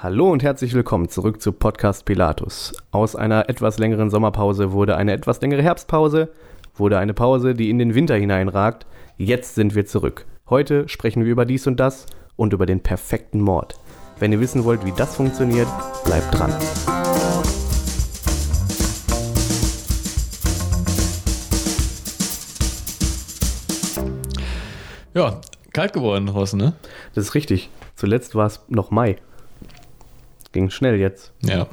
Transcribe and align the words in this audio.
Hallo 0.00 0.30
und 0.30 0.44
herzlich 0.44 0.74
willkommen 0.74 1.08
zurück 1.08 1.42
zu 1.42 1.50
Podcast 1.50 2.04
Pilatus. 2.04 2.72
Aus 2.92 3.16
einer 3.16 3.48
etwas 3.48 3.80
längeren 3.80 4.10
Sommerpause 4.10 4.70
wurde 4.70 4.96
eine 4.96 5.12
etwas 5.12 5.40
längere 5.40 5.64
Herbstpause, 5.64 6.28
wurde 6.76 6.98
eine 6.98 7.14
Pause, 7.14 7.54
die 7.54 7.68
in 7.68 7.80
den 7.80 7.96
Winter 7.96 8.14
hineinragt. 8.14 8.86
Jetzt 9.16 9.56
sind 9.56 9.74
wir 9.74 9.86
zurück. 9.86 10.24
Heute 10.48 10.88
sprechen 10.88 11.24
wir 11.24 11.32
über 11.32 11.44
dies 11.44 11.66
und 11.66 11.80
das 11.80 12.06
und 12.36 12.52
über 12.52 12.64
den 12.64 12.80
perfekten 12.80 13.40
Mord. 13.40 13.74
Wenn 14.20 14.30
ihr 14.30 14.38
wissen 14.38 14.62
wollt, 14.62 14.86
wie 14.86 14.92
das 14.92 15.16
funktioniert, 15.16 15.66
bleibt 16.04 16.32
dran. 16.32 16.54
Ja, 25.12 25.40
kalt 25.72 25.92
geworden 25.92 26.26
draußen, 26.26 26.56
ne? 26.56 26.74
Das 27.16 27.24
ist 27.24 27.34
richtig. 27.34 27.68
Zuletzt 27.96 28.36
war 28.36 28.46
es 28.46 28.60
noch 28.68 28.92
Mai. 28.92 29.16
Ging 30.52 30.70
schnell 30.70 30.96
jetzt. 30.96 31.32
Ja. 31.42 31.66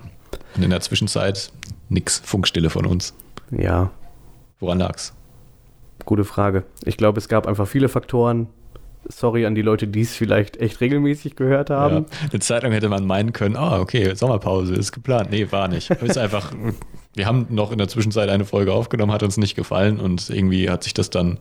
Und 0.55 0.63
in 0.63 0.69
der 0.69 0.81
Zwischenzeit 0.81 1.51
nix, 1.89 2.19
Funkstille 2.19 2.69
von 2.69 2.85
uns. 2.85 3.13
Ja, 3.51 3.91
Woran 4.59 4.79
lag's? 4.79 5.13
gute 6.05 6.23
Frage. 6.23 6.63
Ich 6.83 6.97
glaube, 6.97 7.17
es 7.17 7.27
gab 7.29 7.47
einfach 7.47 7.67
viele 7.67 7.89
Faktoren. 7.89 8.47
Sorry 9.07 9.45
an 9.45 9.55
die 9.55 9.61
Leute, 9.61 9.87
die 9.87 10.01
es 10.01 10.15
vielleicht 10.15 10.57
echt 10.57 10.81
regelmäßig 10.81 11.35
gehört 11.35 11.69
haben. 11.69 12.05
Ja, 12.09 12.29
eine 12.31 12.39
Zeit 12.39 12.63
lang 12.63 12.71
hätte 12.71 12.89
man 12.89 13.05
meinen 13.05 13.33
können, 13.33 13.55
ah, 13.55 13.79
okay, 13.79 14.13
Sommerpause 14.15 14.73
ist 14.75 14.91
geplant. 14.91 15.31
Nee, 15.31 15.51
war 15.51 15.67
nicht. 15.67 15.89
Ist 15.89 16.17
einfach, 16.17 16.51
wir 17.15 17.25
haben 17.25 17.47
noch 17.49 17.71
in 17.71 17.77
der 17.77 17.87
Zwischenzeit 17.87 18.29
eine 18.29 18.45
Folge 18.45 18.73
aufgenommen, 18.73 19.11
hat 19.11 19.23
uns 19.23 19.37
nicht 19.37 19.55
gefallen 19.55 19.99
und 19.99 20.29
irgendwie 20.29 20.69
hat 20.69 20.83
sich 20.83 20.93
das 20.93 21.09
dann, 21.09 21.39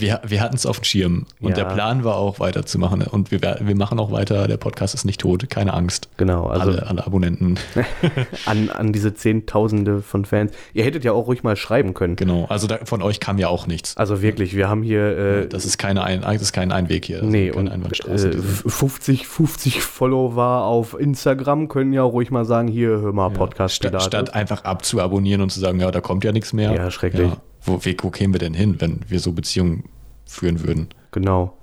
wir, 0.00 0.20
wir 0.26 0.40
hatten 0.40 0.54
es 0.56 0.66
auf 0.66 0.78
dem 0.80 0.84
Schirm 0.84 1.26
und 1.40 1.50
Ja. 1.50 1.54
der 1.56 1.64
Plan 1.66 2.04
war 2.04 2.16
auch 2.16 2.40
weiterzumachen 2.40 3.02
und 3.02 3.30
wir, 3.30 3.40
wir 3.40 3.76
machen 3.76 3.98
auch 4.00 4.10
weiter, 4.10 4.46
der 4.48 4.56
Podcast 4.56 4.94
ist 4.94 5.04
nicht 5.04 5.20
tot, 5.20 5.48
keine 5.50 5.74
Angst. 5.74 6.08
Genau, 6.16 6.46
also 6.46 6.70
alle, 6.70 6.86
alle 6.86 7.06
Abonnenten. 7.06 7.58
an, 8.46 8.70
an 8.70 8.92
diese 8.92 9.14
Zehntausende 9.14 10.00
von 10.02 10.24
Fans. 10.24 10.52
Ihr 10.72 10.84
hättet 10.84 11.04
ja 11.04 11.12
auch 11.12 11.26
ruhig 11.26 11.42
mal 11.42 11.56
schreiben 11.56 11.94
können. 11.94 12.16
genau, 12.16 12.46
also 12.48 12.66
da, 12.66 12.78
von 12.84 13.02
euch 13.02 13.20
kam 13.20 13.38
ja 13.38 13.48
auch 13.48 13.66
nichts. 13.66 13.96
Also 13.96 14.22
wirklich, 14.22 14.54
wir 14.56 14.68
haben 14.68 14.82
hier 14.82 15.16
äh, 15.18 15.46
Das 15.48 15.64
ist, 15.64 15.78
keine 15.78 16.02
ein, 16.04 16.22
das 16.22 16.42
ist 16.42 16.52
kein 16.52 16.72
Einweg 16.72 17.04
hier. 17.04 17.22
nee, 17.22 17.50
und 17.50 17.68
Einbahnstraße. 17.68 18.30
äh, 18.30 18.34
50, 18.40 19.26
50 19.26 19.82
Follower 19.82 20.64
auf 20.64 20.98
Instagram 20.98 21.68
können 21.68 21.92
ja 21.92 22.02
ruhig 22.02 22.30
mal 22.30 22.44
sagen, 22.44 22.68
hier, 22.68 22.88
hör 23.00 23.12
mal, 23.12 23.30
Podcast 23.30 23.74
statt, 23.74 24.02
statt 24.02 24.34
einfach 24.34 24.64
abzuabonnieren 24.64 25.40
und 25.42 25.50
zu 25.50 25.60
sagen, 25.60 25.80
ja, 25.80 25.90
da 25.90 26.00
kommt 26.00 26.24
ja 26.24 26.32
nichts 26.32 26.52
mehr. 26.52 26.72
Ja, 26.74 26.90
schrecklich. 26.90 27.30
Wo, 27.64 27.84
wie, 27.84 27.96
wo 28.00 28.10
kämen 28.10 28.34
wir 28.34 28.38
denn 28.38 28.54
hin, 28.54 28.76
wenn 28.80 29.00
wir 29.08 29.20
so 29.20 29.32
Beziehungen 29.32 29.84
führen 30.26 30.62
würden? 30.62 30.88
Genau. 31.10 31.56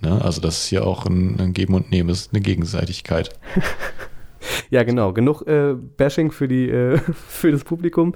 Ne? 0.00 0.22
Also 0.22 0.40
das 0.40 0.58
ist 0.58 0.66
hier 0.68 0.86
auch 0.86 1.06
ein, 1.06 1.40
ein 1.40 1.52
Geben 1.52 1.74
und 1.74 1.90
Nehmen, 1.90 2.10
ist 2.10 2.32
eine 2.32 2.40
Gegenseitigkeit. 2.40 3.30
Ja, 4.70 4.82
genau. 4.82 5.12
Genug 5.12 5.46
äh, 5.46 5.74
Bashing 5.74 6.30
für, 6.30 6.48
die, 6.48 6.68
äh, 6.68 6.98
für 7.28 7.50
das 7.50 7.64
Publikum. 7.64 8.14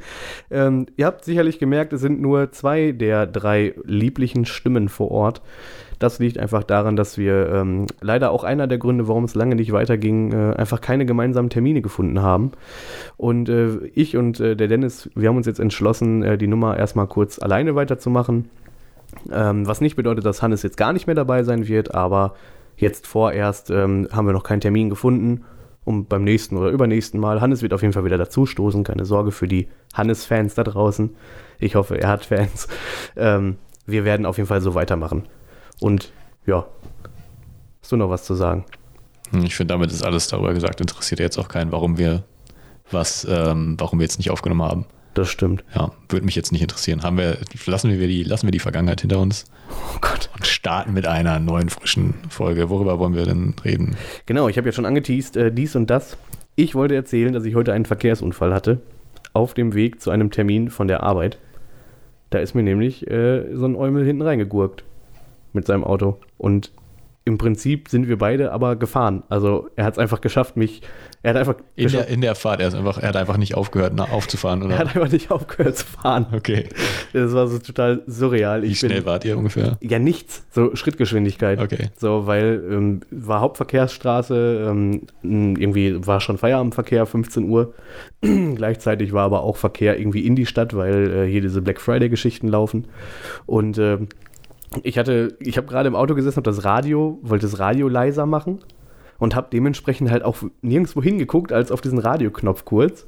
Ähm, 0.51 0.87
ihr 0.97 1.07
habt 1.07 1.25
sicherlich 1.25 1.59
gemerkt, 1.59 1.93
es 1.93 2.01
sind 2.01 2.21
nur 2.21 2.53
zwei 2.53 2.93
der 2.93 3.27
drei 3.27 3.75
lieblichen 3.85 4.45
Stimmen 4.45 4.89
vor 4.89 5.11
Ort. 5.11 5.43
Das 5.99 6.19
liegt 6.19 6.39
einfach 6.39 6.63
daran, 6.63 6.97
dass 6.97 7.19
wir 7.19 7.49
ähm, 7.53 7.87
leider 8.01 8.31
auch 8.31 8.45
einer 8.45 8.67
der 8.67 8.79
Gründe, 8.79 9.09
warum 9.09 9.25
es 9.25 9.35
lange 9.35 9.57
nicht 9.57 9.73
weiterging, 9.73 10.33
äh, 10.33 10.55
einfach 10.55 10.81
keine 10.81 11.07
gemeinsamen 11.07 11.51
Termine 11.51 11.83
gefunden 11.83 12.23
haben. 12.23 12.53
Und 13.17 13.49
äh, 13.49 13.79
ich 13.95 14.17
und 14.17 14.39
äh, 14.41 14.55
der 14.55 14.69
Dennis, 14.69 15.11
wir 15.15 15.29
haben 15.29 15.37
uns 15.37 15.47
jetzt 15.47 15.61
entschlossen, 15.61 16.23
äh, 16.23 16.39
die 16.39 16.47
Nummer 16.47 16.77
erstmal 16.77 17.07
kurz 17.07 17.39
alleine 17.41 17.75
weiterzumachen. 17.75 18.49
Ähm, 19.33 19.67
was 19.67 19.81
nicht 19.81 19.97
bedeutet, 19.97 20.25
dass 20.25 20.43
Hannes 20.43 20.63
jetzt 20.63 20.77
gar 20.77 20.93
nicht 20.93 21.07
mehr 21.07 21.17
dabei 21.17 21.43
sein 21.43 21.67
wird, 21.67 21.95
aber 21.95 22.35
jetzt 22.77 23.07
vorerst 23.07 23.71
ähm, 23.71 24.09
haben 24.13 24.27
wir 24.27 24.33
noch 24.33 24.45
keinen 24.45 24.61
Termin 24.61 24.91
gefunden. 24.91 25.45
Und 25.85 26.11
beim 26.11 26.23
nächsten 26.23 26.59
oder 26.59 26.69
übernächsten 26.69 27.19
Mal, 27.19 27.41
Hannes 27.41 27.63
wird 27.63 27.73
auf 27.73 27.81
jeden 27.81 27.95
Fall 27.95 28.05
wieder 28.05 28.19
dazustoßen. 28.19 28.85
Keine 28.85 29.07
Sorge 29.07 29.31
für 29.31 29.49
die 29.49 29.69
Hannes-Fans 29.95 30.55
da 30.55 30.63
draußen. 30.63 31.17
Ich 31.59 31.77
hoffe, 31.77 31.99
er 31.99 32.11
hat 32.11 32.27
Fans. 32.27 32.69
Ähm, 33.17 33.57
wir 33.87 34.05
werden 34.05 34.27
auf 34.27 34.37
jeden 34.37 34.49
Fall 34.49 34.61
so 34.61 34.75
weitermachen. 34.75 35.25
Und 35.81 36.13
ja, 36.47 36.67
hast 37.83 37.93
du 37.93 37.97
noch 37.97 38.11
was 38.11 38.25
zu 38.25 38.35
sagen? 38.35 38.65
Hm, 39.31 39.45
Ich 39.45 39.55
finde, 39.55 39.75
damit 39.75 39.91
ist 39.93 40.05
alles 40.05 40.29
darüber 40.29 40.55
gesagt. 40.55 40.81
Interessiert 40.81 41.21
jetzt 41.21 41.39
auch 41.39 41.49
keinen, 41.49 41.73
warum 41.73 41.99
wir 41.99 42.25
was, 42.91 43.27
ähm, 43.31 43.77
warum 43.79 43.99
wir 43.99 44.05
jetzt 44.05 44.19
nicht 44.19 44.31
aufgenommen 44.31 44.63
haben. 44.63 44.87
Das 45.15 45.29
stimmt. 45.29 45.65
Ja, 45.75 45.91
würde 46.09 46.25
mich 46.27 46.37
jetzt 46.37 46.53
nicht 46.53 46.63
interessieren. 46.63 47.03
Haben 47.03 47.19
wir, 47.19 47.39
lassen 47.67 47.91
wir 47.91 48.07
die, 48.07 48.23
lassen 48.23 48.47
wir 48.47 48.51
die 48.53 48.61
Vergangenheit 48.61 49.01
hinter 49.01 49.19
uns 49.19 49.47
Oh 49.71 49.99
Gott. 50.01 50.31
und 50.37 50.47
starten 50.47 50.93
mit 50.95 51.07
einer 51.07 51.39
neuen 51.41 51.69
frischen 51.71 52.15
Folge. 52.29 52.71
Worüber 52.71 52.99
wollen 52.99 53.15
wir 53.15 53.25
denn 53.25 53.55
reden? 53.65 53.97
Genau, 54.27 54.49
ich 54.49 54.57
habe 54.59 54.69
ja 54.69 54.73
schon 54.73 54.87
angeteased, 54.87 55.37
äh, 55.37 55.51
dies 55.53 55.75
und 55.77 55.91
das. 55.91 56.17
Ich 56.55 56.75
wollte 56.75 56.95
erzählen, 56.95 57.33
dass 57.33 57.45
ich 57.45 57.55
heute 57.55 57.73
einen 57.73 57.85
Verkehrsunfall 57.85 58.55
hatte. 58.55 58.81
Auf 59.33 59.55
dem 59.55 59.75
Weg 59.75 60.01
zu 60.01 60.11
einem 60.11 60.31
Termin 60.31 60.71
von 60.71 60.89
der 60.89 61.03
Arbeit. 61.03 61.39
Da 62.31 62.39
ist 62.39 62.55
mir 62.55 62.63
nämlich 62.63 63.07
äh, 63.11 63.55
so 63.55 63.67
ein 63.67 63.77
Eumel 63.77 64.05
hinten 64.05 64.23
reingegurkt. 64.23 64.85
Mit 65.53 65.67
seinem 65.67 65.85
Auto. 65.85 66.19
Und 66.37 66.73
im 67.29 67.37
Prinzip 67.37 67.91
sind 67.91 68.09
wir 68.09 68.17
beide 68.17 68.53
aber 68.53 68.75
gefahren. 68.75 69.23
Also 69.29 69.69
er 69.77 69.85
hat 69.85 69.93
es 69.93 69.99
einfach 69.99 70.23
geschafft, 70.23 70.57
mich. 70.57 70.81
Er 71.23 71.31
hat 71.31 71.37
einfach, 71.37 71.57
In 71.77 71.89
der, 71.91 72.09
in 72.09 72.21
der 72.23 72.35
Fahrt, 72.35 72.61
er, 72.61 72.69
ist 72.69 72.75
einfach, 72.75 72.97
er 72.97 73.09
hat 73.09 73.17
einfach 73.17 73.37
nicht 73.37 73.55
aufgehört, 73.55 73.93
na, 73.95 74.05
aufzufahren. 74.05 74.63
er 74.71 74.79
hat 74.79 74.87
Oder? 74.87 74.97
einfach 75.03 75.13
nicht 75.13 75.31
aufgehört 75.31 75.77
zu 75.77 75.85
fahren. 75.85 76.27
Okay. 76.33 76.69
Das 77.13 77.35
war 77.35 77.47
so 77.49 77.59
total 77.59 78.03
surreal. 78.07 78.63
Wie 78.63 78.69
Ich 78.69 78.81
bin, 78.81 78.91
schnell 78.91 79.05
wart 79.05 79.27
ihr 79.27 79.37
ungefähr? 79.37 79.77
Ja, 79.83 79.99
nichts. 79.99 80.47
So 80.53 80.75
Schrittgeschwindigkeit. 80.75 81.61
Okay. 81.61 81.91
So, 81.99 82.27
weil 82.27 82.65
ähm, 82.71 83.01
war 83.11 83.41
Hauptverkehrsstraße, 83.41 84.69
ähm, 84.71 85.03
irgendwie 85.23 86.07
war 86.07 86.23
schon 86.23 86.39
Feierabendverkehr, 86.39 87.05
15 87.05 87.47
Uhr. 87.51 87.75
Gleichzeitig 88.23 89.13
war 89.13 89.25
aber 89.25 89.43
auch 89.43 89.59
Verkehr 89.59 89.99
irgendwie 89.99 90.25
in 90.25 90.35
die 90.35 90.47
Stadt, 90.47 90.75
weil 90.75 91.11
äh, 91.11 91.31
hier 91.31 91.43
diese 91.43 91.61
Black 91.61 91.79
Friday-Geschichten 91.79 92.49
laufen. 92.49 92.87
Und 93.45 93.77
ähm, 93.77 94.09
ich 94.83 94.99
hatte, 94.99 95.37
ich 95.41 95.57
habe 95.57 95.67
gerade 95.67 95.89
im 95.89 95.97
Auto 95.97 96.15
gesessen, 96.15 96.37
habe 96.37 96.51
das 96.51 96.65
Radio, 96.65 97.19
wollte 97.23 97.47
das 97.47 97.59
Radio 97.59 97.89
leiser 97.89 98.27
machen 98.27 98.61
und 99.19 99.35
habe 99.35 99.49
dementsprechend 99.53 100.11
halt 100.11 100.23
auch 100.23 100.37
nirgendwo 100.63 101.03
hingeguckt, 101.03 101.53
als 101.53 101.73
auf 101.73 101.81
diesen 101.81 101.99
Radioknopf 101.99 102.65
kurz. 102.65 103.07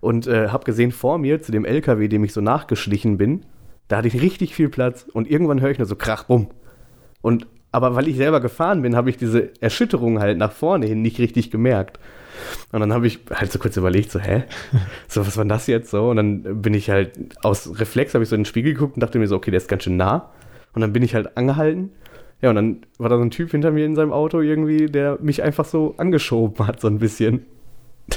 Und 0.00 0.26
äh, 0.26 0.48
habe 0.48 0.64
gesehen, 0.64 0.92
vor 0.92 1.18
mir 1.18 1.40
zu 1.40 1.50
dem 1.50 1.64
LKW, 1.64 2.06
dem 2.08 2.24
ich 2.24 2.32
so 2.32 2.40
nachgeschlichen 2.40 3.16
bin, 3.16 3.46
da 3.88 3.96
hatte 3.98 4.08
ich 4.08 4.20
richtig 4.20 4.54
viel 4.54 4.68
Platz 4.68 5.06
und 5.12 5.28
irgendwann 5.28 5.60
höre 5.60 5.70
ich 5.70 5.78
nur 5.78 5.86
so 5.86 5.96
krach, 5.96 6.24
bumm. 6.24 6.48
Und 7.20 7.46
aber 7.72 7.94
weil 7.94 8.06
ich 8.06 8.16
selber 8.16 8.40
gefahren 8.40 8.82
bin, 8.82 8.94
habe 8.94 9.08
ich 9.08 9.16
diese 9.16 9.50
Erschütterung 9.62 10.20
halt 10.20 10.36
nach 10.36 10.52
vorne 10.52 10.86
hin 10.86 11.00
nicht 11.00 11.18
richtig 11.18 11.50
gemerkt. 11.50 11.98
Und 12.70 12.80
dann 12.80 12.92
habe 12.92 13.06
ich 13.06 13.20
halt 13.32 13.50
so 13.50 13.58
kurz 13.58 13.76
überlegt, 13.78 14.10
so, 14.10 14.18
hä? 14.20 14.44
So, 15.08 15.26
was 15.26 15.36
war 15.38 15.44
denn 15.44 15.48
das 15.48 15.66
jetzt 15.66 15.90
so? 15.90 16.10
Und 16.10 16.16
dann 16.16 16.60
bin 16.60 16.74
ich 16.74 16.90
halt 16.90 17.12
aus 17.42 17.80
Reflex, 17.80 18.12
habe 18.12 18.24
ich 18.24 18.28
so 18.28 18.36
in 18.36 18.42
den 18.42 18.46
Spiegel 18.46 18.74
geguckt 18.74 18.96
und 18.96 19.00
dachte 19.00 19.18
mir 19.18 19.26
so, 19.26 19.36
okay, 19.36 19.50
der 19.50 19.58
ist 19.58 19.68
ganz 19.68 19.84
schön 19.84 19.96
nah. 19.96 20.30
Und 20.74 20.80
dann 20.80 20.92
bin 20.92 21.02
ich 21.02 21.14
halt 21.14 21.36
angehalten. 21.36 21.90
Ja, 22.40 22.50
und 22.50 22.56
dann 22.56 22.78
war 22.98 23.08
da 23.08 23.16
so 23.16 23.22
ein 23.22 23.30
Typ 23.30 23.52
hinter 23.52 23.70
mir 23.70 23.86
in 23.86 23.94
seinem 23.94 24.12
Auto 24.12 24.40
irgendwie, 24.40 24.86
der 24.86 25.18
mich 25.20 25.42
einfach 25.42 25.64
so 25.64 25.94
angeschoben 25.96 26.66
hat, 26.66 26.80
so 26.80 26.88
ein 26.88 26.98
bisschen. 26.98 27.46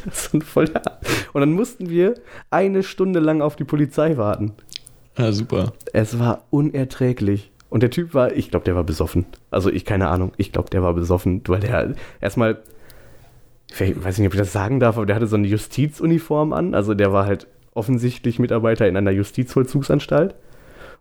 Das 0.04 0.26
ist 0.26 0.34
ein 0.34 0.42
voller. 0.42 1.00
Und 1.32 1.42
dann 1.42 1.54
mussten 1.54 1.90
wir 1.92 2.16
eine 2.50 2.82
Stunde 2.82 3.20
lang 3.20 3.42
auf 3.42 3.56
die 3.56 3.64
Polizei 3.64 4.18
warten. 4.18 4.54
Ja, 5.16 5.32
super. 5.32 5.74
Es 5.94 6.18
war 6.18 6.44
unerträglich. 6.50 7.52
Und 7.70 7.84
der 7.84 7.92
Typ 7.92 8.16
war, 8.16 8.34
ich 8.34 8.50
glaube, 8.50 8.66
der 8.66 8.76
war 8.76 8.84
besoffen. 8.84 9.26
Also 9.52 9.70
ich, 9.70 9.86
keine 9.86 10.08
Ahnung, 10.08 10.34
ich 10.38 10.52
glaube, 10.52 10.72
der 10.72 10.82
war 10.82 10.96
besoffen, 10.96 11.42
weil 11.48 11.60
der 11.60 11.94
erstmal, 12.20 12.58
ich 13.70 14.04
weiß 14.04 14.18
nicht, 14.18 14.28
ob 14.28 14.34
ich 14.34 14.40
das 14.40 14.52
sagen 14.52 14.80
darf, 14.80 14.98
aber 14.98 15.06
der 15.06 15.16
hatte 15.16 15.28
so 15.28 15.36
eine 15.36 15.48
Justizuniform 15.48 16.52
an. 16.52 16.74
Also 16.74 16.96
der 16.96 17.14
war 17.14 17.28
halt 17.28 17.48
offensichtlich 17.74 18.40
Mitarbeiter 18.40 18.88
in 18.88 18.98
einer 18.98 19.12
Justizvollzugsanstalt 19.12 20.34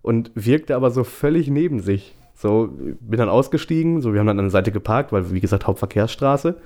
und 0.05 0.31
wirkte 0.35 0.77
aber 0.77 0.91
so 0.91 1.03
völlig 1.03 1.49
neben 1.49 1.81
sich. 1.81 2.15
So, 2.35 2.69
bin 3.01 3.19
dann 3.19 3.31
ausgestiegen, 3.31 4.03
so, 4.03 4.13
wir 4.13 4.21
haben 4.21 4.27
dann 4.27 4.39
an 4.39 4.45
der 4.45 4.51
Seite 4.51 4.71
geparkt, 4.71 5.13
weil, 5.13 5.33
wie 5.33 5.41
gesagt, 5.41 5.67
Hauptverkehrsstraße. 5.67 6.61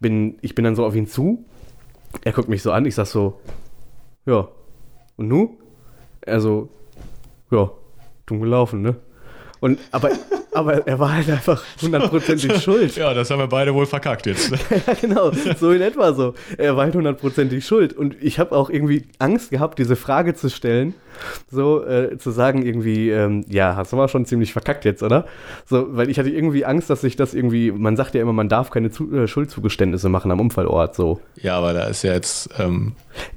Bin, 0.00 0.38
ich 0.40 0.54
bin 0.54 0.64
dann 0.64 0.74
so 0.74 0.86
auf 0.86 0.94
ihn 0.94 1.06
zu. 1.06 1.44
Er 2.24 2.32
guckt 2.32 2.48
mich 2.48 2.62
so 2.62 2.72
an, 2.72 2.86
ich 2.86 2.94
sag 2.94 3.04
so, 3.04 3.38
ja, 4.24 4.48
und 5.16 5.28
nu? 5.28 5.58
Er 6.22 6.40
so, 6.40 6.70
ja, 7.50 7.70
dumm 8.24 8.40
gelaufen, 8.40 8.80
ne? 8.80 8.96
Und, 9.60 9.78
aber, 9.90 10.10
aber 10.52 10.86
er 10.86 10.98
war 10.98 11.14
halt 11.14 11.30
einfach 11.30 11.62
hundertprozentig 11.80 12.56
schuld. 12.62 12.96
Ja, 12.96 13.14
das 13.14 13.30
haben 13.30 13.38
wir 13.38 13.46
beide 13.46 13.74
wohl 13.74 13.86
verkackt 13.86 14.26
jetzt. 14.26 14.50
Ja, 14.86 14.94
genau, 14.94 15.30
so 15.58 15.72
in 15.72 15.82
etwa 15.82 16.12
so. 16.12 16.34
Er 16.56 16.76
war 16.76 16.84
halt 16.84 16.94
hundertprozentig 16.94 17.66
schuld. 17.66 17.92
Und 17.92 18.16
ich 18.20 18.38
habe 18.38 18.56
auch 18.56 18.70
irgendwie 18.70 19.04
Angst 19.18 19.50
gehabt, 19.50 19.78
diese 19.78 19.96
Frage 19.96 20.34
zu 20.34 20.48
stellen, 20.48 20.94
so 21.50 21.84
äh, 21.84 22.16
zu 22.18 22.30
sagen 22.30 22.64
irgendwie, 22.64 23.10
ähm, 23.10 23.44
ja, 23.48 23.76
hast 23.76 23.92
du 23.92 23.96
mal 23.96 24.08
schon 24.08 24.26
ziemlich 24.26 24.52
verkackt 24.52 24.84
jetzt, 24.84 25.02
oder? 25.02 25.26
So, 25.66 25.96
weil 25.96 26.08
ich 26.08 26.18
hatte 26.18 26.30
irgendwie 26.30 26.64
Angst, 26.64 26.88
dass 26.90 27.00
sich 27.00 27.16
das 27.16 27.34
irgendwie, 27.34 27.72
man 27.72 27.96
sagt 27.96 28.14
ja 28.14 28.22
immer, 28.22 28.32
man 28.32 28.48
darf 28.48 28.70
keine 28.70 28.90
zu, 28.90 29.12
äh, 29.12 29.28
Schuldzugeständnisse 29.28 30.08
machen 30.08 30.30
am 30.30 30.40
Unfallort, 30.40 30.94
so. 30.94 31.20
Ja, 31.36 31.58
aber 31.58 31.72
da 31.72 31.84
ist 31.84 32.02
ja 32.02 32.12
jetzt 32.12 32.50
ähm, 32.58 32.92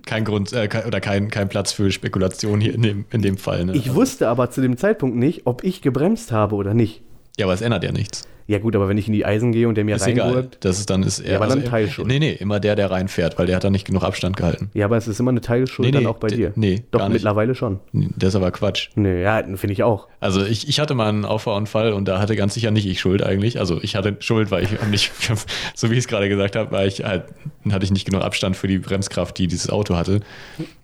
kein 0.06 0.24
Grund 0.24 0.54
äh, 0.54 0.68
kein, 0.68 0.86
oder 0.86 1.01
kein, 1.01 1.30
kein 1.30 1.50
Platz 1.50 1.71
für 1.71 1.92
Spekulation 1.92 2.62
hier 2.62 2.74
in 2.74 2.81
dem, 2.81 3.06
in 3.12 3.21
dem 3.21 3.38
Fall. 3.38 3.65
Ne? 3.65 3.74
Ich 3.74 3.94
wusste 3.94 4.30
aber 4.30 4.50
zu 4.50 4.62
dem 4.62 4.77
Zeitpunkt 4.77 5.18
nicht, 5.18 5.45
ob 5.45 5.63
ich 5.63 5.81
gebremst 5.81 6.31
habe 6.31 6.56
oder 6.56 6.74
nicht. 6.74 7.01
Ja, 7.38 7.46
aber 7.46 7.54
es 7.54 7.62
ändert 7.62 7.84
ja 7.84 7.92
nichts. 7.92 8.28
Ja 8.46 8.60
gut, 8.60 8.76
aber 8.76 8.90
wenn 8.90 8.98
ich 8.98 9.08
in 9.08 9.14
die 9.14 9.26
Eisen 9.26 9.52
gehe 9.52 9.68
und 9.68 9.76
der 9.76 9.86
mir 9.86 9.96
Ist 9.96 10.06
egal. 10.06 10.50
Das 10.60 10.80
ist 10.80 10.90
dann 10.90 11.04
ist 11.04 11.20
er. 11.20 11.32
Ja, 11.32 11.38
aber 11.38 11.48
dann 11.48 11.60
also, 11.60 11.70
Teilschuld. 11.70 12.08
Nee, 12.08 12.20
nee, 12.20 12.34
immer 12.34 12.60
der, 12.60 12.76
der 12.76 12.92
reinfährt, 12.92 13.40
weil 13.40 13.46
der 13.46 13.56
hat 13.56 13.64
dann 13.64 13.72
nicht 13.72 13.88
genug 13.88 14.04
Abstand 14.04 14.36
gehalten. 14.36 14.70
Ja, 14.74 14.86
aber 14.86 14.98
es 14.98 15.08
ist 15.08 15.20
immer 15.20 15.32
eine 15.32 15.40
Teilschuld 15.40 15.86
Nee, 15.86 15.92
dann 15.92 16.04
nee, 16.04 16.10
auch 16.10 16.18
bei 16.18 16.28
dir. 16.28 16.52
nee, 16.56 16.84
Doch, 16.92 17.08
mittlerweile 17.08 17.56
schon. 17.56 17.80
Das 17.94 18.30
ist 18.30 18.36
aber 18.36 18.52
Quatsch. 18.52 18.90
Nee, 18.96 19.22
ja, 19.22 19.42
finde 19.42 19.72
ich 19.72 19.84
auch. 19.84 20.10
Also 20.20 20.46
ich, 20.46 20.68
ich 20.68 20.80
hatte 20.80 20.94
mal 20.94 21.08
einen 21.08 21.26
Auffahrunfall 21.26 21.94
und 21.94 22.08
da 22.08 22.20
hatte 22.20 22.36
ganz 22.36 22.54
sicher 22.54 22.72
nicht 22.72 22.86
ich 22.86 23.00
Schuld 23.00 23.24
eigentlich. 23.24 23.60
Also 23.60 23.82
ich 23.82 23.96
hatte 23.96 24.18
Schuld, 24.20 24.52
weil 24.52 24.64
ich 24.64 24.72
nicht, 24.92 25.12
so 25.76 25.90
wie 25.90 25.94
ich 25.94 26.00
es 26.00 26.08
gerade 26.08 26.28
gesagt 26.28 26.58
habe, 26.58 26.72
weil 26.72 26.88
ich 26.88 27.06
halt, 27.06 27.24
hatte 27.72 27.86
ich 27.86 27.92
nicht 27.92 28.06
genug 28.06 28.24
Abstand 28.24 28.58
für 28.58 28.68
die 28.68 28.80
Bremskraft, 28.80 29.38
die 29.38 29.48
dieses 29.48 29.70
Auto 29.70 29.96
hatte. 29.96 30.20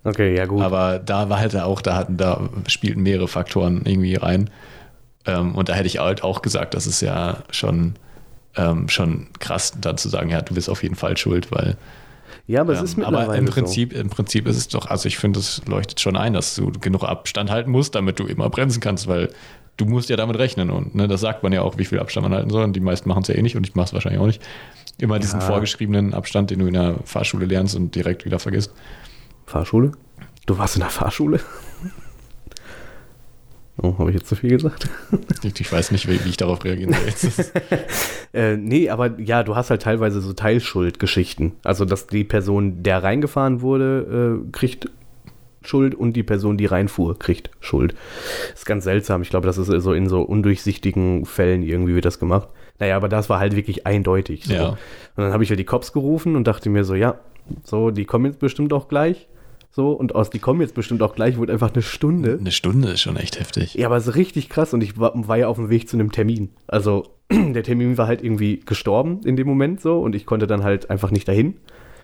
Okay, 0.06 0.36
ja 0.36 0.46
gut. 0.46 0.62
Aber 0.62 1.00
da 1.00 1.30
war 1.30 1.40
halt 1.40 1.56
auch, 1.58 1.82
da 1.82 1.96
hatten, 1.96 2.16
da 2.16 2.50
spielten 2.68 3.02
mehrere 3.02 3.28
Faktoren 3.28 3.82
irgendwie 3.86 4.16
rein. 4.16 4.50
Ähm, 5.26 5.56
und 5.56 5.70
da 5.70 5.74
hätte 5.74 5.88
ich 5.88 6.00
halt 6.00 6.24
auch 6.24 6.42
gesagt, 6.42 6.74
das 6.74 6.88
ist 6.88 7.02
ja 7.02 7.44
schon, 7.52 7.96
ähm, 8.56 8.88
schon 8.90 9.28
krass, 9.40 9.74
dann 9.80 9.98
zu 9.98 10.10
sagen, 10.10 10.30
ja, 10.30 10.42
du 10.42 10.54
bist 10.54 10.70
auf 10.70 10.84
jeden 10.84 10.96
Fall 10.96 11.18
schuld, 11.18 11.52
weil 11.52 11.78
ja, 12.48 12.62
aber 12.62 12.74
es 12.74 12.80
ähm, 12.80 12.86
ist 12.86 12.98
mittlerweile 12.98 13.26
aber 13.26 13.36
im 13.38 13.46
Prinzip, 13.46 13.94
im 13.94 14.10
Prinzip 14.10 14.48
ist 14.48 14.58
es 14.58 14.68
doch, 14.68 14.88
also 14.88 15.08
ich 15.08 15.18
finde, 15.18 15.40
es 15.40 15.62
leuchtet 15.68 16.00
schon 16.00 16.16
ein, 16.16 16.34
dass 16.34 16.56
du 16.56 16.72
genug 16.72 17.04
Abstand 17.04 17.52
halten 17.52 17.70
musst, 17.70 17.94
damit 17.94 18.20
du 18.20 18.26
immer 18.26 18.50
bremsen 18.50 18.80
kannst, 18.82 19.08
weil 19.08 19.30
du 19.78 19.86
musst 19.86 20.10
ja 20.10 20.16
damit 20.16 20.38
rechnen 20.38 20.70
und 20.72 20.96
ne, 20.96 21.08
das 21.08 21.22
sagt 21.22 21.44
man 21.44 21.54
ja 21.54 21.62
auch, 21.62 21.78
wie 21.78 21.86
viel 21.86 22.00
Abstand 22.00 22.28
man 22.28 22.34
halten 22.34 22.50
soll 22.50 22.64
und 22.64 22.74
die 22.76 22.80
meisten 22.80 23.08
machen 23.08 23.22
es 23.22 23.28
ja 23.28 23.36
eh 23.36 23.42
nicht 23.42 23.56
und 23.56 23.68
ich 23.68 23.76
mache 23.76 23.88
es 23.88 23.94
wahrscheinlich 23.94 24.20
auch 24.20 24.26
nicht. 24.26 24.42
Immer 24.98 25.20
diesen 25.20 25.40
Ja. 25.40 25.46
vorgeschriebenen 25.46 26.14
Abstand, 26.14 26.50
den 26.50 26.60
du 26.60 26.66
in 26.68 26.74
der 26.74 26.96
Fahrschule 27.06 27.46
lernst 27.46 27.76
und 27.76 27.96
direkt 27.96 28.26
wieder 28.26 28.40
vergisst. 28.40 28.72
so. 28.72 29.52
Fahrschule? 29.52 29.92
Du 30.46 30.58
warst 30.58 30.76
in 30.76 30.82
der 30.82 30.90
Fahrschule? 30.90 31.40
Oh, 33.82 33.98
habe 33.98 34.10
ich 34.10 34.18
jetzt 34.18 34.28
zu 34.28 34.36
viel 34.36 34.52
gesagt? 34.52 34.90
Ich, 35.42 35.58
ich 35.62 35.72
weiß 35.72 35.92
nicht, 35.92 36.10
wie, 36.10 36.24
wie 36.26 36.30
ich 36.30 36.38
darauf 36.38 36.64
reagieren 36.66 36.94
soll. 36.94 37.46
Äh, 38.32 38.58
nee, 38.58 38.92
aber 38.92 39.20
ja, 39.20 39.42
du 39.42 39.56
hast 39.56 39.72
halt 39.72 39.82
teilweise 39.82 40.22
so 40.22 40.34
Teilschuldgeschichten. 40.34 41.54
Also, 41.64 41.84
dass 41.84 42.06
die 42.06 42.24
Person, 42.24 42.84
der 42.84 43.02
reingefahren 43.02 43.62
wurde, 43.62 44.44
äh, 44.46 44.52
kriegt 44.52 44.88
Schuld 45.64 45.96
und 45.96 46.14
die 46.14 46.22
Person, 46.22 46.56
die 46.56 46.68
reinfuhr, 46.68 47.18
kriegt 47.18 47.50
Schuld. 47.60 47.96
ist 48.54 48.68
ganz 48.68 48.84
seltsam. 48.84 49.24
Ich 49.24 49.32
glaube, 49.32 49.48
das 49.48 49.58
ist 49.58 49.68
so 49.68 49.94
in 49.94 50.08
so 50.08 50.22
undurchsichtigen 50.22 51.26
Fällen 51.26 51.64
irgendwie 51.64 51.96
wird 51.96 52.06
das 52.06 52.20
gemacht. 52.20 52.50
Naja, 52.78 52.96
aber 52.96 53.10
das 53.10 53.30
war 53.30 53.40
halt 53.40 53.56
wirklich 53.56 53.88
eindeutig. 53.88 54.46
So. 54.46 54.54
Ja. 54.54 54.70
Und 54.70 54.78
dann 55.16 55.34
habe 55.34 55.44
ich 55.44 55.50
halt 55.50 55.60
die 55.60 55.66
Cops 55.66 55.92
gerufen 55.92 56.36
und 56.36 56.48
dachte 56.48 56.70
mir 56.70 56.84
so, 56.84 56.96
ja, 56.96 57.20
so, 57.64 57.90
die 57.90 58.06
kommen 58.06 58.26
jetzt 58.26 58.40
bestimmt 58.40 58.74
auch 58.74 58.88
gleich. 58.88 59.28
So, 59.72 59.92
und 59.92 60.16
aus 60.16 60.30
die 60.30 60.40
kommen 60.40 60.62
jetzt 60.62 60.74
bestimmt 60.74 61.02
auch 61.04 61.14
gleich, 61.14 61.38
wurde 61.38 61.54
einfach 61.54 61.72
eine 61.74 61.84
Stunde. 61.84 62.38
Eine 62.40 62.52
Stunde 62.52 62.90
ist 62.90 63.02
schon 63.02 63.18
echt 63.18 63.40
heftig. 63.40 63.76
Ja, 63.76 63.88
aber 63.88 63.98
es 63.98 64.08
ist 64.08 64.16
richtig 64.16 64.50
krass 64.50 64.74
und 64.74 64.82
ich 64.82 64.98
war, 64.98 65.14
war 65.28 65.38
ja 65.38 65.48
auf 65.48 65.58
dem 65.58 65.70
Weg 65.70 65.88
zu 65.88 65.96
einem 65.96 66.12
Termin. 66.12 66.50
Also 66.68 67.08
der 67.32 67.64
Termin 67.64 67.98
war 67.98 68.08
halt 68.08 68.24
irgendwie 68.24 68.62
gestorben 68.66 69.22
in 69.26 69.36
dem 69.36 69.48
Moment 69.48 69.80
so 69.82 70.00
und 70.00 70.16
ich 70.16 70.26
konnte 70.26 70.48
dann 70.48 70.64
halt 70.64 70.90
einfach 70.90 71.12
nicht 71.12 71.28
dahin 71.28 71.56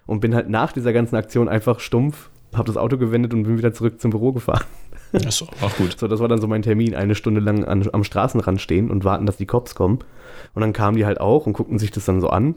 und 0.06 0.20
bin 0.20 0.36
halt 0.36 0.50
nach 0.50 0.74
dieser 0.74 0.94
ganzen 0.94 1.16
Aktion 1.16 1.50
einfach 1.50 1.80
stumpf, 1.80 2.30
habe 2.54 2.68
das 2.68 2.78
Auto 2.78 2.98
gewendet 2.98 3.34
und 3.34 3.44
bin 3.44 3.58
wieder 3.58 3.74
zurück 3.74 4.00
zum 4.00 4.12
Büro 4.12 4.32
gefahren. 4.32 4.64
Ist 5.12 5.44
auch 5.62 5.76
gut. 5.78 5.98
So, 6.00 6.08
das 6.08 6.20
war 6.20 6.28
dann 6.28 6.42
so 6.42 6.48
mein 6.48 6.62
Termin, 6.62 6.94
eine 6.94 7.16
Stunde 7.16 7.40
lang 7.40 7.64
an, 7.64 7.88
am 7.92 8.04
Straßenrand 8.04 8.62
stehen 8.62 8.92
und 8.92 9.04
warten, 9.06 9.26
dass 9.26 9.38
die 9.38 9.46
Cops 9.46 9.76
kommen. 9.76 10.00
Und 10.54 10.62
dann 10.62 10.74
kamen 10.74 10.98
die 10.98 11.06
halt 11.06 11.20
auch 11.20 11.46
und 11.46 11.54
guckten 11.54 11.80
sich 11.80 11.92
das 11.92 12.06
dann 12.06 12.22
so 12.22 12.30
an. 12.30 12.56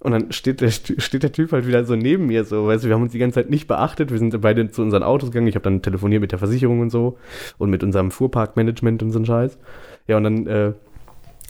Und 0.00 0.12
dann 0.12 0.30
steht 0.30 0.60
der, 0.60 0.70
steht 0.70 1.24
der 1.24 1.32
Typ 1.32 1.50
halt 1.50 1.66
wieder 1.66 1.84
so 1.84 1.96
neben 1.96 2.26
mir, 2.26 2.44
so, 2.44 2.68
weißt 2.68 2.84
du, 2.84 2.88
wir 2.88 2.94
haben 2.94 3.02
uns 3.02 3.12
die 3.12 3.18
ganze 3.18 3.34
Zeit 3.36 3.50
nicht 3.50 3.66
beachtet, 3.66 4.12
wir 4.12 4.18
sind 4.18 4.40
beide 4.40 4.70
zu 4.70 4.82
unseren 4.82 5.02
Autos 5.02 5.30
gegangen, 5.30 5.48
ich 5.48 5.56
habe 5.56 5.64
dann 5.64 5.82
telefoniert 5.82 6.20
mit 6.20 6.30
der 6.30 6.38
Versicherung 6.38 6.80
und 6.80 6.90
so 6.90 7.18
und 7.58 7.68
mit 7.68 7.82
unserem 7.82 8.12
Fuhrparkmanagement 8.12 9.02
und 9.02 9.10
so 9.10 9.18
ein 9.18 9.26
Scheiß. 9.26 9.58
Ja, 10.06 10.16
und 10.18 10.24
dann 10.24 10.46
äh, 10.46 10.72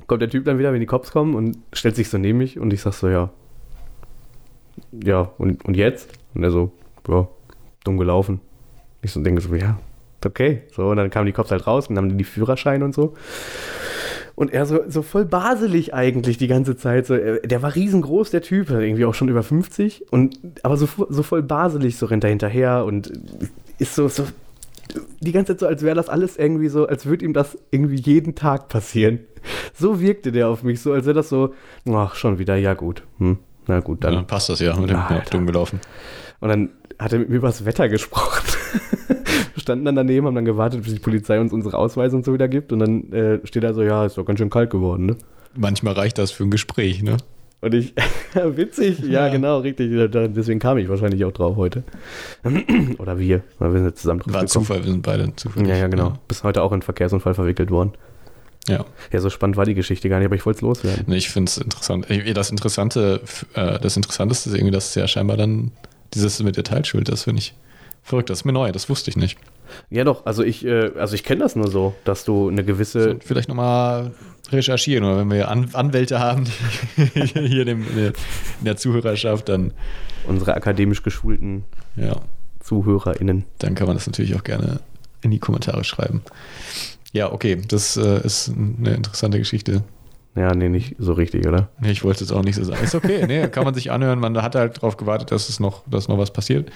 kommt 0.06 0.22
der 0.22 0.30
Typ 0.30 0.46
dann 0.46 0.58
wieder, 0.58 0.72
wenn 0.72 0.80
die 0.80 0.86
Cops 0.86 1.10
kommen 1.10 1.34
und 1.34 1.58
stellt 1.74 1.94
sich 1.94 2.08
so 2.08 2.16
neben 2.16 2.38
mich 2.38 2.58
und 2.58 2.72
ich 2.72 2.80
sag 2.80 2.94
so, 2.94 3.08
ja, 3.08 3.30
ja, 4.92 5.30
und, 5.38 5.64
und 5.64 5.76
jetzt? 5.76 6.10
Und 6.34 6.42
er 6.42 6.50
so, 6.50 6.72
ja, 7.06 7.28
dumm 7.84 7.98
gelaufen. 7.98 8.40
Ich 9.02 9.12
so 9.12 9.22
denke 9.22 9.40
so, 9.40 9.54
ja, 9.54 9.78
okay. 10.24 10.62
So, 10.72 10.88
und 10.88 10.96
dann 10.96 11.10
kamen 11.10 11.26
die 11.26 11.32
Cops 11.32 11.50
halt 11.50 11.66
raus 11.66 11.88
und 11.88 11.96
haben 11.96 12.16
die 12.16 12.24
Führerschein 12.24 12.82
und 12.82 12.94
so. 12.94 13.14
Und 14.38 14.52
er 14.52 14.66
so, 14.66 14.80
so 14.86 15.02
voll 15.02 15.24
baselig 15.24 15.94
eigentlich 15.94 16.38
die 16.38 16.46
ganze 16.46 16.76
Zeit. 16.76 17.06
So, 17.06 17.14
er- 17.14 17.40
der 17.40 17.60
war 17.60 17.74
riesengroß, 17.74 18.30
der 18.30 18.40
Typ, 18.40 18.70
irgendwie 18.70 19.04
auch 19.04 19.14
schon 19.14 19.28
über 19.28 19.42
50. 19.42 20.12
Und, 20.12 20.38
aber 20.62 20.76
so, 20.76 20.88
so 21.08 21.24
voll 21.24 21.42
baselig, 21.42 21.96
so 21.96 22.06
rennt 22.06 22.22
er 22.22 22.30
hinterher 22.30 22.84
und 22.84 23.10
ist 23.80 23.96
so, 23.96 24.06
so 24.06 24.22
die 25.20 25.32
ganze 25.32 25.54
Zeit 25.54 25.60
so, 25.60 25.66
als 25.66 25.82
wäre 25.82 25.96
das 25.96 26.08
alles 26.08 26.36
irgendwie 26.36 26.68
so, 26.68 26.86
als 26.86 27.04
würde 27.06 27.24
ihm 27.24 27.32
das 27.32 27.58
irgendwie 27.72 27.96
jeden 28.00 28.34
Tag 28.36 28.68
passieren. 28.68 29.18
So 29.74 30.00
wirkte 30.00 30.30
der 30.32 30.48
auf 30.48 30.62
mich, 30.62 30.80
so 30.82 30.92
als 30.92 31.06
wäre 31.06 31.14
das 31.14 31.28
so, 31.28 31.54
ach, 31.90 32.14
schon 32.16 32.38
wieder, 32.38 32.56
ja 32.56 32.74
gut. 32.74 33.02
Hm, 33.18 33.38
na 33.66 33.80
gut, 33.80 34.02
dann. 34.04 34.14
Dann 34.14 34.26
passt 34.26 34.48
das 34.50 34.60
ja 34.60 34.74
mit 34.76 34.90
dem 34.90 34.96
ja, 34.96 35.06
Alter. 35.06 35.30
dumm 35.30 35.46
gelaufen. 35.46 35.80
Und 36.40 36.48
dann 36.48 36.70
hat 36.98 37.12
er 37.12 37.20
mit 37.20 37.28
mir 37.30 37.36
über 37.36 37.46
das 37.48 37.64
Wetter 37.64 37.88
gesprochen. 37.88 38.44
Standen 39.68 39.84
dann 39.84 39.96
daneben, 39.96 40.26
haben 40.26 40.34
dann 40.34 40.46
gewartet, 40.46 40.82
bis 40.82 40.94
die 40.94 40.98
Polizei 41.00 41.38
uns 41.38 41.52
unsere 41.52 41.76
Ausweise 41.76 42.16
und 42.16 42.24
so 42.24 42.32
wieder 42.32 42.48
gibt. 42.48 42.72
Und 42.72 42.78
dann 42.78 43.12
äh, 43.12 43.38
steht 43.46 43.64
er 43.64 43.74
so, 43.74 43.82
ja, 43.82 44.06
ist 44.06 44.16
doch 44.16 44.24
ganz 44.24 44.38
schön 44.38 44.48
kalt 44.48 44.70
geworden, 44.70 45.04
ne? 45.04 45.16
Manchmal 45.54 45.92
reicht 45.92 46.16
das 46.16 46.30
für 46.30 46.44
ein 46.44 46.50
Gespräch, 46.50 47.02
ne? 47.02 47.18
Und 47.60 47.74
ich, 47.74 47.92
witzig, 48.34 49.00
ja, 49.00 49.26
Ja. 49.26 49.28
genau, 49.28 49.58
richtig. 49.58 49.90
Deswegen 50.10 50.58
kam 50.58 50.78
ich 50.78 50.88
wahrscheinlich 50.88 51.22
auch 51.26 51.32
drauf 51.32 51.56
heute. 51.56 51.82
Oder 52.98 53.18
wir, 53.18 53.42
weil 53.58 53.72
wir 53.72 53.78
sind 53.80 53.88
jetzt 53.88 54.00
zusammen 54.00 54.20
drauf 54.20 54.32
War 54.32 54.44
gekommen. 54.46 54.64
Zufall, 54.64 54.84
wir 54.84 54.90
sind 54.90 55.02
beide 55.02 55.36
zufällig. 55.36 55.68
Ja, 55.68 55.76
ja, 55.76 55.88
genau. 55.88 56.14
Bis 56.28 56.44
heute 56.44 56.62
auch 56.62 56.72
in 56.72 56.80
Verkehrsunfall 56.80 57.34
verwickelt 57.34 57.70
worden. 57.70 57.92
Ja. 58.68 58.86
Ja, 59.12 59.20
so 59.20 59.28
spannend 59.28 59.58
war 59.58 59.66
die 59.66 59.74
Geschichte 59.74 60.08
gar 60.08 60.18
nicht, 60.18 60.26
aber 60.26 60.36
ich 60.36 60.46
wollte 60.46 60.58
es 60.58 60.62
loswerden. 60.62 61.04
Nee, 61.08 61.16
ich 61.16 61.28
finde 61.28 61.50
es 61.50 61.58
interessant. 61.58 62.06
Das 62.34 62.50
Interessante, 62.50 63.20
äh, 63.52 63.78
das 63.80 63.98
Interessanteste 63.98 64.48
ist 64.48 64.56
irgendwie, 64.56 64.72
dass 64.72 64.88
es 64.88 64.94
ja 64.94 65.06
scheinbar 65.06 65.36
dann 65.36 65.72
dieses 66.14 66.42
mit 66.42 66.56
der 66.56 66.64
Teilschuld, 66.64 67.08
das 67.10 67.24
finde 67.24 67.40
ich 67.40 67.54
verrückt. 68.08 68.30
Das 68.30 68.40
ist 68.40 68.44
mir 68.44 68.52
neu, 68.52 68.72
das 68.72 68.88
wusste 68.88 69.10
ich 69.10 69.16
nicht. 69.16 69.38
Ja, 69.90 70.04
doch, 70.04 70.26
also 70.26 70.42
ich, 70.42 70.64
äh, 70.64 70.90
also 70.98 71.14
ich 71.14 71.24
kenne 71.24 71.40
das 71.40 71.56
nur 71.56 71.68
so, 71.68 71.94
dass 72.04 72.24
du 72.24 72.48
eine 72.48 72.64
gewisse. 72.64 73.12
So, 73.12 73.16
vielleicht 73.24 73.48
nochmal 73.48 74.12
recherchieren 74.50 75.04
oder 75.04 75.18
wenn 75.18 75.30
wir 75.30 75.48
An 75.50 75.68
Anwälte 75.74 76.18
haben 76.20 76.46
hier 77.34 77.66
in 77.66 78.14
der 78.62 78.76
Zuhörerschaft, 78.76 79.48
dann, 79.48 79.72
unsere 80.26 80.54
akademisch 80.54 81.02
geschulten 81.02 81.64
ja, 81.96 82.16
ZuhörerInnen. 82.60 83.44
dann 83.58 83.74
kann 83.74 83.86
man 83.86 83.96
das 83.96 84.06
natürlich 84.06 84.34
auch 84.34 84.44
gerne 84.44 84.80
in 85.22 85.30
die 85.30 85.38
Kommentare 85.38 85.84
schreiben. 85.84 86.22
Ja, 87.12 87.32
okay, 87.32 87.60
das 87.68 87.96
äh, 87.96 88.24
ist 88.24 88.50
eine 88.50 88.94
interessante 88.94 89.38
Geschichte. 89.38 89.82
Ja, 90.36 90.54
nee, 90.54 90.68
nicht 90.68 90.94
so 90.98 91.14
richtig, 91.14 91.46
oder? 91.46 91.68
Nee, 91.80 91.90
Ich 91.90 92.04
wollte 92.04 92.22
es 92.22 92.30
auch 92.30 92.44
nicht 92.44 92.54
so 92.54 92.64
sagen. 92.64 92.84
Ist 92.84 92.94
okay, 92.94 93.26
nee, 93.26 93.48
kann 93.48 93.64
man 93.64 93.74
sich 93.74 93.90
anhören. 93.90 94.20
Man 94.20 94.40
hat 94.40 94.54
halt 94.54 94.76
darauf 94.76 94.96
gewartet, 94.96 95.32
dass 95.32 95.48
es 95.48 95.58
noch, 95.58 95.82
dass 95.88 96.06
noch 96.08 96.18
was 96.18 96.32
passiert. 96.32 96.70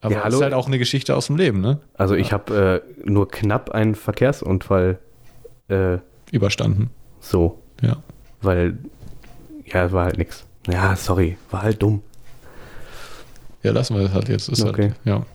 Aber 0.00 0.14
Ja, 0.14 0.24
hallo? 0.24 0.36
ist 0.36 0.42
halt 0.42 0.54
auch 0.54 0.66
eine 0.68 0.78
Geschichte 0.78 1.16
aus 1.16 1.26
dem 1.26 1.36
Leben, 1.36 1.60
ne? 1.60 1.80
Also 1.94 2.14
ich 2.14 2.32
habe 2.32 2.82
äh, 3.04 3.08
nur 3.08 3.28
knapp 3.28 3.70
einen 3.70 3.94
Verkehrsunfall 3.94 4.98
äh, 5.68 5.98
Überstanden. 6.30 6.90
so, 7.20 7.60
Ja. 7.82 7.96
weil, 8.40 8.78
ja, 9.66 9.90
war 9.92 10.04
halt 10.06 10.18
nix. 10.18 10.44
Ja, 10.68 10.94
sorry, 10.96 11.36
war 11.50 11.62
halt 11.62 11.82
dumm. 11.82 12.02
Ja, 13.62 13.72
lassen 13.72 13.96
wir 13.96 14.02
das 14.04 14.12
halt 14.12 14.28
jetzt. 14.28 14.48
Ist 14.48 14.62
Okay. 14.64 14.90
Halt, 14.90 14.94
ja. 15.04 15.26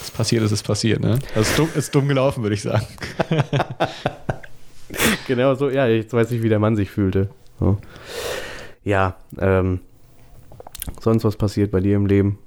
Es 0.00 0.10
passiert, 0.10 0.42
es 0.42 0.52
ist 0.52 0.62
passiert, 0.62 1.00
ne? 1.00 1.18
Also 1.34 1.40
ist 1.50 1.58
dumm, 1.58 1.68
ist 1.74 1.94
dumm 1.94 2.08
gelaufen, 2.08 2.42
würde 2.42 2.54
ich 2.54 2.62
sagen. 2.62 2.86
Genau 5.26 5.54
so, 5.56 5.68
ja, 5.68 5.86
jetzt 5.88 6.12
weiß 6.12 6.30
ich, 6.30 6.42
wie 6.44 6.48
der 6.48 6.60
Mann 6.60 6.76
sich 6.76 6.90
fühlte. 6.90 7.28
So. 7.58 7.78
Ja, 8.84 9.16
ähm, 9.38 9.80
sonst 11.00 11.24
was 11.24 11.36
passiert 11.36 11.72
bei 11.72 11.80
dir 11.80 11.96
im 11.96 12.06
Leben? 12.06 12.38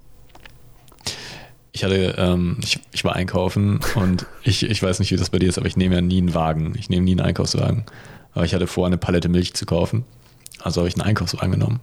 Ich 1.80 1.86
hatte, 1.86 2.16
ähm, 2.18 2.58
ich, 2.62 2.78
ich 2.92 3.06
war 3.06 3.16
einkaufen 3.16 3.80
und 3.96 4.26
ich, 4.44 4.64
ich 4.64 4.84
weiß 4.84 5.00
nicht, 5.00 5.14
wie 5.14 5.16
das 5.16 5.30
bei 5.30 5.40
dir 5.40 5.48
ist, 5.48 5.58
aber 5.58 5.68
ich 5.68 5.78
nehme 5.78 5.96
ja 5.96 6.02
nie 6.02 6.18
einen 6.18 6.34
Wagen. 6.34 6.74
Ich 6.78 6.90
nehme 6.90 7.06
nie 7.06 7.12
einen 7.12 7.22
Einkaufswagen. 7.22 7.86
Aber 8.34 8.44
ich 8.44 8.54
hatte 8.54 8.68
vor, 8.68 8.86
eine 8.86 8.98
Palette 8.98 9.30
Milch 9.30 9.54
zu 9.54 9.66
kaufen. 9.66 10.04
Also 10.62 10.82
habe 10.82 10.90
ich 10.90 10.96
einen 10.96 11.08
Einkaufswagen 11.08 11.52
genommen. 11.52 11.80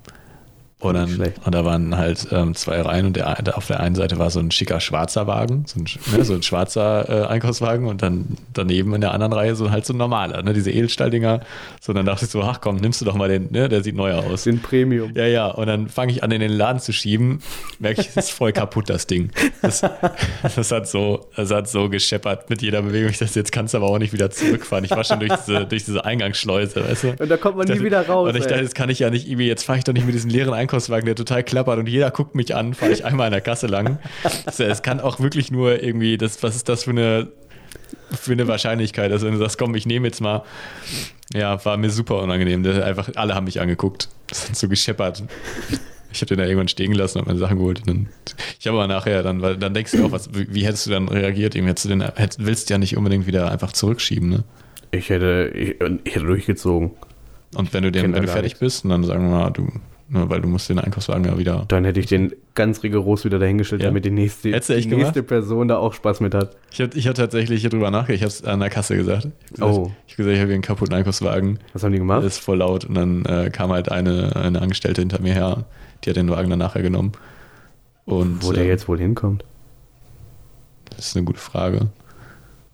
Und, 0.79 0.93
dann, 0.93 1.33
und 1.47 1.55
da 1.55 1.65
waren 1.65 1.97
halt 1.97 2.27
ähm, 2.33 2.55
zwei 2.55 2.83
Reihen 2.83 3.07
und 3.07 3.17
der, 3.17 3.41
der, 3.43 3.57
auf 3.57 3.67
der 3.67 3.81
einen 3.81 3.95
Seite 3.95 4.19
war 4.19 4.29
so 4.29 4.41
ein 4.41 4.51
schicker 4.51 4.79
schwarzer 4.79 5.27
Wagen, 5.27 5.65
so 5.67 5.81
ein, 5.81 5.87
ne, 6.15 6.23
so 6.23 6.35
ein 6.35 6.43
schwarzer 6.43 7.09
äh, 7.09 7.27
Einkaufswagen 7.29 7.87
und 7.87 8.03
dann 8.03 8.37
daneben 8.53 8.95
in 8.95 9.01
der 9.01 9.13
anderen 9.13 9.33
Reihe 9.33 9.55
so 9.57 9.71
halt 9.71 9.87
so 9.87 9.95
ein 9.95 9.97
normaler, 9.97 10.43
ne, 10.43 10.53
diese 10.53 10.71
Edelstahldinger. 10.71 11.41
So, 11.81 11.95
dann 11.95 12.05
dachte 12.05 12.27
ich 12.27 12.31
so, 12.31 12.43
ach 12.43 12.61
komm, 12.61 12.77
nimmst 12.77 13.01
du 13.01 13.07
doch 13.07 13.15
mal 13.15 13.27
den, 13.31 13.51
ne, 13.53 13.71
der 13.71 13.83
sieht 13.83 13.97
neuer 13.97 14.23
aus. 14.23 14.45
Den 14.45 14.61
Premium. 14.61 15.13
Ja, 15.15 15.25
ja, 15.25 15.47
und 15.47 15.67
dann 15.67 15.89
fange 15.89 16.13
ich 16.13 16.23
an, 16.23 16.31
in 16.31 16.41
den 16.43 16.53
Laden 16.53 16.79
zu 16.79 16.93
schieben, 16.93 17.41
merke 17.79 18.03
ich, 18.03 18.09
es 18.09 18.17
ist 18.17 18.31
voll 18.33 18.53
kaputt, 18.53 18.91
das 18.91 19.07
Ding. 19.07 19.31
Das, 19.63 19.81
das, 20.55 20.71
hat 20.73 20.87
so, 20.89 21.27
das 21.37 21.51
hat 21.51 21.71
so 21.71 21.89
gescheppert 21.89 22.51
mit 22.51 22.61
jeder 22.61 22.83
Bewegung. 22.83 23.09
Ich 23.11 23.19
dachte, 23.19 23.39
jetzt 23.39 23.51
kannst 23.51 23.73
du 23.73 23.79
aber 23.79 23.87
auch 23.87 23.99
nicht 23.99 24.13
wieder 24.13 24.31
zurückfahren. 24.31 24.85
Ich 24.85 24.91
war 24.91 25.05
schon 25.05 25.21
durch 25.21 25.33
diese, 25.37 25.65
durch 25.65 25.87
diese 25.87 26.05
Eingangsschleuse, 26.05 26.85
weißt 26.87 27.05
du? 27.05 27.15
Und 27.19 27.31
da 27.31 27.39
kommt 27.39 27.57
man 27.57 27.67
Ich 27.67 27.71
nie 27.71 27.77
dachte- 27.77 27.85
wieder 27.87 28.07
raus. 28.07 28.29
Und 28.29 28.37
ich 28.37 28.43
ey. 28.45 28.49
dachte, 28.51 28.63
jetzt 28.63 28.75
kann 28.75 28.91
ich 28.91 28.99
ja 28.99 29.09
nicht 29.09 29.27
irgendwie, 29.27 29.47
jetzt 29.49 29.65
fahre 29.65 29.79
ich 29.79 29.85
doch 29.85 29.95
nicht 29.95 30.05
mit 30.05 30.15
diesem 30.15 30.29
leeren 30.31 30.53
Einkaufswagen, 30.67 31.07
der 31.07 31.15
total 31.15 31.45
klappert 31.45 31.79
und 31.79 31.89
jeder 31.89 32.11
guckt 32.11 32.35
mich 32.35 32.55
an, 32.55 32.75
fahre 32.75 32.93
ich 32.93 33.05
einmal 33.05 33.27
an 33.27 33.33
der 33.33 33.41
Kasse 33.41 33.67
lang. 33.67 33.99
Also, 34.45 34.65
es 34.65 34.83
kann 34.83 35.01
auch 35.01 35.21
wirklich 35.21 35.51
nur 35.51 35.83
irgendwie, 35.83 36.19
das, 36.19 36.43
was 36.43 36.57
ist 36.57 36.69
das 36.69 36.85
für 36.85 36.91
eine 36.91 37.29
für 38.11 38.33
eine 38.33 38.49
Wahrscheinlichkeit, 38.49 39.11
dass 39.11 39.23
wenn 39.23 39.33
du 39.33 39.39
sagst, 39.39 39.59
komm, 39.59 39.75
ich 39.75 39.87
nehme 39.87 40.07
jetzt 40.09 40.21
mal, 40.21 40.43
ja, 41.35 41.63
war 41.65 41.77
mir 41.77 41.91
super 41.91 42.23
unangenehm. 42.23 42.65
Einfach 42.65 43.11
alle 43.17 43.35
haben 43.35 43.45
mich 43.45 43.61
angeguckt. 43.61 44.09
Das 44.29 44.49
hat 44.49 44.57
so 44.57 44.69
gescheppert. 44.69 45.23
Ich 46.13 46.21
habe 46.21 46.27
den 46.27 46.39
da 46.39 46.45
irgendwann 46.45 46.69
stehen 46.69 46.93
gelassen 46.93 47.19
und 47.19 47.27
meine 47.27 47.39
Sachen 47.39 47.59
geholt. 47.59 47.83
Dann, 47.87 48.09
ich 48.59 48.67
habe 48.67 48.79
aber 48.79 48.87
nachher 48.87 49.23
dann, 49.23 49.43
weil 49.43 49.57
dann 49.57 49.75
denkst 49.75 49.93
du 49.93 50.07
auch, 50.07 50.13
was, 50.13 50.33
wie, 50.35 50.47
wie 50.55 50.67
hättest 50.67 50.87
du 50.87 50.91
dann 50.91 51.09
reagiert? 51.09 51.55
Irgendwie 51.55 51.71
hättest 51.71 51.85
du 51.85 51.89
den, 51.91 52.01
hättest, 52.01 52.45
willst 52.45 52.71
du 52.71 52.75
ja 52.75 52.79
nicht 52.79 52.97
unbedingt 52.97 53.27
wieder 53.27 53.51
einfach 53.51 53.73
zurückschieben, 53.73 54.29
ne? 54.31 54.45
Ich 54.93 55.11
hätte, 55.11 55.53
ich, 55.55 55.77
ich 56.05 56.15
hätte 56.15 56.27
durchgezogen. 56.27 56.93
Und 57.55 57.73
wenn 57.75 57.83
du, 57.83 57.93
den, 57.93 58.15
wenn 58.15 58.23
du 58.23 58.29
fertig 58.29 58.53
nichts. 58.53 58.61
bist, 58.61 58.85
und 58.85 58.91
dann 58.91 59.05
sagen 59.05 59.29
wir 59.29 59.37
mal, 59.37 59.51
du, 59.51 59.69
ne, 60.09 60.29
weil 60.29 60.41
du 60.41 60.49
musst 60.49 60.69
den 60.69 60.79
Einkaufswagen 60.79 61.25
ja 61.25 61.39
wieder. 61.39 61.65
Dann 61.69 61.85
hätte 61.85 62.01
ich 62.01 62.07
den 62.07 62.33
ganz 62.55 62.83
rigoros 62.83 63.25
wieder 63.25 63.39
dahingestellt, 63.39 63.83
ja. 63.83 63.89
damit 63.89 64.05
die 64.05 64.11
nächste, 64.11 64.51
die 64.51 64.87
nächste 64.87 65.23
Person 65.23 65.69
da 65.69 65.79
auch 65.79 65.95
Spaß 65.95 66.21
mit 66.21 66.35
hat. 66.35 66.57
Ich 66.71 66.81
habe 66.81 66.97
ich 66.97 67.07
hab 67.09 67.15
tatsächlich 67.15 67.61
hier 67.61 67.71
drüber 67.71 67.91
nachgedacht, 67.91 68.17
ich 68.17 68.23
habe 68.23 68.31
es 68.31 68.45
an 68.45 68.61
der 68.61 68.71
Kasse 68.71 68.97
gesagt. 68.97 69.29
Ich 69.55 69.61
hab 69.61 69.71
oh. 69.71 69.93
ich 70.07 70.15
habe 70.15 70.17
gesagt, 70.17 70.35
ich 70.35 70.41
habe 70.41 70.49
hier 70.49 70.55
einen 70.55 70.63
kaputten 70.63 70.95
Einkaufswagen. 70.95 71.59
Was 71.73 71.83
haben 71.83 71.93
die 71.93 71.99
gemacht? 71.99 72.25
Das 72.25 72.35
ist 72.35 72.45
voll 72.45 72.59
laut. 72.59 72.85
Und 72.85 72.95
dann 72.95 73.25
äh, 73.25 73.51
kam 73.51 73.73
halt 73.73 73.91
eine, 73.91 74.37
eine 74.37 74.61
Angestellte 74.61 75.01
hinter 75.01 75.21
mir 75.21 75.35
her, 75.35 75.65
die 76.05 76.11
hat 76.11 76.17
den 76.17 76.31
Wagen 76.31 76.51
dann 76.51 76.59
nachher 76.59 76.83
genommen. 76.83 77.13
Und, 78.05 78.45
Wo 78.45 78.53
der 78.53 78.65
äh, 78.65 78.69
jetzt 78.69 78.89
wohl 78.89 78.99
hinkommt? 78.99 79.45
Das 80.91 81.09
ist 81.09 81.17
eine 81.17 81.25
gute 81.25 81.41
Frage. 81.41 81.89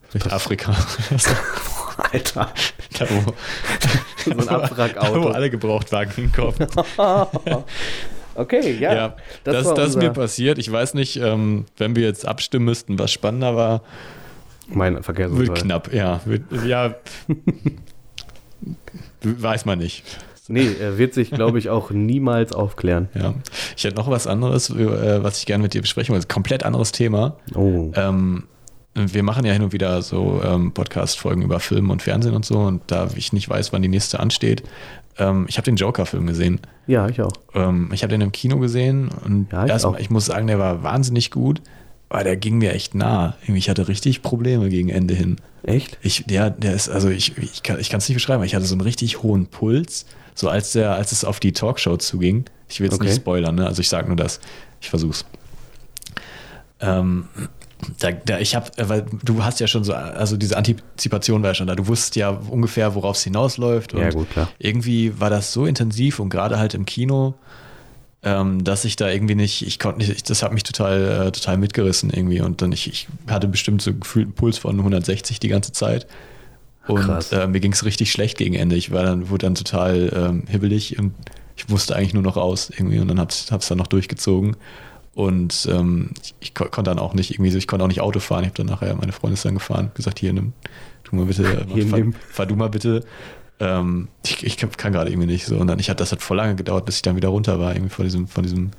Vielleicht 0.08 0.26
das 0.26 0.32
Afrika. 0.32 0.76
Alter. 2.10 2.52
Da, 2.98 3.06
wo, 3.08 3.34
so 4.24 4.30
ein 4.30 4.48
Abwrackauto. 4.48 5.14
Da, 5.14 5.22
wo 5.22 5.28
alle 5.28 5.50
Gebrauchtwagen 5.50 6.12
hinkommen. 6.14 6.54
okay, 8.34 8.76
ja. 8.78 8.94
ja 8.94 9.16
das, 9.44 9.64
das, 9.64 9.74
das 9.74 9.88
ist 9.90 9.96
mir 9.96 10.10
passiert. 10.10 10.58
Ich 10.58 10.70
weiß 10.70 10.94
nicht, 10.94 11.16
ähm, 11.16 11.66
wenn 11.76 11.96
wir 11.96 12.04
jetzt 12.04 12.26
abstimmen 12.26 12.64
müssten, 12.64 12.98
was 12.98 13.10
spannender 13.10 13.56
war. 13.56 13.82
Mein 14.68 15.02
Verkehrsunfall. 15.02 15.46
Wird 15.46 15.58
knapp, 15.58 15.92
ja. 15.92 16.20
Wird, 16.24 16.42
ja. 16.64 16.94
weiß 19.22 19.64
man 19.64 19.78
nicht. 19.78 20.04
Nee, 20.48 20.68
er 20.80 20.98
wird 20.98 21.14
sich, 21.14 21.30
glaube 21.30 21.58
ich, 21.58 21.70
auch 21.70 21.90
niemals 21.90 22.52
aufklären. 22.52 23.08
Ja. 23.14 23.34
Ich 23.76 23.84
hätte 23.84 23.96
noch 23.96 24.10
was 24.10 24.26
anderes, 24.26 24.70
äh, 24.70 25.22
was 25.22 25.38
ich 25.38 25.46
gerne 25.46 25.62
mit 25.62 25.72
dir 25.72 25.80
besprechen 25.80 26.12
wollte. 26.12 26.26
Komplett 26.26 26.64
anderes 26.64 26.92
Thema. 26.92 27.36
Oh. 27.54 27.92
Ähm, 27.94 28.44
wir 28.94 29.22
machen 29.22 29.44
ja 29.44 29.52
hin 29.52 29.62
und 29.62 29.72
wieder 29.72 30.02
so 30.02 30.42
ähm, 30.44 30.72
Podcast-Folgen 30.72 31.42
über 31.42 31.60
Film 31.60 31.90
und 31.90 32.02
Fernsehen 32.02 32.34
und 32.34 32.44
so. 32.44 32.58
Und 32.58 32.82
da 32.88 33.08
ich 33.16 33.32
nicht 33.32 33.48
weiß, 33.48 33.72
wann 33.72 33.82
die 33.82 33.88
nächste 33.88 34.20
ansteht, 34.20 34.62
ähm, 35.18 35.46
ich 35.48 35.56
habe 35.56 35.64
den 35.64 35.76
Joker-Film 35.76 36.26
gesehen. 36.26 36.60
Ja, 36.86 37.08
ich 37.08 37.20
auch. 37.20 37.32
Ähm, 37.54 37.90
ich 37.92 38.02
habe 38.02 38.10
den 38.10 38.20
im 38.20 38.32
Kino 38.32 38.58
gesehen 38.58 39.10
und 39.24 39.48
ja, 39.52 39.64
ich, 39.64 39.70
erstmal, 39.70 40.00
ich 40.00 40.10
muss 40.10 40.26
sagen, 40.26 40.46
der 40.46 40.58
war 40.58 40.82
wahnsinnig 40.82 41.30
gut, 41.30 41.62
aber 42.08 42.24
der 42.24 42.36
ging 42.36 42.58
mir 42.58 42.72
echt 42.72 42.94
nah. 42.94 43.36
Ich 43.46 43.70
hatte 43.70 43.88
richtig 43.88 44.22
Probleme 44.22 44.68
gegen 44.68 44.88
Ende 44.88 45.14
hin. 45.14 45.36
Echt? 45.62 45.98
Ich, 46.02 46.24
der, 46.26 46.50
der 46.50 46.74
ist, 46.74 46.88
also 46.88 47.08
ich, 47.08 47.38
ich 47.38 47.62
kann 47.62 47.78
es 47.78 47.90
nicht 47.90 48.14
beschreiben, 48.14 48.42
ich 48.42 48.54
hatte 48.54 48.66
so 48.66 48.74
einen 48.74 48.80
richtig 48.80 49.22
hohen 49.22 49.46
Puls, 49.46 50.06
so 50.34 50.48
als 50.48 50.72
der, 50.72 50.94
als 50.94 51.12
es 51.12 51.24
auf 51.24 51.40
die 51.40 51.52
Talkshow 51.52 51.96
zuging. 51.96 52.44
Ich 52.68 52.80
will 52.80 52.86
jetzt 52.86 52.94
okay. 52.94 53.04
nicht 53.04 53.16
spoilern, 53.16 53.54
ne? 53.54 53.66
Also 53.66 53.80
ich 53.80 53.88
sage 53.88 54.08
nur 54.08 54.16
das. 54.16 54.40
Ich 54.80 54.88
versuch's. 54.90 55.26
Ähm, 56.80 57.28
da, 57.98 58.12
da, 58.12 58.38
ich 58.38 58.54
habe, 58.54 58.70
äh, 58.76 58.88
weil 58.88 59.06
du 59.24 59.44
hast 59.44 59.60
ja 59.60 59.66
schon 59.66 59.84
so, 59.84 59.94
also 59.94 60.36
diese 60.36 60.56
Antizipation 60.56 61.42
war 61.42 61.50
ja 61.50 61.54
schon 61.54 61.66
da. 61.66 61.74
Du 61.74 61.86
wusstest 61.86 62.16
ja 62.16 62.30
ungefähr, 62.30 62.94
worauf 62.94 63.16
es 63.16 63.24
hinausläuft. 63.24 63.92
ja, 63.94 64.10
gut, 64.10 64.30
klar. 64.30 64.48
Irgendwie 64.58 65.18
war 65.20 65.30
das 65.30 65.52
so 65.52 65.66
intensiv 65.66 66.18
und 66.18 66.28
gerade 66.28 66.58
halt 66.58 66.74
im 66.74 66.86
Kino, 66.86 67.34
ähm, 68.22 68.62
dass 68.62 68.84
ich 68.84 68.96
da 68.96 69.10
irgendwie 69.10 69.34
nicht, 69.34 69.66
ich 69.66 69.78
konnte 69.78 69.98
nicht, 69.98 70.10
ich, 70.10 70.22
das 70.22 70.42
hat 70.42 70.52
mich 70.52 70.62
total, 70.62 71.26
äh, 71.26 71.32
total 71.32 71.56
mitgerissen 71.58 72.10
irgendwie. 72.10 72.40
Und 72.40 72.62
dann 72.62 72.72
ich, 72.72 72.88
ich 72.88 73.08
hatte 73.28 73.48
bestimmt 73.48 73.82
so 73.82 73.92
gefühlt 73.94 74.26
einen 74.26 74.34
Puls 74.34 74.58
von 74.58 74.78
160 74.78 75.40
die 75.40 75.48
ganze 75.48 75.72
Zeit. 75.72 76.06
Und 76.86 77.32
äh, 77.32 77.46
mir 77.46 77.60
ging 77.60 77.72
es 77.72 77.84
richtig 77.84 78.10
schlecht 78.10 78.38
gegen 78.38 78.54
Ende. 78.54 78.76
Ich 78.76 78.90
war 78.90 79.04
dann, 79.04 79.28
wurde 79.30 79.46
dann 79.46 79.54
total 79.54 80.12
ähm, 80.14 80.44
hibbelig 80.48 80.98
und 80.98 81.14
ich 81.56 81.68
musste 81.68 81.94
eigentlich 81.94 82.14
nur 82.14 82.22
noch 82.22 82.36
raus 82.36 82.70
irgendwie 82.74 82.98
und 82.98 83.08
dann 83.08 83.20
hab's, 83.20 83.52
hab's 83.52 83.68
dann 83.68 83.78
noch 83.78 83.86
durchgezogen. 83.86 84.56
Und 85.14 85.68
ähm, 85.70 86.10
ich, 86.22 86.34
ich 86.40 86.54
konnte 86.54 86.84
dann 86.84 86.98
auch 86.98 87.14
nicht 87.14 87.32
irgendwie 87.32 87.50
so, 87.50 87.58
ich 87.58 87.66
konnte 87.66 87.84
auch 87.84 87.88
nicht 87.88 88.00
Auto 88.00 88.18
fahren. 88.18 88.44
Ich 88.44 88.48
habe 88.48 88.56
dann 88.56 88.66
nachher, 88.66 88.94
meine 88.94 89.12
Freundin 89.12 89.34
ist 89.34 89.44
dann 89.44 89.54
gefahren, 89.54 89.90
gesagt, 89.94 90.18
hier 90.18 90.32
nimm, 90.32 90.52
tu 91.04 91.16
mal 91.16 91.26
bitte, 91.26 91.66
hier 91.74 91.86
fahr, 91.86 92.00
fahr, 92.30 92.46
du 92.46 92.56
mal 92.56 92.70
bitte. 92.70 93.04
Ähm, 93.60 94.08
ich, 94.24 94.44
ich 94.44 94.56
kann 94.56 94.92
gerade 94.92 95.10
irgendwie 95.10 95.26
nicht 95.26 95.44
so. 95.44 95.56
Und 95.56 95.66
dann, 95.66 95.78
ich 95.78 95.90
hat, 95.90 96.00
das 96.00 96.12
hat 96.12 96.22
voll 96.22 96.38
lange 96.38 96.54
gedauert, 96.54 96.86
bis 96.86 96.96
ich 96.96 97.02
dann 97.02 97.16
wieder 97.16 97.28
runter 97.28 97.58
war, 97.58 97.74
irgendwie 97.74 97.90
von 97.94 98.04
diesem, 98.04 98.26
von 98.26 98.42
diesem, 98.42 98.70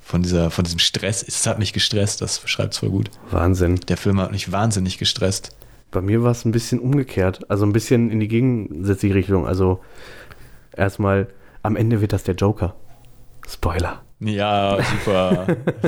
von 0.00 0.22
dieser, 0.22 0.50
von 0.50 0.64
diesem 0.64 0.78
Stress. 0.78 1.24
Es 1.26 1.46
hat 1.46 1.58
mich 1.58 1.72
gestresst, 1.72 2.20
das 2.20 2.38
beschreibt 2.38 2.74
es 2.74 2.80
voll 2.80 2.90
gut. 2.90 3.10
Wahnsinn. 3.30 3.76
Der 3.88 3.96
Film 3.96 4.20
hat 4.20 4.32
mich 4.32 4.52
wahnsinnig 4.52 4.98
gestresst. 4.98 5.56
Bei 5.90 6.02
mir 6.02 6.22
war 6.22 6.32
es 6.32 6.44
ein 6.44 6.52
bisschen 6.52 6.78
umgekehrt, 6.78 7.50
also 7.50 7.64
ein 7.64 7.72
bisschen 7.72 8.10
in 8.10 8.20
die 8.20 8.28
gegensätzliche 8.28 9.14
Richtung. 9.14 9.46
Also 9.46 9.80
erstmal, 10.76 11.28
am 11.62 11.74
Ende 11.74 12.00
wird 12.00 12.12
das 12.12 12.22
der 12.22 12.34
Joker. 12.34 12.76
Spoiler. 13.48 14.02
Ja, 14.20 14.78
super. 14.82 15.46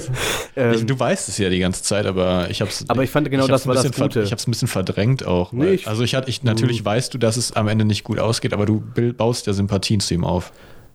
ähm, 0.56 0.72
ich, 0.72 0.86
du 0.86 0.98
weißt 0.98 1.28
es 1.28 1.36
ja 1.36 1.50
die 1.50 1.58
ganze 1.58 1.82
Zeit, 1.82 2.06
aber 2.06 2.48
ich 2.50 2.62
habe 2.62 2.70
es. 2.70 2.88
Aber 2.88 3.04
ich 3.04 3.10
fand 3.10 3.30
genau 3.30 3.46
das 3.46 3.66
war 3.66 3.74
das 3.74 3.92
Gute. 3.92 4.22
Ich 4.22 4.30
habe 4.30 4.36
es 4.36 4.46
ein 4.46 4.50
bisschen 4.50 4.68
verdrängt 4.68 5.26
auch. 5.26 5.52
Nee, 5.52 5.72
ich, 5.72 5.86
also 5.86 6.02
ich 6.02 6.14
hatte, 6.14 6.30
ich 6.30 6.42
natürlich 6.42 6.80
mhm. 6.80 6.86
weißt 6.86 7.12
du, 7.12 7.18
dass 7.18 7.36
es 7.36 7.52
am 7.52 7.68
Ende 7.68 7.84
nicht 7.84 8.04
gut 8.04 8.18
ausgeht, 8.18 8.54
aber 8.54 8.64
du 8.64 8.82
baust 9.16 9.46
ja 9.46 9.52
Sympathien 9.52 10.00
zu 10.00 10.14
ihm 10.14 10.24
auf. 10.24 10.52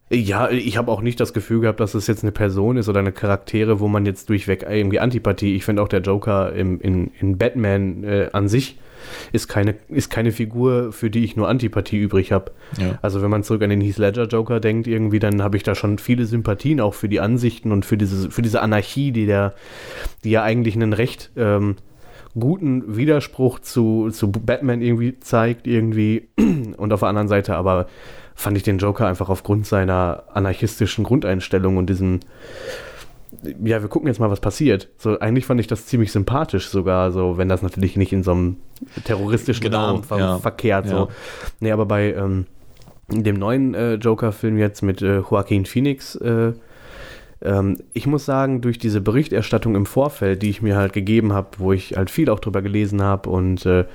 Ja, 0.09 0.49
ich 0.49 0.77
habe 0.77 0.91
auch 0.91 1.01
nicht 1.01 1.19
das 1.19 1.33
Gefühl 1.33 1.59
gehabt, 1.59 1.79
dass 1.79 1.93
es 1.93 2.07
jetzt 2.07 2.23
eine 2.23 2.31
Person 2.31 2.77
ist 2.77 2.87
oder 2.87 2.99
eine 2.99 3.11
Charaktere, 3.11 3.81
wo 3.81 3.87
man 3.87 4.05
jetzt 4.05 4.29
durchweg 4.29 4.65
irgendwie 4.67 4.99
Antipathie. 4.99 5.55
Ich 5.55 5.65
finde 5.65 5.81
auch 5.81 5.89
der 5.89 5.99
Joker 5.99 6.53
im, 6.53 6.79
in, 6.79 7.11
in 7.19 7.37
Batman 7.37 8.03
äh, 8.03 8.29
an 8.31 8.47
sich 8.47 8.79
ist 9.31 9.47
keine, 9.47 9.75
ist 9.89 10.09
keine 10.09 10.31
Figur, 10.31 10.91
für 10.91 11.09
die 11.09 11.23
ich 11.23 11.35
nur 11.35 11.47
Antipathie 11.49 11.97
übrig 11.97 12.31
habe. 12.31 12.51
Ja. 12.79 12.99
Also 13.01 13.21
wenn 13.21 13.29
man 13.29 13.43
zurück 13.43 13.61
an 13.63 13.69
den 13.69 13.81
Heath 13.81 13.97
Ledger 13.97 14.27
Joker 14.27 14.59
denkt, 14.59 14.87
irgendwie, 14.87 15.19
dann 15.19 15.41
habe 15.41 15.57
ich 15.57 15.63
da 15.63 15.75
schon 15.75 15.97
viele 15.97 16.25
Sympathien 16.25 16.81
auch 16.81 16.93
für 16.93 17.09
die 17.09 17.19
Ansichten 17.19 17.71
und 17.71 17.85
für 17.85 17.97
diese, 17.97 18.31
für 18.31 18.41
diese 18.41 18.61
Anarchie, 18.61 19.11
die 19.11 19.25
der, 19.25 19.53
die 20.23 20.31
ja 20.31 20.43
eigentlich 20.43 20.75
einen 20.75 20.93
recht 20.93 21.31
ähm, 21.35 21.75
guten 22.39 22.97
Widerspruch 22.97 23.59
zu, 23.59 24.09
zu 24.11 24.31
Batman 24.31 24.81
irgendwie 24.81 25.19
zeigt, 25.19 25.67
irgendwie. 25.67 26.29
Und 26.77 26.93
auf 26.93 26.99
der 26.99 27.09
anderen 27.09 27.27
Seite 27.27 27.55
aber 27.55 27.87
fand 28.35 28.55
ich 28.55 28.63
den 28.63 28.77
Joker 28.77 29.07
einfach 29.07 29.29
aufgrund 29.29 29.65
seiner 29.65 30.25
anarchistischen 30.31 31.03
Grundeinstellung 31.03 31.77
und 31.77 31.89
diesem 31.89 32.19
ja, 33.43 33.81
wir 33.81 33.87
gucken 33.87 34.07
jetzt 34.07 34.19
mal, 34.19 34.29
was 34.29 34.39
passiert. 34.39 34.89
So, 34.97 35.19
eigentlich 35.19 35.45
fand 35.45 35.59
ich 35.59 35.67
das 35.67 35.85
ziemlich 35.85 36.11
sympathisch 36.11 36.69
sogar, 36.69 37.11
so, 37.11 37.37
wenn 37.37 37.49
das 37.49 37.61
natürlich 37.61 37.95
nicht 37.95 38.13
in 38.13 38.23
so 38.23 38.31
einem 38.31 38.57
terroristischen 39.05 39.63
genau, 39.63 39.77
Rahmen 39.77 40.03
ver 40.03 40.19
ja, 40.19 40.37
verkehrt. 40.39 40.85
Ja. 40.85 40.91
So. 40.91 41.07
Nee, 41.59 41.71
aber 41.71 41.85
bei 41.85 42.13
ähm, 42.13 42.45
dem 43.09 43.35
neuen 43.37 43.73
äh, 43.73 43.95
Joker-Film 43.95 44.57
jetzt 44.57 44.81
mit 44.81 45.01
äh, 45.01 45.19
Joaquin 45.19 45.65
Phoenix 45.65 46.15
äh, 46.15 46.53
ähm, 47.41 47.77
ich 47.93 48.07
muss 48.07 48.25
sagen, 48.25 48.61
durch 48.61 48.77
diese 48.77 49.01
Berichterstattung 49.01 49.75
im 49.75 49.85
Vorfeld, 49.85 50.41
die 50.41 50.49
ich 50.49 50.61
mir 50.61 50.75
halt 50.75 50.93
gegeben 50.93 51.33
habe, 51.33 51.49
wo 51.57 51.71
ich 51.73 51.95
halt 51.95 52.09
viel 52.09 52.29
auch 52.29 52.39
drüber 52.39 52.61
gelesen 52.61 53.01
habe 53.01 53.29
und 53.29 53.65
äh, 53.65 53.85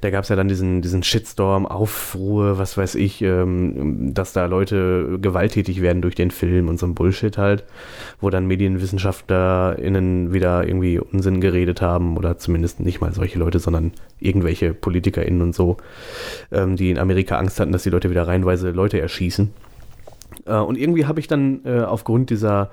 da 0.00 0.10
gab 0.10 0.24
es 0.24 0.28
ja 0.28 0.36
dann 0.36 0.48
diesen, 0.48 0.82
diesen 0.82 1.02
Shitstorm, 1.02 1.66
Aufruhr, 1.66 2.58
was 2.58 2.76
weiß 2.76 2.94
ich, 2.94 3.22
ähm, 3.22 4.14
dass 4.14 4.32
da 4.32 4.46
Leute 4.46 5.18
gewalttätig 5.20 5.82
werden 5.82 6.02
durch 6.02 6.14
den 6.14 6.30
Film 6.30 6.68
und 6.68 6.78
so 6.78 6.86
ein 6.86 6.94
Bullshit 6.94 7.36
halt, 7.38 7.64
wo 8.20 8.30
dann 8.30 8.46
MedienwissenschaftlerInnen 8.46 10.32
wieder 10.32 10.66
irgendwie 10.66 10.98
Unsinn 10.98 11.40
geredet 11.40 11.82
haben 11.82 12.16
oder 12.16 12.38
zumindest 12.38 12.80
nicht 12.80 13.00
mal 13.00 13.12
solche 13.12 13.38
Leute, 13.38 13.58
sondern 13.58 13.92
irgendwelche 14.20 14.74
PolitikerInnen 14.74 15.42
und 15.42 15.54
so, 15.54 15.76
ähm, 16.52 16.76
die 16.76 16.90
in 16.90 16.98
Amerika 16.98 17.38
Angst 17.38 17.58
hatten, 17.58 17.72
dass 17.72 17.82
die 17.82 17.90
Leute 17.90 18.10
wieder 18.10 18.26
reihenweise 18.26 18.70
Leute 18.70 19.00
erschießen. 19.00 19.50
Äh, 20.46 20.56
und 20.56 20.78
irgendwie 20.78 21.06
habe 21.06 21.20
ich 21.20 21.28
dann 21.28 21.60
äh, 21.64 21.80
aufgrund 21.80 22.30
dieser, 22.30 22.70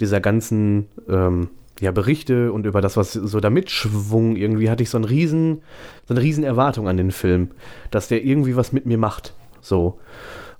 dieser 0.00 0.20
ganzen 0.20 0.86
ähm, 1.08 1.48
ja, 1.80 1.92
Berichte 1.92 2.52
und 2.52 2.66
über 2.66 2.80
das, 2.80 2.96
was 2.96 3.12
so 3.12 3.40
da 3.40 3.50
mitschwung, 3.50 4.36
irgendwie 4.36 4.70
hatte 4.70 4.82
ich 4.82 4.90
so, 4.90 4.98
einen 4.98 5.04
riesen, 5.04 5.62
so 6.06 6.14
eine 6.14 6.22
riesen 6.22 6.44
Erwartung 6.44 6.88
an 6.88 6.96
den 6.96 7.10
Film, 7.10 7.50
dass 7.90 8.08
der 8.08 8.24
irgendwie 8.24 8.56
was 8.56 8.72
mit 8.72 8.86
mir 8.86 8.98
macht. 8.98 9.34
So. 9.60 9.98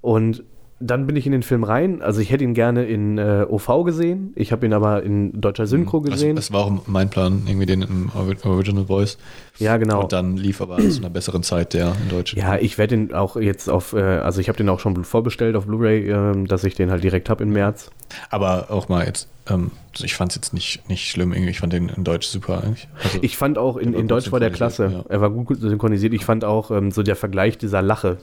Und 0.00 0.44
dann 0.80 1.08
bin 1.08 1.16
ich 1.16 1.26
in 1.26 1.32
den 1.32 1.42
Film 1.42 1.64
rein. 1.64 2.02
Also 2.02 2.20
ich 2.20 2.30
hätte 2.30 2.44
ihn 2.44 2.54
gerne 2.54 2.84
in 2.84 3.18
äh, 3.18 3.44
OV 3.48 3.84
gesehen. 3.84 4.32
Ich 4.36 4.52
habe 4.52 4.64
ihn 4.64 4.72
aber 4.72 5.02
in 5.02 5.40
deutscher 5.40 5.66
Synchro 5.66 6.00
gesehen. 6.00 6.36
Das, 6.36 6.46
das, 6.46 6.54
war 6.54 6.66
auch 6.66 6.86
mein 6.86 7.10
Plan, 7.10 7.42
irgendwie 7.46 7.66
den 7.66 7.82
im 7.82 8.10
Original 8.14 8.84
Voice. 8.84 9.18
Ja, 9.58 9.76
genau. 9.76 10.02
Und 10.02 10.12
dann 10.12 10.36
lief 10.36 10.60
aber 10.60 10.78
zu 10.78 10.98
einer 10.98 11.10
besseren 11.10 11.42
Zeit 11.42 11.74
der 11.74 11.96
in 12.02 12.10
Deutsch. 12.10 12.34
Ja, 12.34 12.56
ich 12.56 12.78
werde 12.78 12.96
den 12.96 13.12
auch 13.12 13.36
jetzt 13.36 13.68
auf, 13.68 13.92
äh, 13.92 14.00
also 14.00 14.40
ich 14.40 14.48
habe 14.48 14.56
den 14.56 14.68
auch 14.68 14.78
schon 14.78 15.04
vorbestellt 15.04 15.56
auf 15.56 15.66
Blu-ray, 15.66 16.10
äh, 16.10 16.44
dass 16.44 16.62
ich 16.62 16.74
den 16.74 16.92
halt 16.92 17.02
direkt 17.02 17.28
habe 17.28 17.42
im 17.42 17.50
März. 17.50 17.90
Aber 18.30 18.70
auch 18.70 18.88
mal 18.88 19.04
jetzt, 19.04 19.28
ähm, 19.50 19.72
ich 20.00 20.14
fand 20.14 20.30
es 20.30 20.36
jetzt 20.36 20.54
nicht, 20.54 20.88
nicht 20.88 21.10
schlimm 21.10 21.32
irgendwie. 21.32 21.50
Ich 21.50 21.58
fand 21.58 21.72
den 21.72 21.88
in 21.88 22.04
Deutsch 22.04 22.28
super 22.28 22.62
eigentlich. 22.62 22.86
Also, 23.02 23.18
ich 23.22 23.36
fand 23.36 23.58
auch, 23.58 23.78
in, 23.78 23.94
in 23.94 24.06
Deutsch 24.06 24.30
war 24.30 24.38
der 24.38 24.50
klasse. 24.50 24.90
Ja. 24.92 25.04
Er 25.08 25.20
war 25.20 25.30
gut 25.30 25.58
synchronisiert. 25.60 26.14
Ich 26.14 26.24
fand 26.24 26.44
auch 26.44 26.70
ähm, 26.70 26.92
so 26.92 27.02
der 27.02 27.16
Vergleich 27.16 27.58
dieser 27.58 27.82
Lache 27.82 28.18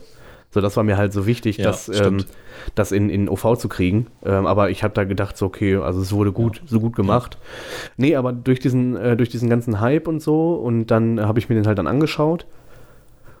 so, 0.56 0.62
das 0.62 0.74
war 0.78 0.84
mir 0.84 0.96
halt 0.96 1.12
so 1.12 1.26
wichtig, 1.26 1.58
ja, 1.58 1.66
das, 1.66 1.90
ähm, 1.90 2.24
das 2.74 2.90
in, 2.92 3.10
in 3.10 3.28
OV 3.28 3.58
zu 3.58 3.68
kriegen. 3.68 4.06
Ähm, 4.24 4.46
aber 4.46 4.70
ich 4.70 4.82
habe 4.82 4.94
da 4.94 5.04
gedacht, 5.04 5.36
so, 5.36 5.44
okay, 5.44 5.76
also 5.76 6.00
es 6.00 6.12
wurde 6.12 6.32
gut, 6.32 6.56
ja. 6.56 6.62
so 6.66 6.80
gut 6.80 6.96
gemacht. 6.96 7.34
Ja. 7.34 7.90
Nee, 7.98 8.16
aber 8.16 8.32
durch 8.32 8.58
diesen, 8.58 8.96
äh, 8.96 9.18
durch 9.18 9.28
diesen 9.28 9.50
ganzen 9.50 9.80
Hype 9.80 10.08
und 10.08 10.22
so, 10.22 10.54
und 10.54 10.86
dann 10.86 11.20
habe 11.20 11.38
ich 11.38 11.50
mir 11.50 11.56
den 11.56 11.66
halt 11.66 11.76
dann 11.76 11.86
angeschaut. 11.86 12.46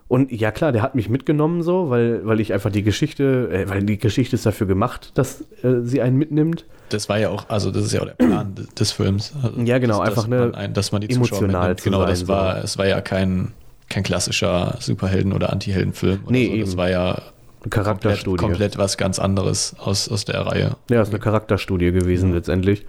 Und 0.08 0.30
ja 0.30 0.50
klar, 0.50 0.72
der 0.72 0.82
hat 0.82 0.94
mich 0.94 1.08
mitgenommen 1.08 1.62
so, 1.62 1.88
weil, 1.88 2.24
weil 2.26 2.38
ich 2.38 2.52
einfach 2.52 2.70
die 2.70 2.82
Geschichte, 2.82 3.48
äh, 3.50 3.68
weil 3.70 3.82
die 3.82 3.96
Geschichte 3.96 4.36
ist 4.36 4.44
dafür 4.44 4.66
gemacht, 4.66 5.12
dass 5.14 5.40
äh, 5.62 5.80
sie 5.82 6.02
einen 6.02 6.18
mitnimmt. 6.18 6.66
Das 6.90 7.08
war 7.08 7.18
ja 7.18 7.30
auch, 7.30 7.48
also 7.48 7.70
das 7.70 7.86
ist 7.86 7.92
ja 7.94 8.02
auch 8.02 8.06
der 8.06 8.12
Plan 8.12 8.54
des, 8.78 8.92
Films. 8.92 9.32
Also 9.42 9.58
Ja, 9.62 9.78
genau, 9.78 10.00
dass, 10.00 10.10
einfach 10.10 10.24
dass 10.24 10.32
eine 10.32 10.38
man, 10.38 10.54
ein, 10.54 10.74
dass 10.74 10.92
man 10.92 11.00
die 11.00 11.08
Zuschauer 11.08 11.38
emotional 11.38 11.70
mitnimmt. 11.70 11.80
zu 11.80 11.84
Genau, 11.86 12.00
sein, 12.00 12.08
das 12.10 12.28
war, 12.28 12.56
so. 12.58 12.62
es 12.64 12.78
war 12.78 12.86
ja 12.86 13.00
kein, 13.00 13.54
kein 13.88 14.02
klassischer 14.02 14.76
Superhelden- 14.80 15.32
oder 15.32 15.52
Antiheldenfilm. 15.52 16.20
Oder 16.24 16.32
Nee, 16.32 16.60
so. 16.60 16.66
Das 16.66 16.76
war 16.76 16.90
ja 16.90 17.10
Eine 17.12 17.20
komplett, 17.60 17.70
Charakterstudie. 17.70 18.36
komplett 18.42 18.78
was 18.78 18.96
ganz 18.96 19.18
anderes 19.18 19.74
aus, 19.78 20.08
aus 20.08 20.24
der 20.24 20.40
Reihe. 20.46 20.76
Ja, 20.90 21.02
ist 21.02 21.10
eine 21.10 21.18
Charakterstudie 21.18 21.92
gewesen 21.92 22.32
letztendlich. 22.32 22.84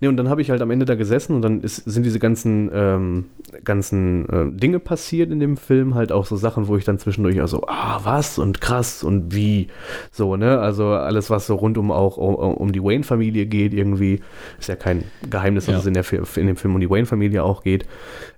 Nee, 0.00 0.08
und 0.08 0.16
dann 0.16 0.28
habe 0.28 0.40
ich 0.42 0.50
halt 0.50 0.62
am 0.62 0.70
Ende 0.70 0.84
da 0.84 0.94
gesessen 0.94 1.34
und 1.34 1.42
dann 1.42 1.60
ist, 1.60 1.76
sind 1.76 2.04
diese 2.04 2.18
ganzen, 2.18 2.70
ähm, 2.72 3.24
ganzen 3.64 4.28
äh, 4.28 4.50
Dinge 4.58 4.78
passiert 4.78 5.30
in 5.30 5.40
dem 5.40 5.56
Film, 5.56 5.94
halt 5.94 6.12
auch 6.12 6.26
so 6.26 6.36
Sachen, 6.36 6.68
wo 6.68 6.76
ich 6.76 6.84
dann 6.84 6.98
zwischendurch 6.98 7.40
auch 7.40 7.48
so, 7.48 7.64
ah, 7.66 8.00
was 8.04 8.38
und 8.38 8.60
krass 8.60 9.02
und 9.04 9.34
wie, 9.34 9.68
so, 10.10 10.36
ne, 10.36 10.58
also 10.60 10.88
alles, 10.88 11.30
was 11.30 11.46
so 11.46 11.54
rund 11.56 11.78
um 11.78 11.90
auch 11.90 12.16
um, 12.16 12.34
um 12.34 12.72
die 12.72 12.82
Wayne-Familie 12.82 13.46
geht, 13.46 13.74
irgendwie, 13.74 14.20
ist 14.58 14.68
ja 14.68 14.76
kein 14.76 15.04
Geheimnis, 15.28 15.66
dass 15.66 15.74
Ja. 15.74 15.78
es 15.80 15.86
in, 15.86 15.94
der, 15.94 16.04
in 16.36 16.46
dem 16.46 16.56
Film 16.56 16.74
um 16.74 16.80
die 16.80 16.90
Wayne-Familie 16.90 17.42
auch 17.42 17.62
geht. 17.62 17.86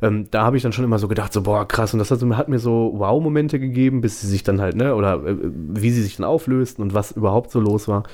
Ähm, 0.02 0.26
da 0.30 0.42
habe 0.44 0.56
ich 0.56 0.62
dann 0.62 0.72
schon 0.72 0.84
immer 0.84 0.98
so 0.98 1.08
gedacht, 1.08 1.32
so, 1.32 1.42
boah, 1.42 1.66
krass, 1.66 1.92
und 1.92 1.98
das 1.98 2.10
hat, 2.10 2.20
hat 2.22 2.48
mir 2.48 2.58
so 2.58 2.92
Wow-Momente 2.96 3.58
gegeben, 3.58 4.00
bis 4.00 4.20
sie 4.20 4.26
sich 4.26 4.42
dann 4.42 4.60
halt, 4.60 4.76
ne, 4.76 4.94
oder 4.94 5.24
äh, 5.26 5.36
wie 5.42 5.90
sie 5.90 6.02
sich 6.02 6.16
dann 6.16 6.24
auflösten 6.26 6.82
und 6.82 6.94
was 6.94 7.12
überhaupt 7.12 7.50
so 7.50 7.60
los 7.60 7.88
war. 7.88 8.04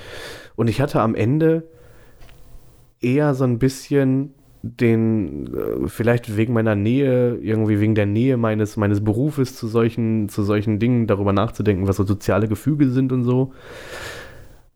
Und 0.56 0.68
ich 0.68 0.80
hatte 0.80 1.00
am 1.00 1.14
Ende 1.14 1.64
eher 3.02 3.34
so 3.34 3.44
ein 3.44 3.58
bisschen 3.58 4.34
den, 4.62 5.52
äh, 5.54 5.88
vielleicht 5.88 6.36
wegen 6.36 6.52
meiner 6.52 6.74
Nähe, 6.74 7.36
irgendwie 7.36 7.80
wegen 7.80 7.94
der 7.94 8.06
Nähe 8.06 8.36
meines, 8.36 8.76
meines 8.76 9.02
Berufes 9.02 9.56
zu 9.56 9.66
solchen, 9.66 10.28
zu 10.28 10.44
solchen 10.44 10.78
Dingen, 10.78 11.06
darüber 11.06 11.32
nachzudenken, 11.32 11.88
was 11.88 11.96
so 11.96 12.04
soziale 12.04 12.48
Gefüge 12.48 12.88
sind 12.90 13.12
und 13.12 13.24
so, 13.24 13.52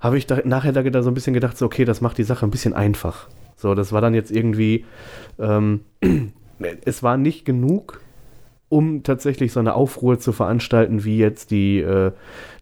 habe 0.00 0.18
ich 0.18 0.26
da, 0.26 0.40
nachher 0.44 0.72
da, 0.72 0.82
da 0.82 1.02
so 1.02 1.10
ein 1.10 1.14
bisschen 1.14 1.34
gedacht, 1.34 1.56
so, 1.56 1.66
okay, 1.66 1.84
das 1.84 2.00
macht 2.00 2.18
die 2.18 2.24
Sache 2.24 2.44
ein 2.44 2.50
bisschen 2.50 2.74
einfach. 2.74 3.28
So, 3.56 3.74
das 3.74 3.92
war 3.92 4.00
dann 4.00 4.14
jetzt 4.14 4.30
irgendwie, 4.30 4.84
ähm, 5.38 5.80
es 6.84 7.02
war 7.02 7.16
nicht 7.16 7.44
genug, 7.44 8.00
um 8.68 9.04
tatsächlich 9.04 9.52
so 9.52 9.60
eine 9.60 9.74
Aufruhr 9.74 10.18
zu 10.18 10.32
veranstalten, 10.32 11.04
wie 11.04 11.18
jetzt 11.18 11.52
die 11.52 11.78
äh, 11.78 12.10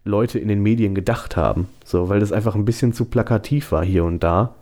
Leute 0.03 0.37
in 0.37 0.47
den 0.47 0.61
Medien 0.61 0.93
gedacht 0.93 1.35
haben. 1.35 1.67
So, 1.83 2.09
weil 2.09 2.19
das 2.19 2.31
einfach 2.31 2.55
ein 2.55 2.65
bisschen 2.65 2.93
zu 2.93 3.05
plakativ 3.05 3.71
war 3.71 3.83
hier 3.83 4.05
und 4.05 4.23
da. 4.23 4.53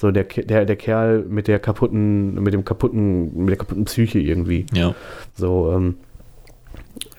So, 0.00 0.12
der, 0.12 0.24
der, 0.24 0.64
der 0.64 0.76
Kerl 0.76 1.24
mit 1.28 1.48
der 1.48 1.58
kaputten, 1.58 2.40
mit 2.40 2.54
dem 2.54 2.64
kaputten, 2.64 3.36
mit 3.36 3.50
der 3.50 3.56
kaputten 3.56 3.84
Psyche 3.84 4.20
irgendwie. 4.20 4.64
Ja. 4.72 4.94
So, 5.34 5.72
ähm, 5.72 5.96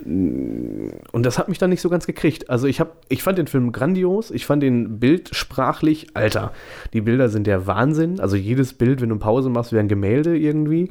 und 0.06 1.24
das 1.24 1.38
hat 1.38 1.50
mich 1.50 1.58
dann 1.58 1.70
nicht 1.70 1.82
so 1.82 1.90
ganz 1.90 2.08
gekriegt. 2.08 2.50
Also 2.50 2.68
ich 2.68 2.80
habe, 2.80 2.92
ich 3.10 3.22
fand 3.22 3.38
den 3.38 3.48
Film 3.48 3.74
grandios. 3.74 4.32
Ich 4.32 4.46
fand 4.46 4.64
den 4.64 5.00
bildsprachlich, 5.00 6.08
Alter, 6.14 6.54
die 6.94 7.02
Bilder 7.02 7.28
sind 7.28 7.48
der 7.48 7.68
Wahnsinn. 7.68 8.22
Also 8.22 8.38
jedes 8.38 8.74
Bild, 8.74 9.02
wenn 9.02 9.10
du 9.10 9.18
Pause 9.18 9.50
machst, 9.50 9.74
wäre 9.74 9.84
ein 9.84 9.90
Gemälde 9.90 10.38
irgendwie. 10.38 10.88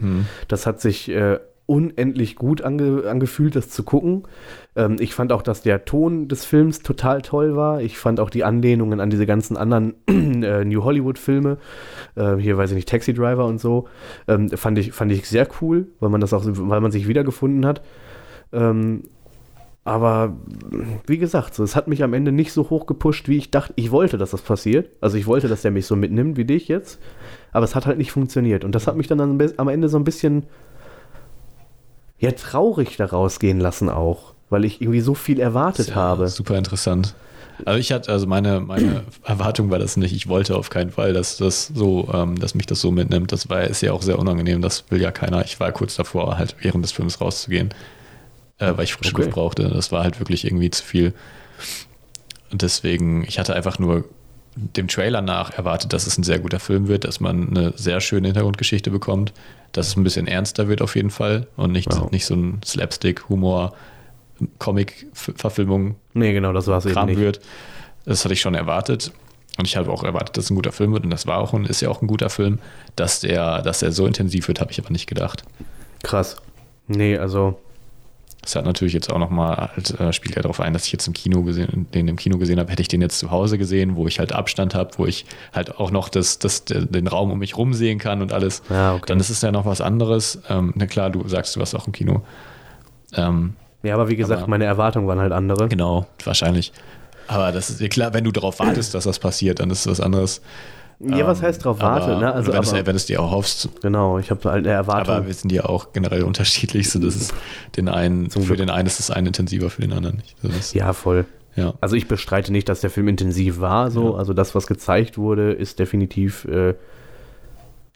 Das 0.46 0.66
hat 0.66 0.82
sich 0.82 1.08
äh, 1.08 1.38
unendlich 1.68 2.36
gut 2.36 2.62
ange, 2.62 3.04
angefühlt, 3.06 3.54
das 3.54 3.68
zu 3.68 3.82
gucken. 3.82 4.22
Ähm, 4.74 4.96
ich 4.98 5.14
fand 5.14 5.32
auch, 5.32 5.42
dass 5.42 5.60
der 5.60 5.84
Ton 5.84 6.26
des 6.26 6.46
Films 6.46 6.80
total 6.80 7.20
toll 7.20 7.56
war. 7.56 7.82
Ich 7.82 7.98
fand 7.98 8.20
auch 8.20 8.30
die 8.30 8.42
Anlehnungen 8.42 9.00
an 9.00 9.10
diese 9.10 9.26
ganzen 9.26 9.58
anderen 9.58 9.94
äh, 10.08 10.64
New 10.64 10.82
Hollywood-Filme, 10.82 11.58
äh, 12.14 12.36
hier 12.36 12.56
weiß 12.56 12.70
ich 12.70 12.76
nicht, 12.76 12.88
Taxi 12.88 13.12
Driver 13.12 13.44
und 13.44 13.60
so, 13.60 13.86
ähm, 14.28 14.48
fand, 14.48 14.78
ich, 14.78 14.92
fand 14.92 15.12
ich 15.12 15.28
sehr 15.28 15.46
cool, 15.60 15.88
weil 16.00 16.08
man 16.08 16.22
das 16.22 16.32
auch, 16.32 16.42
weil 16.46 16.80
man 16.80 16.90
sich 16.90 17.06
wiedergefunden 17.06 17.66
hat. 17.66 17.82
Ähm, 18.50 19.02
aber 19.84 20.36
wie 21.06 21.18
gesagt, 21.18 21.54
so, 21.54 21.62
es 21.62 21.76
hat 21.76 21.86
mich 21.88 22.02
am 22.02 22.14
Ende 22.14 22.32
nicht 22.32 22.52
so 22.52 22.70
hoch 22.70 22.86
gepusht, 22.86 23.28
wie 23.28 23.36
ich 23.36 23.50
dachte. 23.50 23.74
Ich 23.76 23.90
wollte, 23.90 24.16
dass 24.16 24.30
das 24.30 24.42
passiert. 24.42 24.90
Also 25.02 25.18
ich 25.18 25.26
wollte, 25.26 25.48
dass 25.48 25.62
der 25.62 25.70
mich 25.70 25.86
so 25.86 25.96
mitnimmt 25.96 26.36
wie 26.36 26.44
dich 26.44 26.68
jetzt. 26.68 26.98
Aber 27.52 27.64
es 27.64 27.74
hat 27.74 27.86
halt 27.86 27.98
nicht 27.98 28.12
funktioniert. 28.12 28.64
Und 28.64 28.74
das 28.74 28.86
hat 28.86 28.96
mich 28.96 29.06
dann 29.06 29.40
am 29.56 29.68
Ende 29.68 29.88
so 29.88 29.98
ein 29.98 30.04
bisschen 30.04 30.44
ja, 32.18 32.32
traurig 32.32 32.96
da 32.96 33.06
rausgehen 33.06 33.60
lassen 33.60 33.88
auch. 33.88 34.34
Weil 34.50 34.64
ich 34.64 34.80
irgendwie 34.80 35.00
so 35.00 35.14
viel 35.14 35.40
erwartet 35.40 35.88
Ja, 35.90 35.94
habe. 35.96 36.28
Super 36.28 36.56
interessant. 36.56 37.14
Also 37.64 37.78
ich 37.78 37.92
hatte, 37.92 38.10
also 38.10 38.26
meine, 38.26 38.60
meine 38.60 39.02
Erwartung 39.24 39.70
war 39.70 39.78
das 39.78 39.96
nicht. 39.96 40.14
Ich 40.14 40.26
wollte 40.28 40.56
auf 40.56 40.70
keinen 40.70 40.90
Fall, 40.90 41.12
dass 41.12 41.36
das 41.36 41.66
so, 41.66 42.08
ähm, 42.14 42.38
dass 42.38 42.54
mich 42.54 42.64
das 42.66 42.80
so 42.80 42.90
mitnimmt. 42.90 43.30
Das 43.30 43.50
war 43.50 43.64
ist 43.64 43.82
ja 43.82 43.92
auch 43.92 44.00
sehr 44.02 44.18
unangenehm. 44.18 44.62
Das 44.62 44.84
will 44.90 45.02
ja 45.02 45.10
keiner. 45.10 45.44
Ich 45.44 45.60
war 45.60 45.70
kurz 45.72 45.96
davor, 45.96 46.38
halt 46.38 46.56
während 46.60 46.84
des 46.84 46.92
Films 46.92 47.20
rauszugehen, 47.20 47.74
äh, 48.58 48.72
weil 48.76 48.84
ich 48.84 48.94
frische 48.94 49.12
Okay. 49.14 49.24
Luft 49.24 49.34
brauchte. 49.34 49.68
Das 49.68 49.92
war 49.92 50.02
halt 50.02 50.18
wirklich 50.18 50.44
irgendwie 50.46 50.70
zu 50.70 50.82
viel. 50.84 51.12
Und 52.50 52.62
deswegen, 52.62 53.24
ich 53.24 53.38
hatte 53.38 53.54
einfach 53.54 53.78
nur 53.78 54.04
dem 54.76 54.88
Trailer 54.88 55.22
nach 55.22 55.52
erwartet, 55.56 55.92
dass 55.92 56.06
es 56.06 56.18
ein 56.18 56.22
sehr 56.24 56.38
guter 56.40 56.58
Film 56.60 56.88
wird, 56.88 57.04
dass 57.04 57.20
man 57.20 57.48
eine 57.56 57.72
sehr 57.76 58.00
schöne 58.00 58.28
Hintergrundgeschichte 58.28 58.90
bekommt, 58.90 59.32
dass 59.72 59.86
es 59.88 59.96
ein 59.96 60.02
bisschen 60.04 60.26
ernster 60.26 60.68
wird 60.68 60.82
auf 60.82 60.96
jeden 60.96 61.10
Fall 61.10 61.46
und 61.56 61.72
nicht, 61.72 61.88
Wow. 61.94 62.10
nicht 62.10 62.26
so 62.26 62.34
ein 62.34 62.60
Slapstick-Humor, 62.64 63.74
Comic-Verfilmung 64.58 65.96
Nee, 66.14 66.32
genau, 66.32 66.52
das 66.52 66.66
war 66.66 66.78
es 66.78 66.86
eben 66.86 67.06
nicht. 67.06 67.18
wird. 67.18 67.40
Das 68.04 68.24
hatte 68.24 68.34
ich 68.34 68.40
schon 68.40 68.54
erwartet. 68.54 69.12
Und 69.58 69.66
ich 69.66 69.76
habe 69.76 69.90
auch 69.90 70.04
erwartet, 70.04 70.36
dass 70.36 70.44
es 70.44 70.50
ein 70.50 70.54
guter 70.54 70.72
Film 70.72 70.92
wird. 70.92 71.04
Und 71.04 71.10
das 71.10 71.26
war 71.26 71.38
auch 71.38 71.52
und 71.52 71.68
ist 71.68 71.80
ja 71.80 71.88
auch 71.88 72.00
ein 72.00 72.06
guter 72.06 72.30
Film. 72.30 72.58
Dass 72.96 73.20
der, 73.20 73.62
dass 73.62 73.80
der 73.80 73.90
so 73.92 74.06
intensiv 74.06 74.46
wird, 74.48 74.60
habe 74.60 74.70
ich 74.70 74.78
aber 74.78 74.90
nicht 74.90 75.08
gedacht. 75.08 75.42
Krass. 76.04 76.36
Nee, 76.86 77.18
also, 77.18 77.58
Das 78.48 78.56
hat 78.56 78.64
natürlich 78.64 78.94
jetzt 78.94 79.12
auch 79.12 79.18
nochmal, 79.18 79.68
halt, 79.74 80.00
äh, 80.00 80.10
spielt 80.10 80.34
ja 80.34 80.40
darauf 80.40 80.58
ein, 80.58 80.72
dass 80.72 80.86
ich 80.86 80.92
jetzt 80.92 81.06
im 81.06 81.12
Kino 81.12 81.42
gesehen, 81.42 81.86
den 81.92 82.08
im 82.08 82.16
Kino 82.16 82.38
gesehen 82.38 82.58
habe, 82.58 82.72
hätte 82.72 82.80
ich 82.80 82.88
den 82.88 83.02
jetzt 83.02 83.18
zu 83.18 83.30
Hause 83.30 83.58
gesehen, 83.58 83.94
wo 83.94 84.06
ich 84.06 84.18
halt 84.20 84.32
Abstand 84.32 84.74
habe, 84.74 84.92
wo 84.96 85.04
ich 85.04 85.26
halt 85.52 85.76
auch 85.78 85.90
noch 85.90 86.08
das, 86.08 86.38
das, 86.38 86.64
den 86.64 87.08
Raum 87.08 87.30
um 87.30 87.40
mich 87.40 87.58
rum 87.58 87.74
sehen 87.74 87.98
kann 87.98 88.22
und 88.22 88.32
alles. 88.32 88.62
Ja, 88.70 88.94
okay. 88.94 89.04
Dann 89.08 89.20
ist 89.20 89.28
es 89.28 89.42
ja 89.42 89.52
noch 89.52 89.66
was 89.66 89.82
anderes. 89.82 90.40
Ähm, 90.48 90.72
na 90.76 90.86
klar, 90.86 91.10
du 91.10 91.28
sagst, 91.28 91.56
du 91.56 91.60
warst 91.60 91.76
auch 91.76 91.86
im 91.86 91.92
Kino. 91.92 92.22
Ähm, 93.12 93.52
ja, 93.82 93.92
aber 93.92 94.08
wie 94.08 94.16
gesagt, 94.16 94.40
Aber- 94.40 94.48
meine 94.50 94.64
Erwartungen 94.64 95.06
waren 95.06 95.18
halt 95.20 95.32
andere. 95.32 95.68
Genau, 95.68 96.06
wahrscheinlich. 96.24 96.72
Aber 97.26 97.52
das 97.52 97.68
ist 97.68 97.82
ja 97.82 97.88
klar, 97.88 98.14
wenn 98.14 98.24
du 98.24 98.32
darauf 98.32 98.60
wartest, 98.60 98.94
dass 98.94 99.04
das 99.04 99.18
passiert, 99.18 99.60
dann 99.60 99.68
ist 99.70 99.80
es 99.80 99.86
was 99.86 100.00
anderes. 100.00 100.40
Ja, 101.00 101.26
was 101.28 101.42
heißt 101.42 101.64
drauf 101.64 101.80
warte, 101.80 102.06
aber, 102.12 102.20
ne? 102.20 102.32
Also, 102.32 102.48
wenn, 102.52 102.58
aber, 102.58 102.78
es, 102.78 102.86
wenn 102.86 102.96
es 102.96 103.06
dir 103.06 103.22
auch 103.22 103.30
hoffst. 103.30 103.68
genau, 103.82 104.18
ich 104.18 104.30
habe 104.30 104.50
halt 104.50 104.66
eine 104.66 104.74
Erwartung. 104.74 105.14
Aber 105.14 105.26
wir 105.28 105.34
sind 105.34 105.52
ja 105.52 105.64
auch 105.64 105.92
generell 105.92 106.24
unterschiedlich. 106.24 106.90
So, 106.90 106.98
das 106.98 107.14
ist 107.14 107.34
den 107.76 107.88
einen, 107.88 108.30
Zum 108.30 108.42
für 108.42 108.48
Glück. 108.56 108.58
den 108.66 108.70
einen 108.70 108.86
ist 108.88 108.98
das 108.98 109.10
eine 109.12 109.28
intensiver, 109.28 109.70
für 109.70 109.82
den 109.82 109.92
anderen 109.92 110.16
nicht. 110.16 110.36
So, 110.42 110.76
ja, 110.76 110.92
voll. 110.92 111.24
ja. 111.54 111.74
Also 111.80 111.94
ich 111.94 112.08
bestreite 112.08 112.50
nicht, 112.50 112.68
dass 112.68 112.80
der 112.80 112.90
Film 112.90 113.06
intensiv 113.06 113.60
war, 113.60 113.92
so. 113.92 114.12
Ja. 114.12 114.18
Also 114.18 114.32
das, 114.32 114.56
was 114.56 114.66
gezeigt 114.66 115.18
wurde, 115.18 115.52
ist 115.52 115.78
definitiv, 115.78 116.44
äh, 116.46 116.74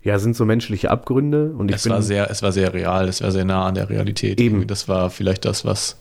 ja, 0.04 0.18
sind 0.20 0.36
so 0.36 0.44
menschliche 0.44 0.90
Abgründe. 0.90 1.52
Und 1.58 1.70
ich 1.70 1.76
Es 1.76 1.82
bin, 1.82 1.92
war 1.92 2.02
sehr, 2.02 2.30
es 2.30 2.42
war 2.42 2.52
sehr 2.52 2.72
real, 2.72 3.08
es 3.08 3.20
war 3.20 3.32
sehr 3.32 3.44
nah 3.44 3.66
an 3.66 3.74
der 3.74 3.90
Realität. 3.90 4.40
Eben. 4.40 4.66
Das 4.68 4.86
war 4.88 5.10
vielleicht 5.10 5.44
das, 5.44 5.64
was, 5.64 5.98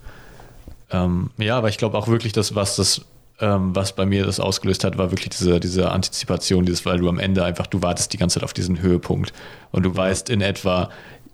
ähm, 0.91 1.31
ja, 1.39 1.57
aber 1.57 1.69
ich 1.69 1.79
glaube 1.79 1.97
auch 1.97 2.07
wirklich, 2.07 2.33
das, 2.33 2.53
was 2.53 2.75
das, 2.75 3.01
ähm, 3.41 3.75
was 3.75 3.93
bei 3.93 4.05
mir 4.05 4.25
das 4.25 4.39
ausgelöst 4.39 4.83
hat, 4.83 4.97
war 4.97 5.11
wirklich 5.11 5.29
diese, 5.29 5.59
diese 5.59 5.91
Antizipation, 5.91 6.65
dieses, 6.65 6.85
weil 6.85 6.99
du 6.99 7.09
am 7.09 7.19
Ende 7.19 7.43
einfach, 7.43 7.67
du 7.67 7.81
wartest 7.81 8.13
die 8.13 8.17
ganze 8.17 8.35
Zeit 8.35 8.43
auf 8.43 8.53
diesen 8.53 8.81
Höhepunkt 8.81 9.33
und 9.71 9.83
du 9.83 9.95
weißt 9.95 10.29
in 10.29 10.41
etwa, 10.41 10.89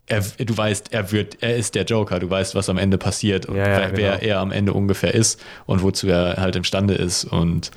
er, 0.07 0.21
du 0.21 0.57
weißt, 0.57 0.93
er 0.93 1.11
wird, 1.11 1.37
er 1.41 1.57
ist 1.57 1.75
der 1.75 1.83
Joker, 1.83 2.19
du 2.19 2.29
weißt, 2.29 2.55
was 2.55 2.69
am 2.69 2.77
Ende 2.77 2.97
passiert 2.97 3.45
und 3.45 3.57
Ja, 3.57 3.67
ja, 3.67 3.77
wer, 3.77 3.97
wer 3.97 4.17
genau. 4.17 4.31
er 4.31 4.39
am 4.39 4.51
Ende 4.51 4.73
ungefähr 4.73 5.13
ist 5.13 5.39
und 5.65 5.83
wozu 5.83 6.07
er 6.07 6.37
halt 6.37 6.55
imstande 6.55 6.93
ist. 6.93 7.25
Und 7.25 7.71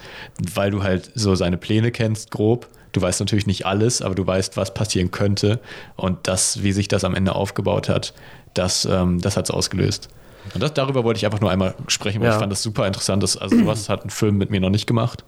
weil 0.55 0.71
du 0.71 0.85
halt 0.85 1.11
so 1.14 1.35
seine 1.35 1.57
Pläne 1.57 1.90
kennst, 1.90 2.31
grob, 2.31 2.69
du 2.93 3.03
weißt 3.03 3.19
natürlich 3.19 3.47
nicht 3.47 3.66
alles, 3.66 4.01
aber 4.01 4.14
du 4.14 4.25
weißt, 4.25 4.57
was 4.57 4.75
passieren 4.75 5.11
könnte. 5.11 5.59
Und 5.97 6.29
das, 6.29 6.62
wie 6.62 6.71
sich 6.73 6.87
das 6.87 7.03
am 7.03 7.16
Ende 7.16 7.35
aufgebaut 7.35 7.88
hat, 7.88 8.14
das, 8.55 8.85
ähm, 8.85 9.21
das 9.21 9.37
hat 9.37 9.47
es 9.47 9.51
ausgelöst. 9.51 10.09
Und 10.55 10.62
das, 10.62 10.72
darüber 10.74 11.05
wollte 11.05 11.18
ich 11.18 11.26
einfach 11.26 11.40
nur 11.40 11.50
einmal 11.50 11.74
sprechen, 11.88 12.20
weil 12.20 12.29
Ja. 12.29 12.35
ich 12.35 12.40
fand 12.40 12.50
das 12.53 12.62
super 12.62 12.87
interessant. 12.87 13.22
Das, 13.22 13.37
also 13.37 13.57
sowas 13.57 13.88
hat 13.88 14.05
ein 14.05 14.11
Film 14.11 14.37
mit 14.38 14.50
mir 14.50 14.61
noch 14.61 14.70
nicht 14.70 14.87
gemacht. 14.87 15.24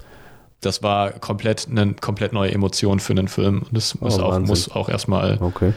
Das 0.61 0.83
war 0.83 1.11
komplett 1.11 1.69
eine 1.71 1.95
komplett 1.95 2.33
neue 2.33 2.53
Emotion 2.53 3.01
für 3.01 3.13
einen 3.13 3.29
Film. 3.29 3.59
Und 3.63 3.77
das 3.77 4.01
muss, 4.01 4.19
Oh, 4.19 4.23
auch, 4.23 4.39
muss 4.41 4.71
auch 4.71 4.89
erstmal, 4.89 5.39
Okay. 5.41 5.73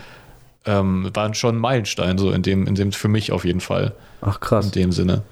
ähm, 0.65 1.09
war 1.13 1.33
schon 1.33 1.55
ein 1.55 1.59
Meilenstein, 1.59 2.17
so 2.17 2.31
in 2.31 2.41
dem, 2.43 2.67
in 2.67 2.75
dem 2.75 2.91
für 2.91 3.07
mich 3.07 3.31
auf 3.31 3.45
jeden 3.45 3.61
Fall, 3.61 3.93
Ach 4.21 4.39
krass. 4.39 4.65
in 4.67 4.71
dem 4.71 4.91
Sinne. 4.91 5.23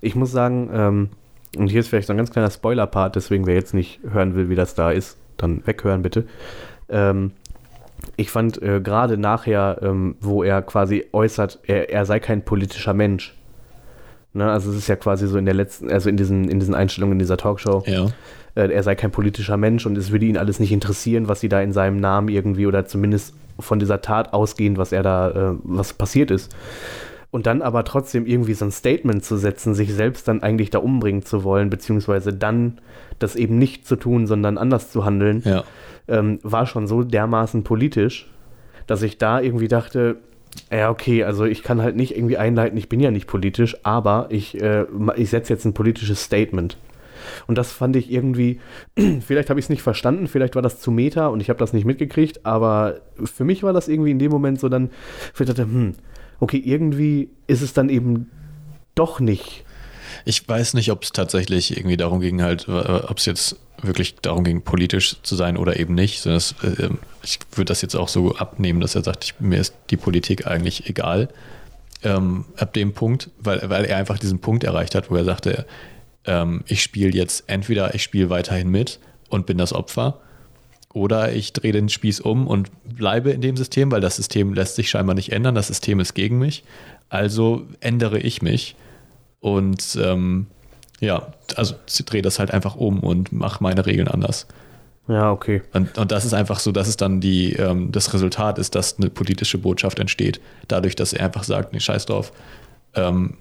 Ich 0.00 0.14
muss 0.14 0.32
sagen, 0.32 0.70
ähm, 0.72 1.08
und 1.56 1.68
hier 1.68 1.80
ist 1.80 1.88
vielleicht 1.88 2.06
so 2.08 2.14
ein 2.14 2.16
ganz 2.16 2.30
kleiner 2.30 2.50
Spoiler-Part, 2.50 3.14
deswegen 3.16 3.46
wer 3.46 3.54
jetzt 3.54 3.74
nicht 3.74 4.00
hören 4.10 4.34
will, 4.34 4.48
wie 4.48 4.54
das 4.54 4.74
da 4.74 4.90
ist, 4.90 5.18
dann 5.36 5.66
weghören 5.66 6.00
bitte. 6.02 6.24
Ähm, 6.88 7.32
ich 8.16 8.30
fand 8.30 8.60
äh, 8.62 8.80
gerade 8.80 9.16
nachher, 9.18 9.78
ähm, 9.82 10.16
wo 10.20 10.42
er 10.42 10.62
quasi 10.62 11.04
äußert, 11.12 11.60
er, 11.66 11.90
er 11.90 12.04
sei 12.06 12.18
kein 12.18 12.42
politischer 12.44 12.94
Mensch. 12.94 13.34
Ne, 14.34 14.50
also 14.50 14.70
es 14.70 14.76
ist 14.78 14.88
ja 14.88 14.96
quasi 14.96 15.26
so 15.26 15.36
in 15.36 15.44
der 15.44 15.54
letzten, 15.54 15.90
also 15.90 16.08
in 16.08 16.16
diesen, 16.16 16.48
in 16.48 16.58
diesen 16.58 16.74
Einstellungen 16.74 17.14
in 17.14 17.18
dieser 17.18 17.36
Talkshow, 17.36 17.82
Ja. 17.86 18.06
äh, 18.54 18.72
er 18.72 18.82
sei 18.82 18.94
kein 18.94 19.10
politischer 19.10 19.58
Mensch 19.58 19.84
und 19.84 19.96
es 19.98 20.10
würde 20.10 20.24
ihn 20.24 20.38
alles 20.38 20.58
nicht 20.58 20.72
interessieren, 20.72 21.28
was 21.28 21.40
sie 21.40 21.50
da 21.50 21.60
in 21.60 21.72
seinem 21.72 21.98
Namen 21.98 22.28
irgendwie 22.28 22.66
oder 22.66 22.86
zumindest 22.86 23.34
von 23.60 23.78
dieser 23.78 24.00
Tat 24.00 24.32
ausgehend, 24.32 24.78
was 24.78 24.92
er 24.92 25.02
da, 25.02 25.30
äh, 25.52 25.56
was 25.64 25.92
passiert 25.92 26.30
ist. 26.30 26.54
Und 27.30 27.46
dann 27.46 27.60
aber 27.62 27.84
trotzdem 27.84 28.24
irgendwie 28.26 28.54
so 28.54 28.64
ein 28.64 28.70
Statement 28.72 29.24
zu 29.24 29.36
setzen, 29.36 29.74
sich 29.74 29.92
selbst 29.92 30.28
dann 30.28 30.42
eigentlich 30.42 30.70
da 30.70 30.78
umbringen 30.78 31.22
zu 31.24 31.44
wollen, 31.44 31.68
beziehungsweise 31.70 32.32
dann 32.32 32.78
das 33.18 33.36
eben 33.36 33.58
nicht 33.58 33.86
zu 33.86 33.96
tun, 33.96 34.26
sondern 34.26 34.56
anders 34.58 34.90
zu 34.90 35.04
handeln, 35.04 35.42
Ja. 35.44 35.64
ähm, 36.08 36.38
war 36.42 36.66
schon 36.66 36.86
so 36.86 37.02
dermaßen 37.02 37.64
politisch, 37.64 38.30
dass 38.86 39.02
ich 39.02 39.16
da 39.18 39.40
irgendwie 39.40 39.68
dachte, 39.68 40.16
ja, 40.70 40.90
okay, 40.90 41.24
also 41.24 41.44
ich 41.44 41.62
kann 41.62 41.82
halt 41.82 41.96
nicht 41.96 42.16
irgendwie 42.16 42.38
einleiten, 42.38 42.78
ich 42.78 42.88
bin 42.88 43.00
ja 43.00 43.10
nicht 43.10 43.26
politisch, 43.26 43.76
aber 43.82 44.26
ich, 44.30 44.60
äh, 44.60 44.84
ich 45.16 45.30
setze 45.30 45.52
jetzt 45.52 45.64
ein 45.64 45.74
politisches 45.74 46.22
Statement. 46.22 46.76
Und 47.46 47.56
das 47.56 47.72
fand 47.72 47.94
ich 47.96 48.10
irgendwie, 48.10 48.60
vielleicht 49.20 49.50
habe 49.50 49.60
ich 49.60 49.66
es 49.66 49.70
nicht 49.70 49.82
verstanden, 49.82 50.28
vielleicht 50.28 50.54
war 50.54 50.62
das 50.62 50.80
zu 50.80 50.90
Meta 50.90 51.28
und 51.28 51.40
ich 51.40 51.48
habe 51.50 51.58
das 51.58 51.72
nicht 51.72 51.84
mitgekriegt, 51.84 52.44
aber 52.44 53.00
für 53.22 53.44
mich 53.44 53.62
war 53.62 53.72
das 53.72 53.88
irgendwie 53.88 54.10
in 54.10 54.18
dem 54.18 54.30
Moment 54.30 54.60
so 54.60 54.68
dann, 54.68 54.90
ich 55.38 55.46
dachte, 55.46 55.62
hm, 55.62 55.94
okay, 56.40 56.60
irgendwie 56.64 57.30
ist 57.46 57.62
es 57.62 57.72
dann 57.72 57.88
eben 57.88 58.30
doch 58.94 59.20
nicht. 59.20 59.64
Ich 60.24 60.46
weiß 60.46 60.74
nicht, 60.74 60.90
ob 60.90 61.02
es 61.04 61.12
tatsächlich 61.12 61.76
irgendwie 61.76 61.96
darum 61.96 62.20
ging, 62.20 62.42
halt, 62.42 62.68
ob 62.68 63.18
es 63.18 63.26
jetzt 63.26 63.56
wirklich 63.82 64.16
darum 64.16 64.44
ging, 64.44 64.62
politisch 64.62 65.16
zu 65.22 65.36
sein 65.36 65.56
oder 65.56 65.78
eben 65.78 65.94
nicht. 65.94 66.20
Sondern 66.20 66.38
es, 66.38 66.54
äh, 66.62 66.88
ich 67.22 67.38
würde 67.52 67.70
das 67.70 67.82
jetzt 67.82 67.94
auch 67.94 68.08
so 68.08 68.34
abnehmen, 68.36 68.80
dass 68.80 68.94
er 68.94 69.04
sagt, 69.04 69.24
ich, 69.24 69.40
mir 69.40 69.60
ist 69.60 69.74
die 69.90 69.96
Politik 69.96 70.46
eigentlich 70.46 70.88
egal. 70.88 71.28
Ähm, 72.02 72.46
ab 72.56 72.72
dem 72.72 72.94
Punkt, 72.94 73.30
weil, 73.38 73.68
weil 73.70 73.84
er 73.84 73.96
einfach 73.96 74.18
diesen 74.18 74.40
Punkt 74.40 74.64
erreicht 74.64 74.94
hat, 74.94 75.10
wo 75.10 75.16
er 75.16 75.24
sagte, 75.24 75.66
ähm, 76.24 76.64
ich 76.66 76.82
spiele 76.82 77.10
jetzt 77.10 77.44
entweder 77.46 77.94
ich 77.94 78.02
spiele 78.02 78.30
weiterhin 78.30 78.68
mit 78.68 78.98
und 79.28 79.46
bin 79.46 79.58
das 79.58 79.72
Opfer, 79.72 80.20
oder 80.92 81.32
ich 81.32 81.52
drehe 81.52 81.72
den 81.72 81.88
Spieß 81.88 82.20
um 82.20 82.46
und 82.46 82.70
bleibe 82.84 83.30
in 83.30 83.40
dem 83.40 83.56
System, 83.56 83.90
weil 83.90 84.00
das 84.00 84.16
System 84.16 84.52
lässt 84.52 84.76
sich 84.76 84.90
scheinbar 84.90 85.14
nicht 85.14 85.32
ändern. 85.32 85.54
Das 85.54 85.68
System 85.68 86.00
ist 86.00 86.14
gegen 86.14 86.38
mich. 86.38 86.64
Also 87.08 87.66
ändere 87.80 88.18
ich 88.18 88.42
mich 88.42 88.76
und 89.40 89.98
ähm, 90.02 90.46
ja, 91.02 91.26
also 91.56 91.74
drehe 92.06 92.22
das 92.22 92.38
halt 92.38 92.52
einfach 92.52 92.76
um 92.76 93.00
und 93.00 93.32
mache 93.32 93.62
meine 93.62 93.84
Regeln 93.84 94.06
anders. 94.06 94.46
Ja, 95.08 95.32
okay. 95.32 95.62
Und, 95.72 95.98
und 95.98 96.12
das 96.12 96.24
ist 96.24 96.32
einfach 96.32 96.60
so, 96.60 96.70
dass 96.70 96.86
es 96.86 96.96
dann 96.96 97.20
die, 97.20 97.54
ähm, 97.54 97.90
das 97.90 98.14
Resultat 98.14 98.56
ist, 98.56 98.76
dass 98.76 98.98
eine 98.98 99.10
politische 99.10 99.58
Botschaft 99.58 99.98
entsteht. 99.98 100.40
Dadurch, 100.68 100.94
dass 100.94 101.12
er 101.12 101.24
einfach 101.24 101.42
sagt, 101.42 101.72
nee, 101.72 101.80
scheiß 101.80 102.06
drauf. 102.06 102.32
Ähm, 102.94 103.34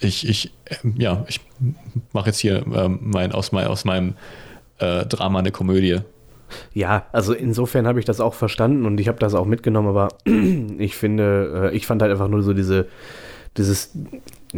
ich, 0.00 0.28
ich, 0.28 0.52
ähm, 0.82 0.94
ja, 0.98 1.24
ich 1.28 1.40
mache 2.12 2.26
jetzt 2.26 2.40
hier 2.40 2.66
ähm, 2.74 2.98
mein, 3.02 3.30
aus, 3.30 3.52
mein, 3.52 3.68
aus 3.68 3.84
meinem 3.84 4.14
äh, 4.78 5.06
Drama 5.06 5.38
eine 5.38 5.52
Komödie. 5.52 6.00
Ja, 6.74 7.06
also 7.12 7.34
insofern 7.34 7.86
habe 7.86 8.00
ich 8.00 8.04
das 8.04 8.20
auch 8.20 8.34
verstanden 8.34 8.84
und 8.84 8.98
ich 8.98 9.06
habe 9.06 9.20
das 9.20 9.34
auch 9.34 9.46
mitgenommen, 9.46 9.88
aber 9.88 10.08
ich 10.78 10.96
finde, 10.96 11.70
äh, 11.72 11.76
ich 11.76 11.86
fand 11.86 12.02
halt 12.02 12.10
einfach 12.10 12.28
nur 12.28 12.42
so 12.42 12.52
diese, 12.52 12.88
dieses, 13.56 13.92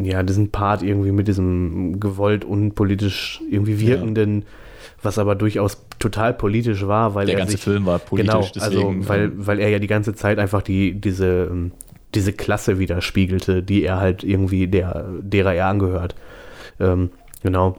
ja, 0.05 0.23
diesen 0.23 0.51
Part 0.51 0.83
irgendwie 0.83 1.13
mit 1.13 1.29
diesem 1.29 2.01
gewollt 2.01 2.45
unpolitisch 2.45 3.41
irgendwie 3.51 3.81
wirkenden, 3.81 4.45
was 5.03 5.19
aber 5.19 5.35
durchaus 5.35 5.85
total 5.99 6.35
politisch 6.35 6.87
war, 6.87 7.15
weil 7.15 7.27
Der 7.27 7.35
er 7.35 7.39
ganze 7.41 7.53
sich, 7.53 7.61
Film 7.63 7.87
war 7.87 7.99
politisch, 7.99 8.33
genau, 8.33 8.49
deswegen, 8.55 8.99
also 9.01 9.09
weil, 9.09 9.25
ähm, 9.25 9.33
weil 9.37 9.61
er 9.61 9.69
ja 9.69 9.79
die 9.79 9.87
ganze 9.87 10.15
Zeit 10.15 10.39
einfach 10.39 10.63
die, 10.63 10.93
diese, 10.93 11.49
ähm, 11.51 11.73
diese 12.15 12.33
Klasse 12.33 12.79
widerspiegelte, 12.79 13.63
die 13.63 13.83
er 13.85 13.99
halt 14.01 14.25
irgendwie, 14.25 14.67
der, 14.67 15.07
derer 15.21 15.55
er 15.55 15.67
angehört. 15.67 16.15
Ähm, 16.81 17.11
genau. 17.43 17.79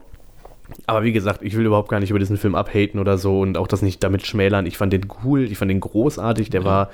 Aber 0.85 1.03
wie 1.03 1.11
gesagt, 1.11 1.41
ich 1.43 1.55
will 1.55 1.65
überhaupt 1.65 1.89
gar 1.89 1.99
nicht 1.99 2.09
über 2.09 2.19
diesen 2.19 2.37
Film 2.37 2.55
abhaten 2.55 2.99
oder 2.99 3.17
so 3.17 3.41
und 3.41 3.57
auch 3.57 3.67
das 3.67 3.81
nicht 3.81 4.03
damit 4.03 4.25
schmälern. 4.25 4.65
Ich 4.65 4.77
fand 4.77 4.93
den 4.93 5.07
cool, 5.23 5.43
ich 5.43 5.57
fand 5.57 5.71
den 5.71 5.79
großartig, 5.79 6.49
der 6.49 6.63
war 6.63 6.89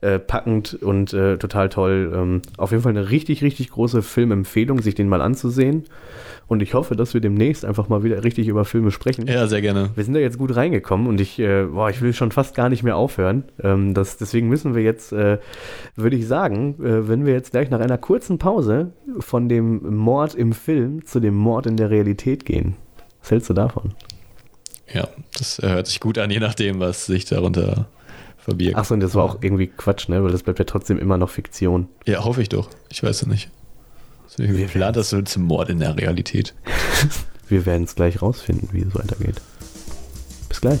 äh, 0.00 0.18
packend 0.18 0.74
und 0.74 1.12
äh, 1.12 1.38
total 1.38 1.68
toll. 1.68 2.12
Ähm, 2.14 2.42
auf 2.56 2.70
jeden 2.70 2.82
Fall 2.82 2.90
eine 2.90 3.10
richtig, 3.10 3.42
richtig 3.42 3.70
große 3.70 4.02
Filmempfehlung, 4.02 4.80
sich 4.80 4.94
den 4.94 5.08
mal 5.08 5.20
anzusehen. 5.20 5.84
Und 6.48 6.62
ich 6.62 6.74
hoffe, 6.74 6.94
dass 6.94 7.12
wir 7.12 7.20
demnächst 7.20 7.64
einfach 7.64 7.88
mal 7.88 8.04
wieder 8.04 8.22
richtig 8.22 8.46
über 8.46 8.64
Filme 8.64 8.92
sprechen. 8.92 9.26
Ja, 9.26 9.48
sehr 9.48 9.60
gerne. 9.60 9.90
Wir 9.96 10.04
sind 10.04 10.14
da 10.14 10.20
jetzt 10.20 10.38
gut 10.38 10.54
reingekommen 10.54 11.08
und 11.08 11.20
ich, 11.20 11.38
äh, 11.40 11.64
boah, 11.64 11.90
ich 11.90 12.00
will 12.02 12.12
schon 12.12 12.30
fast 12.30 12.54
gar 12.54 12.68
nicht 12.68 12.84
mehr 12.84 12.96
aufhören. 12.96 13.44
Ähm, 13.62 13.94
das, 13.94 14.16
deswegen 14.16 14.48
müssen 14.48 14.74
wir 14.74 14.82
jetzt, 14.82 15.12
äh, 15.12 15.38
würde 15.96 16.16
ich 16.16 16.26
sagen, 16.26 16.76
äh, 16.80 17.08
wenn 17.08 17.26
wir 17.26 17.32
jetzt 17.32 17.50
gleich 17.50 17.70
nach 17.70 17.80
einer 17.80 17.98
kurzen 17.98 18.38
Pause 18.38 18.92
von 19.18 19.48
dem 19.48 19.96
Mord 19.96 20.34
im 20.34 20.52
Film 20.52 21.04
zu 21.04 21.18
dem 21.18 21.34
Mord 21.34 21.66
in 21.66 21.76
der 21.76 21.90
Realität 21.90 22.44
gehen. 22.44 22.76
Was 23.26 23.32
hältst 23.32 23.50
du 23.50 23.54
davon? 23.54 23.92
Ja, 24.94 25.08
das 25.36 25.58
äh, 25.58 25.68
hört 25.68 25.88
sich 25.88 25.98
gut 25.98 26.16
an, 26.16 26.30
je 26.30 26.38
nachdem, 26.38 26.78
was 26.78 27.06
sich 27.06 27.24
darunter 27.24 27.88
verbirgt. 28.38 28.76
Achso, 28.76 28.94
und 28.94 29.00
das 29.00 29.16
war 29.16 29.24
auch 29.24 29.42
irgendwie 29.42 29.66
Quatsch, 29.66 30.08
ne? 30.08 30.22
Weil 30.22 30.30
das 30.30 30.44
bleibt 30.44 30.60
ja 30.60 30.64
trotzdem 30.64 30.96
immer 30.96 31.18
noch 31.18 31.28
Fiktion. 31.28 31.88
Ja, 32.04 32.22
hoffe 32.22 32.40
ich 32.40 32.50
doch. 32.50 32.70
Ich 32.88 33.02
weiß 33.02 33.22
es 33.22 33.26
nicht. 33.26 33.50
Wie 34.36 34.56
Wir 34.56 34.68
plant 34.68 34.94
das 34.94 35.10
so 35.10 35.20
zum 35.22 35.42
Mord 35.42 35.70
in 35.70 35.80
der 35.80 35.96
Realität? 35.96 36.54
Wir 37.48 37.66
werden 37.66 37.82
es 37.82 37.96
gleich 37.96 38.22
rausfinden, 38.22 38.68
wie 38.70 38.82
es 38.82 38.94
weitergeht. 38.94 39.40
Bis 40.48 40.60
gleich. 40.60 40.78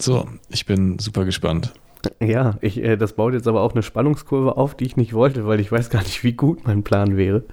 So, 0.00 0.28
ich 0.50 0.66
bin 0.66 1.00
super 1.00 1.24
gespannt. 1.24 1.72
Ja, 2.20 2.56
ich, 2.60 2.82
äh, 2.82 2.96
das 2.96 3.14
baut 3.14 3.34
jetzt 3.34 3.48
aber 3.48 3.62
auch 3.62 3.72
eine 3.72 3.82
Spannungskurve 3.82 4.56
auf, 4.56 4.76
die 4.76 4.84
ich 4.84 4.96
nicht 4.96 5.14
wollte, 5.14 5.46
weil 5.46 5.60
ich 5.60 5.70
weiß 5.70 5.90
gar 5.90 6.02
nicht, 6.02 6.22
wie 6.24 6.32
gut 6.32 6.66
mein 6.66 6.82
Plan 6.82 7.16
wäre. 7.16 7.44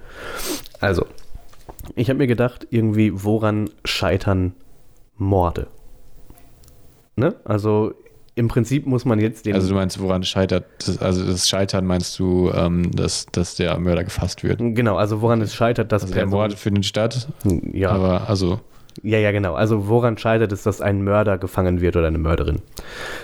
Also, 0.80 1.06
ich 1.94 2.08
habe 2.08 2.18
mir 2.18 2.26
gedacht, 2.26 2.66
irgendwie, 2.70 3.24
woran 3.24 3.70
scheitern 3.84 4.54
Morde? 5.16 5.68
Ne? 7.16 7.34
Also, 7.44 7.94
im 8.34 8.48
Prinzip 8.48 8.86
muss 8.86 9.06
man 9.06 9.18
jetzt 9.18 9.46
den. 9.46 9.54
Also 9.54 9.68
du 9.68 9.74
meinst, 9.74 9.98
woran 9.98 10.22
scheitert, 10.22 10.66
das, 10.86 10.98
also 10.98 11.24
das 11.24 11.48
Scheitern 11.48 11.86
meinst 11.86 12.18
du, 12.18 12.50
ähm, 12.54 12.90
dass, 12.94 13.24
dass 13.32 13.54
der 13.54 13.78
Mörder 13.78 14.04
gefasst 14.04 14.44
wird? 14.44 14.58
genau, 14.58 14.96
also 14.96 15.22
woran 15.22 15.40
es 15.40 15.54
scheitert, 15.54 15.90
dass 15.90 16.02
Also 16.02 16.14
der 16.14 16.26
Mord 16.26 16.52
findet 16.52 16.84
statt, 16.84 17.28
Ja, 17.72 17.90
aber 17.92 18.28
also, 18.28 18.60
Ja, 19.02 19.18
ja, 19.18 19.32
genau. 19.32 19.54
Also 19.54 19.88
woran 19.88 20.18
scheitert 20.18 20.52
es, 20.52 20.62
dass 20.62 20.80
ein 20.80 21.02
Mörder 21.02 21.38
gefangen 21.38 21.80
wird 21.80 21.96
oder 21.96 22.06
eine 22.06 22.18
Mörderin? 22.18 22.60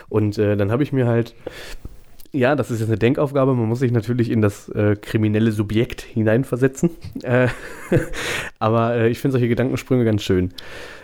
Und 0.09 0.39
äh, 0.39 0.57
dann 0.57 0.71
habe 0.71 0.83
ich 0.83 0.93
mir 0.93 1.07
halt, 1.07 1.35
ja, 2.33 2.57
das 2.57 2.71
ist 2.71 2.81
jetzt 2.81 2.89
eine 2.89 2.99
Denkaufgabe, 2.99 3.55
man 3.55 3.69
muss 3.69 3.81
sich 3.81 3.93
natürlich 3.93 4.31
in 4.31 4.41
das 4.41 4.69
äh, 4.71 4.97
kriminelle 4.97 5.53
Subjekt 5.53 6.03
hineinversetzen. 6.03 6.91
Äh, 7.23 7.49
aber 8.59 8.95
äh, 8.97 9.09
ich 9.09 9.19
finde 9.19 9.33
solche 9.33 9.49
Gedankensprünge 9.49 10.05
ganz 10.05 10.23
schön. 10.23 10.53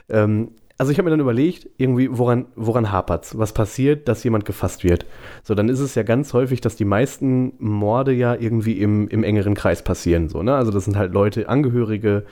Ähm, 0.08 0.48
also 0.78 0.92
ich 0.92 0.98
habe 0.98 1.06
mir 1.06 1.10
dann 1.10 1.20
überlegt, 1.20 1.68
irgendwie, 1.76 2.08
woran, 2.10 2.46
woran 2.54 2.92
hapert's? 2.92 3.36
Was 3.36 3.52
passiert, 3.52 4.06
dass 4.06 4.22
jemand 4.22 4.44
gefasst 4.44 4.84
wird? 4.84 5.06
So, 5.42 5.56
dann 5.56 5.68
ist 5.68 5.80
es 5.80 5.96
ja 5.96 6.04
ganz 6.04 6.32
häufig, 6.32 6.60
dass 6.60 6.76
die 6.76 6.84
meisten 6.84 7.52
Morde 7.58 8.12
ja 8.12 8.36
irgendwie 8.36 8.80
im, 8.80 9.08
im 9.08 9.24
engeren 9.24 9.54
Kreis 9.54 9.82
passieren. 9.82 10.28
So, 10.28 10.44
ne? 10.44 10.54
Also 10.54 10.70
das 10.70 10.84
sind 10.84 10.96
halt 10.96 11.12
Leute, 11.12 11.48
Angehörige. 11.48 12.24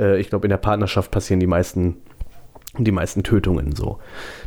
Äh, 0.00 0.20
ich 0.20 0.30
glaube, 0.30 0.46
in 0.46 0.50
der 0.50 0.56
Partnerschaft 0.56 1.12
passieren 1.12 1.38
die 1.38 1.46
meisten, 1.46 1.98
die 2.76 2.90
meisten 2.90 3.22
Tötungen 3.22 3.76
so. 3.76 4.00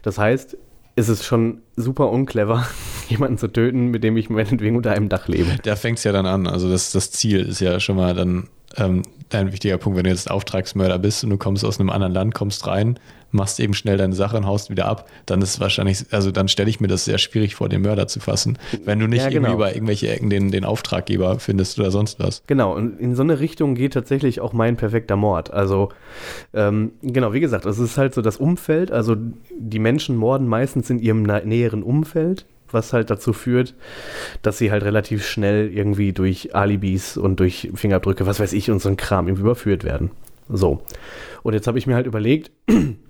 Das 0.04 0.18
heißt, 0.18 0.58
ist 0.98 1.08
es 1.08 1.26
schon 1.26 1.62
super 1.78 2.10
unclever, 2.10 2.66
jemanden 3.08 3.38
zu 3.38 3.48
töten, 3.48 3.88
mit 3.88 4.04
dem 4.04 4.18
ich 4.18 4.30
meinetwegen 4.30 4.76
unter 4.76 4.92
einem 4.92 5.08
Dach 5.08 5.30
lebe. 5.30 5.56
da 5.64 5.78
fängt 5.78 6.00
es 6.00 6.04
ja 6.04 6.12
dann 6.12 6.26
an. 6.26 6.48
Also 6.48 6.70
das, 6.70 6.92
das 6.92 7.12
Ziel 7.12 7.40
ist 7.40 7.62
ja 7.62 7.80
schon 7.80 7.96
mal 7.96 8.14
dann 8.14 8.50
ähm, 8.76 9.04
ein 9.32 9.52
wichtiger 9.52 9.78
Punkt, 9.78 9.98
wenn 9.98 10.04
du 10.04 10.10
jetzt 10.10 10.30
Auftragsmörder 10.30 11.00
bist 11.00 11.24
und 11.24 11.30
du 11.30 11.38
kommst 11.38 11.66
aus 11.66 11.80
einem 11.80 11.90
anderen 11.90 12.14
Land, 12.14 12.34
kommst 12.34 12.68
rein, 12.68 13.00
machst 13.36 13.60
eben 13.60 13.74
schnell 13.74 13.98
deine 13.98 14.16
Sache 14.16 14.38
und 14.38 14.46
haust 14.46 14.70
wieder 14.70 14.86
ab, 14.86 15.08
dann 15.26 15.42
ist 15.42 15.60
wahrscheinlich, 15.60 16.06
also 16.12 16.32
dann 16.32 16.48
stelle 16.48 16.70
ich 16.70 16.80
mir 16.80 16.88
das 16.88 17.06
sehr 17.06 17.18
schwierig 17.18 17.56
vor, 17.56 17.70
den 17.70 17.82
Mörder 17.82 18.08
zu 18.08 18.20
fassen. 18.20 18.58
Wenn 18.84 19.00
du 19.00 19.08
nicht 19.08 19.22
Ja, 19.22 19.30
genau. 19.30 19.50
irgendwie 19.50 19.54
über 19.56 19.74
irgendwelche 19.76 20.10
Ecken 20.10 20.30
den, 20.30 20.52
den 20.52 20.66
Auftraggeber 20.66 21.40
findest 21.40 21.80
oder 21.80 21.92
sonst 21.92 22.20
was. 22.20 22.44
Genau, 22.48 22.74
und 22.76 23.00
in 23.00 23.16
so 23.16 23.24
eine 23.24 23.40
Richtung 23.40 23.76
geht 23.76 23.94
tatsächlich 23.94 24.42
auch 24.42 24.54
mein 24.54 24.78
perfekter 24.78 25.16
Mord. 25.16 25.52
Also, 25.52 25.90
ähm, 26.54 26.92
genau, 27.02 27.34
wie 27.34 27.40
gesagt, 27.40 27.66
es 27.66 27.80
ist 27.80 27.98
halt 27.98 28.14
so 28.14 28.22
das 28.22 28.38
Umfeld. 28.38 28.92
Also, 28.92 29.16
die 29.58 29.80
Menschen 29.80 30.16
morden 30.16 30.48
meistens 30.48 30.90
in 30.90 31.00
ihrem 31.00 31.24
näheren 31.24 31.84
Umfeld, 31.84 32.46
was 32.72 32.94
halt 32.94 33.10
dazu 33.10 33.34
führt, 33.34 33.74
dass 34.42 34.58
sie 34.58 34.72
halt 34.72 34.84
relativ 34.84 35.26
schnell 35.26 35.72
irgendwie 35.72 36.14
durch 36.14 36.56
Alibis 36.56 37.18
und 37.18 37.40
durch 37.40 37.70
Fingerabdrücke, 37.74 38.26
was 38.26 38.40
weiß 38.40 38.54
ich, 38.54 38.72
und 38.72 38.82
so 38.82 38.90
ein 38.90 38.98
Kram 38.98 39.28
irgendwie 39.28 39.44
überführt 39.44 39.84
werden. 39.84 40.12
So. 40.50 40.82
Und 41.44 41.54
jetzt 41.54 41.68
habe 41.68 41.78
ich 41.78 41.88
mir 41.88 41.96
halt 41.96 42.06
überlegt, 42.08 42.52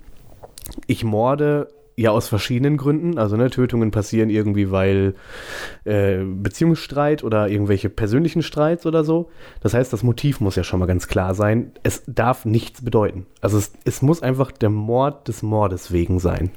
ich 0.87 1.03
morde 1.03 1.67
ja 1.97 2.11
aus 2.11 2.27
verschiedenen 2.27 2.77
Gründen. 2.77 3.17
Also 3.17 3.37
ne, 3.37 3.49
Tötungen 3.49 3.91
passieren 3.91 4.29
irgendwie, 4.29 4.71
weil 4.71 5.15
äh, 5.85 6.17
Beziehungsstreit 6.23 7.23
oder 7.23 7.49
irgendwelche 7.49 7.89
persönlichen 7.89 8.41
Streits 8.41 8.85
oder 8.85 9.03
so. 9.03 9.29
Das 9.61 9.73
heißt, 9.73 9.93
das 9.93 10.03
Motiv 10.03 10.41
muss 10.41 10.55
ja 10.55 10.63
schon 10.63 10.79
mal 10.79 10.87
ganz 10.87 11.07
klar 11.07 11.33
sein. 11.35 11.71
Es 11.83 12.03
darf 12.07 12.45
nichts 12.45 12.83
bedeuten. 12.83 13.25
Also 13.41 13.57
es, 13.57 13.71
es 13.85 14.01
muss 14.01 14.21
einfach 14.21 14.51
der 14.51 14.69
Mord 14.69 15.27
des 15.27 15.41
Mordes 15.41 15.91
wegen 15.91 16.19
sein. 16.19 16.51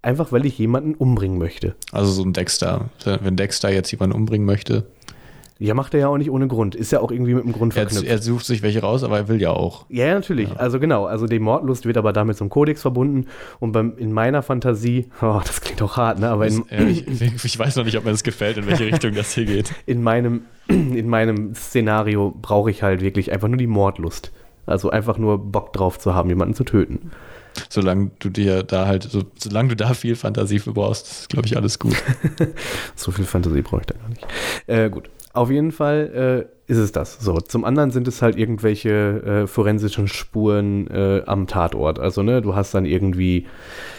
Einfach 0.00 0.32
weil 0.32 0.46
ich 0.46 0.58
jemanden 0.58 0.94
umbringen 0.94 1.38
möchte. 1.38 1.76
Also 1.92 2.10
so 2.10 2.22
ein 2.24 2.32
Dexter. 2.32 2.90
Wenn 3.04 3.36
Dexter 3.36 3.72
jetzt 3.72 3.90
jemanden 3.92 4.16
umbringen 4.16 4.46
möchte, 4.46 4.86
Ja, 5.62 5.74
macht 5.74 5.94
er 5.94 6.00
ja 6.00 6.08
auch 6.08 6.18
nicht 6.18 6.30
ohne 6.30 6.48
Grund. 6.48 6.74
Ist 6.74 6.90
ja 6.90 7.00
auch 7.00 7.12
irgendwie 7.12 7.34
mit 7.34 7.44
dem 7.44 7.52
Grund 7.52 7.76
Er, 7.76 7.82
verknüpft. 7.82 8.06
er 8.06 8.18
sucht 8.18 8.44
sich 8.46 8.62
welche 8.62 8.80
raus, 8.80 9.04
aber 9.04 9.16
er 9.18 9.28
will 9.28 9.40
ja 9.40 9.50
auch. 9.50 9.86
Ja, 9.88 10.06
ja, 10.06 10.14
natürlich. 10.14 10.56
Also 10.58 10.80
genau, 10.80 11.06
also 11.06 11.26
die 11.26 11.38
Mordlust 11.38 11.86
wird 11.86 11.96
aber 11.96 12.12
damit 12.12 12.36
zum 12.36 12.50
Kodex 12.50 12.82
verbunden. 12.82 13.26
Und 13.60 13.72
beim, 13.72 13.96
in 13.96 14.12
meiner 14.12 14.42
Fantasie, 14.42 15.08
oh, 15.22 15.40
das 15.44 15.60
klingt 15.60 15.80
auch 15.82 15.96
hart, 15.96 16.18
ne? 16.18 16.28
Aber 16.30 16.46
in, 16.46 16.64
Das, 16.68 16.80
ja, 16.80 16.86
ich, 16.86 17.44
ich 17.44 17.58
weiß 17.58 17.76
noch 17.76 17.84
nicht, 17.84 17.96
ob 17.96 18.04
mir 18.04 18.10
das 18.10 18.24
gefällt, 18.24 18.56
in 18.56 18.66
welche 18.66 18.86
Richtung 18.86 19.14
das 19.14 19.32
hier 19.32 19.44
geht. 19.44 19.72
in, 19.86 20.02
meinem, 20.02 20.42
in 20.68 21.08
meinem 21.08 21.54
Szenario 21.54 22.34
brauche 22.42 22.70
ich 22.70 22.82
halt 22.82 23.00
wirklich 23.00 23.30
einfach 23.30 23.48
nur 23.48 23.58
die 23.58 23.66
Mordlust. 23.68 24.32
Also 24.66 24.90
einfach 24.90 25.18
nur 25.18 25.38
Bock 25.38 25.72
drauf 25.72 25.98
zu 25.98 26.14
haben, 26.14 26.28
jemanden 26.28 26.54
zu 26.54 26.64
töten. 26.64 27.10
Solange 27.68 28.10
du 28.18 28.30
dir 28.30 28.62
da 28.62 28.86
halt, 28.86 29.02
so, 29.04 29.22
solange 29.36 29.70
du 29.70 29.76
da 29.76 29.94
viel 29.94 30.16
Fantasie 30.16 30.58
für 30.58 30.72
brauchst, 30.72 31.06
ist, 31.10 31.28
glaube 31.28 31.46
ich, 31.46 31.56
alles 31.56 31.78
gut. 31.78 31.96
So 32.96 33.10
viel 33.10 33.24
Fantasie 33.24 33.62
brauche 33.62 33.80
ich 33.80 33.86
da 33.86 33.94
gar 33.98 34.08
nicht. 34.08 34.26
Äh, 34.66 34.88
gut. 34.90 35.10
Auf 35.34 35.50
jeden 35.50 35.72
Fall 35.72 36.46
äh, 36.68 36.70
ist 36.70 36.78
es 36.78 36.92
das. 36.92 37.18
So, 37.20 37.38
zum 37.38 37.64
anderen 37.64 37.90
sind 37.90 38.06
es 38.06 38.20
halt 38.20 38.36
irgendwelche 38.36 38.90
äh, 38.90 39.46
forensischen 39.46 40.06
Spuren 40.08 40.86
äh, 40.88 41.22
am 41.26 41.46
Tatort. 41.46 41.98
Also, 41.98 42.22
ne, 42.22 42.42
du 42.42 42.54
hast 42.54 42.74
dann 42.74 42.84
irgendwie, 42.84 43.46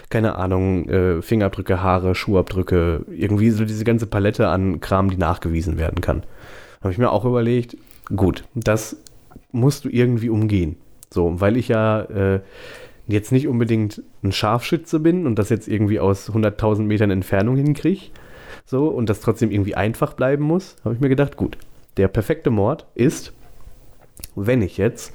keine 0.09 0.35
Ahnung, 0.35 0.87
äh, 0.89 1.21
Fingerabdrücke, 1.21 1.81
Haare, 1.81 2.13
Schuhabdrücke, 2.13 3.05
irgendwie 3.11 3.49
so 3.49 3.65
diese 3.65 3.83
ganze 3.83 4.05
Palette 4.05 4.47
an 4.47 4.79
Kram, 4.79 5.09
die 5.09 5.17
nachgewiesen 5.17 5.77
werden 5.77 6.01
kann. 6.01 6.23
Habe 6.81 6.91
ich 6.91 6.99
mir 6.99 7.11
auch 7.11 7.25
überlegt, 7.25 7.77
gut, 8.15 8.43
das 8.53 8.97
musst 9.51 9.85
du 9.85 9.89
irgendwie 9.89 10.29
umgehen. 10.29 10.75
So, 11.09 11.39
weil 11.39 11.57
ich 11.57 11.67
ja 11.67 12.01
äh, 12.01 12.41
jetzt 13.07 13.31
nicht 13.31 13.47
unbedingt 13.47 14.01
ein 14.23 14.31
Scharfschütze 14.31 14.99
bin 14.99 15.25
und 15.25 15.39
das 15.39 15.49
jetzt 15.49 15.67
irgendwie 15.67 15.99
aus 15.99 16.29
100.000 16.29 16.83
Metern 16.83 17.11
Entfernung 17.11 17.55
hinkriege, 17.55 18.11
so 18.65 18.87
und 18.87 19.09
das 19.09 19.19
trotzdem 19.19 19.51
irgendwie 19.51 19.75
einfach 19.75 20.13
bleiben 20.13 20.43
muss, 20.43 20.75
habe 20.83 20.95
ich 20.95 21.01
mir 21.01 21.09
gedacht, 21.09 21.37
gut, 21.37 21.57
der 21.97 22.07
perfekte 22.07 22.49
Mord 22.49 22.87
ist, 22.95 23.33
wenn 24.35 24.61
ich 24.61 24.77
jetzt 24.77 25.13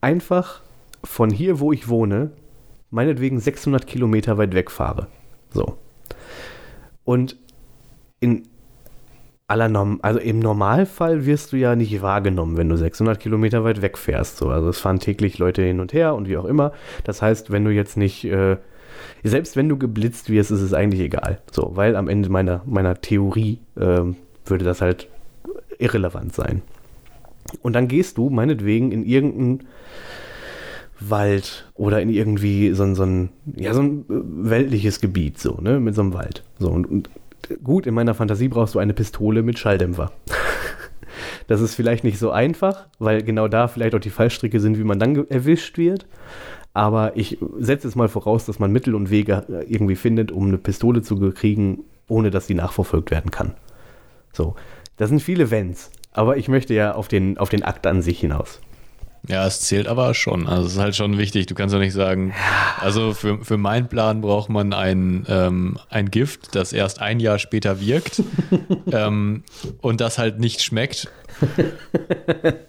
einfach 0.00 0.62
von 1.04 1.30
hier, 1.30 1.60
wo 1.60 1.72
ich 1.72 1.88
wohne, 1.88 2.30
meinetwegen 2.90 3.40
600 3.40 3.86
Kilometer 3.86 4.38
weit 4.38 4.54
wegfahre. 4.54 5.06
So. 5.50 5.76
Und 7.04 7.36
in 8.20 8.48
aller 9.46 9.68
Norm 9.68 9.98
also 10.02 10.20
im 10.20 10.38
Normalfall 10.38 11.26
wirst 11.26 11.52
du 11.52 11.56
ja 11.56 11.74
nicht 11.74 12.02
wahrgenommen, 12.02 12.56
wenn 12.56 12.68
du 12.68 12.76
600 12.76 13.18
Kilometer 13.18 13.64
weit 13.64 13.82
wegfährst. 13.82 14.36
So. 14.36 14.48
Also 14.50 14.68
es 14.68 14.78
fahren 14.78 15.00
täglich 15.00 15.38
Leute 15.38 15.62
hin 15.62 15.80
und 15.80 15.92
her 15.92 16.14
und 16.14 16.28
wie 16.28 16.36
auch 16.36 16.44
immer. 16.44 16.72
Das 17.04 17.20
heißt, 17.20 17.50
wenn 17.50 17.64
du 17.64 17.70
jetzt 17.70 17.96
nicht, 17.96 18.24
äh, 18.24 18.58
selbst 19.22 19.56
wenn 19.56 19.68
du 19.68 19.76
geblitzt 19.76 20.30
wirst, 20.30 20.50
ist 20.50 20.60
es 20.60 20.74
eigentlich 20.74 21.00
egal. 21.00 21.40
So, 21.52 21.72
weil 21.74 21.96
am 21.96 22.08
Ende 22.08 22.28
meiner, 22.28 22.62
meiner 22.66 23.00
Theorie 23.00 23.58
ähm, 23.78 24.16
würde 24.46 24.64
das 24.64 24.80
halt 24.80 25.08
irrelevant 25.78 26.34
sein. 26.34 26.62
Und 27.62 27.74
dann 27.74 27.88
gehst 27.88 28.18
du 28.18 28.30
meinetwegen 28.30 28.92
in 28.92 29.04
irgendeinen 29.04 29.66
Wald 31.00 31.70
oder 31.74 32.00
in 32.02 32.10
irgendwie 32.10 32.72
so 32.74 32.82
ein, 32.82 32.94
so 32.94 33.04
ein, 33.04 33.30
ja, 33.56 33.72
so 33.72 33.80
ein 33.80 34.04
äh, 34.08 34.50
weltliches 34.50 35.00
Gebiet, 35.00 35.38
so, 35.38 35.58
ne, 35.60 35.80
mit 35.80 35.94
so 35.94 36.02
einem 36.02 36.12
Wald. 36.12 36.44
So, 36.58 36.70
und, 36.70 36.86
und 36.86 37.10
gut, 37.64 37.86
in 37.86 37.94
meiner 37.94 38.14
Fantasie 38.14 38.48
brauchst 38.48 38.74
du 38.74 38.78
eine 38.78 38.92
Pistole 38.92 39.42
mit 39.42 39.58
Schalldämpfer. 39.58 40.12
das 41.46 41.60
ist 41.60 41.74
vielleicht 41.74 42.04
nicht 42.04 42.18
so 42.18 42.30
einfach, 42.30 42.86
weil 42.98 43.22
genau 43.22 43.48
da 43.48 43.66
vielleicht 43.68 43.94
auch 43.94 44.00
die 44.00 44.10
Fallstricke 44.10 44.60
sind, 44.60 44.78
wie 44.78 44.84
man 44.84 44.98
dann 44.98 45.28
erwischt 45.28 45.78
wird. 45.78 46.06
Aber 46.72 47.16
ich 47.16 47.38
setze 47.58 47.88
es 47.88 47.96
mal 47.96 48.08
voraus, 48.08 48.46
dass 48.46 48.58
man 48.58 48.70
Mittel 48.72 48.94
und 48.94 49.10
Wege 49.10 49.44
äh, 49.48 49.64
irgendwie 49.72 49.96
findet, 49.96 50.30
um 50.30 50.48
eine 50.48 50.58
Pistole 50.58 51.02
zu 51.02 51.16
kriegen, 51.32 51.84
ohne 52.08 52.30
dass 52.30 52.46
sie 52.46 52.54
nachverfolgt 52.54 53.10
werden 53.10 53.30
kann. 53.30 53.54
So, 54.32 54.54
das 54.96 55.08
sind 55.08 55.20
viele 55.20 55.50
Wenns. 55.50 55.90
Aber 56.12 56.36
ich 56.36 56.48
möchte 56.48 56.74
ja 56.74 56.94
auf 56.94 57.08
den, 57.08 57.38
auf 57.38 57.48
den 57.48 57.62
Akt 57.62 57.86
an 57.86 58.02
sich 58.02 58.20
hinaus. 58.20 58.60
Ja, 59.28 59.46
es 59.46 59.60
zählt 59.60 59.86
aber 59.86 60.14
schon. 60.14 60.46
Also 60.48 60.66
es 60.66 60.72
ist 60.74 60.78
halt 60.78 60.96
schon 60.96 61.18
wichtig. 61.18 61.46
Du 61.46 61.54
kannst 61.54 61.74
doch 61.74 61.78
nicht 61.78 61.92
sagen, 61.92 62.32
also 62.80 63.12
für, 63.12 63.44
für 63.44 63.58
meinen 63.58 63.86
Plan 63.88 64.22
braucht 64.22 64.48
man 64.48 64.72
ein, 64.72 65.26
ähm, 65.28 65.78
ein 65.90 66.10
Gift, 66.10 66.54
das 66.54 66.72
erst 66.72 67.00
ein 67.02 67.20
Jahr 67.20 67.38
später 67.38 67.80
wirkt 67.80 68.22
ähm, 68.92 69.42
und 69.82 70.00
das 70.00 70.16
halt 70.18 70.40
nicht 70.40 70.62
schmeckt, 70.62 71.08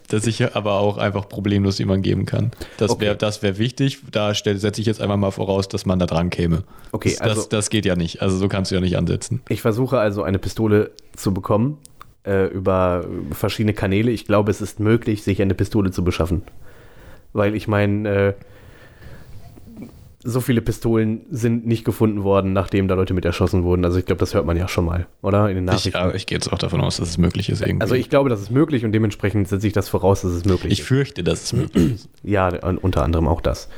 das 0.08 0.26
ich 0.26 0.54
aber 0.54 0.74
auch 0.74 0.98
einfach 0.98 1.28
problemlos 1.28 1.78
jemand 1.78 2.02
geben 2.02 2.26
kann. 2.26 2.50
Das 2.76 2.90
Okay. 2.90 3.00
wäre 3.06 3.16
das 3.16 3.42
wär 3.42 3.58
wichtig. 3.58 3.98
Da 4.10 4.34
setze 4.34 4.80
ich 4.80 4.86
jetzt 4.86 5.00
einfach 5.00 5.16
mal 5.16 5.30
voraus, 5.30 5.68
dass 5.68 5.86
man 5.86 5.98
da 5.98 6.06
dran 6.06 6.30
käme. 6.30 6.64
Okay, 6.92 7.10
das, 7.10 7.20
also- 7.20 7.34
das, 7.42 7.48
das 7.48 7.70
geht 7.70 7.86
ja 7.86 7.96
nicht. 7.96 8.20
Also 8.22 8.36
so 8.36 8.48
kannst 8.48 8.70
du 8.70 8.74
ja 8.74 8.80
nicht 8.80 8.96
ansetzen. 8.98 9.40
Ich 9.48 9.62
versuche 9.62 9.98
also 9.98 10.22
eine 10.22 10.38
Pistole 10.38 10.90
zu 11.16 11.32
bekommen 11.34 11.78
äh, 12.24 12.46
über 12.46 13.04
verschiedene 13.32 13.74
Kanäle. 13.74 14.10
Ich 14.10 14.24
glaube, 14.26 14.50
es 14.50 14.60
ist 14.60 14.80
möglich, 14.80 15.22
sich 15.22 15.40
eine 15.42 15.54
Pistole 15.54 15.90
zu 15.90 16.04
beschaffen. 16.04 16.42
Weil 17.32 17.54
ich 17.54 17.66
meine, 17.68 18.08
äh, 18.08 18.34
so 20.24 20.40
viele 20.40 20.60
Pistolen 20.60 21.22
sind 21.32 21.66
nicht 21.66 21.84
gefunden 21.84 22.22
worden, 22.22 22.52
nachdem 22.52 22.86
da 22.86 22.94
Leute 22.94 23.12
mit 23.12 23.24
erschossen 23.24 23.64
wurden. 23.64 23.84
Also 23.84 23.98
ich 23.98 24.06
glaube, 24.06 24.20
das 24.20 24.34
hört 24.34 24.46
man 24.46 24.56
ja 24.56 24.68
schon 24.68 24.84
mal, 24.84 25.06
oder? 25.20 25.48
In 25.50 25.56
den 25.56 25.64
Ich, 25.64 25.70
Nachrichten. 25.72 25.98
ja, 25.98 26.14
ich 26.14 26.26
gehe 26.26 26.36
jetzt 26.36 26.52
auch 26.52 26.58
davon 26.58 26.80
aus, 26.80 26.98
dass 26.98 27.08
es 27.08 27.18
möglich 27.18 27.48
ist 27.48 27.60
irgendwie. 27.60 27.80
also 27.82 27.96
ich 27.96 28.08
glaube, 28.08 28.30
das 28.30 28.40
ist 28.40 28.50
möglich 28.52 28.84
und 28.84 28.92
dementsprechend 28.92 29.48
setze 29.48 29.66
ich 29.66 29.72
das 29.72 29.88
voraus, 29.88 30.22
dass 30.22 30.30
es 30.30 30.44
möglich 30.44 30.72
ich 30.74 30.80
ist. 30.80 30.86
fürchte, 30.86 31.24
dass 31.24 31.42
es 31.42 31.52
möglich 31.52 31.94
ist. 31.94 32.08
Ja, 32.22 32.50
un- 32.64 32.78
unter 32.78 33.02
anderem 33.02 33.26
auch 33.26 33.40
das. 33.40 33.68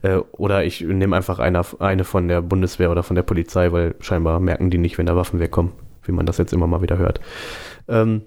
Äh, 0.00 0.16
oder 0.32 0.64
ich 0.64 0.80
nehme 0.80 1.14
einfach 1.16 1.38
eine, 1.38 1.60
eine 1.80 2.04
von 2.04 2.28
der 2.28 2.40
Bundeswehr 2.40 2.90
oder 2.90 3.02
von 3.02 3.14
der 3.14 3.22
Polizei, 3.22 3.70
weil 3.72 3.94
scheinbar 4.00 4.40
merken 4.40 4.70
die 4.70 4.78
nicht, 4.78 4.96
wenn 4.96 5.04
da 5.04 5.16
Waffen 5.16 5.38
wegkommen, 5.38 5.72
wie 6.04 6.12
man 6.12 6.24
das 6.24 6.38
jetzt 6.38 6.54
immer 6.54 6.66
mal 6.66 6.80
wieder 6.80 6.96
hört. 6.96 7.20
Ähm, 7.90 8.22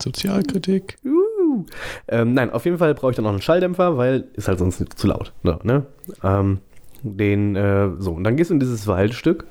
Sozialkritik. 0.00 0.98
uh, 1.04 1.64
ähm, 2.08 2.34
nein, 2.34 2.50
auf 2.50 2.64
jeden 2.64 2.78
Fall 2.78 2.94
brauche 2.94 3.10
ich 3.10 3.16
dann 3.16 3.24
noch 3.24 3.32
einen 3.32 3.42
Schalldämpfer, 3.42 3.96
weil 3.96 4.28
ist 4.34 4.48
halt 4.48 4.58
sonst 4.58 4.98
zu 4.98 5.06
laut. 5.06 5.32
So, 5.42 5.58
ne? 5.62 5.86
ähm, 6.22 6.58
den, 7.02 7.54
äh, 7.54 7.90
so, 7.98 8.12
und 8.12 8.24
dann 8.24 8.36
gehst 8.36 8.50
du 8.50 8.54
in 8.54 8.60
dieses 8.60 8.86
Waldstück 8.86 9.46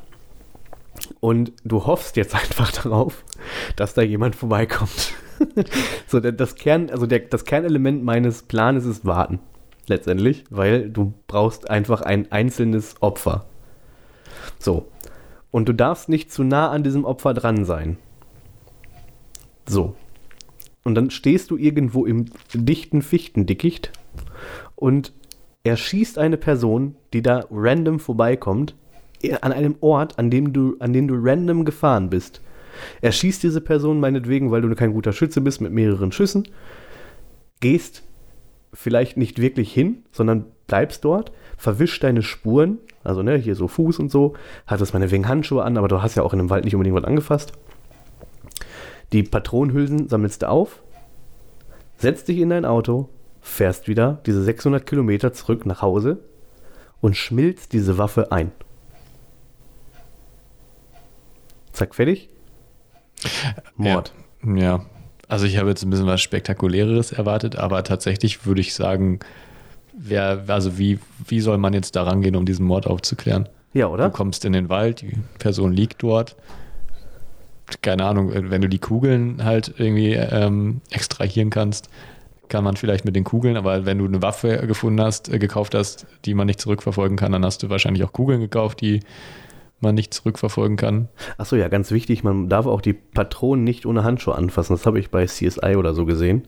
und 1.20 1.54
du 1.64 1.86
hoffst 1.86 2.18
jetzt 2.18 2.36
einfach 2.42 2.72
darauf, 2.72 3.24
dass 3.76 3.94
da 3.94 4.02
jemand 4.02 4.36
vorbeikommt. 4.36 5.14
so, 6.08 6.20
das 6.20 6.56
Kern, 6.56 6.90
also 6.90 7.06
der, 7.06 7.20
das 7.20 7.46
Kernelement 7.46 8.04
meines 8.04 8.44
Planes 8.44 8.86
ist 8.86 9.06
warten. 9.06 9.40
Letztendlich, 9.88 10.46
weil 10.50 10.90
du 10.90 11.14
brauchst 11.28 11.70
einfach 11.70 12.02
ein 12.02 12.32
einzelnes 12.32 12.96
Opfer. 13.02 13.46
So. 14.58 14.88
Und 15.52 15.68
du 15.68 15.74
darfst 15.74 16.08
nicht 16.08 16.32
zu 16.32 16.44
nah 16.44 16.70
an 16.70 16.84
diesem 16.84 17.04
Opfer 17.04 17.34
dran 17.34 17.66
sein. 17.66 17.98
So. 19.68 19.96
Und 20.84 20.96
dann 20.96 21.10
stehst 21.10 21.50
du 21.52 21.58
irgendwo 21.58 22.06
im 22.06 22.26
dichten 22.54 23.02
Fichtendickicht 23.02 23.92
und 24.76 25.14
er 25.64 25.78
schießt 25.78 26.18
eine 26.18 26.38
Person, 26.38 26.96
die 27.14 27.22
da 27.22 27.46
random 27.50 28.00
vorbeikommt, 28.00 28.76
an 29.42 29.54
einem 29.54 29.76
Ort, 29.80 30.20
an 30.20 30.30
dem 30.30 30.52
du, 30.52 30.76
an 30.80 30.92
dem 30.92 31.08
du 31.08 31.16
random 31.18 31.64
gefahren 31.64 32.10
bist. 32.10 32.42
Er 33.02 33.14
schießt 33.14 33.44
diese 33.44 33.62
Person 33.62 34.00
meinetwegen, 34.00 34.52
weil 34.52 34.62
du 34.62 34.76
kein 34.76 34.94
guter 34.94 35.14
Schütze 35.14 35.40
bist, 35.40 35.62
mit 35.62 35.72
mehreren 35.72 36.12
Schüssen, 36.12 36.48
gehst 37.62 38.04
vielleicht 38.74 39.16
nicht 39.16 39.40
wirklich 39.40 39.72
hin, 39.72 40.04
sondern 40.12 40.46
bleibst 40.68 41.06
dort, 41.06 41.32
verwischt 41.56 42.04
deine 42.04 42.24
Spuren, 42.24 42.80
also 43.04 43.22
ne, 43.22 43.38
hier 43.38 43.56
so 43.56 43.68
Fuß 43.68 44.00
und 44.00 44.12
so, 44.12 44.34
hattest 44.68 44.94
meinetwegen 44.94 45.28
Handschuhe 45.28 45.64
an, 45.64 45.78
aber 45.78 45.88
du 45.88 46.02
hast 46.02 46.16
ja 46.16 46.24
auch 46.24 46.34
in 46.34 46.40
dem 46.40 46.50
Wald 46.50 46.66
nicht 46.66 46.76
unbedingt 46.76 46.96
was 46.96 47.04
angefasst. 47.04 47.54
Die 49.14 49.24
Patronenhülsen 49.24 50.10
sammelst 50.10 50.42
du 50.42 50.50
auf, 50.50 50.82
setzt 51.98 52.28
dich 52.28 52.40
in 52.40 52.50
dein 52.50 52.66
Auto, 52.66 53.10
fährst 53.42 53.88
wieder 53.88 54.20
diese 54.26 54.44
600 54.44 54.86
Kilometer 54.86 55.34
zurück 55.34 55.66
nach 55.66 55.82
Hause 55.82 56.20
und 57.00 57.16
schmilzt 57.16 57.74
diese 57.74 57.98
Waffe 57.98 58.32
ein. 58.32 58.52
Zack, 61.72 61.96
fertig. 61.96 62.30
Mord. 63.76 64.14
Ja, 64.44 64.56
ja. 64.56 64.86
Also 65.28 65.46
ich 65.46 65.58
habe 65.58 65.70
jetzt 65.70 65.84
ein 65.84 65.90
bisschen 65.90 66.06
was 66.06 66.22
Spektakuläres 66.22 67.12
erwartet, 67.12 67.56
aber 67.56 67.84
tatsächlich 67.84 68.46
würde 68.46 68.62
ich 68.62 68.74
sagen, 68.74 69.20
wer, 69.98 70.44
also 70.48 70.78
wie, 70.78 71.00
wie 71.28 71.40
soll 71.40 71.58
man 71.58 71.74
jetzt 71.74 71.96
daran 71.96 72.22
gehen, 72.22 72.36
um 72.36 72.46
diesen 72.46 72.66
Mord 72.66 72.88
aufzuklären? 72.88 73.48
Ja, 73.74 73.88
Du 73.88 73.94
oder? 73.94 74.10
kommst 74.10 74.46
in 74.46 74.54
den 74.54 74.70
Wald, 74.70 75.02
die 75.02 75.18
Person 75.40 75.72
liegt 75.72 76.04
dort. 76.04 76.36
Keine 77.82 78.06
Ahnung, 78.06 78.32
wenn 78.34 78.62
du 78.62 78.70
die 78.70 78.80
Kugeln 78.80 79.44
halt 79.44 79.74
irgendwie 79.78 80.14
ähm, 80.14 80.82
extrahieren 80.92 81.50
kannst, 81.50 81.90
kann 82.50 82.64
man 82.64 82.76
vielleicht 82.76 83.06
mit 83.06 83.16
den 83.16 83.24
Kugeln, 83.24 83.58
aber 83.58 83.86
wenn 83.86 83.98
du 83.98 84.06
eine 84.06 84.22
Waffe 84.22 84.68
gefunden 84.68 85.02
hast, 85.02 85.32
äh, 85.34 85.40
gekauft 85.40 85.74
hast, 85.74 86.06
die 86.26 86.34
man 86.34 86.46
nicht 86.46 86.62
zurückverfolgen 86.62 87.18
kann, 87.18 87.32
dann 87.32 87.44
hast 87.46 87.64
du 87.64 87.70
wahrscheinlich 87.70 88.04
auch 88.04 88.14
Kugeln 88.14 88.42
gekauft, 88.42 88.82
die 88.82 89.00
man 89.80 89.96
nicht 89.96 90.14
zurückverfolgen 90.14 90.78
kann. 90.78 91.10
Achso, 91.38 91.56
ja, 91.56 91.68
ganz 91.68 91.92
wichtig, 91.92 92.24
man 92.24 92.50
darf 92.50 92.66
auch 92.66 92.82
die 92.82 92.94
Patronen 92.94 93.64
nicht 93.64 93.86
ohne 93.86 94.04
Handschuhe 94.04 94.36
anfassen. 94.36 94.76
Das 94.76 94.86
habe 94.86 95.00
ich 95.00 95.10
bei 95.10 95.26
CSI 95.26 95.76
oder 95.78 95.94
so 95.94 96.06
gesehen. 96.06 96.48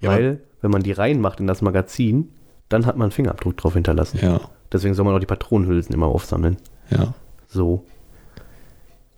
Ja, 0.00 0.10
weil, 0.10 0.40
wenn 0.60 0.70
man 0.70 0.82
die 0.82 0.92
reinmacht 0.92 1.40
in 1.40 1.46
das 1.46 1.62
Magazin, 1.62 2.30
dann 2.68 2.86
hat 2.86 2.96
man 2.96 3.06
einen 3.06 3.12
Fingerabdruck 3.12 3.56
drauf 3.56 3.74
hinterlassen. 3.74 4.18
Ja, 4.22 4.40
Deswegen 4.70 4.94
soll 4.94 5.04
man 5.04 5.14
auch 5.14 5.20
die 5.20 5.26
Patronenhülsen 5.26 5.94
immer 5.94 6.06
aufsammeln. 6.06 6.56
ja. 6.90 7.14
So. 7.46 7.84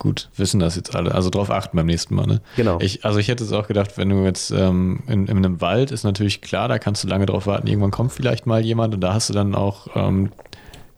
Gut, 0.01 0.29
wissen 0.35 0.59
das 0.59 0.75
jetzt 0.75 0.95
alle. 0.95 1.13
Also 1.13 1.29
drauf 1.29 1.51
achten 1.51 1.77
beim 1.77 1.85
nächsten 1.85 2.15
Mal. 2.15 2.25
Ne? 2.25 2.41
Genau. 2.55 2.79
Ich, 2.81 3.05
also 3.05 3.19
ich 3.19 3.27
hätte 3.27 3.43
es 3.43 3.53
auch 3.53 3.67
gedacht, 3.67 3.97
wenn 3.99 4.09
du 4.09 4.23
jetzt 4.25 4.49
ähm, 4.49 5.03
in, 5.07 5.27
in 5.27 5.37
einem 5.37 5.61
Wald 5.61 5.91
ist 5.91 6.03
natürlich 6.03 6.41
klar, 6.41 6.67
da 6.67 6.79
kannst 6.79 7.03
du 7.03 7.07
lange 7.07 7.27
drauf 7.27 7.45
warten. 7.45 7.67
Irgendwann 7.67 7.91
kommt 7.91 8.11
vielleicht 8.11 8.47
mal 8.47 8.65
jemand 8.65 8.95
und 8.95 9.01
da 9.01 9.13
hast 9.13 9.29
du 9.29 9.33
dann 9.33 9.53
auch, 9.53 9.89
ähm, 9.95 10.31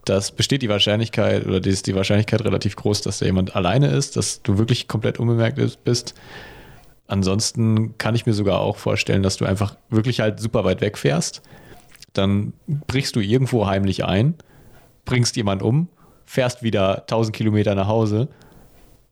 das 0.06 0.32
besteht 0.32 0.62
die 0.62 0.70
Wahrscheinlichkeit 0.70 1.46
oder 1.46 1.60
die 1.60 1.70
ist 1.70 1.86
die 1.86 1.96
Wahrscheinlichkeit 1.96 2.46
relativ 2.46 2.78
groß, 2.78 3.02
dass 3.02 3.20
da 3.20 3.26
jemand 3.26 3.58
alleine 3.58 3.88
ist, 3.88 4.16
dass 4.16 4.42
du 4.42 4.58
wirklich 4.58 4.88
komplett 4.88 5.20
unbemerkt 5.20 5.58
ist- 5.60 5.84
bist. 5.84 6.14
Ansonsten 7.08 7.98
kann 7.98 8.16
ich 8.16 8.26
mir 8.26 8.34
sogar 8.34 8.62
auch 8.62 8.78
vorstellen, 8.78 9.22
dass 9.22 9.36
du 9.36 9.44
einfach 9.44 9.76
wirklich 9.90 10.22
halt 10.22 10.40
super 10.40 10.64
weit 10.64 10.80
wegfährst. 10.80 11.42
Dann 12.14 12.54
brichst 12.88 13.18
du 13.18 13.20
irgendwo 13.20 13.68
heimlich 13.68 14.06
ein, 14.06 14.36
bringst 15.04 15.36
jemand 15.36 15.62
um, 15.62 15.90
fährst 16.26 16.64
wieder 16.64 17.02
1000 17.02 17.36
Kilometer 17.36 17.76
nach 17.76 17.88
Hause. 17.88 18.30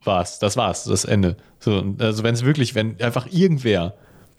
War's, 0.04 0.40
das 0.40 0.58
war's, 0.58 0.86
das 0.86 1.06
Ende. 1.06 1.38
So, 1.60 1.84
also 2.00 2.24
wenn 2.24 2.34
es 2.34 2.44
wirklich, 2.44 2.74
wenn 2.76 3.00
einfach 3.02 3.28
irgendwer 3.32 3.94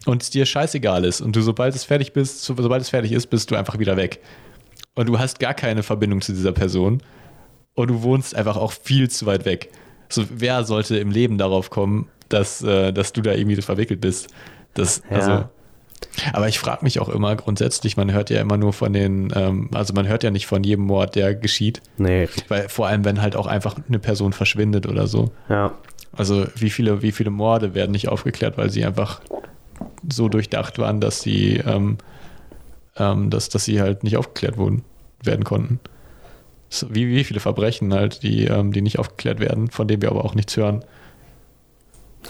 und 0.07 0.23
es 0.23 0.31
dir 0.31 0.45
scheißegal 0.45 1.05
ist 1.05 1.21
und 1.21 1.37
du 1.37 1.41
sobald 1.43 1.75
es 1.75 1.85
fertig 1.85 2.13
bist, 2.13 2.43
so- 2.43 2.55
sobald 2.59 2.83
es 2.83 2.89
fertig 2.89 3.13
ist, 3.13 3.29
bist 3.29 3.51
du 3.51 3.55
einfach 3.57 3.79
wieder 3.79 3.97
weg. 3.97 4.21
Und 4.95 5.09
du 5.09 5.19
hast 5.19 5.39
gar 5.39 5.55
keine 5.55 5.83
Verbindung 5.83 6.21
zu 6.21 6.33
dieser 6.33 6.53
Person 6.53 7.01
und 7.75 7.89
du 7.89 8.03
wohnst 8.03 8.35
einfach 8.35 8.57
auch 8.57 8.73
viel 8.73 9.09
zu 9.09 9.27
weit 9.27 9.45
weg. 9.45 9.71
So, 10.09 10.25
wer 10.31 10.65
sollte 10.65 10.99
im 10.99 11.11
Leben 11.11 11.39
darauf 11.39 11.71
kommen, 11.71 12.09
dass, 12.29 12.63
äh, 12.63 12.93
dass 12.93 13.13
du 13.13 13.23
da 13.23 13.33
irgendwie 13.33 13.61
verwickelt 13.63 14.01
bist? 14.01 14.29
Das, 14.75 15.03
Ja. 15.11 15.17
also, 15.17 15.49
aber 16.33 16.49
ich 16.49 16.59
frage 16.59 16.85
mich 16.85 17.01
auch 17.01 17.09
immer 17.09 17.35
grundsätzlich, 17.37 17.97
man 17.97 18.13
hört 18.13 18.31
ja 18.31 18.41
immer 18.41 18.57
nur 18.57 18.73
von 18.73 18.93
den, 18.93 19.33
ähm, 19.35 19.69
also 19.73 19.93
man 19.95 20.07
hört 20.07 20.23
ja 20.23 20.31
nicht 20.31 20.47
von 20.47 20.63
jedem 20.65 20.85
Mord, 20.85 21.15
der 21.15 21.35
geschieht. 21.35 21.83
Nee, 21.97 22.29
Weil 22.49 22.69
vor 22.69 22.87
allem, 22.87 23.05
wenn 23.05 23.21
halt 23.23 23.37
auch 23.37 23.47
einfach 23.47 23.77
eine 23.89 23.99
Person 23.99 24.33
verschwindet 24.33 24.87
oder 24.87 25.07
so. 25.07 25.31
ja. 25.49 25.73
Also 26.15 26.47
wie 26.57 26.69
viele, 26.69 27.01
wie 27.01 27.11
viele 27.11 27.31
Morde 27.31 27.73
werden 27.75 27.93
nicht 27.93 28.09
aufgeklärt, 28.09 28.59
weil 28.59 28.69
sie 28.69 28.85
einfach 28.85 29.23
so 30.11 30.29
durchdacht 30.29 30.79
waren, 30.79 31.01
dass 31.01 31.23
sie, 31.23 31.57
ähm, 31.67 31.97
ähm, 32.99 33.31
dass, 33.31 33.49
dass 33.49 33.65
sie 33.65 33.81
halt 33.81 34.05
nicht 34.05 34.19
aufgeklärt 34.19 34.59
wurden, 34.59 34.85
werden 35.25 35.45
konnten. 35.45 35.81
So, 36.69 36.95
wie, 36.95 37.09
wie 37.09 37.25
viele 37.25 37.41
Verbrechen 37.41 37.95
halt, 37.95 38.23
die, 38.23 38.45
ähm, 38.45 38.73
die 38.73 38.83
nicht 38.83 38.99
aufgeklärt 38.99 39.41
werden, 39.41 39.71
von 39.71 39.89
denen 39.89 40.03
wir 40.03 40.11
aber 40.11 40.25
auch 40.25 40.35
nichts 40.35 40.55
hören. 40.57 40.85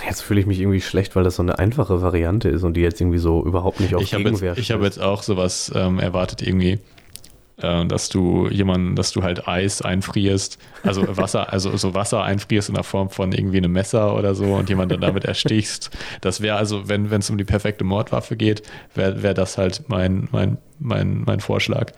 Jetzt 0.05 0.23
fühle 0.23 0.41
ich 0.41 0.47
mich 0.47 0.61
irgendwie 0.61 0.81
schlecht, 0.81 1.15
weil 1.17 1.25
das 1.25 1.37
so 1.37 1.43
eine 1.43 1.59
einfache 1.59 2.03
Variante 2.03 2.49
ist 2.49 2.63
und 2.63 2.75
die 2.75 2.81
jetzt 2.81 3.01
irgendwie 3.01 3.19
so 3.19 3.45
überhaupt 3.45 3.81
nicht 3.81 3.95
auf 3.95 4.03
Ich 4.03 4.15
habe 4.15 4.25
jetzt, 4.25 4.41
Gegenwehr 4.41 4.59
ich 4.59 4.71
habe 4.71 4.85
jetzt 4.85 5.01
auch 5.01 5.23
sowas 5.23 5.71
ähm, 5.75 5.99
erwartet 5.99 6.43
irgendwie, 6.43 6.79
äh, 7.59 7.87
dass 7.87 8.09
du 8.09 8.49
jemanden, 8.49 8.97
dass 8.97 9.13
du 9.13 9.23
halt 9.23 9.47
Eis 9.47 9.83
einfrierst, 9.83 10.59
also 10.83 11.05
Wasser, 11.17 11.53
also 11.53 11.77
so 11.77 11.95
Wasser 11.95 12.23
einfrierst 12.23 12.71
in 12.71 12.75
der 12.75 12.85
Form 12.85 13.11
von 13.11 13.33
irgendwie 13.33 13.59
einem 13.59 13.73
Messer 13.73 14.17
oder 14.17 14.35
so 14.35 14.55
und 14.55 14.69
jemanden 14.69 14.95
dann 14.95 15.01
damit 15.03 15.25
erstichst. 15.25 15.91
Das 16.21 16.41
wäre 16.41 16.57
also, 16.57 16.89
wenn 16.89 17.11
wenn 17.11 17.21
es 17.21 17.31
um 17.31 17.39
die 17.39 17.45
perfekte 17.45 17.85
Mordwaffe 17.85 18.37
geht, 18.37 18.63
wäre 18.95 19.23
wär 19.23 19.35
das 19.35 19.59
halt 19.59 19.85
mein, 19.89 20.29
mein, 20.33 20.59
mein, 20.79 21.23
mein 21.25 21.41
Vorschlag. 21.41 21.93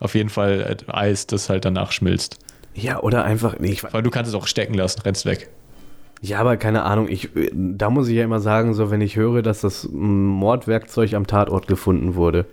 Auf 0.00 0.14
jeden 0.14 0.28
Fall 0.28 0.76
äh, 0.88 0.92
Eis, 0.92 1.26
das 1.26 1.48
halt 1.48 1.64
danach 1.64 1.92
schmilzt. 1.92 2.38
Ja, 2.74 3.00
oder 3.00 3.24
einfach, 3.24 3.58
nee, 3.58 3.70
ich, 3.70 3.82
Weil 3.84 4.02
du 4.02 4.10
kannst 4.10 4.28
es 4.28 4.34
auch 4.34 4.46
stecken 4.46 4.74
lassen, 4.74 5.00
rennst 5.00 5.24
weg. 5.24 5.48
Ja, 6.28 6.40
aber 6.40 6.56
keine 6.56 6.82
Ahnung, 6.82 7.08
ich, 7.08 7.30
da 7.52 7.90
muss 7.90 8.08
ich 8.08 8.16
ja 8.16 8.24
immer 8.24 8.40
sagen, 8.40 8.74
so 8.74 8.90
wenn 8.90 9.00
ich 9.00 9.16
höre, 9.16 9.42
dass 9.42 9.60
das 9.60 9.88
Mordwerkzeug 9.92 11.14
am 11.14 11.26
Tatort 11.26 11.68
gefunden 11.68 12.14
wurde, 12.16 12.46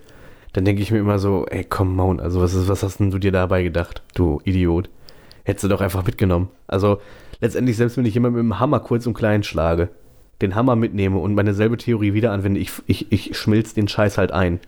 dann 0.54 0.66
denke 0.66 0.82
ich 0.82 0.92
mir 0.92 1.00
immer 1.00 1.18
so, 1.18 1.46
ey, 1.48 1.64
komm, 1.64 1.96
Maun, 1.96 2.20
also 2.20 2.40
was, 2.40 2.54
ist, 2.54 2.68
was 2.68 2.84
hast 2.84 3.00
denn 3.00 3.10
du 3.10 3.18
dir 3.18 3.32
dabei 3.32 3.64
gedacht, 3.64 4.04
du 4.14 4.40
Idiot? 4.44 4.90
Hättest 5.44 5.64
du 5.64 5.68
doch 5.68 5.82
einfach 5.82 6.06
mitgenommen. 6.06 6.50
Also 6.68 7.00
letztendlich, 7.42 7.76
selbst 7.76 7.98
wenn 7.98 8.06
ich 8.06 8.14
jemand 8.14 8.36
mit 8.36 8.44
dem 8.44 8.60
Hammer 8.60 8.80
kurz 8.80 9.08
und 9.08 9.16
klein 9.16 9.44
schlage, 9.44 9.90
den 10.42 10.56
Hammer 10.56 10.76
mitnehme 10.76 11.18
und 11.18 11.34
meine 11.34 11.54
selbe 11.54 11.78
Theorie 11.78 12.14
wieder 12.14 12.32
anwende, 12.32 12.60
ich, 12.60 12.72
ich, 12.86 13.12
ich 13.12 13.38
schmilz 13.38 13.74
den 13.74 13.88
Scheiß 13.88 14.18
halt 14.18 14.32
ein. 14.32 14.60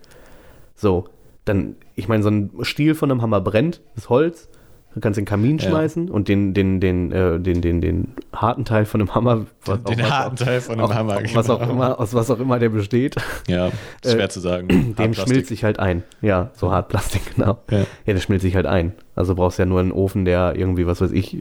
So, 0.75 1.05
dann, 1.45 1.75
ich 1.95 2.07
meine, 2.07 2.23
so 2.23 2.29
ein 2.29 2.49
Stiel 2.61 2.95
von 2.95 3.11
einem 3.11 3.21
Hammer 3.21 3.39
brennt, 3.39 3.81
ist 3.95 4.09
Holz, 4.09 4.49
du 4.95 5.01
kannst 5.01 5.17
den 5.17 5.25
Kamin 5.25 5.57
Ja. 5.59 5.69
schmeißen 5.69 6.09
und 6.09 6.27
den, 6.27 6.53
den, 6.53 6.79
den, 6.79 7.11
äh, 7.11 7.39
den, 7.39 7.61
den, 7.61 7.81
den 7.81 8.13
harten 8.33 8.65
Teil 8.65 8.85
von 8.85 9.01
einem 9.01 9.13
Hammer, 9.13 9.45
was 9.65 9.83
Den 9.83 9.99
was 9.99 10.09
harten 10.09 10.35
Teil 10.37 10.61
von 10.61 10.75
einem 10.75 10.85
auch, 10.85 10.93
Hammer, 10.95 11.19
was 11.33 11.49
auch 11.49 11.59
genau. 11.59 11.71
immer, 11.71 11.99
aus 11.99 12.13
was 12.13 12.31
auch 12.31 12.39
immer 12.39 12.57
der 12.59 12.69
besteht, 12.69 13.15
Ja, 13.47 13.67
ist 13.67 13.75
Äh, 14.05 14.11
schwer 14.13 14.29
zu 14.29 14.39
sagen. 14.39 14.95
dem 14.97 15.13
schmilzt 15.13 15.49
sich 15.49 15.63
halt 15.63 15.79
ein. 15.79 16.03
Ja, 16.21 16.49
so 16.55 16.71
Hartplastik, 16.71 17.35
genau. 17.35 17.59
Ja. 17.69 17.79
Ja, 18.05 18.13
der 18.13 18.19
schmilzt 18.21 18.43
sich 18.43 18.55
halt 18.55 18.65
ein. 18.65 18.93
Also 19.15 19.35
brauchst 19.35 19.59
ja 19.59 19.65
nur 19.65 19.79
einen 19.81 19.91
Ofen, 19.91 20.25
der 20.25 20.55
irgendwie, 20.55 20.87
was 20.87 21.01
weiß 21.01 21.11
ich, 21.11 21.37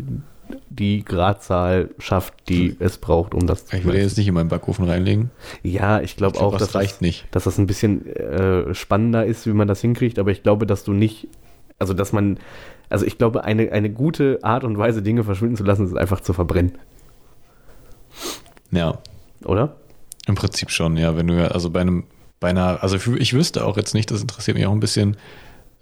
die 0.68 1.04
Gradzahl 1.04 1.90
schafft, 1.98 2.34
die 2.48 2.76
es 2.78 2.98
braucht, 2.98 3.34
um 3.34 3.46
das 3.46 3.66
zu 3.66 3.76
Ich 3.76 3.84
würde 3.84 3.98
jetzt 4.00 4.18
nicht 4.18 4.28
in 4.28 4.34
meinen 4.34 4.48
Backofen 4.48 4.84
reinlegen. 4.86 5.30
Ja, 5.62 6.00
ich 6.00 6.16
glaube 6.16 6.36
glaub, 6.38 6.54
auch, 6.54 6.58
das 6.58 6.68
dass 6.68 6.74
reicht 6.74 6.94
das, 6.94 7.00
nicht. 7.00 7.26
dass 7.30 7.44
das 7.44 7.58
ein 7.58 7.66
bisschen 7.66 8.04
äh, 8.14 8.74
spannender 8.74 9.24
ist, 9.24 9.46
wie 9.46 9.52
man 9.52 9.68
das 9.68 9.80
hinkriegt, 9.80 10.18
aber 10.18 10.30
ich 10.32 10.42
glaube, 10.42 10.66
dass 10.66 10.84
du 10.84 10.92
nicht, 10.92 11.28
also 11.78 11.94
dass 11.94 12.12
man, 12.12 12.38
also 12.88 13.04
ich 13.06 13.18
glaube, 13.18 13.44
eine, 13.44 13.72
eine 13.72 13.90
gute 13.90 14.38
Art 14.42 14.64
und 14.64 14.78
Weise, 14.78 15.02
Dinge 15.02 15.24
verschwinden 15.24 15.56
zu 15.56 15.64
lassen, 15.64 15.86
ist 15.86 15.96
einfach 15.96 16.20
zu 16.20 16.32
verbrennen, 16.32 16.72
Ja, 18.70 18.98
oder? 19.44 19.76
im 20.26 20.34
Prinzip 20.36 20.70
schon, 20.70 20.96
ja. 20.96 21.16
Wenn 21.16 21.26
du 21.26 21.34
ja, 21.34 21.48
also 21.48 21.68
bei 21.70 21.80
einem, 21.82 22.04
bei 22.40 22.48
einer, 22.48 22.82
also 22.82 22.96
ich 22.96 23.34
wüsste 23.34 23.66
auch 23.66 23.76
jetzt 23.76 23.94
nicht, 23.94 24.10
das 24.10 24.22
interessiert 24.22 24.56
mich 24.56 24.66
auch 24.66 24.72
ein 24.72 24.80
bisschen, 24.80 25.16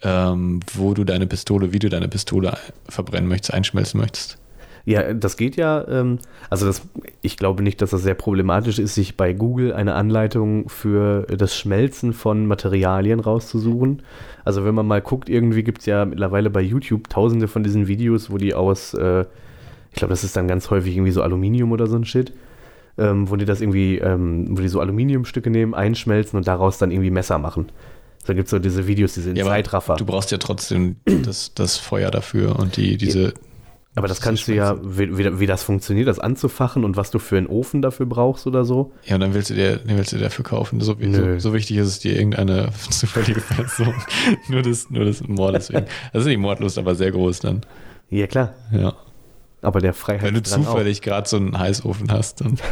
ähm, 0.03 0.61
wo 0.75 0.95
du 0.95 1.05
deine 1.05 1.29
Pistole, 1.29 1.73
wie 1.73 1.79
du 1.79 1.88
deine 1.88 2.09
Pistole 2.09 2.57
verbrennen 2.88 3.29
möchtest, 3.29 3.55
einschmelzen 3.55 4.01
möchtest. 4.01 4.38
Ja, 4.85 5.15
das 5.15 5.37
geht 5.37 5.55
ja, 5.55 5.87
ähm, 5.87 6.19
also 6.51 6.67
das, 6.67 6.83
ich 7.25 7.37
glaube 7.37 7.63
nicht, 7.63 7.81
dass 7.81 7.91
das 7.91 8.03
sehr 8.03 8.15
problematisch 8.15 8.81
ist, 8.81 8.97
sich 8.97 9.17
bei 9.17 9.33
Google 9.33 9.73
eine 9.73 9.95
Anleitung 9.95 10.69
für 10.69 11.23
das 11.27 11.57
Schmelzen 11.57 12.13
von 12.13 12.47
Materialien 12.47 13.21
rauszusuchen. 13.21 14.03
Also 14.45 14.65
wenn 14.65 14.75
man 14.75 14.89
mal 14.89 15.01
guckt, 15.01 15.29
irgendwie 15.29 15.63
gibt 15.63 15.81
es 15.81 15.87
ja 15.87 16.05
mittlerweile 16.05 16.51
bei 16.51 16.61
YouTube 16.61 17.09
tausende 17.09 17.47
von 17.47 17.63
diesen 17.63 17.87
Videos, 17.87 18.31
wo 18.31 18.39
die 18.39 18.55
aus, 18.55 18.93
äh, 18.95 19.25
ich 19.93 19.97
glaube, 19.97 20.11
das 20.11 20.25
ist 20.25 20.37
dann 20.37 20.49
ganz 20.49 20.69
häufig 20.71 20.97
irgendwie 20.97 21.13
so 21.13 21.23
Aluminium 21.23 21.71
oder 21.71 21.87
so 21.87 21.95
ein 21.95 22.05
Shit, 22.05 22.33
ähm, 22.99 23.31
wo 23.31 23.37
die 23.37 23.45
das 23.45 23.61
irgendwie, 23.61 23.99
ähm, 23.99 24.47
wo 24.51 24.61
die 24.61 24.69
so 24.69 24.81
Aluminiumstücke 24.81 25.49
nehmen, 25.49 25.75
einschmelzen 25.75 26.37
und 26.37 26.49
daraus 26.49 26.79
dann 26.79 26.91
irgendwie 26.91 27.13
Messer 27.13 27.39
machen. 27.39 27.71
Da 28.27 28.35
gibt 28.35 28.47
es 28.47 28.51
so 28.51 28.59
diese 28.59 28.89
Videos, 28.89 29.15
diese 29.15 29.33
Ja, 29.33 29.45
Zeitraffer. 29.45 29.95
Du 29.95 30.05
brauchst 30.05 30.33
ja 30.33 30.39
trotzdem 30.39 30.97
das, 31.05 31.55
das 31.55 31.77
Feuer 31.77 32.11
dafür 32.11 32.59
und 32.59 32.77
die, 32.77 32.97
diese. 32.97 33.35
Aber 33.94 34.09
das 34.09 34.18
Das 34.18 34.24
kannst 34.24 34.48
du 34.48 34.55
ja, 34.55 34.76
wie, 34.83 35.18
wie, 35.18 35.40
wie 35.40 35.46
das 35.46 35.62
funktioniert, 35.62 36.09
das 36.09 36.18
anzufachen 36.18 36.83
und 36.85 36.96
was 36.96 37.11
du 37.11 37.18
für 37.18 37.37
einen 37.37 37.46
Ofen 37.46 37.83
dafür 37.83 38.07
brauchst 38.07 38.46
oder 38.46 38.64
so. 38.64 38.92
Ja, 39.05 39.16
und 39.16 39.20
dann 39.20 39.35
willst 39.35 39.50
du 39.50 39.55
dir, 39.55 39.76
den 39.76 39.98
willst 39.98 40.12
du 40.12 40.16
dir 40.16 40.24
dafür 40.24 40.44
kaufen. 40.44 40.81
So, 40.81 40.96
so, 40.98 41.38
so 41.38 41.52
wichtig 41.52 41.76
ist 41.76 41.88
es 41.88 41.98
dir 41.98 42.16
irgendeine 42.16 42.70
zufällige 42.90 43.40
Person. 43.40 43.94
nur 44.48 44.62
das, 44.62 44.88
nur 44.88 45.05
das 45.05 45.22
Mordes 45.28 45.70
wegen. 45.70 45.87
Das 46.12 46.22
ist 46.24 46.31
die 46.31 46.37
Mordlust 46.38 46.78
aber 46.78 46.94
sehr 46.94 47.11
groß 47.11 47.40
dann. 47.40 47.61
Ja, 48.09 48.26
klar. 48.26 48.55
Ja. 48.72 48.94
Aber 49.61 49.81
der 49.81 49.94
Wenn 49.94 50.35
du 50.35 50.42
zufällig 50.42 51.02
gerade 51.02 51.28
so 51.28 51.37
einen 51.37 51.59
Heißofen 51.59 52.11
hast, 52.11 52.40
dann. 52.40 52.59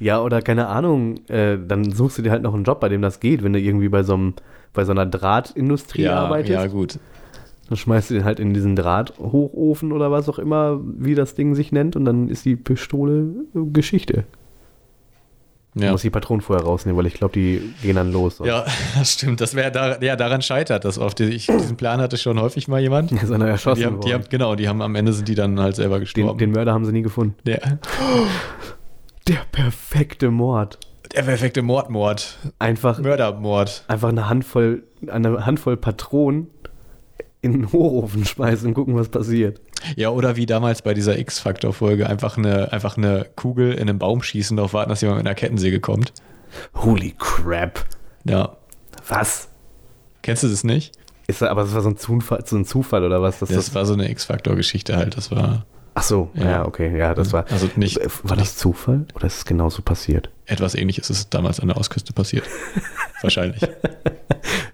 Ja, 0.00 0.20
oder 0.20 0.42
keine 0.42 0.66
Ahnung, 0.66 1.24
äh, 1.28 1.56
dann 1.56 1.92
suchst 1.92 2.18
du 2.18 2.22
dir 2.22 2.32
halt 2.32 2.42
noch 2.42 2.52
einen 2.52 2.64
Job, 2.64 2.80
bei 2.80 2.88
dem 2.88 3.00
das 3.00 3.20
geht, 3.20 3.44
wenn 3.44 3.52
du 3.52 3.60
irgendwie 3.60 3.88
bei 3.88 4.02
so 4.02 4.14
einem, 4.14 4.34
bei 4.72 4.84
so 4.84 4.90
einer 4.90 5.06
Drahtindustrie 5.06 6.02
Ja, 6.02 6.16
arbeitest. 6.24 6.50
ja, 6.52 6.66
gut. 6.66 6.98
Dann 7.68 7.76
schmeißt 7.78 8.10
du 8.10 8.14
den 8.14 8.24
halt 8.24 8.40
in 8.40 8.52
diesen 8.52 8.76
Drahthochofen 8.76 9.92
oder 9.92 10.10
was 10.10 10.28
auch 10.28 10.38
immer, 10.38 10.80
wie 10.82 11.14
das 11.14 11.34
Ding 11.34 11.54
sich 11.54 11.72
nennt, 11.72 11.96
und 11.96 12.04
dann 12.04 12.28
ist 12.28 12.44
die 12.44 12.56
Pistole 12.56 13.20
äh, 13.54 13.58
Geschichte. 13.72 14.24
Du 15.76 15.82
Ja. 15.84 15.90
musst 15.92 16.04
die 16.04 16.10
Patronen 16.10 16.40
vorher 16.40 16.64
rausnehmen, 16.64 16.96
weil 16.98 17.06
ich 17.06 17.14
glaube, 17.14 17.32
die 17.32 17.74
gehen 17.82 17.96
dann 17.96 18.12
los. 18.12 18.40
Ja, 18.44 18.64
das 18.98 19.14
stimmt. 19.14 19.40
Das 19.40 19.54
wäre 19.56 19.72
da, 19.72 19.98
ja, 20.00 20.14
daran 20.14 20.40
scheitert 20.42 20.84
das 20.84 20.98
oft. 20.98 21.18
Ich, 21.20 21.46
diesen 21.46 21.76
Plan 21.76 22.00
hatte 22.00 22.16
schon 22.16 22.38
häufig 22.40 22.68
mal 22.68 22.80
jemand. 22.80 23.10
Ist 23.10 23.32
einer 23.32 23.48
erschossen 23.48 23.80
Die 23.80 23.86
haben, 23.86 24.00
die 24.02 24.14
haben, 24.14 24.24
genau, 24.30 24.54
die 24.54 24.68
haben 24.68 24.82
am 24.82 24.94
Ende 24.94 25.12
sind 25.12 25.26
die 25.26 25.34
dann 25.34 25.58
halt 25.58 25.74
selber 25.76 25.96
den, 25.96 26.00
gestorben. 26.02 26.38
den 26.38 26.52
Mörder 26.52 26.72
haben 26.74 26.84
sie 26.84 26.92
nie 26.92 27.02
gefunden. 27.02 27.34
der, 27.46 27.60
Der 29.26 29.38
perfekte 29.52 30.30
Mord. 30.30 30.78
der 31.14 31.22
perfekte 31.22 31.62
Mordmord. 31.62 32.38
Einfach, 32.58 33.00
Mördermord. 33.00 33.84
einfach 33.88 34.10
eine 34.10 34.28
Handvoll, 34.28 34.82
eine 35.08 35.46
Handvoll 35.46 35.76
Patronen 35.76 36.48
in 37.44 37.52
den 37.52 37.72
Hochofen 37.72 38.24
schmeißen 38.24 38.68
und 38.68 38.74
gucken, 38.74 38.96
was 38.96 39.10
passiert. 39.10 39.60
Ja, 39.96 40.08
oder 40.08 40.36
wie 40.36 40.46
damals 40.46 40.80
bei 40.80 40.94
dieser 40.94 41.18
X-Faktor-Folge, 41.18 42.08
einfach 42.08 42.38
eine, 42.38 42.72
einfach 42.72 42.96
eine 42.96 43.26
Kugel 43.36 43.74
in 43.74 43.88
einen 43.88 43.98
Baum 43.98 44.22
schießen, 44.22 44.56
darauf 44.56 44.72
warten, 44.72 44.88
dass 44.88 45.02
jemand 45.02 45.18
mit 45.18 45.26
einer 45.26 45.34
Kettensäge 45.34 45.80
kommt. 45.80 46.14
Holy 46.74 47.14
crap. 47.18 47.84
Ja. 48.24 48.56
Was? 49.06 49.48
Kennst 50.22 50.42
du 50.42 50.48
das 50.48 50.64
nicht? 50.64 50.96
Ist 51.26 51.42
da, 51.42 51.48
aber 51.48 51.62
das 51.62 51.74
war 51.74 51.82
so 51.82 51.90
ein 51.90 51.98
Zufall, 51.98 52.42
so 52.46 52.56
ein 52.56 52.64
Zufall 52.64 53.04
oder 53.04 53.20
was? 53.20 53.40
Das 53.40 53.50
das, 53.50 53.74
war 53.74 53.84
so 53.84 53.92
eine 53.92 54.10
X-Faktor-Geschichte 54.10 54.96
halt. 54.96 55.16
Das 55.16 55.30
war 55.30 55.66
ach 55.92 56.02
so, 56.02 56.30
ja. 56.34 56.50
Ja. 56.50 56.66
okay, 56.66 56.96
ja, 56.96 57.14
das 57.14 57.32
war. 57.34 57.44
also 57.50 57.68
nicht 57.76 58.00
War 58.22 58.36
das 58.36 58.56
Zufall 58.56 59.06
oder 59.14 59.26
ist 59.26 59.38
es 59.38 59.44
genauso 59.44 59.82
passiert? 59.82 60.30
Etwas 60.46 60.74
ähnliches 60.74 61.10
ist 61.10 61.32
damals 61.34 61.60
an 61.60 61.68
der 61.68 61.76
Ostküste 61.76 62.12
passiert. 62.12 62.44
Wahrscheinlich. 63.22 63.62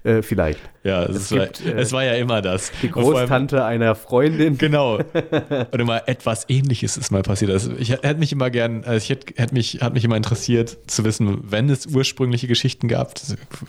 Äh, 0.03 0.23
vielleicht. 0.23 0.59
Ja, 0.83 1.05
es, 1.05 1.17
Es 1.17 1.33
war, 1.33 1.47
gibt, 1.47 1.67
äh, 1.67 1.73
es 1.79 1.93
war 1.93 2.03
ja 2.05 2.15
immer 2.15 2.41
das. 2.41 2.73
Die 2.83 2.89
vor 2.89 3.03
allem- 3.03 3.11
Großtante 3.13 3.65
einer 3.65 3.95
Freundin. 3.95 4.57
Genau. 4.57 4.97
Und 5.71 5.79
immer 5.79 6.09
etwas 6.09 6.47
ähnliches 6.49 6.97
ist 6.97 7.11
mal 7.13 7.23
passiert. 7.23 7.51
Also 7.51 7.73
ich 7.79 7.91
hätte 7.91 8.15
mich 8.15 8.33
immer 8.33 8.49
gern, 8.51 8.83
also 8.85 8.97
ich 8.97 9.11
hätte, 9.11 9.35
hätte 9.41 9.53
mich, 9.55 9.83
hat 9.83 9.93
mich 9.93 10.05
immer 10.05 10.17
interessiert 10.17 10.79
zu 10.87 11.05
wissen, 11.05 11.41
wenn 11.51 11.69
es 11.69 11.87
ursprüngliche 11.87 12.47
Geschichten 12.49 12.89
gab, 12.89 13.13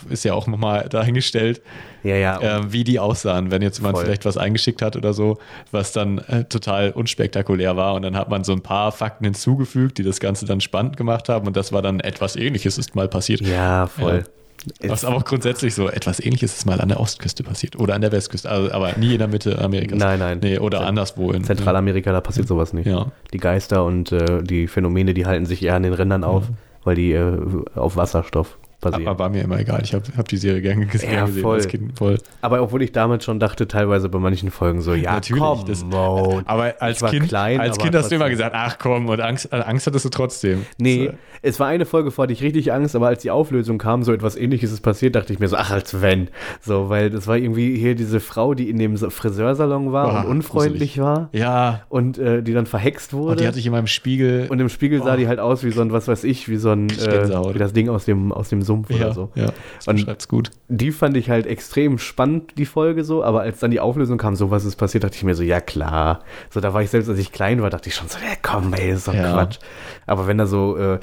ist 0.10 0.24
ja 0.24 0.34
auch 0.34 0.48
nochmal 0.48 0.88
dahingestellt, 0.90 1.62
Ja, 2.04 2.16
ja. 2.16 2.60
äh, 2.60 2.72
wie 2.72 2.86
die 2.86 3.00
aussahen, 3.00 3.52
wenn 3.52 3.62
jetzt 3.62 3.80
jemand 3.80 3.98
Voll. 3.98 4.06
vielleicht 4.06 4.24
was 4.26 4.38
eingeschickt 4.38 4.82
hat 4.82 4.96
oder 4.96 5.14
so, 5.14 5.38
was 5.72 5.92
dann 5.92 6.20
äh, 6.20 6.46
total 6.46 6.92
unspektakulär 6.92 7.76
war. 7.76 7.94
Und 7.94 8.04
dann 8.04 8.16
hat 8.16 8.30
man 8.30 8.46
so 8.46 8.54
ein 8.54 8.62
paar 8.62 8.94
Fakten 8.94 9.26
hinzugefügt, 9.26 9.98
die 9.98 10.04
das 10.04 10.22
Ganze 10.22 10.46
dann 10.46 10.62
spannend 10.62 10.96
gemacht 10.96 11.28
haben. 11.28 11.46
Und 11.46 11.58
das 11.58 11.74
war 11.74 11.82
dann 11.82 11.91
etwas 12.00 12.36
ähnliches 12.36 12.78
ist 12.78 12.96
mal 12.96 13.08
passiert. 13.08 13.42
ja, 13.42 13.88
voll. 13.88 14.24
Was 14.84 15.06
aber 15.06 15.16
auch 15.16 15.26
grundsätzlich 15.26 15.74
so 15.74 15.90
etwas 15.90 16.20
ähnliches 16.20 16.56
ist 16.56 16.66
mal 16.66 16.80
an 16.80 16.90
der 16.90 17.00
Ostküste 17.00 17.44
passiert 17.44 17.80
oder 17.80 17.96
an 17.96 18.02
der 18.02 18.12
Westküste, 18.12 18.50
also, 18.50 18.72
aber 18.72 18.94
nie 18.98 19.14
in 19.14 19.18
der 19.18 19.28
Mitte 19.28 19.58
Amerikas. 19.58 19.98
Nein, 19.98 20.20
nein. 20.20 20.40
Nee, 20.42 20.60
oder 20.60 20.82
anderswo 20.82 21.32
in 21.32 21.44
Zentralamerika, 21.44 22.12
da 22.12 22.22
passiert 22.22 22.48
sowas 22.48 22.72
nicht. 22.72 22.86
Ja. 22.86 23.12
Die 23.34 23.40
Geister 23.40 23.84
und 23.84 24.12
äh, 24.12 24.44
die 24.44 24.68
Phänomene, 24.68 25.14
die 25.16 25.26
halten 25.26 25.48
sich 25.48 25.64
eher 25.64 25.76
an 25.76 25.84
den 25.84 25.94
Rändern 25.94 26.24
auf, 26.24 26.44
weil 26.84 26.96
die 26.96 27.12
äh, 27.14 27.38
auf 27.74 27.96
Wasserstoff 27.96 28.60
basieren. 28.82 29.08
Aber 29.08 29.20
war 29.20 29.30
mir 29.30 29.44
immer 29.44 29.60
egal. 29.60 29.82
Ich 29.84 29.94
habe 29.94 30.04
hab 30.18 30.28
die 30.28 30.38
Serie 30.38 30.62
gerne 30.62 30.86
gesehen, 30.88 31.14
Ja, 31.14 31.28
voll. 31.28 31.56
als 31.56 31.68
Kind. 31.68 31.98
Voll. 31.98 32.18
Aber 32.42 32.62
obwohl 32.62 32.82
ich 32.82 32.92
damals 32.92 33.24
schon 33.24 33.40
dachte, 33.40 33.68
teilweise 33.68 34.10
bei 34.10 34.20
manchen 34.20 34.52
Folgen 34.52 34.82
so, 34.82 34.94
ja, 34.94 35.14
Natürlich, 35.14 35.42
komm, 35.42 35.66
das- 35.68 35.84
Mo. 35.86 36.42
Aber 36.46 36.74
als 36.80 37.04
Kind, 37.04 37.28
klein, 37.30 37.60
als 37.60 37.78
kind 37.78 37.96
hast 37.96 38.12
du 38.12 38.16
immer 38.16 38.30
gesagt, 38.30 38.54
ach 38.56 38.78
komm, 38.80 39.08
und 39.08 39.22
Angst, 39.22 39.50
äh, 39.54 39.58
Angst 39.58 39.88
hattest 39.88 40.06
du 40.06 40.10
trotzdem. 40.10 40.66
Nee, 40.80 41.08
So. 41.08 41.14
es 41.44 41.60
war 41.60 41.68
eine 41.68 41.86
Folge, 41.86 42.12
vor 42.12 42.28
der 42.28 42.34
ich 42.36 42.42
richtig 42.44 42.74
Angst, 42.74 42.96
aber 42.96 43.08
als 43.08 43.22
die 43.22 43.32
Auflösung 43.32 43.78
kam, 43.78 44.04
so 44.04 44.12
etwas 44.14 44.36
ähnliches 44.36 44.72
ist 44.72 44.82
passiert, 44.82 45.16
dachte 45.16 45.32
ich 45.32 45.40
mir 45.40 45.48
so, 45.48 45.56
ach, 45.58 45.72
als 45.72 46.02
wenn. 46.02 46.30
So, 46.62 46.90
weil 46.90 47.10
das 47.12 47.28
war 47.28 47.38
irgendwie 47.38 47.78
hier 47.78 47.96
diese 47.96 48.20
Frau, 48.20 48.54
die 48.56 48.70
in 48.70 48.78
dem 48.80 48.98
Friseursalon 48.98 49.92
war 49.92 50.10
Boah, 50.10 50.20
und 50.26 50.38
unfreundlich 50.38 51.00
war 51.00 51.30
Ja, 51.34 51.82
und 51.90 52.18
äh, 52.18 52.42
die 52.42 52.54
dann 52.54 52.66
verhext 52.66 53.14
wurde. 53.14 53.32
und 53.32 53.40
die 53.42 53.48
hatte 53.48 53.60
ich 53.60 53.66
in 53.66 53.72
meinem 53.72 53.88
Spiegel. 53.88 54.48
und 54.50 54.60
im 54.60 54.70
Spiegel 54.70 55.00
sah 55.00 55.12
Boah. 55.12 55.18
die 55.18 55.28
halt 55.28 55.40
aus 55.40 55.64
wie 55.64 55.72
so 55.72 55.82
ein, 55.82 55.92
was 55.92 56.08
weiß 56.08 56.24
ich, 56.24 56.50
wie 56.50 56.58
so 56.58 56.72
ein, 56.72 56.90
äh, 56.90 57.54
wie 57.54 57.60
das 57.60 57.74
Ding 57.74 57.90
aus 57.90 58.06
dem, 58.06 58.32
aus 58.32 58.50
dem 58.50 58.62
Sumpf 58.72 58.90
ja, 58.90 58.96
oder 58.98 59.14
so. 59.14 59.30
ja, 59.36 59.48
das 59.78 59.88
Und- 59.88 60.28
gut. 60.30 60.52
Die 60.70 60.92
fand 60.92 61.18
ich 61.18 61.30
halt 61.30 61.46
extrem 61.46 61.98
spannend, 61.98 62.58
die 62.58 62.66
Folge 62.66 63.04
so, 63.04 63.24
aber 63.24 63.42
als 63.42 63.60
dann 63.60 63.72
die 63.72 63.80
Auflösung 63.82 64.18
kam, 64.18 64.36
so 64.36 64.52
was 64.52 64.64
ist 64.66 64.78
passiert, 64.78 65.04
dachte 65.04 65.16
ich 65.18 65.24
mir 65.24 65.36
so, 65.36 65.44
ja 65.44 65.60
klar. 65.60 66.22
So, 66.50 66.60
da 66.62 66.74
war 66.74 66.82
ich 66.82 66.90
selbst, 66.90 67.10
als 67.10 67.20
ich 67.20 67.32
klein 67.34 67.62
war, 67.62 67.70
dachte 67.70 67.90
ich 67.90 67.96
schon 67.96 68.08
so, 68.08 68.18
ja 68.20 68.36
komm, 68.42 68.74
ey, 68.74 68.92
ist 68.92 69.08
doch 69.08 69.14
Ja. 69.14 69.34
Quatsch. 69.34 69.60
Aber 70.06 70.28
wenn 70.28 70.38
da 70.38 70.46
so, 70.46 70.78
äh, 70.78 71.00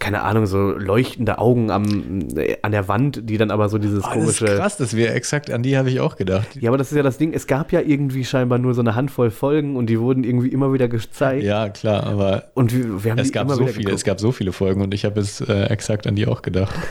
keine 0.00 0.22
Ahnung, 0.22 0.46
so 0.46 0.70
leuchtende 0.72 1.38
Augen 1.38 1.70
am, 1.70 2.28
äh, 2.36 2.56
an 2.62 2.72
der 2.72 2.88
Wand, 2.88 3.28
die 3.30 3.36
dann 3.38 3.50
aber 3.50 3.68
so 3.68 3.78
dieses 3.78 4.04
Oh, 4.04 4.08
das 4.14 4.16
ist 4.28 4.38
komische. 4.38 4.56
krass, 4.56 4.76
das 4.76 4.96
wäre 4.96 5.14
exakt 5.14 5.50
an 5.50 5.62
die 5.62 5.76
habe 5.78 5.90
ich 5.90 6.00
auch 6.00 6.16
gedacht. 6.16 6.46
Ja, 6.60 6.70
aber 6.70 6.78
das 6.78 6.90
ist 6.92 6.96
ja 6.96 7.02
das 7.02 7.18
Ding, 7.18 7.32
es 7.32 7.46
gab 7.46 7.72
ja 7.72 7.80
irgendwie 7.80 8.24
scheinbar 8.24 8.58
nur 8.58 8.74
so 8.74 8.80
eine 8.80 8.94
Handvoll 8.94 9.30
Folgen 9.30 9.76
und 9.76 9.86
die 9.86 9.98
wurden 10.00 10.24
irgendwie 10.24 10.48
immer 10.48 10.72
wieder 10.72 10.88
gezeigt. 10.88 11.44
Ja, 11.44 11.68
klar, 11.68 12.04
aber 12.04 12.44
Und 12.54 12.74
wir, 12.74 13.04
wir 13.04 13.10
haben 13.12 13.18
es 13.18 13.28
die 13.28 13.32
gab 13.32 13.48
so 13.50 13.56
viele, 13.66 13.72
geguckt. 13.72 13.94
es 13.94 14.04
gab 14.04 14.20
so 14.20 14.32
viele 14.32 14.52
Folgen 14.52 14.82
und 14.82 14.92
ich 14.94 15.04
habe 15.04 15.20
es 15.20 15.40
äh, 15.40 15.64
exakt 15.64 16.06
an 16.06 16.14
die 16.16 16.26
auch 16.26 16.42
gedacht. 16.42 16.74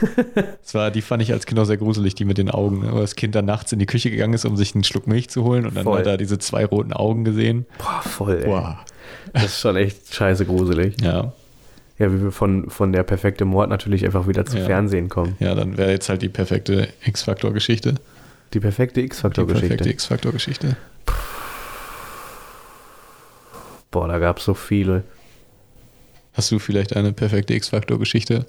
Es 0.66 0.74
war, 0.74 0.90
die 0.90 1.02
fand 1.02 1.22
ich 1.22 1.32
als 1.32 1.46
Kind 1.46 1.60
auch 1.60 1.66
sehr 1.66 1.78
gruselig, 1.78 2.16
die 2.16 2.26
mit 2.26 2.38
den 2.40 2.50
Augen, 2.50 2.88
wo 2.92 3.00
das 3.00 3.16
Kind 3.16 3.36
dann 3.36 3.46
nachts 3.46 3.72
in 3.72 3.78
die 3.80 3.86
Küche 3.86 4.10
gegangen 4.10 4.34
ist, 4.34 4.46
um 4.46 4.58
sich 4.58 4.74
einen 4.74 4.84
Schluck 4.84 5.06
Milch 5.06 5.30
zu 5.30 5.44
holen 5.44 5.66
und 5.68 5.76
dann 5.78 5.84
Voll. 5.84 6.00
hat 6.00 6.08
er 6.08 6.18
diese 6.18 6.40
zwei 6.40 6.66
roten 6.66 6.92
Augen 6.92 7.24
gesehen. 7.24 7.66
Boah, 7.78 8.02
voll, 8.02 8.40
ey. 8.42 8.46
Boah. 8.46 8.80
Das 9.34 9.46
ist 9.46 9.60
schon 9.60 9.76
echt 9.76 10.14
scheiße 10.14 10.46
gruselig. 10.46 10.96
Ja, 11.02 11.34
Ja, 11.98 12.12
wie 12.12 12.22
wir 12.24 12.32
von, 12.32 12.70
von 12.70 12.92
der 12.92 13.04
perfekte 13.04 13.46
Mord 13.46 13.70
natürlich 13.70 14.04
einfach 14.06 14.28
wieder 14.28 14.46
zu 14.46 14.58
Ja. 14.58 14.66
Fernsehen 14.66 15.08
kommen. 15.10 15.38
ja, 15.40 15.56
dann 15.56 15.78
wäre 15.78 15.92
jetzt 15.92 16.10
halt 16.10 16.22
die 16.22 16.30
perfekte 16.30 16.90
X-Faktor-Geschichte. 17.06 17.96
Die 18.54 18.60
perfekte 18.60 19.00
Die 19.00 19.06
X-Faktor-Geschichte. 19.08 19.68
perfekte 19.70 19.90
X-Faktor-Geschichte. 19.92 20.76
Boah, 23.92 24.08
da 24.08 24.20
gab 24.20 24.40
es 24.40 24.46
so 24.46 24.54
viele. 24.54 25.04
Hast 26.34 26.52
du 26.52 26.60
vielleicht 26.60 26.96
eine 26.98 27.14
perfekte 27.14 27.54
X-Faktor-Geschichte? 27.54 28.46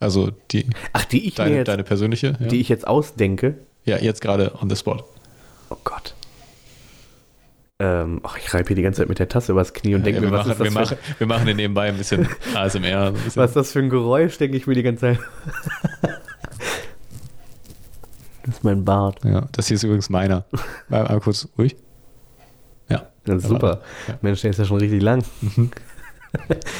Also 0.00 0.30
die, 0.50 0.66
Ach, 0.92 1.04
die 1.04 1.28
ich 1.28 1.38
mir 1.38 1.44
deine, 1.44 1.56
jetzt, 1.56 1.68
deine 1.68 1.84
persönliche? 1.84 2.36
Ja, 2.40 2.46
die 2.48 2.60
ich 2.60 2.68
jetzt 2.68 2.86
ausdenke. 2.86 3.54
ja 3.84 3.96
jetzt 3.98 4.20
gerade 4.20 4.52
on 4.60 4.68
the 4.68 4.76
spot. 4.76 5.04
Oh 5.70 5.76
Gott. 5.84 6.14
Ähm, 7.80 8.20
ach, 8.24 8.36
ich 8.36 8.52
reibe 8.52 8.66
hier 8.66 8.74
die 8.74 8.82
ganze 8.82 9.02
Zeit 9.02 9.08
mit 9.08 9.20
der 9.20 9.28
Tasse 9.28 9.52
übers 9.52 9.72
Knie 9.72 9.94
und 9.94 10.04
denke 10.04 10.20
ja, 10.20 10.26
mir, 10.26 10.32
wir, 10.32 10.38
was, 10.38 10.48
machen, 10.48 10.52
ist 10.52 10.58
das 10.60 10.66
wir, 10.66 10.72
für, 10.72 10.80
machen, 10.80 10.96
wir 11.18 11.26
machen 11.28 11.44
hier 11.44 11.54
nebenbei 11.54 11.88
ein 11.88 11.96
bisschen 11.96 12.28
ASMR. 12.54 13.06
Ein 13.06 13.12
bisschen. 13.14 13.40
was 13.40 13.50
ist 13.50 13.56
das 13.56 13.72
für 13.72 13.78
ein 13.78 13.88
Geräusch, 13.88 14.36
denke 14.36 14.56
ich 14.56 14.66
mir 14.66 14.74
die 14.74 14.82
ganze 14.82 15.00
Zeit. 15.00 15.18
das 18.42 18.54
ist 18.54 18.64
mein 18.64 18.84
Bart. 18.84 19.24
Ja, 19.24 19.46
das 19.52 19.68
hier 19.68 19.76
ist 19.76 19.84
übrigens 19.84 20.10
meiner. 20.10 20.44
Mal, 20.88 21.04
mal 21.04 21.20
kurz 21.20 21.46
ruhig. 21.56 21.76
Ja, 22.88 23.06
Das 23.24 23.44
ist 23.44 23.48
super. 23.48 23.82
Ja. 24.08 24.18
Mensch, 24.22 24.40
der 24.40 24.50
ist 24.50 24.58
ja 24.58 24.64
schon 24.64 24.78
richtig 24.78 25.00
lang. 25.00 25.22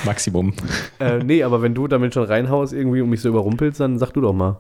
Maximum. 0.05 0.53
äh, 0.99 1.19
nee, 1.19 1.45
aber 1.45 1.63
wenn 1.63 1.77
du 1.77 1.87
damit 1.87 2.13
schon 2.13 2.25
reinhaust 2.25 2.73
irgendwie 2.73 3.03
und 3.03 3.11
mich 3.11 3.21
so 3.21 3.29
überrumpelst, 3.29 3.79
dann 3.79 4.01
sag 4.01 4.11
du 4.15 4.21
doch 4.21 4.33
mal. 4.33 4.59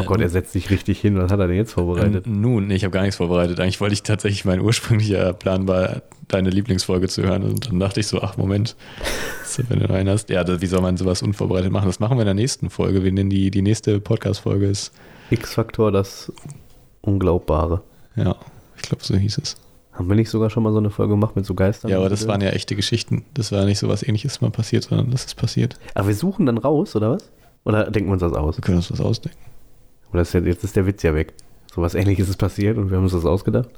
Oh 0.00 0.04
Gott, 0.04 0.20
er 0.20 0.28
setzt 0.28 0.52
sich 0.52 0.70
richtig 0.70 1.00
hin. 1.00 1.16
Was 1.16 1.30
hat 1.30 1.40
er 1.40 1.46
denn 1.46 1.56
jetzt 1.56 1.72
vorbereitet? 1.72 2.26
Ähm, 2.26 2.40
nun, 2.40 2.70
ich 2.70 2.84
habe 2.84 2.92
gar 2.92 3.02
nichts 3.02 3.16
vorbereitet. 3.16 3.60
Eigentlich 3.60 3.80
wollte 3.80 3.94
ich 3.94 4.02
tatsächlich, 4.02 4.44
mein 4.44 4.60
ursprünglicher 4.60 5.32
Plan 5.32 5.68
war, 5.68 6.02
deine 6.28 6.50
Lieblingsfolge 6.50 7.08
zu 7.08 7.22
hören. 7.22 7.42
Und 7.42 7.68
dann 7.68 7.80
dachte 7.80 8.00
ich 8.00 8.06
so, 8.06 8.20
ach 8.22 8.36
Moment, 8.36 8.76
so, 9.44 9.62
wenn 9.68 9.80
du 9.80 9.92
einen 9.92 10.08
hast. 10.08 10.30
Ja, 10.30 10.44
wie 10.60 10.66
soll 10.66 10.80
man 10.80 10.96
sowas 10.96 11.22
unvorbereitet 11.22 11.72
machen? 11.72 11.86
Das 11.86 12.00
machen 12.00 12.16
wir 12.16 12.22
in 12.22 12.26
der 12.26 12.34
nächsten 12.34 12.70
Folge. 12.70 13.04
Wir 13.04 13.12
nennen 13.12 13.30
die, 13.30 13.50
die 13.50 13.62
nächste 13.62 14.00
Podcast-Folge 14.00 14.66
ist, 14.66 14.92
X-Faktor, 15.30 15.92
das 15.92 16.32
Unglaubbare. 17.02 17.82
ja, 18.16 18.36
ich 18.76 18.82
glaube, 18.82 19.04
so 19.04 19.16
hieß 19.16 19.38
es. 19.38 19.56
Haben 19.92 20.08
wir 20.08 20.16
nicht 20.16 20.30
sogar 20.30 20.50
schon 20.50 20.62
mal 20.62 20.72
so 20.72 20.78
eine 20.78 20.90
Folge 20.90 21.12
gemacht 21.12 21.36
mit 21.36 21.44
so 21.44 21.54
Geistern? 21.54 21.90
Ja, 21.90 21.98
aber 21.98 22.08
das 22.08 22.26
waren 22.26 22.40
ja 22.40 22.50
echte 22.50 22.74
Geschichten. 22.74 23.24
Das 23.34 23.52
war 23.52 23.64
nicht 23.64 23.78
so 23.78 23.88
was 23.88 24.02
ähnliches 24.02 24.40
mal 24.40 24.50
passiert, 24.50 24.84
sondern 24.84 25.10
das 25.10 25.26
ist 25.26 25.34
passiert. 25.36 25.78
Aber 25.94 26.08
wir 26.08 26.14
suchen 26.14 26.46
dann 26.46 26.58
raus, 26.58 26.96
oder 26.96 27.10
was? 27.12 27.30
Oder 27.64 27.90
denken 27.90 28.08
wir 28.08 28.14
uns 28.14 28.22
das 28.22 28.32
aus? 28.32 28.56
Wir 28.56 28.62
können 28.62 28.78
uns 28.78 28.90
was 28.90 29.00
ausdenken. 29.00 29.38
Oder 30.12 30.22
ist 30.22 30.32
ja, 30.34 30.40
jetzt 30.40 30.64
ist 30.64 30.76
der 30.76 30.86
Witz 30.86 31.02
ja 31.02 31.14
weg. 31.14 31.34
So 31.74 31.82
was 31.82 31.94
ähnliches 31.94 32.28
ist 32.28 32.36
passiert 32.38 32.76
und 32.78 32.90
wir 32.90 32.96
haben 32.96 33.04
uns 33.04 33.12
das 33.12 33.24
ausgedacht? 33.24 33.68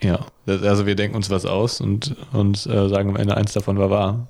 Ja, 0.00 0.26
also 0.46 0.86
wir 0.86 0.94
denken 0.94 1.16
uns 1.16 1.30
was 1.30 1.44
aus 1.46 1.80
und, 1.80 2.14
und 2.32 2.66
äh, 2.66 2.88
sagen 2.88 3.08
am 3.10 3.16
Ende, 3.16 3.36
eins 3.36 3.52
davon 3.52 3.78
war 3.78 3.90
wahr. 3.90 4.28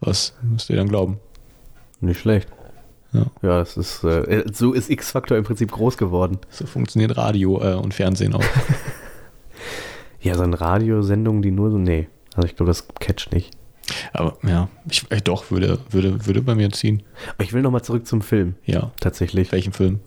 Was 0.00 0.34
müsst 0.42 0.68
ihr 0.68 0.76
dann 0.76 0.88
glauben? 0.88 1.18
Nicht 2.00 2.20
schlecht. 2.20 2.48
Ja. 3.12 3.26
Ja, 3.42 3.58
das 3.60 3.76
ist, 3.78 4.04
äh, 4.04 4.44
so 4.52 4.72
ist 4.74 4.90
X-Faktor 4.90 5.38
im 5.38 5.44
Prinzip 5.44 5.70
groß 5.70 5.96
geworden. 5.96 6.38
So 6.50 6.66
funktioniert 6.66 7.16
Radio 7.16 7.62
äh, 7.62 7.74
und 7.74 7.94
Fernsehen 7.94 8.34
auch. 8.34 8.44
Ja, 10.20 10.34
so 10.36 10.42
eine 10.42 10.58
Radiosendung, 10.58 11.42
die 11.42 11.50
nur 11.50 11.70
so, 11.70 11.76
nee. 11.76 12.08
Also 12.34 12.46
ich 12.48 12.56
glaube, 12.56 12.70
das 12.70 12.88
catcht 12.98 13.32
nicht. 13.32 13.50
Aber 14.14 14.38
ja, 14.42 14.68
ich, 14.90 15.04
äh, 15.10 15.20
doch, 15.20 15.50
würde, 15.50 15.78
würde, 15.90 16.24
würde 16.26 16.40
bei 16.40 16.54
mir 16.54 16.70
ziehen. 16.70 17.02
Aber 17.34 17.44
ich 17.44 17.52
will 17.52 17.60
nochmal 17.60 17.82
zurück 17.84 18.06
zum 18.06 18.22
Film, 18.22 18.54
Ja. 18.64 18.90
tatsächlich. 19.00 19.52
Welchen 19.52 19.74
Film? 19.74 20.00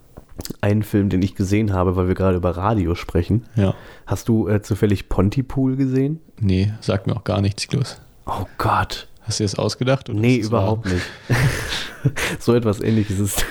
Einen 0.62 0.84
Film, 0.84 1.10
den 1.10 1.22
ich 1.22 1.36
gesehen 1.36 1.74
habe, 1.74 1.96
weil 1.96 2.08
wir 2.08 2.16
gerade 2.16 2.38
über 2.38 2.52
Radio 2.58 2.96
sprechen. 2.96 3.46
Ja. 3.56 3.74
Hast 4.06 4.28
du 4.30 4.48
äh, 4.48 4.62
zufällig 4.62 5.10
Pontypool 5.10 5.76
gesehen? 5.76 6.20
Nee, 6.40 6.74
sagt 6.82 7.08
mir 7.08 7.16
auch 7.16 7.24
gar 7.24 7.42
nichts, 7.42 7.68
Klaus. 7.68 8.00
Oh 8.26 8.46
Gott. 8.58 9.08
Hast 9.22 9.40
du 9.42 9.44
das 9.44 9.56
ausgedacht? 9.56 10.10
oder 10.10 10.20
Nee, 10.20 10.38
überhaupt 10.38 10.86
nicht. 10.86 11.04
so 12.40 12.54
etwas 12.56 12.80
ähnliches 12.82 13.20
ist 13.20 13.46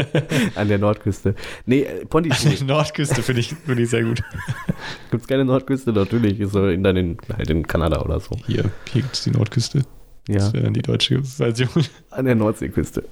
an 0.56 0.66
der 0.68 0.78
Nordküste. 0.78 1.34
Nee, 1.64 1.82
äh, 1.82 2.04
Pontypool. 2.06 2.58
wahr? 2.58 2.66
Nordküste 2.66 3.22
finde 3.22 3.40
ich, 3.40 3.54
find 3.54 3.78
ich 3.78 3.90
sehr 3.90 4.02
gut. 4.02 4.22
Gibt 5.12 5.22
es 5.22 5.28
keine 5.28 5.44
Nordküste? 5.44 5.92
Natürlich. 5.92 6.40
Ist 6.40 6.52
so 6.52 6.66
in, 6.66 6.82
dann 6.82 6.96
in, 6.96 7.16
halt 7.36 7.50
in 7.50 7.64
Kanada 7.66 8.00
oder 8.02 8.18
so. 8.18 8.36
Hier, 8.46 8.64
hier 8.92 9.02
gibt 9.02 9.14
es 9.14 9.22
die 9.22 9.30
Nordküste. 9.30 9.82
Ja, 10.28 10.36
Das 10.38 10.52
wäre 10.54 10.64
dann 10.64 10.74
die 10.74 10.82
deutsche 10.82 11.22
Version. 11.22 11.68
an 12.10 12.24
der 12.24 12.34
Nordseeküste. 12.34 13.04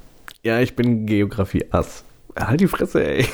Ja, 0.43 0.59
ich 0.61 0.75
bin 0.75 1.07
Geografie-Ass. 1.07 2.05
Halt 2.37 2.61
die 2.61 2.69
Fresse, 2.69 3.05
ey. 3.05 3.27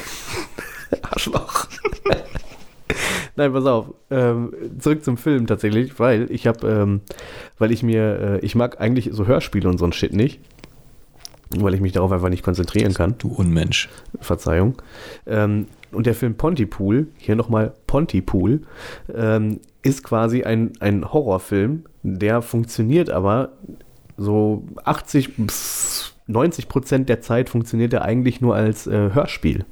Arschloch. 1.03 1.67
Nein, 3.37 3.53
pass 3.53 3.67
auf. 3.67 3.95
Ähm, 4.11 4.53
zurück 4.79 5.05
zum 5.05 5.19
Film 5.19 5.47
tatsächlich, 5.47 5.99
weil 6.01 6.31
ich 6.31 6.47
habe, 6.47 6.67
ähm, 6.69 7.01
weil 7.59 7.71
ich 7.71 7.83
mir, 7.83 8.19
äh, 8.21 8.39
ich 8.41 8.55
mag 8.55 8.81
eigentlich 8.81 9.11
so 9.13 9.27
Hörspiele 9.27 9.69
und 9.69 9.79
so 9.79 9.85
ein 9.85 9.93
Shit 9.93 10.15
nicht. 10.15 10.41
Weil 11.51 11.75
ich 11.75 11.81
mich 11.81 11.93
darauf 11.93 12.11
einfach 12.11 12.31
nicht 12.31 12.43
konzentrieren 12.43 12.95
kann. 12.95 13.17
Du 13.19 13.29
Unmensch. 13.29 13.89
Verzeihung. 14.21 14.81
Ähm, 15.27 15.67
und 15.93 16.07
der 16.07 16.15
Film 16.15 16.35
Pontypool, 16.35 17.09
hier 17.17 17.37
nochmal 17.37 17.73
Pontypool, 17.87 18.63
ähm, 19.15 19.61
ist 19.83 20.03
quasi 20.03 20.43
ein, 20.43 20.73
ein 20.81 21.13
Horrorfilm, 21.13 21.85
der 22.03 22.43
funktioniert 22.43 23.11
aber 23.11 23.53
so 24.17 24.65
80 24.85 25.37
bis 25.37 26.16
90 26.27 26.69
Prozent 26.69 27.09
der 27.09 27.21
Zeit 27.21 27.49
funktioniert 27.49 27.93
er 27.93 28.03
eigentlich 28.03 28.41
nur 28.41 28.55
als 28.55 28.87
äh, 28.87 29.11
Hörspiel. 29.13 29.65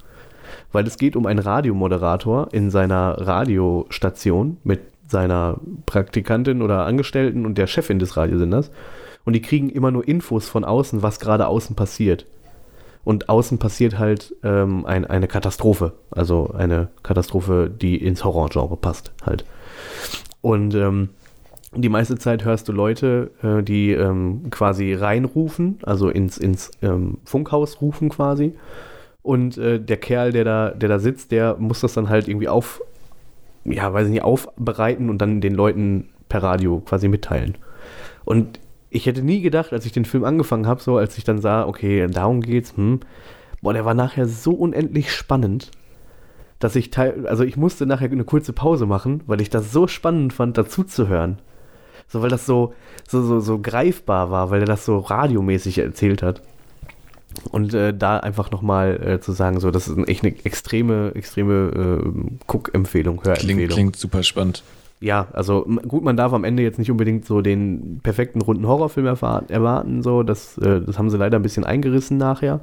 Weil 0.73 0.87
es 0.87 0.99
geht 0.99 1.17
um 1.17 1.27
einen 1.27 1.41
Radiomoderator 1.41 2.49
in 2.53 2.71
seiner 2.71 3.17
Radiostation 3.27 4.59
mit 4.63 4.81
seiner 5.09 5.59
Praktikantin 5.87 6.63
oder 6.63 6.87
Angestellten 6.87 7.47
und 7.47 7.59
der 7.59 7.67
Chefin 7.67 7.99
des 7.99 8.17
Radiosenders. 8.17 8.71
Und 9.25 9.33
die 9.33 9.43
kriegen 9.43 9.71
immer 9.71 9.91
nur 9.91 10.07
Infos 10.07 10.49
von 10.49 10.65
außen, 10.65 11.03
was 11.03 11.19
gerade 11.21 11.47
außen 11.47 11.77
passiert. 11.77 12.27
und 13.05 13.29
außen 13.29 13.59
passiert 13.59 13.99
halt 13.99 14.35
ähm, 14.43 14.87
ein, 14.87 15.05
eine 15.05 15.29
Katastrophe. 15.29 15.93
Also 16.11 16.55
eine 16.57 16.89
Katastrophe, 17.03 17.71
die 17.71 17.97
ins 17.97 18.25
Horrorgenre 18.25 18.77
passt 18.77 19.13
halt. 19.25 19.45
Und 20.41 20.75
ähm, 20.75 21.11
die 21.77 21.89
meiste 21.89 22.17
Zeit 22.19 22.45
hörst 22.45 22.69
du 22.69 22.73
Leute, 22.73 23.31
äh, 23.43 23.63
die 23.63 23.93
ähm, 23.93 24.51
quasi 24.51 24.95
reinrufen, 24.95 25.79
also 25.83 26.09
ins, 26.09 26.39
ins 26.39 26.71
ähm, 26.83 27.19
Funkhaus 27.25 27.81
rufen 27.81 28.09
quasi. 28.09 28.55
Und 29.23 29.57
äh, 29.59 29.81
der 29.81 29.97
Kerl, 29.97 30.33
der 30.33 30.45
da, 30.45 30.71
der 30.71 30.89
da 30.89 30.99
sitzt, 30.99 31.33
der 31.33 31.57
muss 31.59 31.81
das 31.81 31.95
dann 31.95 32.09
halt 32.09 32.29
irgendwie 32.29 32.49
auf, 32.49 32.83
ja, 33.65 33.93
weiß 33.93 34.07
ich 34.07 34.13
nicht, 34.13 34.23
aufbereiten 34.23 35.09
und 35.09 35.19
dann 35.19 35.41
den 35.41 35.55
Leuten 35.55 36.11
per 36.29 36.43
Radio 36.43 36.81
quasi 36.81 37.09
mitteilen. 37.09 37.57
Und 38.25 38.61
ich 38.91 39.07
hätte 39.07 39.23
nie 39.23 39.41
gedacht, 39.41 39.73
als 39.73 39.87
ich 39.87 39.93
den 39.93 40.05
Film 40.05 40.25
angefangen 40.25 40.67
habe, 40.67 40.81
so 40.81 40.97
als 40.97 41.19
ich 41.19 41.25
dann 41.25 41.41
sah, 41.41 41.67
okay, 41.67 42.07
darum 42.07 42.41
geht's, 42.41 42.77
hm, 42.77 43.01
boah, 43.61 43.73
der 43.73 43.85
war 43.85 43.95
nachher 43.95 44.27
so 44.27 44.53
unendlich 44.53 45.13
spannend, 45.13 45.71
dass 46.59 46.77
ich 46.77 46.91
teil, 46.91 47.27
also 47.27 47.45
ich 47.45 47.57
musste 47.57 47.87
nachher 47.87 48.11
eine 48.11 48.25
kurze 48.25 48.53
Pause 48.53 48.87
machen, 48.87 49.23
weil 49.27 49.41
ich 49.41 49.51
das 49.51 49.73
so 49.73 49.87
spannend 49.87 50.33
fand, 50.33 50.57
dazu 50.57 50.85
zu 50.85 51.09
hören. 51.09 51.39
So, 52.09 52.23
weil 52.23 52.31
das 52.31 52.47
so, 52.47 52.75
so, 53.09 53.23
so, 53.23 53.41
so 53.41 53.59
greifbar 53.59 54.31
war, 54.31 54.51
weil 54.51 54.61
er 54.61 54.67
das 54.67 54.85
so 54.85 54.99
radiomäßig 54.99 55.79
erzählt 55.79 56.23
hat. 56.23 56.43
Und 57.51 57.75
äh, 57.75 57.93
da 57.93 58.19
einfach 58.19 58.51
nochmal 58.51 59.01
äh, 59.05 59.21
zu 59.21 59.33
sagen, 59.33 59.59
so, 59.59 59.71
das 59.71 59.89
ist 59.89 60.09
echt 60.09 60.25
eine 60.25 60.35
extreme, 60.45 61.13
extreme 61.15 62.03
äh, 62.05 62.37
Guck-Empfehlung, 62.47 63.23
Hörempfehlung. 63.25 63.57
Klingt, 63.57 63.73
klingt 63.73 63.97
super 63.97 64.23
spannend. 64.23 64.63
Ja, 65.01 65.27
also 65.33 65.67
gut, 65.87 66.05
man 66.05 66.17
darf 66.17 66.33
am 66.33 66.45
Ende 66.45 66.63
jetzt 66.63 66.79
nicht 66.79 66.91
unbedingt 66.91 67.27
so 67.27 67.41
den 67.41 68.01
perfekten 68.03 68.41
runden 68.41 68.67
Horrorfilm 68.67 69.07
erwarten, 69.07 70.03
so, 70.03 70.23
das, 70.23 70.57
äh, 70.59 70.81
das 70.81 70.99
haben 70.99 71.11
sie 71.11 71.19
leider 71.19 71.39
ein 71.39 71.43
bisschen 71.43 71.65
eingerissen 71.65 72.17
nachher. 72.17 72.61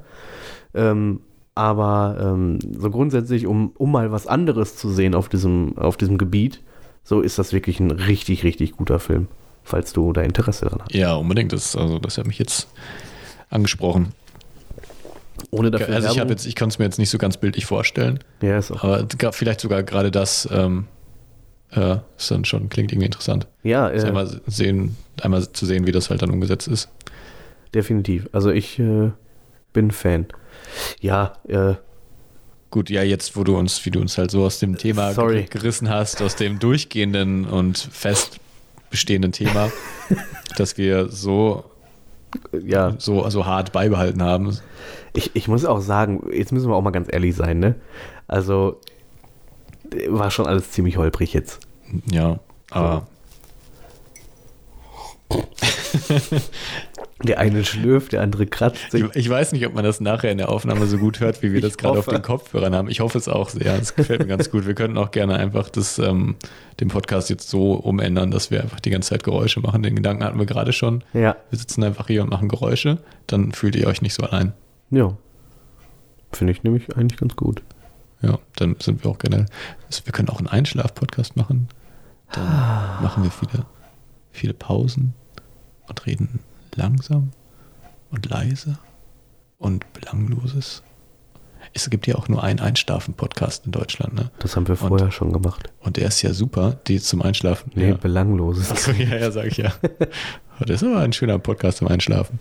Ähm, 0.74 1.20
aber 1.54 2.18
ähm, 2.20 2.60
so 2.80 2.89
grundsätzlich, 2.89 3.46
um, 3.46 3.74
um 3.78 3.92
mal 3.92 4.12
was 4.12 4.26
anderes 4.26 4.78
zu 4.78 4.89
sehen 4.89 5.14
auf 5.14 5.28
diesem, 5.28 5.78
auf 5.78 5.98
diesem 5.98 6.18
Gebiet, 6.18 6.64
so 7.04 7.22
ist 7.22 7.38
das 7.39 7.54
wirklich 7.54 7.80
ein 7.80 7.91
richtig, 7.91 8.43
richtig 8.43 8.74
guter 8.74 8.99
Film, 8.99 9.28
falls 9.64 9.93
du 9.93 10.14
da 10.14 10.22
Interesse 10.22 10.66
dran 10.66 10.82
hast. 10.82 10.93
Ja, 10.93 11.14
unbedingt. 11.16 11.52
Das, 11.54 11.76
also, 11.76 11.99
das 11.99 12.18
hat 12.18 12.28
mich 12.28 12.39
jetzt 12.39 12.68
angesprochen. 13.49 14.14
Ohne 15.49 15.72
dafür 15.72 15.95
also 15.95 16.10
ich 16.24 16.30
jetzt, 16.30 16.45
ich 16.45 16.56
kann 16.56 16.70
es 16.70 16.78
mir 16.80 16.86
jetzt 16.86 16.99
nicht 16.99 17.10
so 17.10 17.18
ganz 17.18 17.38
bildlich 17.38 17.66
vorstellen, 17.66 18.20
ja, 18.41 18.58
ist 18.58 18.72
auch, 18.72 18.84
aber 18.84 19.04
ga- 19.18 19.32
vielleicht 19.32 19.60
sogar 19.60 19.82
gerade 19.84 20.12
das 20.12 20.47
ähm, 20.52 20.86
äh, 21.72 21.97
ist 22.18 22.30
dann 22.32 22.45
schon 22.45 22.70
klingt 22.70 22.91
irgendwie 22.91 23.08
interessant. 23.08 23.47
ja, 23.64 23.89
äh, 23.89 24.02
einmal 24.04 24.39
sehen, 24.45 24.95
einmal 25.22 25.52
zu 25.52 25.66
sehen, 25.66 25.88
wie 25.88 25.91
das 25.91 26.10
halt 26.10 26.22
dann 26.22 26.30
umgesetzt 26.30 26.68
ist. 26.68 26.89
definitiv. 27.74 28.30
Also 28.32 28.52
ich 28.52 28.78
äh, 28.80 29.12
bin 29.74 29.91
Fan. 29.91 30.28
Ja, 30.99 31.34
äh, 31.47 31.74
Gut, 32.72 32.89
ja, 32.89 33.03
jetzt, 33.03 33.36
wo 33.36 33.43
du 33.43 33.57
uns, 33.57 33.86
wie 33.86 33.91
du 33.91 33.99
uns 33.99 34.17
halt 34.17 34.32
so 34.32 34.43
aus 34.45 34.59
dem 34.59 34.78
Thema 34.78 35.13
Sorry. 35.13 35.41
ger- 35.41 35.49
gerissen 35.49 35.89
hast, 35.89 36.22
aus 36.22 36.36
dem 36.38 36.57
durchgehenden 36.57 37.45
und 37.45 37.78
fest 37.78 38.39
bestehenden 38.89 39.32
Thema, 39.34 39.72
dass 40.57 40.78
wir 40.78 41.09
so, 41.09 41.65
ja, 42.65 42.95
so, 42.97 43.30
so 43.30 43.45
hart 43.45 43.72
beibehalten 43.74 44.24
haben. 44.24 44.57
Ich, 45.13 45.32
ich 45.36 45.47
muss 45.49 45.65
auch 45.65 45.82
sagen, 45.82 46.24
jetzt 46.34 46.51
müssen 46.53 46.69
wir 46.69 46.76
auch 46.76 46.82
mal 46.82 46.91
ganz 46.91 47.07
ehrlich 47.11 47.36
sein, 47.36 47.59
ne? 47.59 47.76
Also, 48.28 48.80
war 50.07 50.32
schon 50.32 50.47
alles 50.47 50.72
ziemlich 50.72 50.95
holprig 50.95 51.34
jetzt. 51.34 51.59
Ja, 52.09 52.39
aber 52.69 53.05
Der 57.24 57.39
eine 57.39 57.63
schlürft, 57.63 58.13
der 58.13 58.22
andere 58.22 58.45
kratzt 58.47 58.91
sich. 58.91 59.03
ich, 59.03 59.15
ich 59.15 59.30
weiß 59.30 59.51
nicht, 59.51 59.65
ob 59.67 59.74
man 59.74 59.84
das 59.84 59.99
nachher 60.01 60.32
in 60.32 60.38
der 60.38 60.49
Aufnahme 60.49 60.86
so 60.88 60.97
gut 60.97 61.19
hört, 61.19 61.41
wie 61.43 61.53
wir 61.53 61.61
das 61.61 61.78
gerade 61.78 61.99
auf 61.99 62.05
den 62.05 62.22
Kopfhörern 62.22 62.74
haben. 62.76 62.89
Ich 62.89 62.99
hoffe 62.99 63.17
es 63.17 63.28
auch 63.28 63.49
sehr. 63.49 63.76
Es 63.80 63.95
gefällt 63.95 64.22
mir 64.22 64.28
ganz 64.28 64.49
gut. 64.49 64.65
Wir 64.65 64.74
könnten 64.74 64.97
auch 64.97 65.11
gerne 65.11 65.36
einfach 65.36 65.69
das, 65.69 65.99
ähm, 65.99 66.36
den 66.80 66.88
Podcast 66.88 67.30
jetzt 67.30 67.49
so 67.49 67.74
umändern, 67.74 68.32
dass 68.32 68.51
wir 68.51 68.61
einfach 68.61 68.80
die 68.80 68.89
ganze 68.89 69.09
Zeit 69.09 69.24
Geräusche 69.24 69.59
machen. 69.59 69.84
Den 69.84 69.95
Gedanken 69.95 70.24
hatten 70.24 70.39
wir 70.39 70.45
gerade 70.45 70.74
schon. 70.74 71.03
Ja, 71.13 71.36
Wir 71.49 71.59
sitzen 71.59 71.84
einfach 71.84 72.07
hier 72.07 72.24
und 72.24 72.30
machen 72.30 72.49
Geräusche. 72.49 72.97
Dann 73.28 73.51
fühlt 73.51 73.76
ihr 73.76 73.88
euch 73.88 74.01
nicht 74.01 74.13
so 74.13 74.24
allein. 74.24 74.53
ja. 74.89 75.15
Finde 76.34 76.53
ich 76.53 76.63
nämlich 76.63 76.95
eigentlich 76.95 77.19
ganz 77.19 77.36
gut. 77.36 77.61
Ja, 78.22 78.39
dann 78.55 78.78
sind 78.80 79.03
wir 79.03 79.11
auch 79.11 79.17
generell. 79.19 79.47
Also 79.88 80.05
wir 80.05 80.13
können 80.13 80.30
auch 80.30 80.38
einen 80.38 80.47
Einschlaf-Podcast 80.47 81.36
machen. 81.36 81.67
Dann 82.32 82.45
machen 83.03 83.24
wir 83.24 83.32
viele, 83.32 83.65
viele 84.32 84.53
Pausen 84.53 85.13
und 85.89 86.05
reden 86.05 86.39
langsam 86.76 87.32
und 88.11 88.30
leise 88.30 88.78
und 89.57 89.91
belangloses. 89.93 90.84
Es 91.74 91.89
gibt 91.89 92.07
ja 92.07 92.15
auch 92.15 92.28
nur 92.28 92.43
einen 92.43 92.59
Einschlafen-Podcast 92.59 93.65
in 93.65 93.72
Deutschland, 93.72 94.13
ne? 94.13 94.32
Das 94.39 94.55
haben 94.55 94.67
wir 94.67 94.76
vorher 94.76 95.11
schon 95.11 95.32
gemacht. 95.32 95.69
Und 95.80 95.97
der 95.97 96.07
ist 96.07 96.22
ja 96.22 96.34
super, 96.34 96.80
die 96.88 96.99
zum 96.99 97.22
Einschlafen. 97.22 97.72
Nee, 97.76 97.89
ja. 97.89 97.95
belangloses. 97.95 98.72
Achso, 98.72 98.91
ja, 98.91 99.17
ja, 99.17 99.32
sag 99.32 99.45
ich 99.47 99.57
ja. 99.57 99.74
Das 100.59 100.84
ist 100.84 100.88
aber 100.88 100.99
ein 100.99 101.13
schöner 101.13 101.39
Podcast 101.39 101.80
zum 101.80 101.88
Einschlafen. 101.88 102.39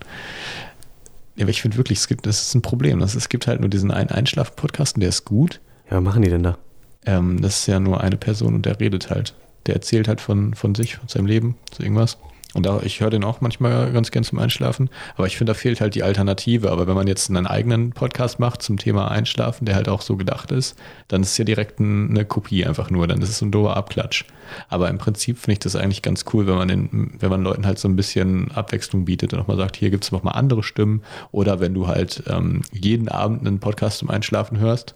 Ja, 1.36 1.44
aber 1.44 1.50
ich 1.50 1.62
finde 1.62 1.78
wirklich, 1.78 2.00
es 2.00 2.08
gibt, 2.08 2.26
das 2.26 2.42
ist 2.42 2.54
ein 2.54 2.60
Problem. 2.60 2.98
Das, 2.98 3.14
es 3.14 3.30
gibt 3.30 3.46
halt 3.46 3.60
nur 3.60 3.70
diesen 3.70 3.90
einen 3.90 4.10
Einschlafen-Podcast 4.10 4.96
und 4.96 5.00
der 5.00 5.08
ist 5.08 5.24
gut. 5.24 5.60
Ja, 5.90 5.96
was 5.96 6.02
machen 6.02 6.22
die 6.22 6.28
denn 6.28 6.42
da? 6.42 6.58
Ähm, 7.06 7.40
das 7.40 7.60
ist 7.60 7.66
ja 7.66 7.80
nur 7.80 8.02
eine 8.02 8.16
Person 8.16 8.54
und 8.54 8.66
der 8.66 8.78
redet 8.78 9.08
halt. 9.08 9.34
Der 9.66 9.74
erzählt 9.74 10.06
halt 10.06 10.20
von, 10.20 10.54
von 10.54 10.74
sich, 10.74 10.96
von 10.96 11.08
seinem 11.08 11.26
Leben, 11.26 11.56
so 11.74 11.82
irgendwas. 11.82 12.18
Und 12.54 12.66
da, 12.66 12.80
ich 12.82 13.00
höre 13.00 13.10
den 13.10 13.22
auch 13.22 13.40
manchmal 13.40 13.92
ganz 13.92 14.10
gern 14.10 14.24
zum 14.24 14.38
Einschlafen. 14.38 14.90
Aber 15.16 15.26
ich 15.26 15.36
finde, 15.36 15.52
da 15.52 15.54
fehlt 15.54 15.80
halt 15.80 15.94
die 15.94 16.02
Alternative. 16.02 16.70
Aber 16.70 16.86
wenn 16.86 16.94
man 16.94 17.06
jetzt 17.06 17.30
einen 17.30 17.46
eigenen 17.46 17.92
Podcast 17.92 18.40
macht 18.40 18.62
zum 18.62 18.76
Thema 18.76 19.10
Einschlafen, 19.10 19.66
der 19.66 19.76
halt 19.76 19.88
auch 19.88 20.02
so 20.02 20.16
gedacht 20.16 20.50
ist, 20.50 20.76
dann 21.08 21.22
ist 21.22 21.32
es 21.32 21.38
ja 21.38 21.44
direkt 21.44 21.78
ein, 21.78 22.10
eine 22.10 22.24
Kopie 22.24 22.66
einfach 22.66 22.90
nur. 22.90 23.06
Dann 23.06 23.22
ist 23.22 23.28
es 23.28 23.38
so 23.38 23.46
ein 23.46 23.52
dober 23.52 23.76
Abklatsch. 23.76 24.24
Aber 24.68 24.88
im 24.88 24.98
Prinzip 24.98 25.38
finde 25.38 25.52
ich 25.52 25.58
das 25.60 25.76
eigentlich 25.76 26.02
ganz 26.02 26.24
cool, 26.32 26.46
wenn 26.48 26.56
man, 26.56 26.68
den, 26.68 27.12
wenn 27.18 27.30
man 27.30 27.42
Leuten 27.42 27.66
halt 27.66 27.78
so 27.78 27.86
ein 27.86 27.94
bisschen 27.94 28.50
Abwechslung 28.50 29.04
bietet 29.04 29.32
und 29.32 29.40
auch 29.40 29.46
mal 29.46 29.56
sagt, 29.56 29.76
hier 29.76 29.90
gibt 29.90 30.04
es 30.04 30.12
noch 30.12 30.24
mal 30.24 30.32
andere 30.32 30.64
Stimmen. 30.64 31.02
Oder 31.30 31.60
wenn 31.60 31.74
du 31.74 31.86
halt 31.86 32.24
ähm, 32.26 32.62
jeden 32.72 33.08
Abend 33.08 33.46
einen 33.46 33.60
Podcast 33.60 33.98
zum 33.98 34.10
Einschlafen 34.10 34.58
hörst, 34.58 34.94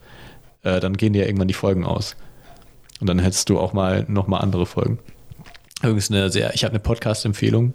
äh, 0.63 0.81
dann 0.81 0.97
gehen 0.97 1.13
dir 1.13 1.23
ja 1.23 1.27
irgendwann 1.27 1.49
die 1.49 1.55
Folgen 1.55 1.85
aus. 1.85 2.17
Und 3.01 3.09
dann 3.09 3.19
hättest 3.21 3.49
du 3.49 3.59
auch 3.61 3.73
mal 3.73 4.05
noch 4.09 4.27
mal 4.27 4.39
andere 4.39 4.67
Folgen. 4.67 4.99
Übrigens 5.83 6.11
eine 6.11 6.31
sehr, 6.31 6.55
ich 6.55 6.65
habe 6.65 6.73
eine 6.73 6.81
Podcast-Empfehlung, 6.81 7.75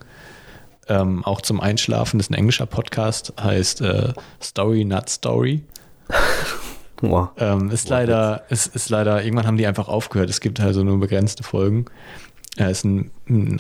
ähm, 0.87 1.23
auch 1.25 1.41
zum 1.41 1.59
Einschlafen. 1.59 2.17
Das 2.17 2.27
ist 2.27 2.31
ein 2.31 2.35
englischer 2.35 2.65
Podcast, 2.65 3.33
heißt 3.39 3.81
äh, 3.81 4.13
Story 4.41 4.85
Not 4.85 5.09
Story. 5.09 5.63
Boah. 7.01 7.31
Ähm, 7.37 7.69
ist 7.69 7.89
leider, 7.89 8.43
ist, 8.49 8.75
ist 8.75 8.89
leider, 8.89 9.23
irgendwann 9.23 9.47
haben 9.47 9.57
die 9.57 9.67
einfach 9.67 9.87
aufgehört. 9.87 10.29
Es 10.29 10.41
gibt 10.41 10.59
also 10.59 10.83
nur 10.83 10.99
begrenzte 10.99 11.43
Folgen. 11.43 11.85
Es 12.57 12.79
ist 12.79 12.85
ein, 12.85 13.11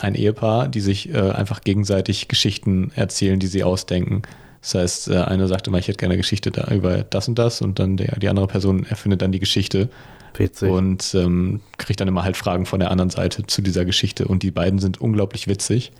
ein 0.01 0.15
Ehepaar, 0.15 0.67
die 0.67 0.81
sich 0.81 1.13
äh, 1.13 1.31
einfach 1.31 1.61
gegenseitig 1.61 2.27
Geschichten 2.27 2.91
erzählen, 2.95 3.39
die 3.39 3.47
sie 3.47 3.63
ausdenken. 3.63 4.23
Das 4.61 4.75
heißt, 4.75 5.07
äh, 5.09 5.17
einer 5.17 5.47
sagt 5.47 5.67
immer, 5.67 5.77
ich 5.77 5.87
hätte 5.87 5.97
gerne 5.97 6.13
eine 6.13 6.21
Geschichte 6.21 6.51
da 6.51 6.73
über 6.73 7.03
das 7.03 7.27
und 7.27 7.39
das 7.39 7.61
und 7.61 7.79
dann 7.79 7.95
der, 7.95 8.19
die 8.19 8.27
andere 8.27 8.47
Person 8.47 8.85
erfindet 8.85 9.21
dann 9.21 9.31
die 9.31 9.39
Geschichte 9.39 9.89
Witzig. 10.37 10.69
und 10.69 11.13
ähm, 11.15 11.61
kriegt 11.77 11.99
dann 11.99 12.07
immer 12.07 12.23
halt 12.23 12.37
Fragen 12.37 12.65
von 12.65 12.79
der 12.79 12.91
anderen 12.91 13.09
Seite 13.09 13.45
zu 13.45 13.61
dieser 13.61 13.85
Geschichte. 13.85 14.27
Und 14.27 14.43
die 14.43 14.51
beiden 14.51 14.79
sind 14.79 14.99
unglaublich 15.01 15.47
witzig. 15.47 15.91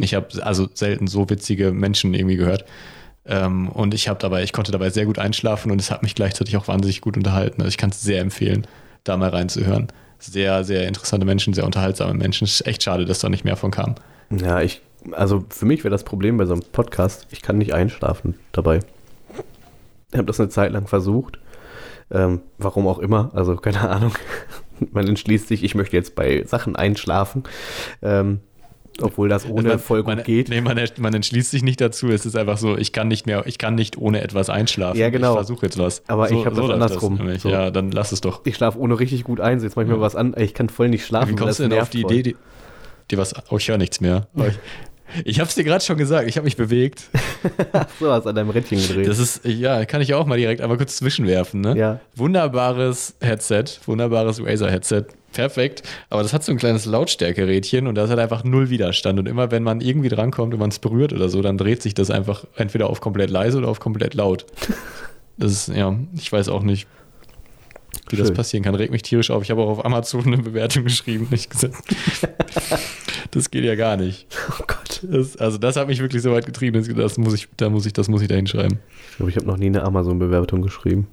Ich 0.00 0.14
habe 0.14 0.28
also 0.44 0.68
selten 0.74 1.06
so 1.06 1.30
witzige 1.30 1.72
Menschen 1.72 2.12
irgendwie 2.12 2.36
gehört. 2.36 2.64
Ähm, 3.26 3.68
und 3.68 3.94
ich 3.94 4.08
habe 4.08 4.18
dabei, 4.18 4.42
ich 4.42 4.52
konnte 4.52 4.72
dabei 4.72 4.90
sehr 4.90 5.06
gut 5.06 5.18
einschlafen 5.18 5.70
und 5.70 5.80
es 5.80 5.90
hat 5.90 6.02
mich 6.02 6.14
gleichzeitig 6.14 6.56
auch 6.56 6.68
wahnsinnig 6.68 7.00
gut 7.00 7.16
unterhalten. 7.16 7.62
Also 7.62 7.70
ich 7.70 7.78
kann 7.78 7.90
es 7.90 8.02
sehr 8.02 8.20
empfehlen, 8.20 8.66
da 9.04 9.16
mal 9.16 9.30
reinzuhören. 9.30 9.88
Sehr, 10.18 10.64
sehr 10.64 10.86
interessante 10.86 11.24
Menschen, 11.24 11.54
sehr 11.54 11.64
unterhaltsame 11.64 12.14
Menschen. 12.14 12.44
Es 12.44 12.60
ist 12.60 12.66
echt 12.66 12.82
schade, 12.82 13.06
dass 13.06 13.20
da 13.20 13.28
nicht 13.28 13.44
mehr 13.44 13.56
von 13.56 13.70
kam. 13.70 13.94
Ja, 14.30 14.60
ich, 14.60 14.82
also 15.12 15.44
für 15.48 15.64
mich 15.64 15.82
wäre 15.82 15.90
das 15.90 16.04
Problem 16.04 16.36
bei 16.36 16.44
so 16.44 16.52
einem 16.52 16.62
Podcast, 16.72 17.26
ich 17.30 17.40
kann 17.40 17.56
nicht 17.56 17.72
einschlafen 17.72 18.34
dabei. 18.52 18.80
Ich 20.12 20.18
habe 20.18 20.26
das 20.26 20.40
eine 20.40 20.50
Zeit 20.50 20.72
lang 20.72 20.86
versucht. 20.86 21.38
Ähm, 22.12 22.40
warum 22.58 22.88
auch 22.88 22.98
immer, 22.98 23.30
also 23.34 23.56
keine 23.56 23.88
Ahnung. 23.88 24.12
Man 24.92 25.06
entschließt 25.06 25.48
sich, 25.48 25.62
ich 25.62 25.74
möchte 25.74 25.96
jetzt 25.96 26.14
bei 26.14 26.42
Sachen 26.44 26.74
einschlafen. 26.74 27.44
Ähm, 28.02 28.40
obwohl 29.02 29.28
das 29.28 29.48
ohne 29.48 29.78
voll 29.78 30.02
gut 30.02 30.16
man, 30.16 30.24
geht. 30.24 30.48
Nee, 30.48 30.60
man, 30.60 30.78
man 30.98 31.14
entschließt 31.14 31.50
sich 31.50 31.62
nicht 31.62 31.80
dazu. 31.80 32.08
Es 32.08 32.26
ist 32.26 32.36
einfach 32.36 32.58
so, 32.58 32.76
ich 32.76 32.92
kann 32.92 33.08
nicht 33.08 33.26
mehr, 33.26 33.46
ich 33.46 33.58
kann 33.58 33.74
nicht 33.74 33.96
ohne 33.96 34.20
etwas 34.20 34.50
einschlafen. 34.50 34.98
Ja, 34.98 35.10
genau. 35.10 35.32
Ich 35.32 35.36
versuche 35.36 35.66
jetzt 35.66 35.78
was. 35.78 36.02
Aber 36.08 36.28
so, 36.28 36.38
ich 36.38 36.46
hab 36.46 36.54
das 36.54 36.62
läuft 36.62 36.74
andersrum. 36.74 37.14
nämlich. 37.14 37.42
So. 37.42 37.48
Ja, 37.48 37.70
dann 37.70 37.92
lass 37.92 38.12
es 38.12 38.20
doch. 38.20 38.44
Ich 38.44 38.56
schlafe 38.56 38.78
ohne 38.78 38.98
richtig 38.98 39.24
gut 39.24 39.40
ein, 39.40 39.60
jetzt 39.60 39.76
manchmal 39.76 39.98
Ja. 39.98 40.02
was 40.02 40.16
an, 40.16 40.34
ich 40.36 40.54
kann 40.54 40.68
voll 40.68 40.88
nicht 40.88 41.06
schlafen. 41.06 41.30
Wie 41.30 41.36
kommst 41.36 41.58
du 41.58 41.64
das 41.64 41.70
denn 41.70 41.80
auf 41.80 41.90
die 41.90 42.02
voll. 42.02 42.12
Idee, 42.12 42.22
die, 42.22 42.36
die 43.10 43.18
was, 43.18 43.34
oh, 43.50 43.56
ich 43.56 43.68
höre 43.68 43.78
nichts 43.78 44.00
mehr. 44.00 44.28
Ich 45.24 45.38
es 45.40 45.54
dir 45.54 45.64
gerade 45.64 45.84
schon 45.84 45.98
gesagt, 45.98 46.28
ich 46.28 46.36
habe 46.36 46.44
mich 46.44 46.56
bewegt. 46.56 47.04
So 47.98 48.10
hast 48.10 48.26
an 48.26 48.34
deinem 48.34 48.50
Rädchen 48.50 48.78
gedreht. 48.78 49.08
Das 49.08 49.18
ist, 49.18 49.44
ja, 49.44 49.84
kann 49.84 50.00
ich 50.00 50.14
auch 50.14 50.26
mal 50.26 50.38
direkt 50.38 50.60
einmal 50.60 50.76
kurz 50.78 50.96
zwischenwerfen. 50.96 51.60
Ne? 51.60 51.76
Ja. 51.76 52.00
Wunderbares 52.14 53.14
Headset, 53.20 53.64
wunderbares 53.86 54.42
Razer-Headset. 54.42 55.04
Perfekt. 55.32 55.82
Aber 56.08 56.22
das 56.22 56.32
hat 56.32 56.44
so 56.44 56.52
ein 56.52 56.58
kleines 56.58 56.86
Lautstärkerädchen 56.86 57.86
und 57.86 57.94
das 57.94 58.10
hat 58.10 58.18
einfach 58.18 58.44
null 58.44 58.70
Widerstand. 58.70 59.18
Und 59.18 59.26
immer 59.26 59.50
wenn 59.50 59.62
man 59.62 59.80
irgendwie 59.80 60.08
drankommt 60.08 60.54
und 60.54 60.60
man 60.60 60.70
es 60.70 60.78
berührt 60.78 61.12
oder 61.12 61.28
so, 61.28 61.42
dann 61.42 61.58
dreht 61.58 61.82
sich 61.82 61.94
das 61.94 62.10
einfach 62.10 62.44
entweder 62.56 62.88
auf 62.88 63.00
komplett 63.00 63.30
leise 63.30 63.58
oder 63.58 63.68
auf 63.68 63.80
komplett 63.80 64.14
laut. 64.14 64.46
Das 65.36 65.52
ist, 65.52 65.68
ja, 65.68 65.98
ich 66.18 66.30
weiß 66.30 66.50
auch 66.50 66.62
nicht, 66.62 66.86
wie 68.10 68.16
das 68.16 68.28
Schön. 68.28 68.36
passieren 68.36 68.62
kann. 68.64 68.74
Regt 68.74 68.92
mich 68.92 69.00
tierisch 69.00 69.30
auf. 69.30 69.42
Ich 69.42 69.50
habe 69.50 69.62
auch 69.62 69.70
auf 69.70 69.84
Amazon 69.86 70.26
eine 70.26 70.38
Bewertung 70.38 70.84
geschrieben. 70.84 71.28
Ich 71.30 71.48
gesagt, 71.48 71.74
das 73.30 73.50
geht 73.50 73.64
ja 73.64 73.74
gar 73.74 73.96
nicht. 73.96 74.26
Oh 74.60 74.64
Gott. 74.66 75.00
Das, 75.02 75.36
also 75.36 75.56
das 75.58 75.76
hat 75.76 75.86
mich 75.88 76.00
wirklich 76.00 76.22
so 76.22 76.32
weit 76.32 76.44
getrieben. 76.46 76.76
dass 76.76 76.88
Das 76.94 77.16
muss 77.18 77.32
ich, 77.34 77.48
da 77.56 77.70
muss 77.70 77.86
ich, 77.86 77.92
das 77.92 78.08
muss 78.08 78.20
ich 78.22 78.28
da 78.28 78.34
hinschreiben. 78.34 78.78
Ich 79.10 79.16
glaube, 79.16 79.30
ich 79.30 79.36
habe 79.36 79.46
noch 79.46 79.56
nie 79.56 79.66
eine 79.66 79.82
Amazon-Bewertung 79.84 80.60
geschrieben. 80.62 81.06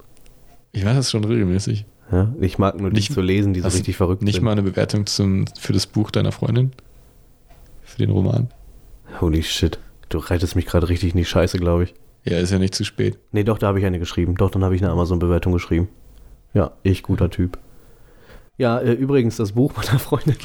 Ich 0.74 0.84
weiß 0.84 0.96
das 0.96 1.12
schon 1.12 1.24
regelmäßig. 1.24 1.86
Ja? 2.12 2.34
Ich 2.42 2.58
mag 2.58 2.80
nur 2.80 2.90
Nicht- 2.90 3.14
zu 3.14 3.22
lesen, 3.22 3.54
die 3.54 3.62
so 3.62 3.68
richtig 3.70 3.96
verrückt 3.98 4.22
Nicht 4.24 4.36
sind. 4.36 4.44
mal 4.44 4.52
eine 4.52 4.64
Bewertung 4.64 5.06
zum, 5.06 5.46
für 5.60 5.74
das 5.74 5.88
Buch 5.88 6.12
deiner 6.12 6.32
Freundin? 6.32 6.72
Für 7.84 7.98
den 7.98 8.10
Roman? 8.10 8.50
Holy 9.22 9.44
shit. 9.44 9.80
Du 10.10 10.18
reitest 10.18 10.56
mich 10.56 10.66
gerade 10.66 10.90
richtig 10.90 11.12
in 11.12 11.18
die 11.18 11.26
Scheiße, 11.26 11.58
glaube 11.58 11.86
ich. 11.86 11.94
Ja, 12.26 12.38
ist 12.40 12.52
ja 12.52 12.60
nicht 12.60 12.76
zu 12.76 12.84
spät. 12.84 13.18
Nee, 13.32 13.44
doch, 13.46 13.58
da 13.58 13.68
habe 13.68 13.80
ich 13.80 13.86
eine 13.86 14.00
geschrieben. 14.00 14.36
Doch, 14.36 14.52
dann 14.52 14.64
habe 14.64 14.76
ich 14.76 14.82
eine 14.84 14.92
Amazon-Bewertung 14.92 15.54
geschrieben. 15.54 15.88
Ja, 16.54 16.72
ich, 16.84 17.04
guter 17.04 17.30
Typ. 17.30 17.58
Ja, 18.58 18.80
äh, 18.80 18.94
übrigens, 18.94 19.38
das 19.38 19.52
Buch 19.54 19.74
meiner 19.76 20.00
Freundin. 20.00 20.38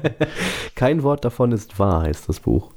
Kein 0.74 1.02
Wort 1.02 1.24
davon 1.24 1.52
ist 1.52 1.78
wahr, 1.78 2.02
heißt 2.02 2.28
das 2.28 2.40
Buch. 2.40 2.70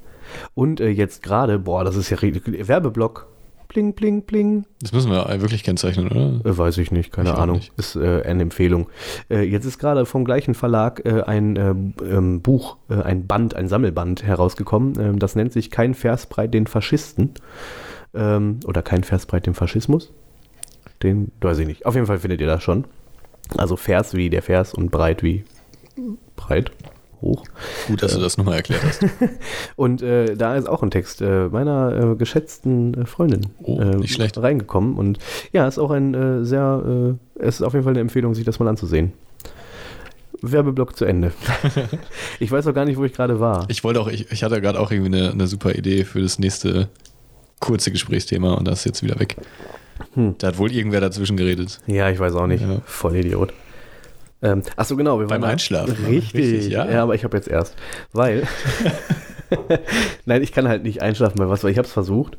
Und 0.53 0.79
äh, 0.79 0.89
jetzt 0.89 1.21
gerade, 1.23 1.59
boah, 1.59 1.83
das 1.83 1.95
ist 1.95 2.09
ja. 2.09 2.17
Werbeblock. 2.21 3.27
Bling, 3.67 3.93
bling, 3.93 4.21
bling. 4.21 4.65
Das 4.81 4.93
müssen 4.93 5.11
wir 5.11 5.27
wirklich 5.41 5.63
kennzeichnen, 5.63 6.07
oder? 6.07 6.39
Äh, 6.49 6.57
weiß 6.57 6.77
ich 6.77 6.91
nicht, 6.91 7.11
keine 7.11 7.29
Ich 7.31 7.35
Ahnung. 7.35 7.57
nicht. 7.57 7.73
Ist 7.77 7.95
äh, 7.95 8.21
eine 8.23 8.43
Empfehlung. 8.43 8.87
Äh, 9.29 9.41
jetzt 9.41 9.65
ist 9.65 9.79
gerade 9.79 10.05
vom 10.05 10.23
gleichen 10.23 10.53
Verlag 10.53 11.01
äh, 11.05 11.21
ein 11.23 11.55
äh, 11.57 12.05
ähm, 12.05 12.41
Buch, 12.41 12.77
äh, 12.89 13.01
ein 13.01 13.27
Band, 13.27 13.55
ein 13.55 13.67
Sammelband 13.67 14.23
herausgekommen. 14.23 14.93
Ähm, 14.99 15.19
das 15.19 15.35
nennt 15.35 15.51
sich 15.51 15.71
Kein 15.71 15.93
Versbreit 15.93 16.53
den 16.53 16.67
Faschisten. 16.67 17.31
Ähm, 18.13 18.59
oder 18.65 18.81
Kein 18.81 19.03
Versbreit 19.03 19.45
dem 19.45 19.55
Faschismus. 19.55 20.13
Den, 21.03 21.31
weiß 21.41 21.59
ich 21.59 21.67
nicht. 21.67 21.85
Auf 21.85 21.95
jeden 21.95 22.07
Fall 22.07 22.19
findet 22.19 22.39
ihr 22.41 22.47
das 22.47 22.63
schon. 22.63 22.85
Also 23.57 23.75
Vers 23.75 24.13
wie 24.13 24.29
der 24.29 24.41
Vers 24.41 24.73
und 24.73 24.91
breit 24.91 25.23
wie 25.23 25.43
breit. 26.35 26.71
Hoch. 27.21 27.43
Gut, 27.87 28.03
dass 28.03 28.13
du 28.13 28.19
das 28.19 28.37
nochmal 28.37 28.55
erklärt 28.57 28.83
hast. 28.83 29.03
Und 29.77 30.01
äh, 30.01 30.35
da 30.35 30.55
ist 30.57 30.67
auch 30.67 30.83
ein 30.83 30.91
Text 30.91 31.21
äh, 31.21 31.47
meiner 31.47 32.11
äh, 32.11 32.15
geschätzten 32.15 32.93
äh, 32.93 33.05
Freundin 33.05 33.47
Oh, 33.63 33.79
äh, 33.79 33.95
nicht 33.95 34.13
schlecht. 34.13 34.37
reingekommen. 34.37 34.95
Und 34.95 35.17
ja, 35.53 35.65
ist 35.67 35.79
auch 35.79 35.91
ein 35.91 36.13
äh, 36.13 36.45
sehr, 36.45 37.15
äh, 37.37 37.39
es 37.41 37.55
ist 37.55 37.61
auf 37.61 37.73
jeden 37.73 37.83
Fall 37.83 37.93
eine 37.93 38.01
Empfehlung, 38.01 38.35
sich 38.35 38.43
das 38.45 38.59
mal 38.59 38.67
anzusehen. 38.67 39.13
Werbeblock 40.41 40.95
zu 40.95 41.05
Ende. 41.05 41.31
ich 42.39 42.51
weiß 42.51 42.67
auch 42.67 42.73
gar 42.73 42.85
nicht, 42.85 42.97
wo 42.97 43.05
ich 43.05 43.13
gerade 43.13 43.39
war. 43.39 43.65
Ich 43.69 43.83
wollte 43.83 44.01
auch, 44.01 44.07
ich, 44.09 44.29
ich 44.31 44.43
hatte 44.43 44.59
gerade 44.61 44.79
auch 44.79 44.91
irgendwie 44.91 45.17
eine, 45.17 45.31
eine 45.31 45.47
super 45.47 45.73
Idee 45.73 46.03
für 46.03 46.21
das 46.21 46.37
nächste 46.37 46.89
kurze 47.59 47.91
Gesprächsthema 47.91 48.53
und 48.53 48.67
das 48.67 48.79
ist 48.79 48.85
jetzt 48.85 49.03
wieder 49.03 49.19
weg. 49.19 49.37
Hm. 50.13 50.35
Da 50.37 50.47
hat 50.47 50.57
wohl 50.57 50.71
irgendwer 50.71 51.01
dazwischen 51.01 51.37
geredet. 51.37 51.79
Ja, 51.87 52.09
ich 52.09 52.19
weiß 52.19 52.33
auch 52.35 52.47
nicht. 52.47 52.61
Ja. 52.61 52.81
Voll 52.85 53.15
Idiot. 53.15 53.53
Ähm, 54.41 54.61
achso, 54.75 54.95
genau. 54.95 55.19
Wir 55.19 55.27
Beim 55.27 55.41
waren- 55.41 55.51
Einschlafen, 55.51 55.95
ne? 56.03 56.09
Richtig, 56.09 56.41
Richtig, 56.53 56.67
ja. 56.73 56.89
ja. 56.89 57.03
aber 57.03 57.15
ich 57.15 57.23
habe 57.23 57.35
jetzt 57.37 57.47
erst. 57.47 57.75
Weil. 58.13 58.43
Nein, 60.25 60.41
ich 60.41 60.51
kann 60.51 60.67
halt 60.67 60.83
nicht 60.83 61.01
einschlafen 61.01 61.37
bei 61.37 61.47
was, 61.47 61.63
weil 61.63 61.71
ich 61.71 61.77
habe 61.77 61.87
es 61.87 61.93
versucht. 61.93 62.37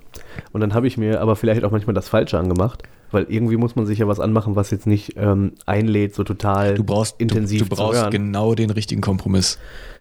Und 0.53 0.61
dann 0.61 0.75
habe 0.75 0.87
ich 0.87 0.97
mir 0.99 1.21
aber 1.21 1.37
vielleicht 1.37 1.65
auch 1.65 1.71
manchmal 1.71 1.95
das 1.95 2.09
Falsche 2.09 2.39
angemacht. 2.39 2.83
Weil 3.13 3.27
irgendwie 3.29 3.57
muss 3.57 3.77
man 3.77 3.87
sich 3.87 4.01
ja 4.01 4.09
was 4.09 4.19
anmachen, 4.19 4.57
was 4.57 4.73
jetzt 4.73 4.87
nicht 4.87 5.15
ähm, 5.17 5.53
einlädt, 5.65 6.15
so 6.17 6.25
total 6.25 6.75
Du 6.75 6.83
brauchst, 6.83 7.21
intensiv 7.21 7.63
du, 7.63 7.69
du 7.69 7.77
brauchst 7.77 8.11
genau 8.11 8.57
den 8.57 8.71
richtigen 8.71 9.01
Kompromiss. 9.01 9.59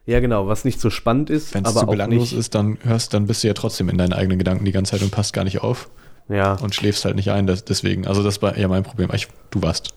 Ja, 0.07 0.19
genau, 0.19 0.47
was 0.47 0.65
nicht 0.65 0.81
so 0.81 0.89
spannend 0.89 1.29
ist, 1.29 1.53
Wenn 1.53 1.63
es 1.65 1.69
aber 1.71 1.81
zu 1.81 1.85
belanglos 1.85 2.33
ist, 2.33 2.55
dann 2.55 2.79
hörst, 2.83 3.13
dann 3.13 3.27
bist 3.27 3.43
du 3.43 3.47
ja 3.47 3.53
trotzdem 3.53 3.89
in 3.89 3.99
deinen 3.99 4.13
eigenen 4.13 4.39
Gedanken 4.39 4.65
die 4.65 4.71
ganze 4.71 4.93
Zeit 4.93 5.03
und 5.03 5.11
passt 5.11 5.33
gar 5.33 5.43
nicht 5.43 5.61
auf 5.61 5.89
Ja, 6.27 6.53
und 6.53 6.73
schläfst 6.73 7.05
halt 7.05 7.15
nicht 7.15 7.29
ein. 7.29 7.45
Das, 7.45 7.65
deswegen, 7.65 8.07
also 8.07 8.23
das 8.23 8.41
war 8.41 8.57
ja 8.57 8.67
mein 8.67 8.83
Problem. 8.83 9.09
Ich, 9.13 9.27
du 9.51 9.61
warst. 9.61 9.93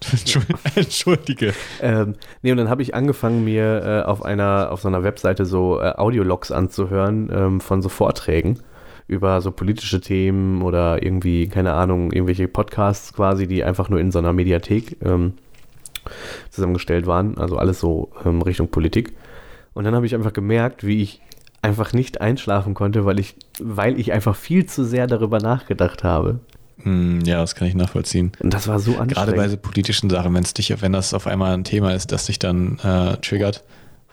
Entschuldige. 0.74 1.54
Ähm, 1.80 2.16
nee, 2.42 2.52
und 2.52 2.58
dann 2.58 2.68
habe 2.68 2.82
ich 2.82 2.94
angefangen, 2.94 3.44
mir 3.44 3.82
äh, 3.82 4.06
auf 4.06 4.22
einer, 4.22 4.70
auf 4.70 4.82
so 4.82 4.88
einer 4.88 5.02
Webseite 5.02 5.46
so 5.46 5.80
äh, 5.80 5.94
Audiologs 5.96 6.52
anzuhören 6.52 7.30
ähm, 7.32 7.60
von 7.60 7.80
so 7.80 7.88
Vorträgen 7.88 8.60
über 9.06 9.40
so 9.40 9.50
politische 9.52 10.02
Themen 10.02 10.60
oder 10.60 11.02
irgendwie, 11.02 11.48
keine 11.48 11.72
Ahnung, 11.72 12.12
irgendwelche 12.12 12.46
Podcasts 12.46 13.14
quasi, 13.14 13.46
die 13.46 13.64
einfach 13.64 13.88
nur 13.88 13.98
in 13.98 14.10
so 14.10 14.18
einer 14.18 14.34
Mediathek 14.34 14.98
ähm, 15.02 15.32
zusammengestellt 16.50 17.06
waren. 17.06 17.38
Also 17.38 17.56
alles 17.56 17.80
so 17.80 18.10
ähm, 18.26 18.42
Richtung 18.42 18.68
Politik. 18.68 19.14
Und 19.72 19.84
dann 19.84 19.94
habe 19.94 20.04
ich 20.04 20.14
einfach 20.14 20.34
gemerkt, 20.34 20.86
wie 20.86 21.00
ich 21.00 21.22
einfach 21.62 21.92
nicht 21.92 22.20
einschlafen 22.20 22.74
konnte, 22.74 23.04
weil 23.04 23.18
ich, 23.18 23.34
weil 23.60 23.98
ich 23.98 24.12
einfach 24.12 24.36
viel 24.36 24.66
zu 24.66 24.84
sehr 24.84 25.06
darüber 25.06 25.38
nachgedacht 25.38 26.04
habe. 26.04 26.40
Hm, 26.82 27.20
ja, 27.24 27.40
das 27.40 27.54
kann 27.54 27.66
ich 27.66 27.74
nachvollziehen. 27.74 28.32
Und 28.38 28.54
das 28.54 28.68
war 28.68 28.78
so 28.78 28.92
anstrengend. 28.92 29.14
Gerade 29.14 29.32
bei 29.32 29.48
so 29.48 29.56
politischen 29.56 30.08
Sachen, 30.10 30.32
wenn 30.34 30.44
es 30.44 30.54
dich, 30.54 30.80
wenn 30.80 30.92
das 30.92 31.12
auf 31.14 31.26
einmal 31.26 31.52
ein 31.54 31.64
Thema 31.64 31.92
ist, 31.92 32.12
das 32.12 32.26
dich 32.26 32.38
dann 32.38 32.78
äh, 32.78 33.16
triggert, 33.16 33.64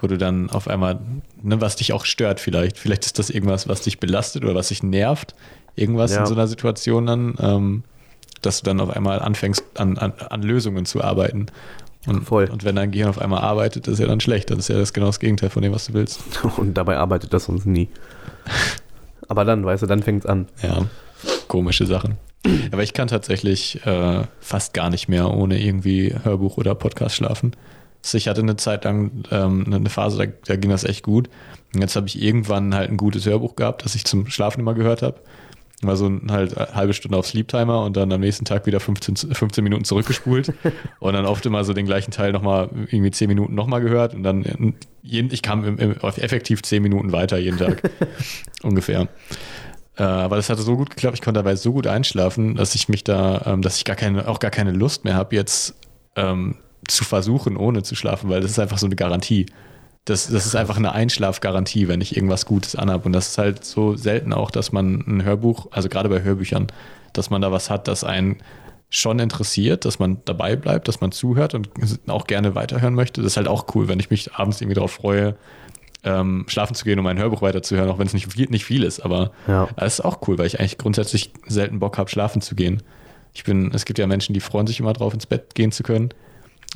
wo 0.01 0.07
du 0.07 0.17
dann 0.17 0.49
auf 0.49 0.67
einmal, 0.67 0.99
ne, 1.41 1.61
was 1.61 1.75
dich 1.75 1.93
auch 1.93 2.05
stört 2.05 2.39
vielleicht. 2.39 2.79
Vielleicht 2.79 3.05
ist 3.05 3.19
das 3.19 3.29
irgendwas, 3.29 3.67
was 3.67 3.81
dich 3.81 3.99
belastet 3.99 4.43
oder 4.43 4.55
was 4.55 4.69
dich 4.69 4.81
nervt. 4.81 5.35
Irgendwas 5.75 6.13
Ja. 6.13 6.21
in 6.21 6.25
so 6.25 6.33
einer 6.33 6.47
Situation 6.47 7.05
dann, 7.05 7.35
ähm, 7.39 7.83
dass 8.41 8.61
du 8.61 8.65
dann 8.65 8.79
auf 8.79 8.89
einmal 8.89 9.19
anfängst, 9.19 9.63
an, 9.75 9.97
an, 9.97 10.13
an 10.29 10.41
Lösungen 10.41 10.85
zu 10.85 11.03
arbeiten. 11.03 11.47
Und, 12.08 12.24
Voll. 12.24 12.45
und 12.45 12.64
wenn 12.64 12.76
dein 12.76 12.91
Gehirn 12.91 13.10
auf 13.10 13.20
einmal 13.20 13.41
arbeitet, 13.41 13.88
ist 13.88 13.99
ja 13.99 14.08
dann 14.08 14.20
schlecht. 14.20 14.49
Das 14.51 14.60
ist 14.60 14.68
ja 14.68 14.78
das 14.78 14.93
genau 14.93 15.08
das 15.08 15.20
Gegenteil 15.20 15.49
von 15.49 15.62
dem, 15.62 15.74
was 15.74 15.88
du 15.88 15.93
willst. 15.93 16.22
Und 16.58 16.76
dabei 16.76 16.97
arbeitet 16.97 17.34
das 17.34 17.45
sonst 17.45 17.66
nie. 17.66 17.89
Aber 19.28 19.43
dann, 19.43 19.66
weißt 19.66 19.84
du, 19.84 19.88
dann 19.88 20.03
fängt 20.03 20.24
es 20.24 20.30
an. 20.30 20.47
Ja, 20.62 20.86
komische 21.47 21.88
Sachen. 21.88 22.18
Aber 22.72 22.84
ich 22.84 22.93
kann 22.93 23.08
tatsächlich 23.08 23.84
äh, 23.86 24.24
fast 24.39 24.76
gar 24.76 24.91
nicht 24.91 25.08
mehr 25.08 25.32
ohne 25.32 25.60
irgendwie 25.60 26.14
Hörbuch 26.24 26.58
oder 26.58 26.76
Podcast 26.76 27.16
schlafen. 27.16 27.53
Also 28.03 28.20
ich 28.20 28.28
hatte 28.28 28.41
eine 28.41 28.56
Zeit 28.56 28.84
lang 28.84 29.24
ähm, 29.32 29.66
eine 29.74 29.89
Phase, 29.89 30.18
da, 30.18 30.32
da 30.45 30.56
ging 30.56 30.70
das 30.70 30.84
echt 30.84 31.03
gut. 31.03 31.28
Und 31.74 31.82
jetzt 31.82 31.95
habe 31.95 32.08
ich 32.08 32.22
irgendwann 32.22 32.76
halt 32.76 32.91
ein 32.91 32.97
gutes 32.97 33.26
Hörbuch 33.26 33.56
gehabt, 33.56 33.84
das 33.84 33.95
ich 33.95 34.06
zum 34.06 34.28
Schlafen 34.28 34.60
immer 34.60 34.76
gehört 34.76 35.01
habe. 35.01 35.20
War 35.88 35.95
so 35.95 36.07
ein, 36.07 36.31
halt 36.31 36.57
eine 36.57 36.75
halbe 36.75 36.93
Stunde 36.93 37.17
auf 37.17 37.27
Sleep 37.27 37.47
Timer 37.47 37.83
und 37.83 37.97
dann 37.97 38.11
am 38.11 38.21
nächsten 38.21 38.45
Tag 38.45 38.65
wieder 38.65 38.79
15, 38.79 39.33
15 39.33 39.63
Minuten 39.63 39.86
zurückgespult 39.86 40.53
und 40.99 41.13
dann 41.13 41.25
oft 41.25 41.45
immer 41.45 41.63
so 41.63 41.73
den 41.73 41.86
gleichen 41.86 42.11
Teil 42.11 42.31
nochmal 42.31 42.69
irgendwie 42.91 43.11
10 43.11 43.27
Minuten 43.27 43.55
nochmal 43.55 43.81
gehört 43.81 44.13
und 44.13 44.23
dann 44.23 44.43
äh, 44.43 44.73
jeden, 45.01 45.31
ich 45.31 45.41
kam 45.41 45.63
im, 45.63 45.77
im, 45.77 45.91
effektiv 46.01 46.61
10 46.63 46.81
Minuten 46.81 47.11
weiter 47.11 47.38
jeden 47.38 47.57
Tag 47.57 47.89
ungefähr. 48.63 49.07
Äh, 49.97 50.03
aber 50.03 50.36
das 50.36 50.49
hatte 50.49 50.61
so 50.61 50.75
gut 50.75 50.89
geklappt, 50.89 51.15
ich 51.15 51.21
konnte 51.21 51.39
dabei 51.39 51.55
so 51.55 51.73
gut 51.73 51.88
einschlafen, 51.88 52.55
dass 52.55 52.75
ich 52.75 52.89
mich 52.89 53.03
da, 53.03 53.43
ähm, 53.45 53.61
dass 53.61 53.77
ich 53.77 53.86
gar 53.86 53.95
keine, 53.95 54.27
auch 54.27 54.39
gar 54.39 54.51
keine 54.51 54.71
Lust 54.71 55.05
mehr 55.05 55.15
habe, 55.15 55.36
jetzt 55.36 55.75
ähm, 56.15 56.55
zu 56.88 57.03
versuchen, 57.03 57.57
ohne 57.57 57.83
zu 57.83 57.95
schlafen, 57.95 58.29
weil 58.29 58.41
das 58.41 58.51
ist 58.51 58.59
einfach 58.59 58.77
so 58.77 58.86
eine 58.86 58.95
Garantie. 58.95 59.45
Das, 60.06 60.28
das 60.28 60.45
ist 60.45 60.56
einfach 60.56 60.78
eine 60.78 60.91
Einschlafgarantie, 60.93 61.88
wenn 61.88 61.99
ich 61.99 62.16
irgendwas 62.16 62.45
Gutes 62.45 62.76
anhab. 62.76 63.06
Und 63.06 63.14
das 63.14 63.30
ist 63.30 63.38
halt 63.39 63.66
so 63.66 63.95
selten 63.95 64.34
auch, 64.34 64.51
dass 64.51 64.72
man 64.72 65.03
ein 65.08 65.24
Hörbuch, 65.24 65.68
also 65.72 65.89
gerade 65.89 66.10
bei 66.10 66.22
Hörbüchern, 66.22 66.68
dass 67.14 67.30
man 67.32 67.41
da 67.41 67.51
was 67.51 67.70
hat, 67.72 67.88
das 67.88 68.03
einen 68.03 68.38
schon 68.89 69.18
interessiert, 69.20 69.84
dass 69.84 69.97
man 69.97 70.18
dabei 70.26 70.56
bleibt, 70.56 70.88
dass 70.88 71.01
man 71.01 71.12
zuhört 71.12 71.56
und 71.56 71.70
auch 72.08 72.28
gerne 72.28 72.53
weiterhören 72.53 72.93
möchte. 72.93 73.22
Das 73.22 73.34
ist 73.34 73.38
halt 73.38 73.47
auch 73.47 73.66
cool, 73.74 73.88
wenn 73.88 73.99
ich 73.99 74.12
mich 74.12 74.34
abends 74.36 74.62
irgendwie 74.62 74.76
darauf 74.76 74.91
freue, 74.91 75.36
ähm, 76.03 76.45
schlafen 76.47 76.76
zu 76.76 76.86
gehen, 76.86 76.99
um 76.99 77.08
ein 77.08 77.18
Hörbuch 77.18 77.41
weiterzuhören, 77.41 77.89
auch 77.89 77.97
wenn 77.97 78.06
es 78.06 78.14
nicht 78.14 78.32
viel, 78.32 78.47
nicht 78.49 78.64
viel 78.64 78.84
ist. 78.84 78.99
Aber 78.99 79.32
Ja. 79.47 79.68
es 79.78 79.95
ist 79.95 80.06
auch 80.06 80.20
cool, 80.28 80.38
weil 80.38 80.45
ich 80.45 80.60
eigentlich 80.60 80.78
grundsätzlich 80.78 81.32
selten 81.47 81.80
Bock 81.80 81.97
habe, 81.97 82.12
schlafen 82.12 82.41
zu 82.41 82.53
gehen. 82.53 82.84
Ich 83.34 83.43
bin, 83.43 83.72
es 83.74 83.86
gibt 83.86 83.97
ja 83.97 84.06
Menschen, 84.06 84.34
die 84.34 84.39
freuen 84.39 84.68
sich 84.68 84.80
immer 84.80 84.93
drauf, 84.93 85.14
ins 85.16 85.26
Bett 85.26 85.56
gehen 85.56 85.72
zu 85.72 85.82
können. 85.82 86.10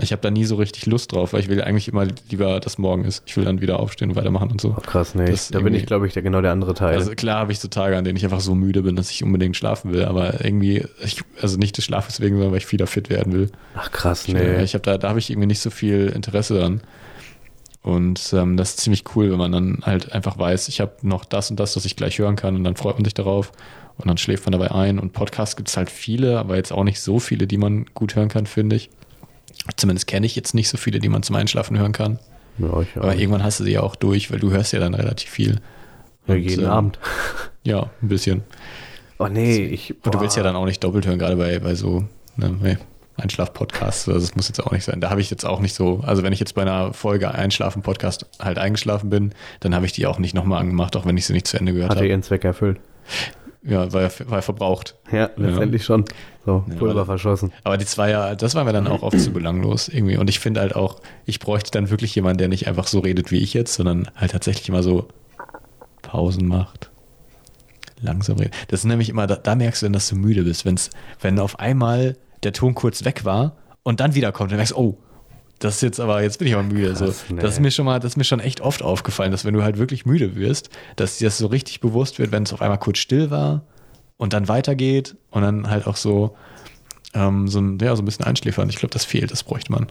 Ich 0.02 0.12
habe 0.12 0.22
da 0.22 0.32
nie 0.32 0.46
so 0.46 0.56
richtig 0.56 0.86
Lust 0.86 1.12
drauf, 1.12 1.34
weil 1.34 1.42
ich 1.42 1.50
will 1.50 1.62
eigentlich 1.62 1.88
immer 1.88 2.08
lieber, 2.30 2.60
dass 2.60 2.78
morgen 2.78 3.06
ist. 3.06 3.24
Ich 3.26 3.36
will 3.38 3.46
dann 3.46 3.62
wieder 3.62 3.80
aufstehen 3.80 4.12
und 4.12 4.16
weitermachen 4.16 4.52
und 4.52 4.62
so. 4.62 4.76
Oh, 4.78 4.82
krass, 4.82 5.16
nee. 5.16 5.26
Das 5.26 5.50
Da 5.50 5.60
bin 5.60 5.74
ich, 5.74 5.86
glaube 5.86 6.08
ich, 6.08 6.14
der, 6.14 6.24
genau 6.24 6.42
der 6.42 6.52
andere 6.52 6.74
Teil. 6.74 6.96
Also 6.96 7.12
klar 7.12 7.40
habe 7.40 7.52
ich 7.52 7.60
so 7.60 7.68
Tage, 7.68 7.98
an 7.98 8.04
denen 8.04 8.18
ich 8.18 8.24
einfach 8.24 8.40
so 8.40 8.56
müde 8.56 8.84
bin, 8.84 8.96
dass 8.96 9.12
ich 9.12 9.24
unbedingt 9.24 9.58
schlafen 9.58 9.92
will, 9.94 10.06
aber 10.06 10.44
irgendwie, 10.44 10.86
ich, 11.04 11.22
also 11.42 11.58
nicht 11.58 11.78
des 11.78 11.86
Schlafes 11.86 12.20
wegen, 12.22 12.36
sondern 12.36 12.52
weil 12.52 12.60
ich 12.60 12.72
wieder 12.72 12.88
fit 12.88 13.10
werden 13.10 13.34
will. 13.34 13.52
Ach 13.76 13.92
krass, 13.92 14.28
Ich, 14.28 14.34
nee. 14.34 14.64
ich 14.64 14.74
habe 14.74 14.84
da, 14.84 14.98
da 14.98 15.10
habe 15.10 15.20
ich 15.20 15.30
irgendwie 15.30 15.48
nicht 15.48 15.62
so 15.62 15.70
viel 15.70 16.08
Interesse 16.08 16.58
dran. 16.58 16.82
Und 17.82 18.34
ähm, 18.34 18.58
das 18.58 18.72
ist 18.72 18.82
ziemlich 18.82 19.04
cool, 19.16 19.32
wenn 19.32 19.38
man 19.38 19.52
dann 19.52 19.80
halt 19.84 20.12
einfach 20.12 20.38
weiß, 20.38 20.68
ich 20.68 20.82
habe 20.82 20.94
noch 21.02 21.24
das 21.26 21.50
und 21.50 21.60
das, 21.60 21.74
das 21.74 21.86
ich 21.86 21.96
gleich 21.96 22.20
hören 22.20 22.36
kann 22.36 22.56
und 22.56 22.64
dann 22.64 22.76
freut 22.76 22.96
man 22.96 23.06
sich 23.06 23.14
darauf 23.14 23.52
und 23.98 24.08
dann 24.08 24.18
schläft 24.18 24.46
man 24.46 24.52
dabei 24.52 24.72
ein. 24.72 25.00
Und 25.00 25.14
Podcasts 25.14 25.56
gibt 25.56 25.70
es 25.70 25.78
halt 25.78 25.90
viele, 25.90 26.40
aber 26.40 26.56
jetzt 26.56 26.72
auch 26.72 26.84
nicht 26.84 27.00
so 27.02 27.20
viele, 27.20 27.48
die 27.48 27.58
man 27.58 27.86
gut 27.94 28.16
hören 28.16 28.30
kann, 28.30 28.46
finde 28.46 28.76
ich. 28.76 28.90
Zumindest 29.76 30.08
kenne 30.08 30.26
ich 30.26 30.36
jetzt 30.36 30.54
nicht 30.54 30.70
so 30.70 30.78
viele, 30.78 31.00
die 31.00 31.10
man 31.10 31.24
zum 31.24 31.36
Einschlafen 31.36 31.78
hören 31.78 31.92
kann. 31.92 32.20
ja, 32.58 32.82
ich 32.82 32.96
Aber 32.96 33.16
irgendwann 33.16 33.44
hast 33.44 33.60
du 33.60 33.64
sie 33.64 33.72
ja 33.74 33.82
auch 33.82 33.96
durch, 33.96 34.32
weil 34.32 34.40
du 34.40 34.52
hörst 34.52 34.74
ja 34.74 34.80
dann 34.80 34.94
relativ 34.94 35.30
viel. 35.30 35.60
ja, 36.28 36.34
Und, 36.36 36.42
jeden 36.42 36.64
ähm, 36.66 36.70
Abend. 36.72 37.00
Ja, 37.64 37.90
ein 38.02 38.08
bisschen. 38.08 38.44
Oh 39.18 39.28
nee, 39.28 39.58
ich. 39.66 39.92
Und 39.92 40.06
du 40.06 40.12
boah. 40.12 40.22
willst 40.22 40.38
ja 40.38 40.44
dann 40.44 40.56
auch 40.56 40.66
nicht 40.66 40.84
doppelt 40.84 41.06
hören, 41.06 41.20
gerade 41.20 41.36
bei, 41.36 41.60
bei 41.60 41.76
so 41.76 42.06
ne, 42.38 42.78
Einschlaf-Podcasts. 43.18 44.08
Also 44.08 44.20
das 44.20 44.36
muss 44.36 44.48
jetzt 44.48 44.62
auch 44.66 44.72
nicht 44.72 44.86
sein. 44.86 45.02
Da 45.02 45.10
habe 45.10 45.22
ich 45.22 45.30
jetzt 45.30 45.46
auch 45.46 45.60
nicht 45.60 45.76
so, 45.76 46.02
also 46.06 46.24
wenn 46.24 46.34
ich 46.34 46.40
jetzt 46.40 46.56
bei 46.56 46.62
einer 46.62 46.94
Folge 46.94 47.30
Einschlafen-Podcast 47.32 48.26
halt 48.40 48.58
eingeschlafen 48.58 49.10
bin, 49.10 49.34
dann 49.60 49.76
habe 49.76 49.86
ich 49.86 49.92
die 49.92 50.08
auch 50.08 50.20
nicht 50.20 50.34
nochmal 50.34 50.62
angemacht, 50.62 50.96
auch 50.96 51.06
wenn 51.06 51.18
ich 51.18 51.26
sie 51.26 51.34
nicht 51.34 51.48
zu 51.48 51.58
Ende 51.58 51.74
gehört 51.74 51.90
Hat 51.92 51.98
er 51.98 52.02
habe. 52.02 52.08
ihren 52.10 52.24
Zweck 52.24 52.44
erfüllt. 52.46 52.80
Ja, 53.62 53.92
war, 53.92 54.10
war 54.28 54.42
verbraucht. 54.42 54.96
Ja, 55.12 55.30
letztendlich 55.36 55.82
ja. 55.82 55.86
schon. 55.86 56.06
So, 56.46 56.64
Pulver 56.78 57.02
aber, 57.02 57.06
verschossen. 57.06 57.52
Aber 57.64 57.78
die 57.78 57.86
zwei, 57.86 58.10
ja, 58.12 58.36
das 58.36 58.56
war 58.56 58.64
mir 58.64 58.72
dann 58.72 58.88
auch 58.88 59.04
oft 59.04 59.20
zu 59.20 59.32
belanglos 59.32 59.90
irgendwie. 59.90 60.18
Und 60.18 60.30
ich 60.30 60.40
finde 60.40 60.62
halt 60.62 60.76
auch, 60.76 61.02
ich 61.26 61.40
bräuchte 61.40 61.72
dann 61.72 61.90
wirklich 61.90 62.16
jemanden, 62.16 62.38
der 62.38 62.48
nicht 62.48 62.68
einfach 62.68 62.88
so 62.88 63.00
redet 63.00 63.32
wie 63.32 63.40
ich 63.40 63.54
jetzt, 63.54 63.74
sondern 63.74 64.10
halt 64.16 64.32
tatsächlich 64.32 64.70
immer 64.70 64.82
so 64.82 65.10
Pausen 66.02 66.48
macht. 66.48 66.90
Langsam 68.02 68.38
redet. 68.38 68.54
Das 68.70 68.80
ist 68.80 68.86
nämlich 68.86 69.10
immer, 69.10 69.28
da, 69.28 69.36
da 69.36 69.56
merkst 69.56 69.82
du 69.82 69.88
dann, 69.88 69.94
dass 69.94 70.08
du 70.08 70.16
müde 70.16 70.44
bist, 70.44 70.64
wenn's, 70.66 70.90
wenn 71.20 71.38
auf 71.38 71.60
einmal 71.60 72.16
der 72.44 72.54
Ton 72.54 72.74
kurz 72.74 73.04
weg 73.04 73.26
war 73.26 73.58
und 73.84 74.00
dann 74.00 74.16
wiederkommt, 74.16 74.52
dann 74.52 74.58
merkst 74.58 74.72
du, 74.72 74.78
oh, 74.78 74.98
das 75.60 75.76
ist 75.76 75.82
jetzt 75.82 76.00
aber, 76.00 76.22
jetzt 76.22 76.40
bin 76.40 76.48
ich 76.48 76.54
aber 76.54 76.64
müde. 76.64 76.94
Krass, 76.94 77.00
so. 77.28 77.34
Nee. 77.34 77.42
Das 77.42 77.54
ist 77.54 77.60
mir 77.60 77.72
schon 77.72 77.86
mal, 77.86 78.00
das 78.00 78.14
ist 78.14 78.18
mir 78.18 78.24
schon 78.24 78.40
echt 78.40 78.62
oft 78.62 78.82
aufgefallen, 78.82 79.32
dass 79.32 79.46
wenn 79.46 79.54
du 79.54 79.64
halt 79.64 79.78
wirklich 79.78 80.06
müde 80.06 80.36
wirst, 80.36 80.70
dass 80.96 81.18
dir 81.18 81.28
das 81.28 81.38
so 81.38 81.48
richtig 81.48 81.82
bewusst 81.82 82.20
wird, 82.20 82.32
wenn 82.32 82.44
es 82.44 82.54
auf 82.54 82.62
einmal 82.62 82.80
kurz 82.80 83.00
still 83.00 83.30
war 83.30 83.62
und 84.18 84.34
dann 84.34 84.48
weitergeht 84.48 85.16
und 85.32 85.42
dann 85.42 85.70
halt 85.70 85.86
auch 85.86 85.98
so, 85.98 86.36
ähm, 87.14 87.48
so, 87.48 87.60
ein, 87.60 87.78
ja, 87.80 87.96
so 87.96 88.02
ein 88.02 88.06
bisschen 88.06 88.26
einschläfern. 88.26 88.70
Ich 88.70 88.78
glaube, 88.78 88.94
das 88.94 89.06
fehlt, 89.06 89.32
das 89.32 89.44
bräuchte 89.44 89.72
man. 89.72 89.88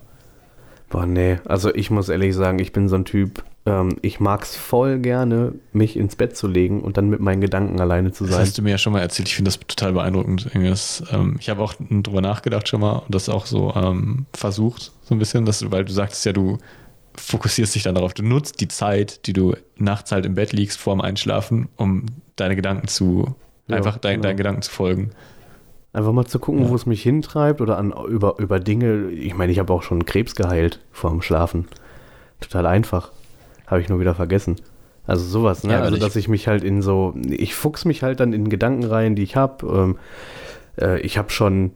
Boah, 0.91 1.07
nee. 1.07 1.39
Also 1.45 1.74
ich 1.74 1.91
muss 1.91 2.09
ehrlich 2.09 2.34
sagen, 2.34 2.59
ich 2.59 2.72
bin 2.72 2.89
so 2.89 2.97
ein 2.97 3.05
Typ, 3.05 3.45
ähm, 3.66 3.99
ich 4.01 4.20
mag 4.20 4.43
es 4.43 4.57
voll 4.57 4.99
gerne, 4.99 5.53
mich 5.72 5.97
ins 5.97 6.16
Bett 6.16 6.36
zu 6.36 6.49
legen 6.49 6.80
und 6.80 6.97
dann 6.97 7.11
mit 7.11 7.20
meinen 7.20 7.41
Gedanken 7.41 7.80
alleine 7.80 8.12
zu 8.12 8.24
sein. 8.24 8.32
Das 8.32 8.41
hast 8.41 8.59
du 8.59 8.62
mir 8.62 8.70
ja 8.70 8.78
schon 8.78 8.95
mal 8.95 9.01
erzählt. 9.01 9.28
Ich 9.28 9.36
finde 9.36 9.51
das 9.51 9.61
total 9.61 9.93
beeindruckend. 9.93 10.49
Das, 10.55 11.03
ähm, 11.12 11.36
ich 11.39 11.51
habe 11.51 11.62
auch 11.62 11.74
drüber 11.78 12.22
nachgedacht 12.22 12.68
schon 12.68 12.80
mal 12.80 12.99
und 12.99 13.14
das 13.14 13.28
auch 13.28 13.45
so 13.45 13.74
ähm, 13.74 14.26
versucht, 14.32 14.93
so 15.03 15.14
ein 15.14 15.18
bisschen, 15.18 15.45
dass 15.45 15.70
weil 15.70 15.84
du 15.84 15.93
sagtest 15.93 16.24
ja, 16.24 16.32
du 16.32 16.59
fokussierst 17.16 17.74
dich 17.74 17.82
dann 17.82 17.95
darauf. 17.95 18.14
Du 18.14 18.22
nutzt 18.22 18.61
die 18.61 18.68
Zeit, 18.68 19.26
die 19.26 19.32
du 19.32 19.55
nachts 19.76 20.12
halt 20.12 20.24
im 20.24 20.36
Bett 20.36 20.53
liegst, 20.53 20.78
vorm 20.78 21.01
Einschlafen, 21.01 21.68
um 21.76 22.07
deine 22.36 22.57
Gedanken 22.57 22.89
zu, 22.89 23.34
ja, 23.66 23.76
einfach 23.76 23.99
dein, 23.99 24.14
genau. 24.14 24.22
deinen 24.22 24.36
Gedanken 24.36 24.62
zu 24.62 24.70
folgen. 24.70 25.11
Einfach 25.93 26.12
mal 26.12 26.26
zu 26.26 26.39
gucken, 26.39 26.64
ja. 26.64 26.68
wo 26.68 26.74
es 26.74 26.86
mich 26.86 27.03
hintreibt 27.03 27.61
oder 27.61 27.78
an, 27.78 27.93
über, 28.09 28.39
über 28.39 28.61
Dinge. 28.61 29.09
Ich 29.11 29.34
meine, 29.34 29.53
ich 29.53 29.59
habe 29.59 29.72
auch 29.72 29.82
schon 29.82 30.05
Krebs 30.05 30.34
geheilt 30.34 30.80
vorm 30.93 31.22
Schlafen. 31.22 31.66
Total 32.41 32.66
einfach. 32.66 33.11
Habe 33.66 33.80
ich 33.80 33.89
nur 33.89 34.01
wieder 34.01 34.14
vergessen. 34.14 34.57
Also 35.07 35.24
sowas, 35.24 35.64
ne? 35.64 35.72
Ja, 35.72 35.80
also, 35.80 35.97
dass 35.97 36.16
ich 36.16 36.28
mich 36.28 36.49
halt 36.49 36.62
in 36.62 36.82
so, 36.82 37.14
ich 37.26 37.55
fuchs 37.55 37.86
mich 37.86 38.03
halt 38.03 38.20
dann 38.20 38.34
in 38.34 38.51
Gedanken 38.51 38.84
rein, 38.84 39.14
die 39.14 39.22
ich 39.22 39.36
habe. 39.36 39.66
Ähm, 39.66 39.99
äh, 40.78 41.01
ich 41.01 41.16
habe 41.16 41.30
schon, 41.30 41.70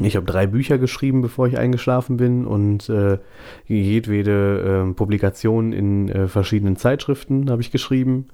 ich 0.00 0.14
habe 0.14 0.24
drei 0.24 0.46
Bücher 0.46 0.78
geschrieben, 0.78 1.20
bevor 1.20 1.48
ich 1.48 1.58
eingeschlafen 1.58 2.16
bin 2.16 2.46
und 2.46 2.88
äh, 2.88 3.18
jedwede 3.66 4.86
äh, 4.88 4.94
Publikation 4.94 5.72
in 5.72 6.08
äh, 6.08 6.28
verschiedenen 6.28 6.76
Zeitschriften 6.76 7.50
habe 7.50 7.60
ich 7.60 7.72
geschrieben. 7.72 8.28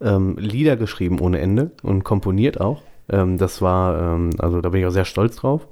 Ähm, 0.00 0.36
Lieder 0.38 0.76
geschrieben 0.76 1.20
ohne 1.20 1.38
Ende 1.38 1.72
und 1.82 2.04
komponiert 2.04 2.58
auch. 2.58 2.82
Ähm, 3.08 3.38
das 3.38 3.62
war, 3.62 4.14
ähm, 4.14 4.30
also 4.38 4.60
da 4.60 4.68
bin 4.68 4.80
ich 4.80 4.86
auch 4.86 4.92
sehr 4.92 5.04
stolz 5.04 5.36
drauf. 5.36 5.66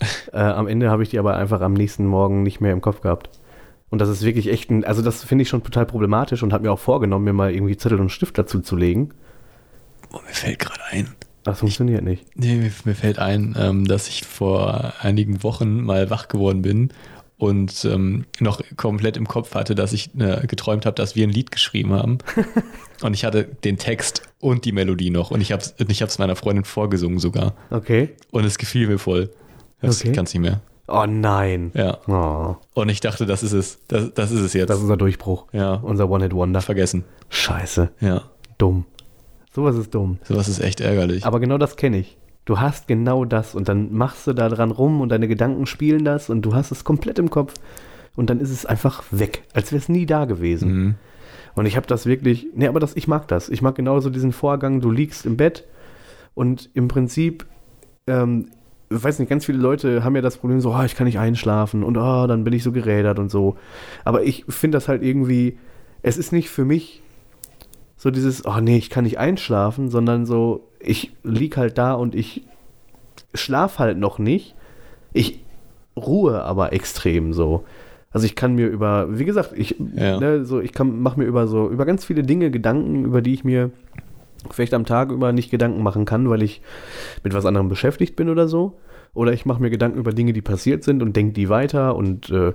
Äh, 0.32 0.40
am 0.40 0.68
Ende 0.68 0.90
habe 0.90 1.02
ich 1.02 1.08
die 1.08 1.18
aber 1.18 1.36
einfach 1.36 1.62
am 1.62 1.72
nächsten 1.72 2.04
Morgen 2.04 2.42
nicht 2.42 2.60
mehr 2.60 2.74
im 2.74 2.82
Kopf 2.82 3.00
gehabt. 3.00 3.30
Und 3.88 4.00
das 4.00 4.10
ist 4.10 4.22
wirklich 4.22 4.50
echt 4.50 4.70
ein, 4.70 4.84
also 4.84 5.00
das 5.00 5.24
finde 5.24 5.42
ich 5.42 5.48
schon 5.48 5.62
total 5.62 5.86
problematisch 5.86 6.42
und 6.42 6.52
habe 6.52 6.64
mir 6.64 6.72
auch 6.72 6.78
vorgenommen, 6.78 7.24
mir 7.24 7.32
mal 7.32 7.54
irgendwie 7.54 7.78
Zettel 7.78 7.98
und 7.98 8.10
Stift 8.10 8.36
dazu 8.36 8.60
zu 8.60 8.76
legen. 8.76 9.14
Oh, 10.12 10.18
mir 10.26 10.34
fällt 10.34 10.58
gerade 10.58 10.80
ein. 10.90 11.14
Das 11.44 11.60
funktioniert 11.60 12.00
ich, 12.00 12.04
nicht. 12.04 12.36
Nee, 12.36 12.56
mir, 12.56 12.72
mir 12.84 12.94
fällt 12.94 13.18
ein, 13.18 13.56
ähm, 13.58 13.86
dass 13.86 14.08
ich 14.08 14.24
vor 14.24 14.92
einigen 15.00 15.42
Wochen 15.42 15.82
mal 15.82 16.10
wach 16.10 16.28
geworden 16.28 16.60
bin 16.60 16.90
und 17.38 17.84
ähm, 17.84 18.24
noch 18.40 18.60
komplett 18.76 19.16
im 19.16 19.28
Kopf 19.28 19.54
hatte, 19.54 19.74
dass 19.74 19.92
ich 19.92 20.14
äh, 20.18 20.46
geträumt 20.46 20.86
habe, 20.86 20.94
dass 20.94 21.16
wir 21.16 21.26
ein 21.26 21.30
Lied 21.30 21.50
geschrieben 21.50 21.92
haben. 21.92 22.18
und 23.02 23.14
ich 23.14 23.24
hatte 23.24 23.44
den 23.44 23.76
Text 23.76 24.22
und 24.40 24.64
die 24.64 24.72
Melodie 24.72 25.10
noch 25.10 25.30
und 25.30 25.40
ich 25.40 25.52
habe 25.52 25.62
es 25.62 25.74
ich 25.78 26.18
meiner 26.18 26.36
Freundin 26.36 26.64
vorgesungen 26.64 27.18
sogar. 27.18 27.54
Okay. 27.70 28.10
Und 28.30 28.44
es 28.44 28.58
gefiel 28.58 28.88
mir 28.88 28.98
voll. 28.98 29.30
Das 29.80 30.00
okay. 30.00 30.12
kann 30.12 30.24
es 30.24 30.32
nicht 30.32 30.42
mehr. 30.42 30.60
Oh 30.88 31.04
nein. 31.06 31.72
Ja. 31.74 31.98
Oh. 32.06 32.56
Und 32.74 32.88
ich 32.88 33.00
dachte, 33.00 33.26
das 33.26 33.42
ist 33.42 33.52
es. 33.52 33.78
Das, 33.88 34.14
das 34.14 34.30
ist 34.30 34.40
es 34.40 34.52
jetzt. 34.52 34.70
Das 34.70 34.76
ist 34.76 34.82
unser 34.82 34.96
Durchbruch. 34.96 35.46
Ja. 35.52 35.74
Unser 35.74 36.08
One-Hit-Wonder. 36.08 36.62
Vergessen. 36.62 37.04
Scheiße. 37.28 37.90
Ja. 38.00 38.22
Dumm. 38.56 38.86
Sowas 39.52 39.76
ist 39.76 39.94
dumm. 39.94 40.18
Sowas 40.22 40.48
ist 40.48 40.60
echt 40.60 40.80
ärgerlich. 40.80 41.26
Aber 41.26 41.40
genau 41.40 41.58
das 41.58 41.76
kenne 41.76 41.98
ich. 41.98 42.16
Du 42.46 42.58
hast 42.58 42.88
genau 42.88 43.26
das 43.26 43.54
und 43.54 43.68
dann 43.68 43.92
machst 43.92 44.26
du 44.26 44.32
da 44.32 44.48
dran 44.48 44.70
rum 44.70 45.02
und 45.02 45.10
deine 45.10 45.28
Gedanken 45.28 45.66
spielen 45.66 46.04
das 46.04 46.30
und 46.30 46.42
du 46.42 46.54
hast 46.54 46.70
es 46.70 46.84
komplett 46.84 47.18
im 47.18 47.28
Kopf 47.28 47.52
und 48.14 48.30
dann 48.30 48.40
ist 48.40 48.50
es 48.50 48.64
einfach 48.64 49.04
weg, 49.10 49.42
als 49.52 49.72
wäre 49.72 49.80
es 49.80 49.90
nie 49.90 50.06
da 50.06 50.24
gewesen. 50.24 50.72
Mhm. 50.72 50.94
Und 51.54 51.66
ich 51.66 51.76
habe 51.76 51.86
das 51.86 52.06
wirklich, 52.06 52.46
nee, 52.54 52.68
aber 52.68 52.80
das, 52.80 52.96
ich 52.96 53.08
mag 53.08 53.28
das. 53.28 53.50
Ich 53.50 53.60
mag 53.60 53.74
genauso 53.74 54.08
diesen 54.08 54.32
Vorgang, 54.32 54.80
du 54.80 54.90
liegst 54.90 55.26
im 55.26 55.36
Bett 55.36 55.64
und 56.34 56.70
im 56.72 56.88
Prinzip 56.88 57.46
ähm, 58.06 58.46
ich 58.90 59.02
weiß 59.02 59.18
nicht, 59.18 59.28
ganz 59.28 59.44
viele 59.44 59.58
Leute 59.58 60.04
haben 60.04 60.14
ja 60.14 60.22
das 60.22 60.36
Problem 60.36 60.60
so, 60.60 60.72
oh, 60.72 60.82
ich 60.82 60.94
kann 60.94 61.06
nicht 61.06 61.18
einschlafen 61.18 61.82
und 61.82 61.96
oh, 61.96 62.26
dann 62.26 62.44
bin 62.44 62.52
ich 62.52 62.62
so 62.62 62.72
gerädert 62.72 63.18
und 63.18 63.30
so. 63.30 63.56
Aber 64.04 64.22
ich 64.22 64.44
finde 64.48 64.76
das 64.76 64.88
halt 64.88 65.02
irgendwie, 65.02 65.58
es 66.02 66.16
ist 66.16 66.32
nicht 66.32 66.50
für 66.50 66.64
mich 66.64 67.02
so 67.96 68.10
dieses, 68.10 68.46
oh 68.46 68.60
nee, 68.60 68.76
ich 68.76 68.90
kann 68.90 69.04
nicht 69.04 69.18
einschlafen, 69.18 69.90
sondern 69.90 70.26
so, 70.26 70.68
ich 70.86 71.12
lieg 71.22 71.56
halt 71.56 71.78
da 71.78 71.94
und 71.94 72.14
ich 72.14 72.42
schlaf 73.34 73.78
halt 73.78 73.98
noch 73.98 74.18
nicht. 74.18 74.54
Ich 75.12 75.40
ruhe 75.96 76.42
aber 76.42 76.72
extrem 76.72 77.32
so. 77.32 77.64
Also 78.10 78.26
ich 78.26 78.34
kann 78.34 78.54
mir 78.54 78.68
über, 78.68 79.18
wie 79.18 79.24
gesagt, 79.24 79.52
ich, 79.54 79.76
ja. 79.94 80.18
ne, 80.18 80.44
so, 80.44 80.60
ich 80.60 80.72
kann, 80.72 81.00
mach 81.00 81.16
mir 81.16 81.24
über 81.24 81.46
so, 81.46 81.68
über 81.68 81.84
ganz 81.84 82.04
viele 82.04 82.22
Dinge 82.22 82.50
Gedanken, 82.50 83.04
über 83.04 83.20
die 83.20 83.34
ich 83.34 83.44
mir 83.44 83.70
vielleicht 84.50 84.74
am 84.74 84.86
Tag 84.86 85.10
über 85.10 85.32
nicht 85.32 85.50
Gedanken 85.50 85.82
machen 85.82 86.04
kann, 86.04 86.30
weil 86.30 86.42
ich 86.42 86.62
mit 87.24 87.34
was 87.34 87.44
anderem 87.44 87.68
beschäftigt 87.68 88.16
bin 88.16 88.28
oder 88.30 88.48
so. 88.48 88.78
Oder 89.16 89.32
ich 89.32 89.46
mache 89.46 89.62
mir 89.62 89.70
Gedanken 89.70 89.98
über 89.98 90.12
Dinge, 90.12 90.34
die 90.34 90.42
passiert 90.42 90.84
sind 90.84 91.02
und 91.02 91.16
denke 91.16 91.32
die 91.32 91.48
weiter 91.48 91.96
und 91.96 92.28
äh, 92.30 92.52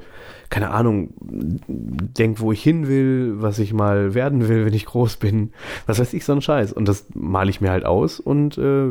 keine 0.50 0.70
Ahnung, 0.70 1.14
denke, 1.18 2.40
wo 2.40 2.52
ich 2.52 2.62
hin 2.62 2.88
will, 2.88 3.42
was 3.42 3.58
ich 3.58 3.74
mal 3.74 4.14
werden 4.14 4.48
will, 4.48 4.66
wenn 4.66 4.74
ich 4.74 4.86
groß 4.86 5.18
bin. 5.18 5.54
Was 5.88 6.00
weiß 6.00 6.14
ich, 6.14 6.24
so 6.24 6.34
ein 6.34 6.42
Scheiß. 6.42 6.72
Und 6.72 6.88
das 6.88 7.08
male 7.16 7.50
ich 7.50 7.62
mir 7.62 7.72
halt 7.72 7.86
aus 7.86 8.20
und 8.20 8.60
äh, 8.60 8.90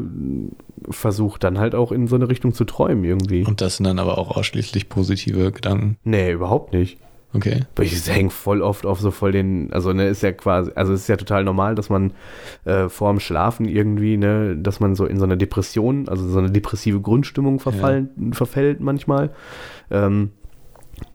versuche 0.91 1.39
dann 1.39 1.59
halt 1.59 1.77
auch 1.77 1.93
in 1.93 2.09
so 2.09 2.17
eine 2.17 2.29
Richtung 2.29 2.55
zu 2.55 2.65
träumen 2.65 3.05
irgendwie. 3.05 3.45
Und 3.45 3.61
das 3.61 3.77
sind 3.77 3.85
dann 3.85 4.01
aber 4.01 4.19
auch 4.19 4.37
ausschließlich 4.37 4.89
positive 4.89 5.53
Gedanken? 5.53 5.97
Nee, 6.03 6.33
überhaupt 6.33 6.73
nicht. 6.73 6.99
Okay. 7.33 7.61
Ich 7.81 8.09
hänge 8.09 8.31
voll 8.31 8.61
oft 8.61 8.85
auf 8.85 9.01
so 9.01 9.13
voll 9.13 9.31
den, 9.31 9.73
also 9.73 9.93
ne, 9.93 10.09
ist 10.09 10.23
ja 10.23 10.33
quasi, 10.33 10.73
also 10.75 10.93
es 10.93 11.03
ist 11.03 11.09
ja 11.09 11.17
total 11.17 11.45
normal, 11.45 11.77
dass 11.77 11.89
man 11.89 12.13
äh, 12.65 12.89
vorm 12.89 13.21
Schlafen 13.21 13.67
irgendwie, 13.67 14.17
ne, 14.17 14.57
dass 14.57 14.81
man 14.81 14.97
so 14.97 15.07
in 15.07 15.19
so 15.19 15.25
eine 15.25 15.37
Depression, 15.37 16.09
also 16.09 16.29
so 16.29 16.39
eine 16.39 16.51
depressive 16.51 17.01
Grundstimmung 17.01 17.61
verfallen, 17.61 18.11
ja. 18.17 18.33
verfällt 18.33 18.81
manchmal. 18.81 19.31
Ähm, 19.93 20.31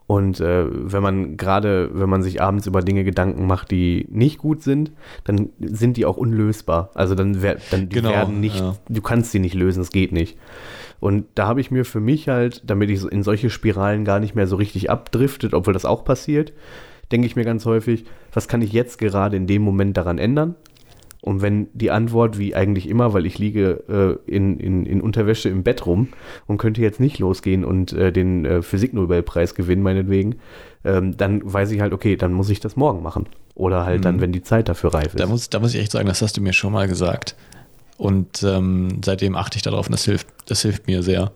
und 0.08 0.40
äh, 0.40 0.66
wenn 0.70 1.02
man 1.02 1.36
gerade, 1.36 1.90
wenn 1.94 2.10
man 2.10 2.22
sich 2.22 2.42
abends 2.42 2.68
über 2.68 2.82
Dinge 2.82 3.04
Gedanken 3.04 3.48
macht, 3.48 3.72
die 3.72 4.08
nicht 4.10 4.38
gut 4.38 4.62
sind, 4.62 4.92
dann 5.24 5.50
sind 5.60 5.98
die 5.98 6.06
auch 6.06 6.18
unlösbar. 6.18 6.92
Also 6.94 7.16
dann, 7.16 7.42
wer, 7.42 7.58
dann 7.72 7.90
die 7.90 7.96
genau, 7.96 8.10
werden 8.10 8.40
nicht, 8.40 8.60
ja. 8.60 8.76
du 8.88 9.02
kannst 9.02 9.32
sie 9.32 9.40
nicht 9.40 9.56
lösen, 9.56 9.82
es 9.82 9.90
geht 9.90 10.12
nicht. 10.12 10.38
Und 11.00 11.26
da 11.36 11.48
habe 11.48 11.62
ich 11.62 11.72
mir 11.72 11.86
für 11.86 12.00
mich 12.00 12.30
halt, 12.30 12.62
damit 12.66 12.90
ich 12.90 13.04
in 13.04 13.24
solche 13.24 13.50
Spiralen 13.50 14.06
gar 14.06 14.20
nicht 14.20 14.36
mehr 14.36 14.48
so 14.48 14.56
richtig 14.56 14.90
abdriftet, 14.90 15.54
obwohl 15.54 15.74
das 15.74 15.86
auch 15.86 16.06
passiert, 16.06 16.54
denke 17.12 17.28
ich 17.28 17.36
mir 17.36 17.46
ganz 17.46 17.66
häufig, 17.66 18.06
was 18.34 18.48
kann 18.48 18.62
ich 18.62 18.72
jetzt 18.72 18.98
gerade 18.98 19.38
in 19.38 19.48
dem 19.48 19.62
Moment 19.62 19.98
daran 19.98 20.18
ändern? 20.18 20.56
Und 21.26 21.42
wenn 21.42 21.70
die 21.74 21.90
Antwort, 21.90 22.38
wie 22.38 22.54
eigentlich 22.54 22.88
immer, 22.88 23.14
weil 23.14 23.26
ich 23.26 23.40
liege 23.40 23.84
äh, 24.28 24.32
in, 24.32 24.60
in, 24.60 24.86
in 24.86 25.02
Unterwäsche 25.02 25.50
im 25.50 25.64
Bett 25.64 25.88
rum 25.88 26.10
und 26.46 26.60
könnte 26.60 26.82
jetzt 26.82 27.00
nicht 27.00 27.18
losgehen 27.18 27.66
und 27.66 27.94
äh, 27.94 28.12
den 28.12 28.46
äh, 28.46 28.62
Physiknobelpreis 28.62 29.56
gewinnen, 29.56 29.82
meinetwegen, 29.82 30.36
ähm, 30.84 31.18
dann 31.18 31.42
weiß 31.44 31.72
ich 31.72 31.82
halt, 31.82 31.94
okay, 31.94 32.16
dann 32.16 32.32
muss 32.32 32.52
ich 32.52 32.60
das 32.60 32.76
morgen 32.76 33.02
machen. 33.02 33.26
Oder 33.56 33.88
halt 33.88 34.02
mhm. 34.02 34.04
dann, 34.04 34.22
wenn 34.22 34.34
die 34.34 34.44
Zeit 34.44 34.70
dafür 34.70 34.94
reif 34.94 35.16
ist. 35.16 35.20
Da 35.20 35.26
muss, 35.26 35.50
da 35.50 35.60
muss 35.60 35.74
ich 35.74 35.82
echt 35.82 35.94
sagen, 35.94 36.08
das 36.08 36.22
hast 36.22 36.38
du 36.38 36.42
mir 36.42 36.54
schon 36.54 36.72
mal 36.72 36.88
gesagt. 36.88 37.36
Und 37.98 38.44
ähm, 38.44 39.02
seitdem 39.04 39.36
achte 39.36 39.58
ich 39.58 39.62
darauf 39.62 39.88
und 39.88 39.94
das 39.94 40.06
hilft, 40.06 40.28
das 40.48 40.62
hilft 40.62 40.88
mir 40.88 41.02
sehr. 41.02 41.32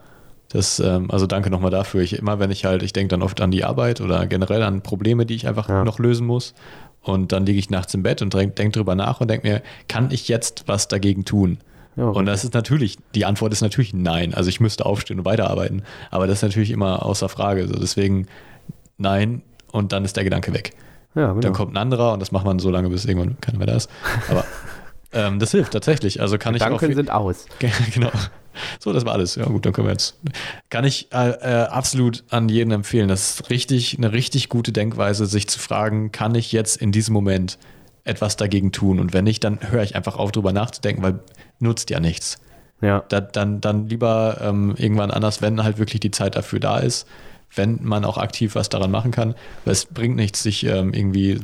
Das, 0.50 0.80
ähm, 0.80 1.10
also 1.12 1.28
danke 1.28 1.50
nochmal 1.50 1.72
dafür. 1.72 2.02
Ich, 2.02 2.14
immer 2.18 2.40
wenn 2.40 2.52
ich 2.52 2.66
halt, 2.66 2.84
ich 2.84 2.92
denke 2.92 3.10
dann 3.10 3.22
oft 3.22 3.40
an 3.40 3.52
die 3.52 3.64
Arbeit 3.64 4.02
oder 4.02 4.26
generell 4.26 4.64
an 4.64 4.82
Probleme, 4.82 5.26
die 5.26 5.36
ich 5.36 5.48
einfach 5.48 5.70
ja. 5.70 5.84
noch 5.84 6.00
lösen 6.00 6.26
muss. 6.26 6.54
Und 7.02 7.32
dann 7.32 7.46
liege 7.46 7.60
ich 7.60 7.70
nachts 7.70 7.94
im 7.94 8.04
Bett 8.04 8.22
und 8.22 8.34
denke 8.34 8.56
denk 8.56 8.74
drüber 8.74 8.96
nach 8.96 9.22
und 9.22 9.30
denke 9.30 9.48
mir, 9.48 9.62
kann 9.88 10.12
ich 10.12 10.28
jetzt 10.28 10.64
was 10.68 10.88
dagegen 10.88 11.24
tun? 11.24 11.60
Ja, 11.96 12.06
und 12.06 12.26
das 12.26 12.44
ist 12.44 12.54
natürlich, 12.54 12.98
die 13.16 13.26
Antwort 13.26 13.54
ist 13.54 13.62
natürlich 13.62 13.94
nein. 13.94 14.34
Also 14.34 14.50
ich 14.50 14.60
müsste 14.60 14.86
aufstehen 14.86 15.20
und 15.20 15.26
weiterarbeiten. 15.26 15.84
Aber 16.12 16.28
das 16.28 16.40
ist 16.40 16.44
natürlich 16.44 16.72
immer 16.72 17.06
außer 17.06 17.30
Frage. 17.30 17.62
Also 17.62 17.76
deswegen 17.80 18.28
nein 18.98 19.42
und 19.72 19.92
dann 19.92 20.04
ist 20.04 20.18
der 20.18 20.24
Gedanke 20.24 20.54
weg. 20.54 20.74
Ja, 21.16 21.30
genau. 21.30 21.40
Dann 21.40 21.54
kommt 21.54 21.74
ein 21.74 21.78
anderer 21.78 22.14
und 22.14 22.22
das 22.22 22.32
macht 22.32 22.46
man 22.46 22.60
so 22.60 22.70
lange, 22.70 22.90
bis 22.90 23.06
irgendwann 23.06 23.40
keiner 23.42 23.58
mehr 23.58 23.68
da 23.68 23.76
ist. 23.76 23.90
Aber 24.30 24.46
ähm, 25.12 25.40
das 25.40 25.52
hilft 25.52 25.74
tatsächlich. 25.74 26.22
Also 26.22 26.38
kann 26.38 26.54
Gedanken 26.54 26.86
ich 26.86 26.92
auch. 26.92 26.96
sind 26.96 27.12
aus. 27.12 27.46
genau. 27.94 28.12
So, 28.80 28.94
das 28.94 29.06
war 29.06 29.14
alles. 29.14 29.36
Ja, 29.36 29.46
gut, 29.46 29.66
dann 29.66 29.74
können 29.74 29.88
wir 29.88 29.92
jetzt. 29.92 30.18
Kann 30.70 30.86
ich 30.86 31.12
äh, 31.14 31.30
äh, 31.30 31.68
absolut 31.68 32.24
an 32.30 32.50
jeden 32.50 32.72
empfehlen. 32.72 33.08
Das 33.08 33.32
ist 33.32 33.50
richtig, 33.50 33.98
eine 33.98 34.12
richtig 34.12 34.50
gute 34.50 34.72
Denkweise, 34.72 35.26
sich 35.26 35.48
zu 35.48 35.60
fragen, 35.60 36.12
kann 36.12 36.36
ich 36.36 36.52
jetzt 36.52 36.78
in 36.78 36.92
diesem 36.92 37.14
Moment 37.14 37.58
etwas 38.04 38.38
dagegen 38.38 38.72
tun? 38.72 39.00
Und 39.00 39.14
wenn 39.14 39.24
nicht, 39.24 39.44
dann 39.44 39.60
höre 39.72 39.84
ich 39.84 39.96
einfach 39.96 40.18
auf, 40.18 40.32
drüber 40.32 40.52
nachzudenken, 40.52 41.04
weil 41.04 41.20
nutzt 41.60 41.90
ja 41.90 42.00
nichts. 42.00 42.40
Ja. 42.82 43.04
Da, 43.10 43.20
dann, 43.22 43.62
dann 43.62 43.88
lieber 43.88 44.40
ähm, 44.42 44.74
irgendwann 44.78 45.12
anders, 45.12 45.42
wenn 45.42 45.64
halt 45.64 45.80
wirklich 45.80 46.00
die 46.00 46.12
Zeit 46.12 46.36
dafür 46.36 46.60
da 46.60 46.80
ist, 46.80 47.08
wenn 47.56 47.80
man 47.84 48.06
auch 48.06 48.18
aktiv 48.18 48.56
was 48.56 48.70
daran 48.70 48.92
machen 48.92 49.12
kann. 49.12 49.36
Weil 49.66 49.74
es 49.74 49.86
bringt 49.86 50.16
nichts, 50.16 50.44
sich 50.44 50.66
ähm, 50.66 50.94
irgendwie 50.94 51.40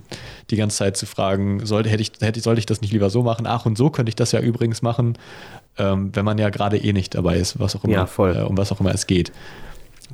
die 0.49 0.55
ganze 0.55 0.77
Zeit 0.77 0.97
zu 0.97 1.05
fragen, 1.05 1.65
sollte, 1.65 1.89
hätte 1.89 2.01
ich, 2.01 2.11
hätte, 2.21 2.39
sollte 2.39 2.59
ich 2.59 2.65
das 2.65 2.81
nicht 2.81 2.93
lieber 2.93 3.09
so 3.09 3.23
machen? 3.23 3.47
Ach, 3.47 3.65
und 3.65 3.77
so 3.77 3.89
könnte 3.89 4.09
ich 4.09 4.15
das 4.15 4.31
ja 4.31 4.39
übrigens 4.39 4.81
machen, 4.81 5.17
ähm, 5.77 6.11
wenn 6.13 6.25
man 6.25 6.37
ja 6.37 6.49
gerade 6.49 6.77
eh 6.77 6.93
nicht 6.93 7.15
dabei 7.15 7.37
ist, 7.37 7.59
was 7.59 7.75
auch 7.75 7.83
immer, 7.83 7.93
Ja, 7.93 8.05
voll. 8.05 8.35
Äh, 8.35 8.41
um 8.41 8.57
was 8.57 8.71
auch 8.71 8.79
immer 8.79 8.93
es 8.93 9.07
geht. 9.07 9.31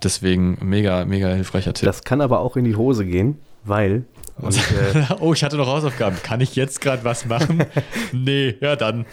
Deswegen 0.02 0.58
mega, 0.62 1.06
mega 1.06 1.30
hilfreicher 1.30 1.74
Tipp. 1.74 1.86
Das 1.86 2.04
kann 2.04 2.22
aber 2.22 2.39
auch 2.39 2.56
in 2.56 2.64
die 2.64 2.76
Hose 2.76 3.06
gehen, 3.06 3.38
weil. 3.64 4.06
Und, 4.38 4.56
äh, 4.96 5.06
oh, 5.20 5.34
ich 5.34 5.44
hatte 5.44 5.58
noch 5.58 5.68
Hausaufgaben. 5.68 6.18
Kann 6.24 6.42
ich 6.42 6.56
jetzt 6.56 6.82
gerade 6.82 7.04
was 7.04 7.26
machen? 7.26 7.66
nee, 8.14 8.56
ja 8.62 8.76
dann. 8.76 9.06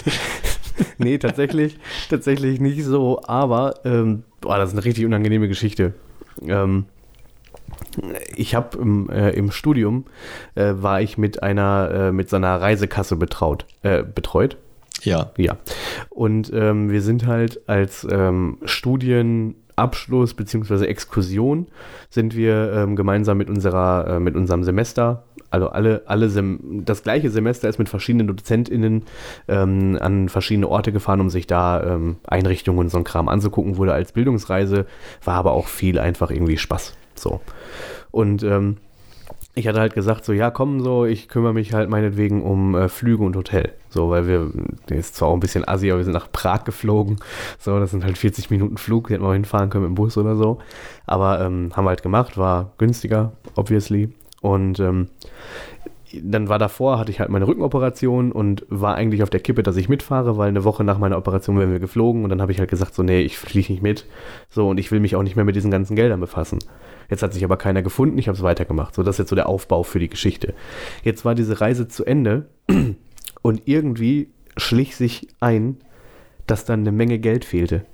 nee, 0.97 1.18
tatsächlich, 1.18 1.76
tatsächlich 2.09 2.61
nicht 2.61 2.85
so, 2.85 3.20
aber 3.24 3.81
ähm, 3.85 4.22
boah, 4.41 4.59
das 4.59 4.70
ist 4.70 4.76
eine 4.76 4.85
richtig 4.85 5.05
unangenehme 5.05 5.49
Geschichte. 5.49 5.95
Ähm, 6.47 6.86
ich 8.36 8.55
habe 8.55 8.78
im, 8.78 9.11
äh, 9.11 9.30
im 9.30 9.51
Studium 9.51 10.05
äh, 10.55 10.74
war 10.76 11.01
ich 11.01 11.18
mit 11.18 11.43
einer 11.43 11.91
äh, 11.93 12.12
mit 12.12 12.28
so 12.28 12.36
einer 12.36 12.61
Reisekasse 12.61 13.16
betraut, 13.16 13.66
äh, 13.82 14.03
betreut. 14.03 14.57
Ja, 15.03 15.30
Ja. 15.36 15.57
Und 16.11 16.51
ähm, 16.53 16.91
wir 16.91 17.03
sind 17.03 17.26
halt 17.26 17.68
als 17.68 18.07
ähm, 18.11 18.59
Studienabschluss 19.79 20.35
bzw. 20.35 20.87
Exkursion 20.87 21.66
sind 22.11 22.35
wir 22.35 22.72
ähm, 22.72 22.97
gemeinsam 22.97 23.39
mit 23.39 23.49
unserer, 23.49 24.16
äh, 24.16 24.20
mit 24.20 24.35
unserem 24.35 24.64
Semester, 24.64 25.24
also 25.51 25.68
alle, 25.68 26.03
alle 26.07 26.29
Sem 26.29 26.83
das 26.85 27.03
gleiche 27.03 27.31
Semester 27.31 27.68
ist 27.68 27.79
mit 27.79 27.89
verschiedenen 27.89 28.26
DozentInnen 28.26 29.05
ähm, 29.47 29.97
an 30.01 30.29
verschiedene 30.29 30.68
Orte 30.68 30.93
gefahren, 30.93 31.20
um 31.20 31.31
sich 31.31 31.47
da 31.47 31.83
ähm, 31.83 32.16
Einrichtungen 32.26 32.81
und 32.81 32.91
so 32.91 32.99
ein 32.99 33.05
Kram 33.05 33.29
anzugucken, 33.29 33.76
wurde 33.76 33.93
als 33.93 34.12
Bildungsreise, 34.12 34.87
war 35.24 35.35
aber 35.35 35.53
auch 35.53 35.68
viel 35.68 35.99
einfach 35.99 36.31
irgendwie 36.31 36.59
Spaß. 36.59 36.95
So. 37.14 37.41
Und 38.11 38.43
ähm, 38.43 38.76
ich 39.59 39.66
hatte 39.66 39.80
halt 39.80 39.94
gesagt, 39.94 40.24
so, 40.24 40.32
ja, 40.32 40.50
komm, 40.50 40.80
so, 40.80 41.04
ich 41.04 41.28
kümmere 41.28 41.52
mich 41.52 41.72
halt 41.72 41.90
meinetwegen 41.90 42.42
um 42.42 42.74
äh, 42.74 42.88
Flüge 42.88 43.24
und 43.24 43.36
Hotel. 43.36 43.72
So, 43.90 44.11
weil 44.11 44.26
wir, 44.26 44.50
ist 44.90 45.16
zwar 45.16 45.28
auch 45.28 45.34
ein 45.34 45.40
bisschen 45.40 45.66
assi, 45.66 45.90
aber 45.90 45.98
wir 45.98 46.04
sind 46.04 46.12
nach 46.12 46.30
Prag 46.30 46.64
geflogen. 46.64 47.16
So, 47.59 47.78
das 47.80 47.90
sind 47.90 48.04
halt 48.04 48.18
40 48.18 48.50
Minuten 48.50 48.76
Flug, 48.76 49.11
hätten 49.11 49.22
wir 49.22 49.28
auch 49.28 49.32
hinfahren 49.32 49.70
können 49.70 49.84
mit 49.84 49.90
dem 49.90 49.94
Bus 49.96 50.16
oder 50.16 50.36
so. 50.36 50.59
Aber 51.06 51.40
ähm, 51.40 51.70
haben 51.74 51.84
wir 51.84 51.90
halt 51.90 52.02
gemacht, 52.02 52.38
war 52.38 52.72
günstiger, 52.78 53.32
obviously. 53.56 54.11
Und 54.40 54.78
ähm, 54.78 55.09
dann 56.22 56.48
war 56.48 56.59
davor, 56.59 56.98
hatte 56.98 57.11
ich 57.11 57.20
halt 57.20 57.30
meine 57.30 57.46
Rückenoperation 57.46 58.32
und 58.32 58.64
war 58.68 58.94
eigentlich 58.94 59.22
auf 59.22 59.30
der 59.30 59.40
Kippe, 59.40 59.62
dass 59.62 59.76
ich 59.76 59.88
mitfahre, 59.88 60.38
weil 60.38 60.48
eine 60.48 60.64
Woche 60.64 60.84
nach 60.84 60.98
meiner 60.98 61.18
Operation 61.18 61.59
wären 61.59 61.72
wir 61.72 61.80
geflogen 61.80 62.24
und 62.24 62.30
dann 62.30 62.40
habe 62.40 62.52
ich 62.52 62.61
halt 62.61 62.70
gesagt, 62.70 62.94
so, 62.94 63.02
nee, 63.02 63.20
ich 63.20 63.38
fliege 63.38 63.72
nicht 63.72 63.82
mit. 63.82 64.06
So, 64.48 64.68
und 64.68 64.78
ich 64.78 64.90
will 64.90 65.00
mich 65.00 65.16
auch 65.16 65.22
nicht 65.22 65.36
mehr 65.36 65.44
mit 65.44 65.56
diesen 65.56 65.70
ganzen 65.70 65.96
Geldern 65.96 66.20
befassen. 66.20 66.61
Jetzt 67.09 67.22
hat 67.22 67.32
sich 67.32 67.44
aber 67.44 67.56
keiner 67.56 67.82
gefunden, 67.82 68.18
ich 68.18 68.28
habe 68.28 68.36
es 68.36 68.42
weitergemacht. 68.42 68.94
So, 68.94 69.02
das 69.02 69.14
ist 69.14 69.18
jetzt 69.20 69.30
so 69.30 69.36
der 69.36 69.48
Aufbau 69.48 69.82
für 69.82 69.98
die 69.98 70.09
Geschichte. 70.09 70.54
Jetzt 71.02 71.24
war 71.24 71.34
diese 71.34 71.61
Reise 71.61 71.88
zu 71.88 72.04
Ende 72.04 72.48
und 73.42 73.62
irgendwie 73.64 74.28
schlich 74.56 74.96
sich 74.96 75.28
ein, 75.40 75.78
dass 76.46 76.64
dann 76.64 76.80
eine 76.80 76.92
Menge 76.92 77.18
Geld 77.18 77.44
fehlte. 77.44 77.84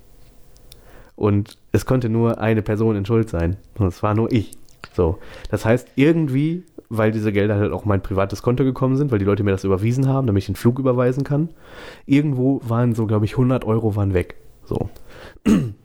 Und 1.16 1.58
es 1.72 1.86
konnte 1.86 2.08
nur 2.08 2.40
eine 2.40 2.62
Person 2.62 2.96
in 2.96 3.06
Schuld 3.06 3.28
sein. 3.28 3.56
Und 3.78 3.86
es 3.86 4.02
war 4.02 4.14
nur 4.14 4.32
ich. 4.32 4.52
So. 4.92 5.18
Das 5.50 5.64
heißt, 5.64 5.88
irgendwie, 5.94 6.64
weil 6.88 7.12
diese 7.12 7.32
Gelder 7.32 7.56
halt 7.56 7.72
auch 7.72 7.84
mein 7.84 8.02
privates 8.02 8.42
Konto 8.42 8.64
gekommen 8.64 8.96
sind, 8.96 9.12
weil 9.12 9.18
die 9.18 9.24
Leute 9.24 9.44
mir 9.44 9.52
das 9.52 9.64
überwiesen 9.64 10.08
haben, 10.08 10.26
damit 10.26 10.42
ich 10.42 10.46
den 10.46 10.56
Flug 10.56 10.78
überweisen 10.78 11.22
kann, 11.24 11.50
irgendwo 12.06 12.60
waren 12.64 12.94
so, 12.94 13.06
glaube 13.06 13.24
ich, 13.26 13.32
100 13.32 13.64
Euro 13.64 13.94
waren 13.94 14.14
weg. 14.14 14.36
So. 14.64 14.90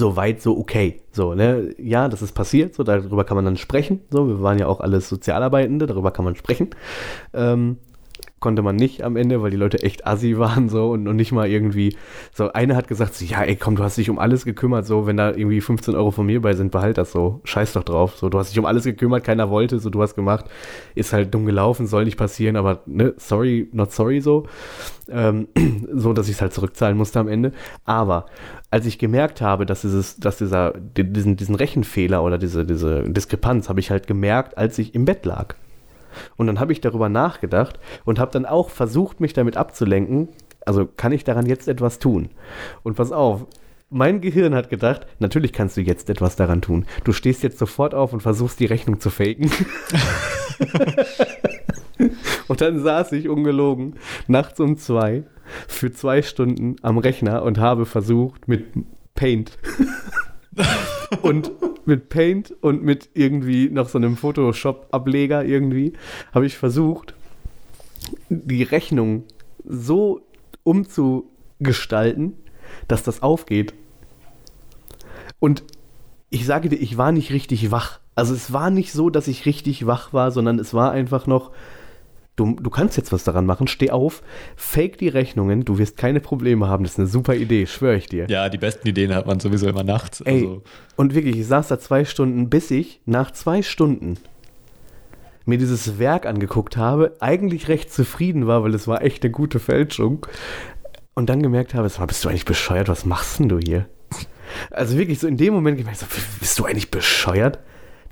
so 0.00 0.16
weit, 0.16 0.42
so 0.42 0.58
okay. 0.58 1.00
So, 1.12 1.34
ne, 1.34 1.74
ja, 1.78 2.08
das 2.08 2.22
ist 2.22 2.32
passiert, 2.32 2.74
so, 2.74 2.82
darüber 2.82 3.24
kann 3.24 3.36
man 3.36 3.44
dann 3.44 3.56
sprechen. 3.56 4.00
So, 4.10 4.26
wir 4.26 4.42
waren 4.42 4.58
ja 4.58 4.66
auch 4.66 4.80
alles 4.80 5.08
Sozialarbeitende, 5.08 5.86
darüber 5.86 6.10
kann 6.10 6.24
man 6.24 6.34
sprechen. 6.34 6.70
Ähm, 7.32 7.76
konnte 8.40 8.62
man 8.62 8.76
nicht 8.76 9.02
am 9.02 9.16
Ende, 9.16 9.42
weil 9.42 9.50
die 9.50 9.56
Leute 9.56 9.82
echt 9.82 10.06
assi 10.06 10.38
waren 10.38 10.68
so 10.68 10.90
und, 10.90 11.06
und 11.06 11.16
nicht 11.16 11.32
mal 11.32 11.48
irgendwie, 11.48 11.96
so 12.32 12.52
eine 12.52 12.76
hat 12.76 12.88
gesagt, 12.88 13.14
so, 13.14 13.24
ja 13.24 13.42
ey 13.42 13.56
komm, 13.56 13.76
du 13.76 13.84
hast 13.84 13.98
dich 13.98 14.10
um 14.10 14.18
alles 14.18 14.44
gekümmert, 14.44 14.86
so 14.86 15.06
wenn 15.06 15.16
da 15.16 15.30
irgendwie 15.30 15.60
15 15.60 15.94
Euro 15.94 16.10
von 16.10 16.26
mir 16.26 16.40
bei 16.40 16.54
sind, 16.54 16.72
behalt 16.72 16.98
das 16.98 17.12
so, 17.12 17.40
scheiß 17.44 17.74
doch 17.74 17.84
drauf, 17.84 18.16
so 18.16 18.28
du 18.28 18.38
hast 18.38 18.50
dich 18.50 18.58
um 18.58 18.66
alles 18.66 18.84
gekümmert, 18.84 19.24
keiner 19.24 19.50
wollte, 19.50 19.78
so 19.78 19.90
du 19.90 20.02
hast 20.02 20.14
gemacht, 20.14 20.46
ist 20.94 21.12
halt 21.12 21.32
dumm 21.34 21.46
gelaufen, 21.46 21.86
soll 21.86 22.04
nicht 22.04 22.16
passieren, 22.16 22.56
aber 22.56 22.82
ne, 22.86 23.14
sorry, 23.18 23.68
not 23.72 23.92
sorry 23.92 24.20
so, 24.20 24.46
ähm, 25.08 25.48
so 25.92 26.12
dass 26.12 26.28
ich 26.28 26.34
es 26.36 26.40
halt 26.40 26.52
zurückzahlen 26.52 26.96
musste 26.96 27.20
am 27.20 27.28
Ende, 27.28 27.52
aber 27.84 28.26
als 28.70 28.86
ich 28.86 28.98
gemerkt 28.98 29.40
habe, 29.40 29.66
dass 29.66 29.82
dieses, 29.82 30.16
dass 30.16 30.38
dieser, 30.38 30.72
diesen, 30.72 31.36
diesen 31.36 31.54
Rechenfehler 31.54 32.22
oder 32.22 32.38
diese, 32.38 32.64
diese 32.64 33.02
Diskrepanz 33.04 33.68
habe 33.68 33.80
ich 33.80 33.90
halt 33.90 34.06
gemerkt, 34.06 34.56
als 34.56 34.78
ich 34.78 34.94
im 34.94 35.04
Bett 35.04 35.26
lag. 35.26 35.54
Und 36.36 36.46
dann 36.46 36.60
habe 36.60 36.72
ich 36.72 36.80
darüber 36.80 37.08
nachgedacht 37.08 37.78
und 38.04 38.18
habe 38.18 38.30
dann 38.30 38.46
auch 38.46 38.70
versucht, 38.70 39.20
mich 39.20 39.32
damit 39.32 39.56
abzulenken. 39.56 40.28
Also 40.66 40.86
kann 40.86 41.12
ich 41.12 41.24
daran 41.24 41.46
jetzt 41.46 41.68
etwas 41.68 41.98
tun? 41.98 42.30
Und 42.82 42.96
pass 42.96 43.12
auf, 43.12 43.46
mein 43.90 44.20
Gehirn 44.20 44.54
hat 44.54 44.70
gedacht, 44.70 45.06
natürlich 45.18 45.52
kannst 45.52 45.76
du 45.76 45.80
jetzt 45.80 46.08
etwas 46.10 46.36
daran 46.36 46.62
tun. 46.62 46.86
Du 47.04 47.12
stehst 47.12 47.42
jetzt 47.42 47.58
sofort 47.58 47.94
auf 47.94 48.12
und 48.12 48.20
versuchst 48.20 48.60
die 48.60 48.66
Rechnung 48.66 49.00
zu 49.00 49.10
faken. 49.10 49.50
und 52.48 52.60
dann 52.60 52.80
saß 52.80 53.12
ich 53.12 53.28
ungelogen 53.28 53.94
nachts 54.28 54.60
um 54.60 54.76
zwei 54.76 55.24
für 55.66 55.92
zwei 55.92 56.22
Stunden 56.22 56.76
am 56.82 56.98
Rechner 56.98 57.42
und 57.42 57.58
habe 57.58 57.84
versucht 57.84 58.46
mit 58.46 58.66
Paint 59.14 59.58
und 61.22 61.50
mit 61.86 62.08
Paint 62.08 62.54
und 62.60 62.82
mit 62.82 63.10
irgendwie 63.14 63.68
noch 63.68 63.88
so 63.88 63.98
einem 63.98 64.16
Photoshop-Ableger 64.16 65.44
irgendwie 65.44 65.92
habe 66.32 66.46
ich 66.46 66.56
versucht, 66.56 67.14
die 68.28 68.62
Rechnung 68.62 69.24
so 69.64 70.22
umzugestalten, 70.62 72.34
dass 72.88 73.02
das 73.02 73.22
aufgeht. 73.22 73.74
Und 75.38 75.64
ich 76.28 76.46
sage 76.46 76.68
dir, 76.68 76.76
ich 76.76 76.96
war 76.96 77.12
nicht 77.12 77.32
richtig 77.32 77.70
wach. 77.70 78.00
Also 78.14 78.34
es 78.34 78.52
war 78.52 78.70
nicht 78.70 78.92
so, 78.92 79.10
dass 79.10 79.28
ich 79.28 79.46
richtig 79.46 79.86
wach 79.86 80.12
war, 80.12 80.30
sondern 80.30 80.58
es 80.58 80.74
war 80.74 80.92
einfach 80.92 81.26
noch, 81.26 81.50
du, 82.36 82.56
du 82.60 82.70
kannst 82.70 82.96
jetzt 82.96 83.12
was 83.12 83.24
daran 83.24 83.46
machen, 83.46 83.66
steh 83.66 83.90
auf, 83.90 84.22
fake 84.56 84.98
die 84.98 85.08
Rechnungen, 85.08 85.64
du 85.64 85.78
wirst 85.78 85.96
keine 85.96 86.20
Probleme 86.20 86.68
haben. 86.68 86.84
Das 86.84 86.92
ist 86.92 86.98
eine 86.98 87.08
super 87.08 87.34
Idee, 87.34 87.66
schwöre 87.66 87.96
ich 87.96 88.06
dir. 88.06 88.26
Ja, 88.28 88.48
die 88.48 88.58
besten 88.58 88.88
Ideen 88.88 89.14
hat 89.14 89.26
man 89.26 89.40
sowieso 89.40 89.68
immer 89.68 89.84
nachts. 89.84 90.20
Ey, 90.22 90.42
Also, 90.42 90.62
und 90.96 91.14
wirklich, 91.14 91.36
ich 91.36 91.46
saß 91.46 91.68
da 91.68 91.78
zwei 91.78 92.04
Stunden, 92.04 92.48
bis 92.50 92.70
ich 92.70 93.00
nach 93.06 93.30
zwei 93.30 93.62
Stunden 93.62 94.16
mir 95.46 95.58
dieses 95.58 95.98
Werk 95.98 96.26
angeguckt 96.26 96.76
habe, 96.76 97.16
eigentlich 97.20 97.68
recht 97.68 97.92
zufrieden 97.92 98.46
war, 98.46 98.62
weil 98.62 98.74
es 98.74 98.86
war 98.86 99.02
echt 99.02 99.24
eine 99.24 99.30
gute 99.32 99.58
Fälschung. 99.58 100.26
Und 101.14 101.28
dann 101.28 101.42
gemerkt 101.42 101.74
habe, 101.74 101.88
sag 101.88 102.00
mal, 102.00 102.06
bist 102.06 102.24
du 102.24 102.28
eigentlich 102.28 102.44
bescheuert? 102.44 102.88
Was 102.88 103.04
machst 103.04 103.40
denn 103.40 103.48
du 103.48 103.58
hier? 103.58 103.86
Also 104.70 104.96
wirklich 104.96 105.18
so 105.18 105.26
in 105.26 105.36
dem 105.36 105.52
Moment 105.54 105.76
gemerkt, 105.78 105.98
so, 105.98 106.06
bist 106.38 106.58
du 106.58 106.64
eigentlich 106.64 106.90
bescheuert? 106.90 107.58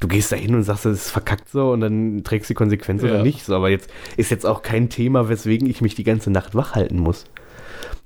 Du 0.01 0.07
gehst 0.09 0.30
da 0.30 0.36
hin 0.36 0.55
und 0.55 0.62
sagst, 0.62 0.84
das 0.84 0.92
ist 0.94 1.11
verkackt 1.11 1.49
so 1.51 1.72
und 1.72 1.80
dann 1.80 2.22
trägst 2.24 2.49
du 2.49 2.53
die 2.55 2.57
Konsequenz 2.59 3.03
oder 3.03 3.16
Ja. 3.16 3.22
nicht. 3.22 3.44
So, 3.44 3.55
aber 3.57 3.68
jetzt 3.68 3.90
ist 4.16 4.30
jetzt 4.30 4.46
auch 4.46 4.62
kein 4.62 4.88
Thema, 4.90 5.28
weswegen 5.28 5.68
ich 5.68 5.80
mich 5.80 5.94
die 5.96 6.05
ganze 6.05 6.30
Nacht 6.30 6.55
wach 6.55 6.74
halten 6.74 6.99
muss. 6.99 7.24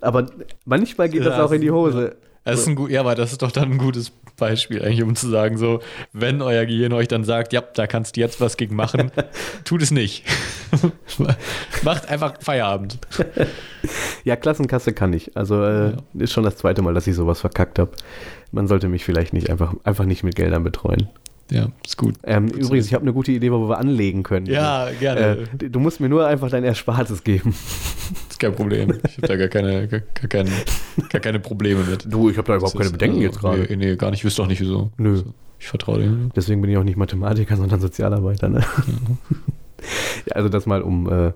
Aber 0.01 0.27
manchmal 0.65 1.09
geht 1.11 1.21
das 1.25 1.37
Ja, 1.37 1.45
auch 1.45 1.53
in 1.53 1.61
die 1.61 1.71
Hose. 1.71 2.17
das 2.45 2.61
ist 2.61 2.67
ein 2.69 2.75
gut, 2.77 2.91
ja, 2.91 3.01
aber 3.01 3.15
das 3.15 3.33
ist 3.33 3.43
doch 3.43 3.53
dann 3.53 3.73
ein 3.73 3.79
gutes 3.79 4.11
Beispiel, 4.39 4.83
eigentlich, 4.83 5.03
um 5.03 5.15
zu 5.15 5.29
sagen, 5.29 5.59
so, 5.59 5.81
wenn 6.15 6.41
euer 6.43 6.65
Gehirn 6.65 6.93
euch 6.95 7.07
dann 7.09 7.25
sagt, 7.25 7.53
ja, 7.53 7.61
da 7.61 7.87
kannst 7.87 8.17
du 8.17 8.21
jetzt 8.21 8.41
was 8.41 8.57
gegen 8.57 8.75
machen, 8.75 9.13
tut 9.65 9.83
es 9.83 9.91
nicht. 9.91 10.25
Macht 11.85 12.09
einfach 12.09 12.35
Feierabend. 12.41 12.99
Ja, 14.25 14.37
Klassenkasse 14.37 14.93
kann 14.93 15.13
ich. 15.13 15.37
Also 15.37 15.65
äh, 15.65 15.91
Ja. 15.91 15.97
ist 16.21 16.33
schon 16.33 16.45
das 16.45 16.57
zweite 16.57 16.81
Mal, 16.81 16.95
dass 16.95 17.09
ich 17.09 17.17
sowas 17.17 17.41
verkackt 17.41 17.81
habe. 17.81 17.91
Man 18.53 18.69
sollte 18.69 18.89
mich 18.89 19.05
vielleicht 19.05 19.33
nicht 19.33 19.51
einfach, 19.51 19.75
einfach 19.83 20.05
nicht 20.05 20.23
mit 20.23 20.37
Geldern 20.37 20.63
betreuen. 20.63 21.09
Ja, 21.51 21.69
ist 21.85 21.97
gut. 21.99 22.15
Ähm, 22.25 22.49
übrigens, 22.49 22.87
ich 22.87 22.95
habe 22.95 23.03
eine 23.03 23.13
gute 23.13 23.33
Idee, 23.33 23.53
wo 23.53 23.69
wir 23.69 23.79
anlegen 23.79 24.23
können. 24.23 24.47
Ja, 24.47 24.89
gerne. 25.01 25.47
Äh, 25.61 25.69
du 25.69 25.81
musst 25.81 26.01
mir 26.01 26.09
nur 26.09 26.27
einfach 26.27 26.49
dein 26.51 26.65
Erspartes 26.65 27.25
geben. 27.25 27.51
ist 28.31 28.39
kein 28.41 28.55
Problem. 28.55 28.99
Ich 29.07 29.17
habe 29.19 29.27
da 29.29 29.37
gar 29.37 29.49
keine, 29.49 29.87
gar, 29.89 30.01
gar, 30.01 30.29
keine, 30.29 30.51
gar 31.11 31.21
keine 31.21 31.41
Probleme 31.41 31.83
mit. 31.85 32.07
Du, 32.11 32.31
ich 32.31 32.39
habe 32.39 32.47
da 32.47 32.57
überhaupt 32.57 32.75
Das 32.75 32.79
keine 32.79 32.87
ist, 32.87 32.93
Bedenken 32.93 33.17
also, 33.17 33.27
jetzt 33.29 33.41
gerade. 33.41 33.63
Nee, 33.69 33.77
nee, 33.77 33.97
gar 33.97 34.11
nicht. 34.11 34.21
Ich 34.21 34.25
wüsste 34.25 34.43
auch 34.43 34.47
nicht, 34.47 34.61
wieso. 34.61 34.91
Nö. 34.97 35.11
Also, 35.11 35.25
ich 35.59 35.69
vertraue 35.69 36.01
dir. 36.01 36.17
Deswegen 36.35 36.61
bin 36.61 36.71
ich 36.71 36.77
auch 36.77 36.85
nicht 36.85 36.97
Mathematiker, 36.97 37.57
sondern 37.57 37.81
Sozialarbeiter. 37.81 38.49
Ne? 38.49 38.61
ja, 40.27 40.35
also 40.37 40.49
das 40.49 40.67
mal 40.67 40.83
um. 40.83 41.09
Äh, 41.11 41.33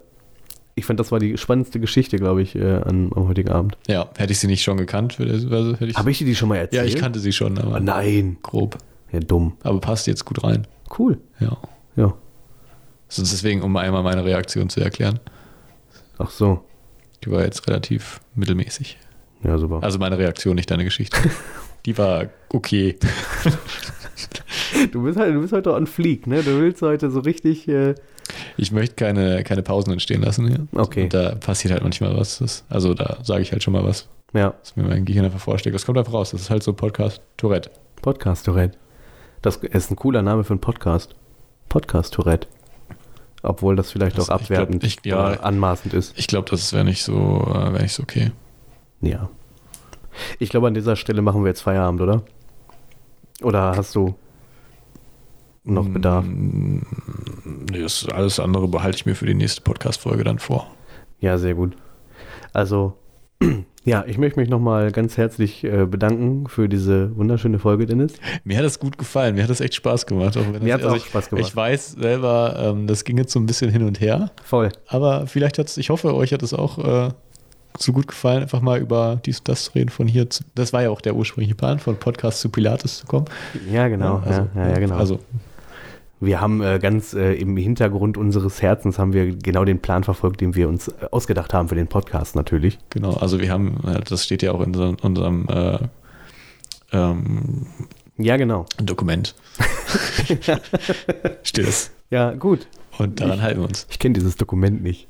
ich 0.78 0.84
fand, 0.84 1.00
das 1.00 1.10
war 1.10 1.18
die 1.18 1.38
spannendste 1.38 1.80
Geschichte, 1.80 2.16
glaube 2.18 2.42
ich, 2.42 2.54
äh, 2.54 2.62
an, 2.84 3.10
am 3.14 3.28
heutigen 3.28 3.48
Abend. 3.50 3.78
Ja, 3.86 4.10
hätte 4.18 4.32
ich 4.32 4.38
sie 4.40 4.46
nicht 4.46 4.62
schon 4.62 4.76
gekannt, 4.76 5.18
würde, 5.18 5.32
also 5.32 5.74
Habe 5.94 6.10
ich 6.10 6.18
dir 6.18 6.26
die 6.26 6.34
schon 6.34 6.48
mal 6.50 6.56
Ja, 6.56 6.60
erzählt? 6.62 6.88
ich 6.88 6.96
kannte 6.96 7.18
sie 7.18 7.32
schon, 7.32 7.56
aber 7.58 7.76
Oh, 7.76 7.80
nein. 7.80 8.36
grob. 8.42 8.76
Ja, 9.12 9.20
dumm. 9.20 9.56
Aber 9.62 9.80
passt 9.80 10.06
jetzt 10.06 10.24
gut 10.24 10.42
rein. 10.44 10.66
Cool. 10.98 11.18
Ja. 11.40 11.56
Ja. 11.96 12.14
Sonst 13.08 13.32
deswegen, 13.32 13.62
um 13.62 13.76
einmal 13.76 14.02
meine 14.02 14.24
Reaktion 14.24 14.68
zu 14.68 14.80
erklären. 14.80 15.20
Ach 16.18 16.30
so. 16.30 16.64
Die 17.24 17.30
war 17.30 17.42
jetzt 17.44 17.66
relativ 17.68 18.20
mittelmäßig. 18.34 18.98
Ja, 19.42 19.58
super. 19.58 19.82
Also 19.82 19.98
meine 19.98 20.18
Reaktion, 20.18 20.56
nicht 20.56 20.70
deine 20.70 20.84
Geschichte. 20.84 21.16
Die 21.86 21.96
war 21.98 22.26
okay. 22.50 22.96
Du 24.92 25.02
bist, 25.04 25.18
halt, 25.18 25.34
du 25.34 25.40
bist 25.40 25.52
heute 25.52 25.72
on 25.74 25.86
fleek, 25.86 26.26
ne? 26.26 26.42
Du 26.42 26.58
willst 26.60 26.82
heute 26.82 27.10
so 27.10 27.20
richtig. 27.20 27.66
Äh, 27.68 27.94
Ich 28.56 28.72
möchte 28.72 28.94
keine, 28.94 29.42
keine 29.44 29.62
Pausen 29.62 29.92
entstehen 29.92 30.22
lassen 30.22 30.48
hier. 30.48 30.66
Okay. 30.72 31.04
Und 31.04 31.14
da 31.14 31.34
passiert 31.36 31.72
halt 31.72 31.82
manchmal 31.82 32.16
was. 32.16 32.38
Das, 32.38 32.64
also 32.68 32.92
da 32.94 33.18
sage 33.22 33.42
ich 33.42 33.52
halt 33.52 33.62
schon 33.62 33.72
mal 33.72 33.84
was, 33.84 34.08
ja, 34.34 34.54
was 34.60 34.74
mir 34.76 34.82
mein 34.84 35.04
Gehirn 35.04 35.24
einfach 35.24 35.40
vorschlägt. 35.40 35.74
Das 35.74 35.86
kommt 35.86 35.98
einfach 35.98 36.12
raus. 36.12 36.30
Das 36.32 36.40
ist 36.40 36.50
halt 36.50 36.62
so 36.62 36.72
Podcast 36.72 37.20
Tourette. 37.36 37.70
Podcast 38.02 38.44
Tourette. 38.46 38.76
Das 39.42 39.56
ist 39.56 39.90
ein 39.90 39.96
cooler 39.96 40.22
Name 40.22 40.44
für 40.44 40.52
einen 40.52 40.60
Podcast. 40.60 41.14
Podcast 41.68 42.14
Tourette. 42.14 42.48
Obwohl 43.42 43.76
das 43.76 43.92
vielleicht 43.92 44.18
Das- 44.18 44.30
auch 44.30 44.40
ich 44.40 44.46
glaub, 44.48 44.60
abwertend 44.62 44.84
ich- 44.84 44.98
ja. 45.04 45.20
oder 45.28 45.44
anmaßend 45.44 45.94
ist. 45.94 46.18
Ich 46.18 46.26
glaube, 46.26 46.50
das 46.50 46.72
wäre 46.72 46.84
nicht 46.84 47.04
so, 47.04 47.14
äh, 47.48 47.72
wäre 47.72 47.82
nicht 47.82 47.92
so 47.94 48.02
okay. 48.02 48.32
Ja. 49.00 49.28
Ich 50.38 50.48
glaube, 50.48 50.66
an 50.66 50.74
dieser 50.74 50.96
Stelle 50.96 51.22
machen 51.22 51.42
wir 51.44 51.48
jetzt 51.48 51.60
Feierabend, 51.60 52.00
oder? 52.00 52.22
Oder 53.42 53.76
hast 53.76 53.94
du 53.94 54.14
noch 55.64 55.86
Bedarf? 55.88 56.24
Mm, 56.26 56.80
Nee, 57.70 57.82
das 57.82 58.06
alles 58.08 58.40
andere 58.40 58.66
behalte 58.68 58.96
ich 58.96 59.06
mir 59.06 59.14
für 59.14 59.26
die 59.26 59.34
nächste 59.34 59.60
Podcast-Folge 59.60 60.24
dann 60.24 60.38
vor. 60.38 60.70
Ja, 61.20 61.36
sehr 61.38 61.54
gut. 61.54 61.76
Also, 62.52 62.96
ja, 63.84 64.04
ich 64.06 64.18
möchte 64.18 64.40
mich 64.40 64.48
nochmal 64.48 64.90
ganz 64.92 65.16
herzlich 65.16 65.64
äh, 65.64 65.86
bedanken 65.86 66.48
für 66.48 66.68
diese 66.68 67.16
wunderschöne 67.16 67.58
Folge, 67.58 67.86
Dennis. 67.86 68.14
Mir 68.44 68.58
hat 68.58 68.64
das 68.64 68.78
gut 68.78 68.98
gefallen. 68.98 69.34
Mir 69.34 69.42
hat 69.42 69.50
das 69.50 69.60
echt 69.60 69.74
Spaß 69.74 70.06
gemacht. 70.06 70.36
Mir 70.36 70.60
das, 70.60 70.72
hat's 70.72 70.84
auch 70.84 70.96
ich, 70.96 71.04
Spaß 71.04 71.30
gemacht. 71.30 71.46
Ich 71.46 71.54
weiß 71.54 71.92
selber, 71.92 72.56
ähm, 72.58 72.86
das 72.86 73.04
ging 73.04 73.18
jetzt 73.18 73.32
so 73.32 73.38
ein 73.38 73.46
bisschen 73.46 73.70
hin 73.70 73.82
und 73.82 74.00
her. 74.00 74.30
Voll. 74.42 74.70
Aber 74.88 75.26
vielleicht 75.26 75.58
hat 75.58 75.68
es, 75.68 75.76
ich 75.76 75.90
hoffe, 75.90 76.14
euch 76.14 76.32
hat 76.32 76.42
es 76.42 76.54
auch 76.54 76.78
äh, 76.78 77.10
so 77.78 77.92
gut 77.92 78.08
gefallen, 78.08 78.42
einfach 78.42 78.60
mal 78.60 78.80
über 78.80 79.20
dies 79.24 79.38
und 79.38 79.48
das 79.48 79.64
zu 79.64 79.72
reden 79.74 79.90
von 79.90 80.08
hier 80.08 80.30
zu. 80.30 80.44
Das 80.54 80.72
war 80.72 80.82
ja 80.82 80.90
auch 80.90 81.00
der 81.00 81.14
ursprüngliche 81.14 81.54
Plan, 81.54 81.78
von 81.78 81.96
Podcast 81.96 82.40
zu 82.40 82.48
Pilates 82.48 82.98
zu 82.98 83.06
kommen. 83.06 83.26
Ja, 83.70 83.88
genau. 83.88 84.22
also, 84.24 84.48
ja, 84.54 84.62
ja, 84.62 84.68
ja, 84.70 84.78
genau. 84.78 84.96
Also, 84.96 85.20
wir 86.20 86.40
haben 86.40 86.62
äh, 86.62 86.78
ganz 86.80 87.12
äh, 87.12 87.34
im 87.34 87.56
Hintergrund 87.56 88.16
unseres 88.16 88.62
Herzens 88.62 88.98
haben 88.98 89.12
wir 89.12 89.36
genau 89.36 89.64
den 89.64 89.80
Plan 89.80 90.02
verfolgt, 90.02 90.40
den 90.40 90.54
wir 90.54 90.68
uns 90.68 90.88
äh, 90.88 90.92
ausgedacht 91.10 91.52
haben 91.52 91.68
für 91.68 91.74
den 91.74 91.88
Podcast 91.88 92.36
natürlich. 92.36 92.78
genau. 92.90 93.14
Also, 93.14 93.40
wir 93.40 93.50
haben, 93.50 93.78
äh, 93.86 94.00
das 94.00 94.24
steht 94.24 94.42
ja 94.42 94.52
auch 94.52 94.60
in 94.60 94.74
unserem, 94.74 94.96
unserem 95.02 95.46
äh, 95.48 95.78
ähm, 96.92 97.66
Ja, 98.16 98.36
genau. 98.36 98.66
Dokument. 98.78 99.34
steht 101.42 101.68
es. 101.68 101.90
Ja, 102.10 102.32
gut. 102.32 102.66
Und 102.98 103.20
daran 103.20 103.42
halten 103.42 103.60
wir 103.60 103.66
uns. 103.66 103.86
Ich 103.90 103.98
kenne 103.98 104.14
dieses 104.14 104.36
Dokument 104.36 104.82
nicht. 104.82 105.06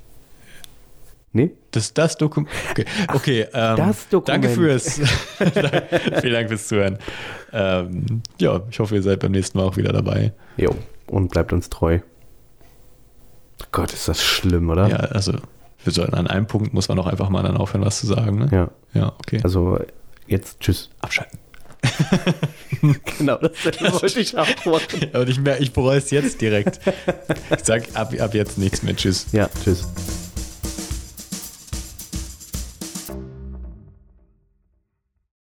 Nee? 1.31 1.51
Das, 1.71 1.93
das 1.93 2.17
Dokument. 2.17 2.49
Okay, 2.71 2.85
okay 3.13 3.41
ähm, 3.53 3.77
Das 3.77 4.09
Dokument. 4.09 4.43
Danke 4.43 4.49
fürs. 4.49 4.99
Vielen 5.37 6.33
Dank 6.33 6.49
fürs 6.49 6.67
Zuhören. 6.67 6.97
Ähm, 7.53 8.23
ja, 8.39 8.61
ich 8.69 8.79
hoffe, 8.79 8.95
ihr 8.95 9.03
seid 9.03 9.19
beim 9.19 9.31
nächsten 9.31 9.57
Mal 9.57 9.65
auch 9.65 9.77
wieder 9.77 9.93
dabei. 9.93 10.33
Jo. 10.57 10.75
Und 11.07 11.29
bleibt 11.29 11.53
uns 11.53 11.69
treu. 11.69 11.99
Gott, 13.71 13.93
ist 13.93 14.07
das 14.07 14.23
schlimm, 14.23 14.69
oder? 14.69 14.87
Ja, 14.87 14.97
also 14.97 15.33
wir 15.83 15.93
sollten 15.93 16.15
an 16.15 16.27
einem 16.27 16.47
Punkt 16.47 16.73
muss 16.73 16.89
man 16.89 16.99
auch 16.99 17.07
einfach 17.07 17.29
mal 17.29 17.43
dann 17.43 17.57
aufhören, 17.57 17.85
was 17.85 17.99
zu 17.99 18.07
sagen. 18.07 18.39
Ne? 18.39 18.49
Ja. 18.51 18.69
Ja, 18.93 19.13
okay. 19.19 19.39
Also, 19.43 19.79
jetzt 20.27 20.59
tschüss. 20.59 20.89
Abschalten. 20.99 21.39
Genau, 23.17 23.37
das 23.37 24.01
wollte 24.01 24.19
ich 24.19 24.37
auch 24.37 24.47
machen. 24.65 25.09
Aber 25.13 25.27
ich, 25.27 25.39
ich 25.59 25.73
bereue 25.73 25.97
es 25.97 26.11
jetzt 26.11 26.41
direkt. 26.41 26.79
Ich 27.49 27.63
sag 27.63 27.83
ab, 27.95 28.13
ab 28.19 28.33
jetzt 28.35 28.57
nichts 28.57 28.83
mehr. 28.83 28.95
Tschüss. 28.95 29.27
Ja, 29.31 29.49
tschüss. 29.63 29.87